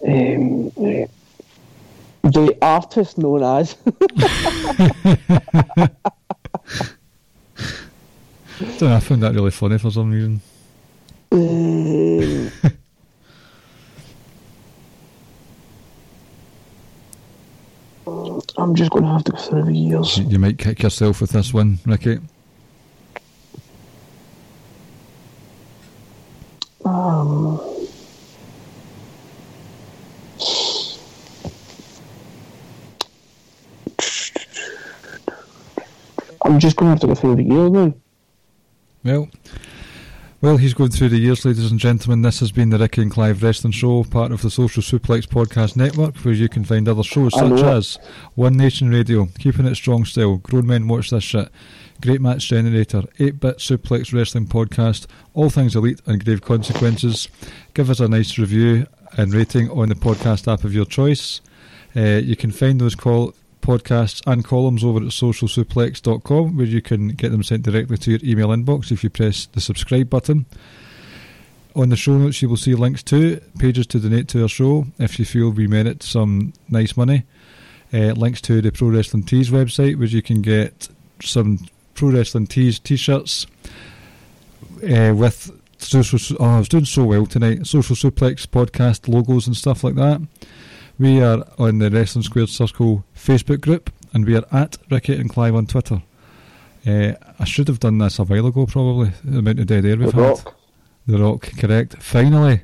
um, 0.06 0.72
eh, 0.84 1.06
the 2.24 2.58
artist 2.60 3.16
known 3.16 3.42
as 3.42 3.74
Don't 8.58 8.82
know, 8.82 8.96
I 8.96 9.00
found 9.00 9.22
that 9.22 9.34
really 9.34 9.50
funny 9.50 9.78
for 9.78 9.90
some 9.90 10.10
reason. 10.10 10.40
I'm 18.58 18.74
just 18.74 18.90
going 18.90 19.04
to 19.04 19.10
have 19.10 19.24
to 19.24 19.32
go 19.32 19.38
through 19.38 19.64
the 19.64 19.72
years. 19.72 20.18
You 20.18 20.38
might 20.38 20.58
kick 20.58 20.82
yourself 20.82 21.20
with 21.20 21.30
this 21.30 21.52
one, 21.52 21.78
Ricky. 21.84 22.18
Um, 26.84 27.60
I'm 36.44 36.58
just 36.60 36.76
going 36.76 36.86
to 36.86 36.90
have 36.90 37.00
to 37.00 37.06
go 37.08 37.14
through 37.14 37.36
the 37.36 37.44
years 37.44 37.70
now. 37.70 37.94
Well, 39.04 39.28
well, 40.40 40.58
he's 40.58 40.74
going 40.74 40.90
through 40.90 41.08
the 41.08 41.18
years, 41.18 41.44
ladies 41.44 41.72
and 41.72 41.80
gentlemen. 41.80 42.22
This 42.22 42.38
has 42.38 42.52
been 42.52 42.70
the 42.70 42.78
Ricky 42.78 43.02
and 43.02 43.10
Clive 43.10 43.42
Wrestling 43.42 43.72
Show, 43.72 44.04
part 44.04 44.30
of 44.30 44.42
the 44.42 44.50
Social 44.50 44.80
Suplex 44.80 45.26
Podcast 45.26 45.74
Network, 45.74 46.16
where 46.18 46.34
you 46.34 46.48
can 46.48 46.64
find 46.64 46.88
other 46.88 47.02
shows 47.02 47.34
such 47.34 47.62
as 47.62 47.98
One 48.36 48.56
Nation 48.56 48.90
Radio, 48.90 49.26
Keeping 49.40 49.66
It 49.66 49.74
Strong 49.74 50.04
Still, 50.04 50.36
Grown 50.36 50.68
Men 50.68 50.86
Watch 50.86 51.10
This 51.10 51.24
Shit, 51.24 51.48
Great 52.00 52.20
Match 52.20 52.48
Generator, 52.48 53.02
8 53.18 53.40
Bit 53.40 53.58
Suplex 53.58 54.12
Wrestling 54.12 54.46
Podcast, 54.46 55.06
All 55.34 55.50
Things 55.50 55.74
Elite 55.74 56.00
and 56.06 56.24
Grave 56.24 56.42
Consequences. 56.42 57.26
Give 57.74 57.90
us 57.90 57.98
a 57.98 58.06
nice 58.06 58.38
review 58.38 58.86
and 59.16 59.34
rating 59.34 59.68
on 59.68 59.88
the 59.88 59.96
podcast 59.96 60.52
app 60.52 60.62
of 60.62 60.72
your 60.72 60.86
choice. 60.86 61.40
Uh, 61.96 62.20
you 62.22 62.36
can 62.36 62.52
find 62.52 62.80
those 62.80 62.94
call 62.94 63.34
podcasts 63.62 64.20
and 64.26 64.44
columns 64.44 64.84
over 64.84 64.98
at 64.98 65.04
socialsuplex.com 65.04 66.56
where 66.56 66.66
you 66.66 66.82
can 66.82 67.08
get 67.08 67.30
them 67.30 67.42
sent 67.42 67.62
directly 67.62 67.96
to 67.96 68.10
your 68.10 68.20
email 68.22 68.48
inbox 68.48 68.92
if 68.92 69.02
you 69.02 69.08
press 69.08 69.46
the 69.46 69.60
subscribe 69.60 70.10
button. 70.10 70.44
On 71.74 71.88
the 71.88 71.96
show 71.96 72.18
notes, 72.18 72.42
you 72.42 72.50
will 72.50 72.58
see 72.58 72.74
links 72.74 73.02
to 73.04 73.40
pages 73.58 73.86
to 73.86 73.98
donate 73.98 74.28
to 74.28 74.42
our 74.42 74.48
show 74.48 74.86
if 74.98 75.18
you 75.18 75.24
feel 75.24 75.50
we 75.50 75.66
merit 75.66 76.02
some 76.02 76.52
nice 76.68 76.96
money. 76.96 77.24
Uh, 77.94 78.12
links 78.12 78.40
to 78.42 78.60
the 78.60 78.72
Pro 78.72 78.88
Wrestling 78.88 79.22
Tees 79.22 79.50
website 79.50 79.96
where 79.96 80.08
you 80.08 80.20
can 80.20 80.42
get 80.42 80.88
some 81.22 81.58
Pro 81.94 82.10
Wrestling 82.10 82.46
Tees 82.46 82.78
t 82.78 82.96
shirts 82.96 83.46
uh, 84.82 85.14
with 85.14 85.50
social. 85.78 86.36
Oh, 86.40 86.56
I 86.56 86.58
was 86.58 86.68
doing 86.68 86.84
so 86.84 87.04
well 87.04 87.26
tonight. 87.26 87.66
Social 87.66 87.96
Suplex 87.96 88.46
podcast 88.46 89.08
logos 89.08 89.46
and 89.46 89.56
stuff 89.56 89.84
like 89.84 89.94
that. 89.94 90.20
We 90.98 91.20
are 91.22 91.44
on 91.58 91.78
the 91.78 91.90
Wrestling 91.90 92.22
Squared 92.22 92.48
Circle 92.48 93.04
Facebook 93.16 93.60
group, 93.60 93.90
and 94.12 94.24
we 94.26 94.36
are 94.36 94.44
at 94.52 94.78
Ricky 94.90 95.16
and 95.16 95.28
Clive 95.30 95.54
on 95.54 95.66
Twitter. 95.66 96.02
Uh, 96.86 97.12
I 97.38 97.44
should 97.44 97.68
have 97.68 97.80
done 97.80 97.98
this 97.98 98.18
a 98.18 98.24
while 98.24 98.46
ago, 98.46 98.66
probably. 98.66 99.10
The 99.24 99.38
amount 99.38 99.60
of 99.60 99.66
dead 99.66 99.84
air 99.84 99.96
we've 99.96 100.12
had. 100.12 100.20
Rock. 100.20 100.54
The 101.06 101.18
Rock, 101.18 101.50
correct. 101.58 101.96
Finally, 102.02 102.62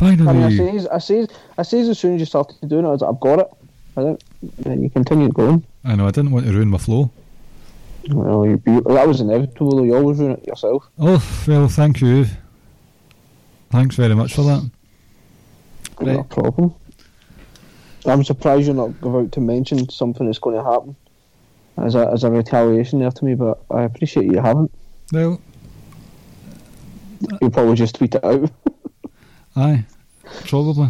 I 0.00 0.04
mean, 0.06 0.20
I 0.20 0.24
finally. 0.24 0.56
says, 0.56 0.86
I 0.88 0.98
says, 0.98 1.28
I 1.56 1.62
says 1.62 1.88
as 1.88 1.98
soon 1.98 2.14
as 2.14 2.20
you 2.20 2.26
started 2.26 2.68
doing 2.68 2.84
it, 2.84 2.88
I 2.88 2.92
was 2.92 3.00
like, 3.00 3.10
I've 3.14 3.20
got 3.20 3.38
it. 3.40 3.48
I 3.96 4.00
didn't, 4.02 4.24
then 4.58 4.82
you 4.82 4.90
continued 4.90 5.34
going. 5.34 5.64
I 5.84 5.96
know 5.96 6.06
I 6.06 6.10
didn't 6.10 6.30
want 6.30 6.46
to 6.46 6.52
ruin 6.52 6.68
my 6.68 6.78
flow. 6.78 7.10
Well, 8.10 8.46
you, 8.46 8.62
you, 8.66 8.80
that 8.82 9.08
was 9.08 9.20
inevitable. 9.20 9.76
though. 9.78 9.82
You 9.84 9.96
always 9.96 10.18
ruin 10.18 10.32
it 10.32 10.46
yourself. 10.46 10.88
Oh 10.98 11.22
well, 11.48 11.68
thank 11.68 12.00
you. 12.00 12.26
Thanks 13.70 13.96
very 13.96 14.14
much 14.14 14.34
for 14.34 14.42
that. 14.42 14.70
No 16.00 16.16
Right. 16.16 16.28
problem. 16.30 16.74
I'm 18.06 18.24
surprised 18.24 18.66
you're 18.66 18.74
not 18.74 18.90
about 19.02 19.32
to 19.32 19.40
mention 19.40 19.88
something 19.88 20.26
that's 20.26 20.38
going 20.38 20.56
to 20.56 20.64
happen 20.64 20.96
as 21.76 21.94
a 21.94 22.08
as 22.08 22.24
a 22.24 22.30
retaliation 22.30 23.00
there 23.00 23.10
to 23.10 23.24
me, 23.24 23.34
but 23.34 23.62
I 23.70 23.82
appreciate 23.82 24.26
you 24.26 24.40
haven't. 24.40 24.72
Well, 25.12 25.40
You'll 27.40 27.50
probably 27.50 27.74
just 27.74 27.96
tweet 27.96 28.14
it 28.14 28.24
out. 28.24 28.50
aye, 29.56 29.84
probably. 30.46 30.88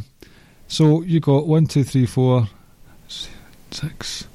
So 0.67 1.03
you 1.03 1.21
got 1.21 1.47
one, 1.47 1.67
two, 1.67 1.85
three, 1.85 2.05
four, 2.07 2.49
six, 3.71 4.29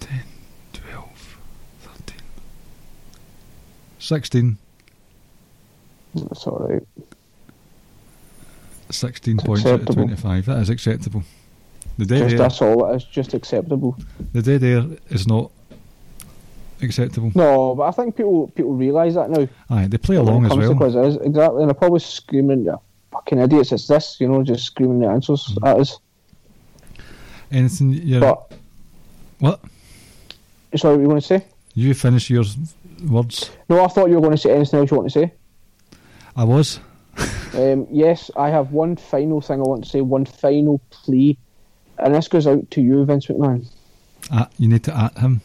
ten, 0.00 0.22
twelve, 0.72 1.38
thirteen, 1.82 2.22
sixteen. 3.98 4.58
That's 6.14 6.46
all 6.46 6.66
right. 6.66 6.82
16 8.88 9.34
It's 9.34 9.44
points 9.44 9.66
out 9.66 9.80
of 9.80 9.94
25. 9.94 10.46
That 10.46 10.58
is 10.60 10.70
acceptable. 10.70 11.24
The 11.98 12.14
air, 12.16 12.28
that's 12.30 12.60
all 12.60 12.92
it 12.92 12.96
is. 12.96 13.04
Just 13.04 13.32
acceptable. 13.34 13.96
the 14.32 14.52
air 14.66 14.98
is 15.08 15.26
not 15.26 15.50
acceptable. 16.82 17.32
No, 17.34 17.74
but 17.74 17.84
I 17.84 17.90
think 17.90 18.16
people 18.16 18.48
people 18.48 18.74
realise 18.74 19.14
that 19.14 19.30
now. 19.30 19.48
Aye, 19.70 19.86
they 19.88 19.98
play 19.98 20.16
along 20.16 20.44
as 20.46 20.56
well. 20.56 20.74
quizzes, 20.74 21.16
exactly. 21.16 21.62
And 21.62 21.70
they're 21.70 21.74
probably 21.74 22.00
screaming, 22.00 22.64
"Yeah, 22.64 22.76
fucking 23.12 23.38
idiots! 23.38 23.72
It's 23.72 23.86
this," 23.86 24.16
you 24.20 24.28
know, 24.28 24.42
just 24.42 24.64
screaming 24.64 25.00
the 25.00 25.08
answers 25.08 25.46
Mm-hmm. 25.46 25.66
at 25.66 25.80
us. 25.80 25.98
Anything 27.50 27.92
you're. 27.92 28.20
But 28.20 28.52
what? 29.38 29.60
sorry, 30.74 30.96
what 30.96 31.02
you 31.02 31.08
want 31.08 31.22
to 31.22 31.26
say? 31.26 31.46
You 31.74 31.94
finish 31.94 32.28
your 32.30 32.44
words. 33.08 33.50
No, 33.68 33.84
I 33.84 33.88
thought 33.88 34.08
you 34.08 34.16
were 34.16 34.20
going 34.20 34.32
to 34.32 34.38
say 34.38 34.52
anything 34.52 34.80
else 34.80 34.90
you 34.90 34.96
want 34.96 35.10
to 35.12 35.18
say. 35.20 35.32
I 36.34 36.44
was. 36.44 36.80
Um, 37.54 37.86
yes, 37.90 38.30
I 38.36 38.50
have 38.50 38.72
one 38.72 38.96
final 38.96 39.40
thing 39.40 39.60
I 39.60 39.62
want 39.62 39.84
to 39.84 39.88
say, 39.90 40.02
one 40.02 40.26
final 40.26 40.78
plea, 40.90 41.38
and 41.98 42.14
this 42.14 42.28
goes 42.28 42.46
out 42.46 42.70
to 42.72 42.80
you, 42.80 43.04
Vince 43.04 43.26
McMahon. 43.26 43.66
At, 44.32 44.52
you 44.58 44.68
need 44.68 44.84
to 44.84 44.96
at 44.96 45.16
him. 45.18 45.40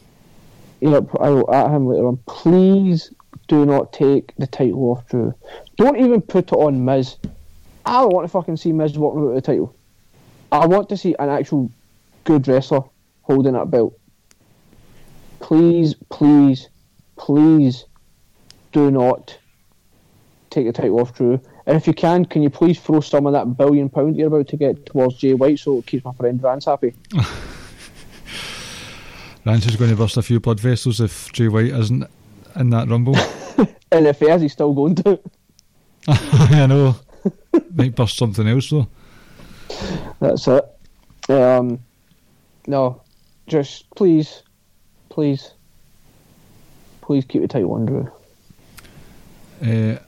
Yep, 0.82 1.10
I 1.20 1.30
will 1.30 1.54
at 1.54 1.70
him 1.72 1.88
later 1.88 2.08
on. 2.08 2.18
Please 2.26 3.12
do 3.48 3.66
not 3.66 3.94
take 3.94 4.34
the 4.38 4.48
title 4.48 4.92
off 4.92 5.08
Drew. 5.08 5.34
Don't 5.78 6.00
even 6.00 6.22
put 6.22 6.52
it 6.52 6.56
on 6.56 6.84
Miz. 6.86 7.18
I 7.86 8.02
don't 8.02 8.14
want 8.14 8.26
to 8.26 8.32
fucking 8.32 8.58
see 8.58 8.72
Miz 8.72 8.98
walking 8.98 9.22
out 9.22 9.28
with 9.28 9.36
the 9.36 9.42
title. 9.42 9.76
I 10.52 10.66
want 10.66 10.90
to 10.90 10.98
see 10.98 11.16
an 11.20 11.30
actual 11.30 11.72
good 12.24 12.48
wrestler 12.48 12.82
holding 13.24 13.54
that 13.54 13.72
belt. 13.72 13.98
Please, 15.40 15.96
please, 16.10 16.70
please 17.18 17.86
do 18.72 18.92
not 18.92 19.38
take 20.50 20.66
the 20.66 20.74
title 20.74 21.00
off 21.00 21.14
Drew. 21.16 21.42
And 21.72 21.80
if 21.80 21.88
you 21.88 21.94
can, 21.94 22.26
can 22.26 22.44
you 22.44 22.50
please 22.50 22.82
throw 22.82 23.00
some 23.00 23.26
of 23.26 23.32
that 23.32 23.56
billion 23.56 23.88
pound 23.88 24.18
you're 24.18 24.28
about 24.28 24.50
to 24.50 24.58
get 24.58 24.86
towards 24.86 25.16
Jay 25.16 25.34
White 25.34 25.58
so 25.58 25.78
it 25.78 25.86
keeps 25.86 26.04
my 26.04 26.12
friend 26.12 26.38
Vance 26.42 26.66
happy? 26.66 26.94
Rance 29.46 29.66
is 29.68 29.78
going 29.78 29.90
to 29.90 29.96
burst 29.96 30.18
a 30.18 30.22
few 30.22 30.42
blood 30.42 30.60
vessels 30.60 31.00
if 31.00 31.32
Jay 31.32 31.48
White 31.48 31.72
isn't 31.72 32.04
in 32.58 32.70
that 32.72 32.90
rumble. 32.90 33.16
And 33.94 34.06
if 34.08 34.20
he 34.20 34.26
is, 34.26 34.42
he's 34.42 34.52
still 34.52 34.74
going 34.74 34.96
to. 34.96 35.20
I 36.08 36.66
know. 36.68 36.96
Might 37.74 37.96
burst 37.96 38.18
something 38.18 38.48
else 38.48 38.70
though. 38.70 38.88
That's 40.20 40.48
it. 40.48 40.66
Um, 41.30 41.80
no, 42.68 43.02
just 43.48 43.90
please, 43.96 44.44
please, 45.10 45.52
please 47.02 47.24
keep 47.26 47.42
the 47.42 47.48
title 47.50 47.74
on 47.74 47.86
Drew. 47.86 48.12
Uh, 49.62 50.00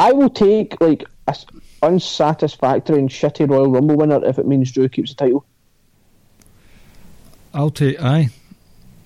I 0.00 0.12
will 0.12 0.30
take 0.30 0.80
like 0.80 1.04
a 1.28 1.36
unsatisfactory 1.82 2.98
and 2.98 3.08
shitty 3.08 3.48
Royal 3.48 3.70
Rumble 3.70 3.96
winner 3.96 4.24
if 4.24 4.38
it 4.38 4.46
means 4.46 4.72
Drew 4.72 4.88
keeps 4.88 5.10
the 5.14 5.16
title 5.16 5.44
I'll 7.52 7.70
take. 7.70 8.00
Aye. 8.02 8.28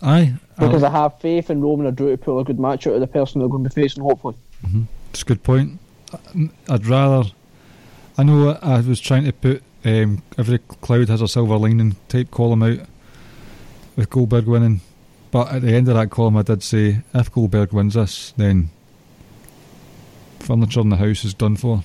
Aye. 0.02 0.34
because 0.58 0.82
I'll- 0.82 0.94
I 0.94 1.02
have 1.02 1.18
faith 1.20 1.50
in 1.50 1.60
Roman 1.62 1.86
or 1.86 1.90
Drew 1.92 2.10
to 2.10 2.16
pull 2.18 2.38
a 2.38 2.44
good 2.44 2.60
match 2.60 2.86
out 2.86 2.94
of 2.94 3.00
the 3.00 3.06
person 3.06 3.40
they're 3.40 3.48
going 3.48 3.64
to 3.64 3.70
be 3.70 3.82
facing. 3.82 4.02
Hopefully, 4.02 4.36
It's 5.10 5.22
a 5.22 5.24
good 5.24 5.42
point. 5.42 5.78
I'd 6.68 6.86
rather. 6.86 7.30
I 8.16 8.22
know 8.22 8.50
I 8.62 8.80
was 8.80 9.00
trying 9.00 9.24
to 9.24 9.32
put 9.32 9.62
um, 9.84 10.22
every 10.38 10.58
cloud 10.58 11.08
has 11.08 11.20
a 11.22 11.28
silver 11.28 11.56
lining 11.56 11.96
type 12.08 12.30
column 12.30 12.62
out 12.62 12.78
with 13.96 14.10
Goldberg 14.10 14.46
winning. 14.46 14.80
But 15.30 15.50
at 15.52 15.62
the 15.62 15.74
end 15.74 15.88
of 15.88 15.94
that 15.94 16.10
column, 16.10 16.36
I 16.36 16.42
did 16.42 16.62
say 16.62 17.02
if 17.14 17.32
Goldberg 17.32 17.72
wins 17.72 17.94
this, 17.94 18.32
then 18.36 18.70
furniture 20.44 20.80
in 20.80 20.88
the 20.90 20.96
house 20.96 21.24
is 21.24 21.34
done 21.34 21.56
for. 21.56 21.82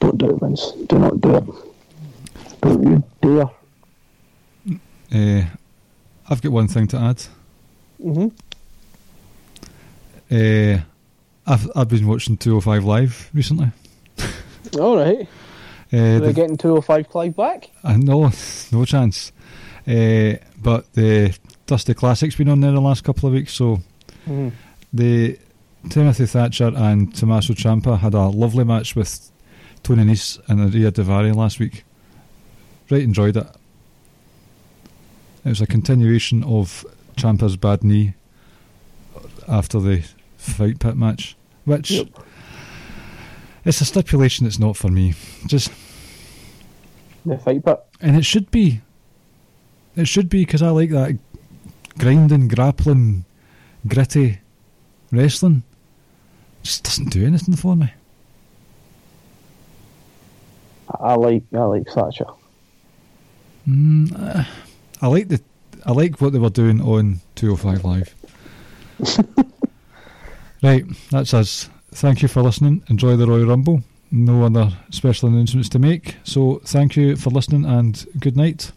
Don't 0.00 0.18
do 0.18 0.30
it, 0.30 0.40
Vince. 0.40 0.72
Do 0.88 0.98
not 0.98 1.20
do 1.20 1.34
it. 1.36 1.44
Don't 2.60 2.82
you 2.82 3.04
dare. 3.22 3.50
Uh, 5.12 5.46
I've 6.28 6.42
got 6.42 6.52
one 6.52 6.68
thing 6.68 6.86
to 6.88 6.96
add. 6.98 7.22
Mm-hmm. 8.02 8.28
Uh, 10.30 10.80
I've 11.46 11.70
I've 11.76 11.88
been 11.88 12.06
watching 12.06 12.36
205 12.36 12.84
Live 12.84 13.30
recently. 13.34 13.70
All 14.78 14.96
right. 14.96 15.28
Uh, 15.92 15.96
Are 15.96 16.20
they 16.20 16.26
the- 16.28 16.32
getting 16.32 16.56
205 16.56 17.08
Clive 17.08 17.36
back? 17.36 17.70
Uh, 17.84 17.96
no, 17.96 18.30
no 18.72 18.84
chance. 18.84 19.32
Uh, 19.86 20.34
but 20.62 20.90
the 20.94 21.36
Dusty 21.66 21.94
Classic's 21.94 22.36
been 22.36 22.48
on 22.48 22.60
there 22.60 22.72
the 22.72 22.80
last 22.80 23.04
couple 23.04 23.28
of 23.28 23.34
weeks, 23.34 23.52
so 23.52 23.80
The 24.92 25.38
Timothy 25.90 26.26
Thatcher 26.26 26.72
and 26.74 27.14
Tommaso 27.14 27.52
Ciampa 27.54 27.98
had 27.98 28.14
a 28.14 28.22
lovely 28.28 28.64
match 28.64 28.96
with 28.96 29.30
Tony 29.82 30.04
Nese 30.04 30.40
and 30.48 30.60
Ariya 30.60 30.90
Daivari 30.92 31.34
last 31.34 31.58
week. 31.58 31.84
Right, 32.90 33.02
enjoyed 33.02 33.36
it. 33.36 33.46
It 35.44 35.48
was 35.50 35.60
a 35.60 35.66
continuation 35.66 36.42
of 36.44 36.86
Ciampa's 37.16 37.56
bad 37.56 37.84
knee 37.84 38.14
after 39.46 39.78
the 39.78 40.02
fight 40.38 40.78
pit 40.78 40.96
match, 40.96 41.36
which 41.64 41.90
Yep. 41.90 42.08
it's 43.64 43.80
a 43.80 43.84
stipulation 43.84 44.44
that's 44.44 44.58
not 44.58 44.76
for 44.76 44.88
me. 44.88 45.14
Just 45.46 45.70
The 47.26 47.36
fight 47.38 47.64
pit. 47.64 47.78
and 48.00 48.16
it 48.16 48.24
should 48.24 48.50
be. 48.50 48.80
It 49.96 50.08
should 50.08 50.28
be 50.30 50.40
because 50.44 50.62
I 50.62 50.70
like 50.70 50.90
that 50.90 51.18
grinding, 51.98 52.48
grappling, 52.48 53.24
gritty 53.86 54.38
wrestling. 55.12 55.62
Just 56.62 56.84
doesn't 56.84 57.10
do 57.10 57.26
anything 57.26 57.56
for 57.56 57.76
me. 57.76 57.92
I 61.00 61.14
like 61.14 61.42
I 61.52 61.64
like 61.64 61.86
Thatcher. 61.88 62.26
Mm, 63.68 64.12
uh, 64.18 64.44
I 65.00 65.06
like 65.08 65.28
the. 65.28 65.40
I 65.86 65.92
like 65.92 66.20
what 66.20 66.32
they 66.32 66.38
were 66.38 66.50
doing 66.50 66.80
on 66.80 67.20
205 67.34 67.84
Live. 67.84 68.14
right, 70.62 70.84
that's 71.10 71.34
us. 71.34 71.68
Thank 71.92 72.22
you 72.22 72.28
for 72.28 72.42
listening. 72.42 72.82
Enjoy 72.88 73.16
the 73.16 73.26
Royal 73.26 73.46
Rumble. 73.46 73.82
No 74.10 74.44
other 74.44 74.72
special 74.90 75.28
announcements 75.28 75.68
to 75.70 75.78
make. 75.78 76.16
So 76.24 76.60
thank 76.64 76.96
you 76.96 77.16
for 77.16 77.30
listening 77.30 77.66
and 77.66 78.06
good 78.18 78.36
night. 78.36 78.72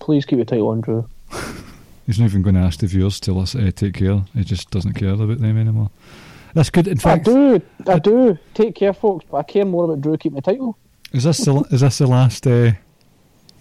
Please 0.00 0.24
keep 0.24 0.38
your 0.38 0.46
title 0.46 0.68
on, 0.68 0.80
Drew. 0.80 1.08
He's 2.06 2.20
not 2.20 2.26
even 2.26 2.42
going 2.42 2.54
to 2.54 2.60
ask 2.60 2.78
the 2.78 2.86
viewers 2.86 3.18
to 3.20 3.32
listen, 3.32 3.66
uh, 3.66 3.70
take 3.72 3.94
care. 3.94 4.22
He 4.32 4.44
just 4.44 4.70
doesn't 4.70 4.94
care 4.94 5.10
about 5.10 5.40
them 5.40 5.58
anymore. 5.58 5.90
That's 6.54 6.70
good. 6.70 6.86
In 6.86 6.98
fact, 6.98 7.28
I 7.28 7.32
do, 7.32 7.62
I 7.86 7.98
do. 7.98 8.38
Take 8.54 8.76
care, 8.76 8.92
folks. 8.92 9.26
But 9.30 9.38
I 9.38 9.42
care 9.42 9.64
more 9.64 9.84
about 9.84 10.00
Drew 10.00 10.16
keeping 10.16 10.36
the 10.36 10.42
title. 10.42 10.78
is 11.12 11.24
this 11.24 11.44
the 11.44 11.56
is 11.70 11.80
this 11.80 11.98
the 11.98 12.06
last 12.06 12.46
uh, 12.46 12.70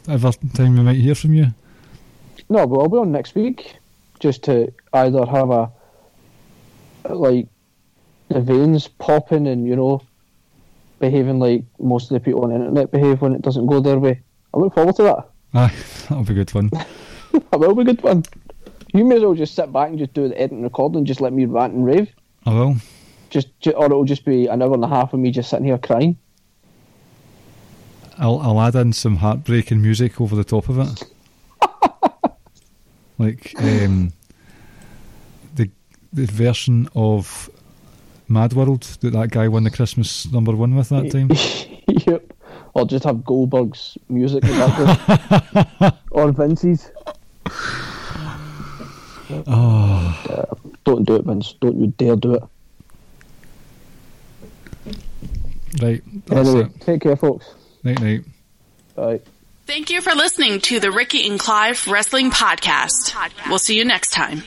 ever 0.07 0.31
time 0.53 0.77
we 0.77 0.83
might 0.83 0.97
hear 0.97 1.15
from 1.15 1.33
you? 1.33 1.47
No, 2.47 2.67
but 2.67 2.79
I'll 2.79 2.87
be 2.87 2.97
on 2.97 3.11
next 3.11 3.33
week, 3.35 3.75
just 4.19 4.43
to 4.43 4.71
either 4.93 5.25
have 5.25 5.49
a 5.49 5.71
like 7.09 7.47
the 8.29 8.41
veins 8.41 8.87
popping 8.87 9.47
and 9.47 9.67
you 9.67 9.75
know 9.75 10.01
behaving 10.99 11.39
like 11.39 11.63
most 11.79 12.11
of 12.11 12.15
the 12.15 12.19
people 12.19 12.43
on 12.43 12.49
the 12.49 12.55
internet 12.55 12.91
behave 12.91 13.21
when 13.21 13.33
it 13.33 13.41
doesn't 13.41 13.65
go 13.65 13.79
their 13.79 13.99
way. 13.99 14.21
I 14.53 14.57
look 14.59 14.73
forward 14.73 14.95
to 14.97 15.03
that. 15.03 15.29
Aye, 15.53 15.73
that'll 16.07 16.23
be 16.23 16.33
good 16.33 16.51
fun. 16.51 16.69
that 17.51 17.59
will 17.59 17.75
be 17.75 17.83
good 17.83 18.01
fun. 18.01 18.23
You 18.93 19.03
may 19.05 19.17
as 19.17 19.23
well 19.23 19.33
just 19.33 19.55
sit 19.55 19.73
back 19.73 19.89
and 19.89 19.99
just 19.99 20.13
do 20.13 20.27
the 20.27 20.39
edit 20.39 20.51
and 20.51 20.63
record 20.63 20.95
and 20.95 21.05
just 21.05 21.21
let 21.21 21.33
me 21.33 21.45
rant 21.45 21.73
and 21.73 21.85
rave. 21.85 22.09
I 22.45 22.53
will. 22.53 22.75
Just, 23.29 23.47
ju- 23.59 23.71
or 23.71 23.87
it'll 23.87 24.05
just 24.05 24.23
be 24.23 24.47
an 24.47 24.61
hour 24.61 24.73
and 24.73 24.83
a 24.83 24.87
half 24.87 25.13
of 25.13 25.19
me 25.19 25.31
just 25.31 25.49
sitting 25.49 25.65
here 25.65 25.77
crying. 25.77 26.17
I'll 28.17 28.39
I'll 28.39 28.61
add 28.61 28.75
in 28.75 28.93
some 28.93 29.17
heartbreaking 29.17 29.81
music 29.81 30.21
over 30.21 30.35
the 30.35 30.43
top 30.43 30.69
of 30.69 30.79
it. 30.79 31.03
like 33.17 33.53
um, 33.57 34.13
the 35.55 35.69
the 36.13 36.25
version 36.25 36.87
of 36.95 37.49
Mad 38.27 38.53
World 38.53 38.83
that 39.01 39.11
that 39.11 39.31
guy 39.31 39.47
won 39.47 39.63
the 39.63 39.71
Christmas 39.71 40.31
number 40.31 40.55
one 40.55 40.75
with 40.75 40.89
that 40.89 41.11
time. 41.11 41.29
yep. 42.07 42.31
Or 42.73 42.85
just 42.85 43.05
have 43.05 43.23
Goldberg's 43.23 43.97
music 44.09 44.43
in 44.43 44.51
the 44.51 44.57
background. 44.57 45.93
or 46.11 46.31
Vince's. 46.31 46.91
Oh, 49.47 50.45
Don't 50.83 51.03
do 51.05 51.15
it, 51.15 51.25
Vince. 51.25 51.53
Don't 51.59 51.79
you 51.79 51.87
dare 51.87 52.15
do 52.15 52.35
it. 52.35 52.43
right. 55.81 56.01
That's 56.27 56.47
anyway, 56.49 56.69
it. 56.73 56.81
take 56.81 57.01
care, 57.01 57.15
folks. 57.15 57.45
Night 57.83 57.99
night. 58.01 58.21
Bye. 58.95 59.19
Thank 59.65 59.89
you 59.89 59.99
for 60.01 60.13
listening 60.13 60.61
to 60.61 60.79
the 60.79 60.91
Ricky 60.91 61.27
and 61.27 61.39
Clive 61.39 61.87
Wrestling 61.87 62.29
Podcast. 62.29 63.15
We'll 63.49 63.57
see 63.57 63.75
you 63.77 63.83
next 63.83 64.11
time. 64.11 64.43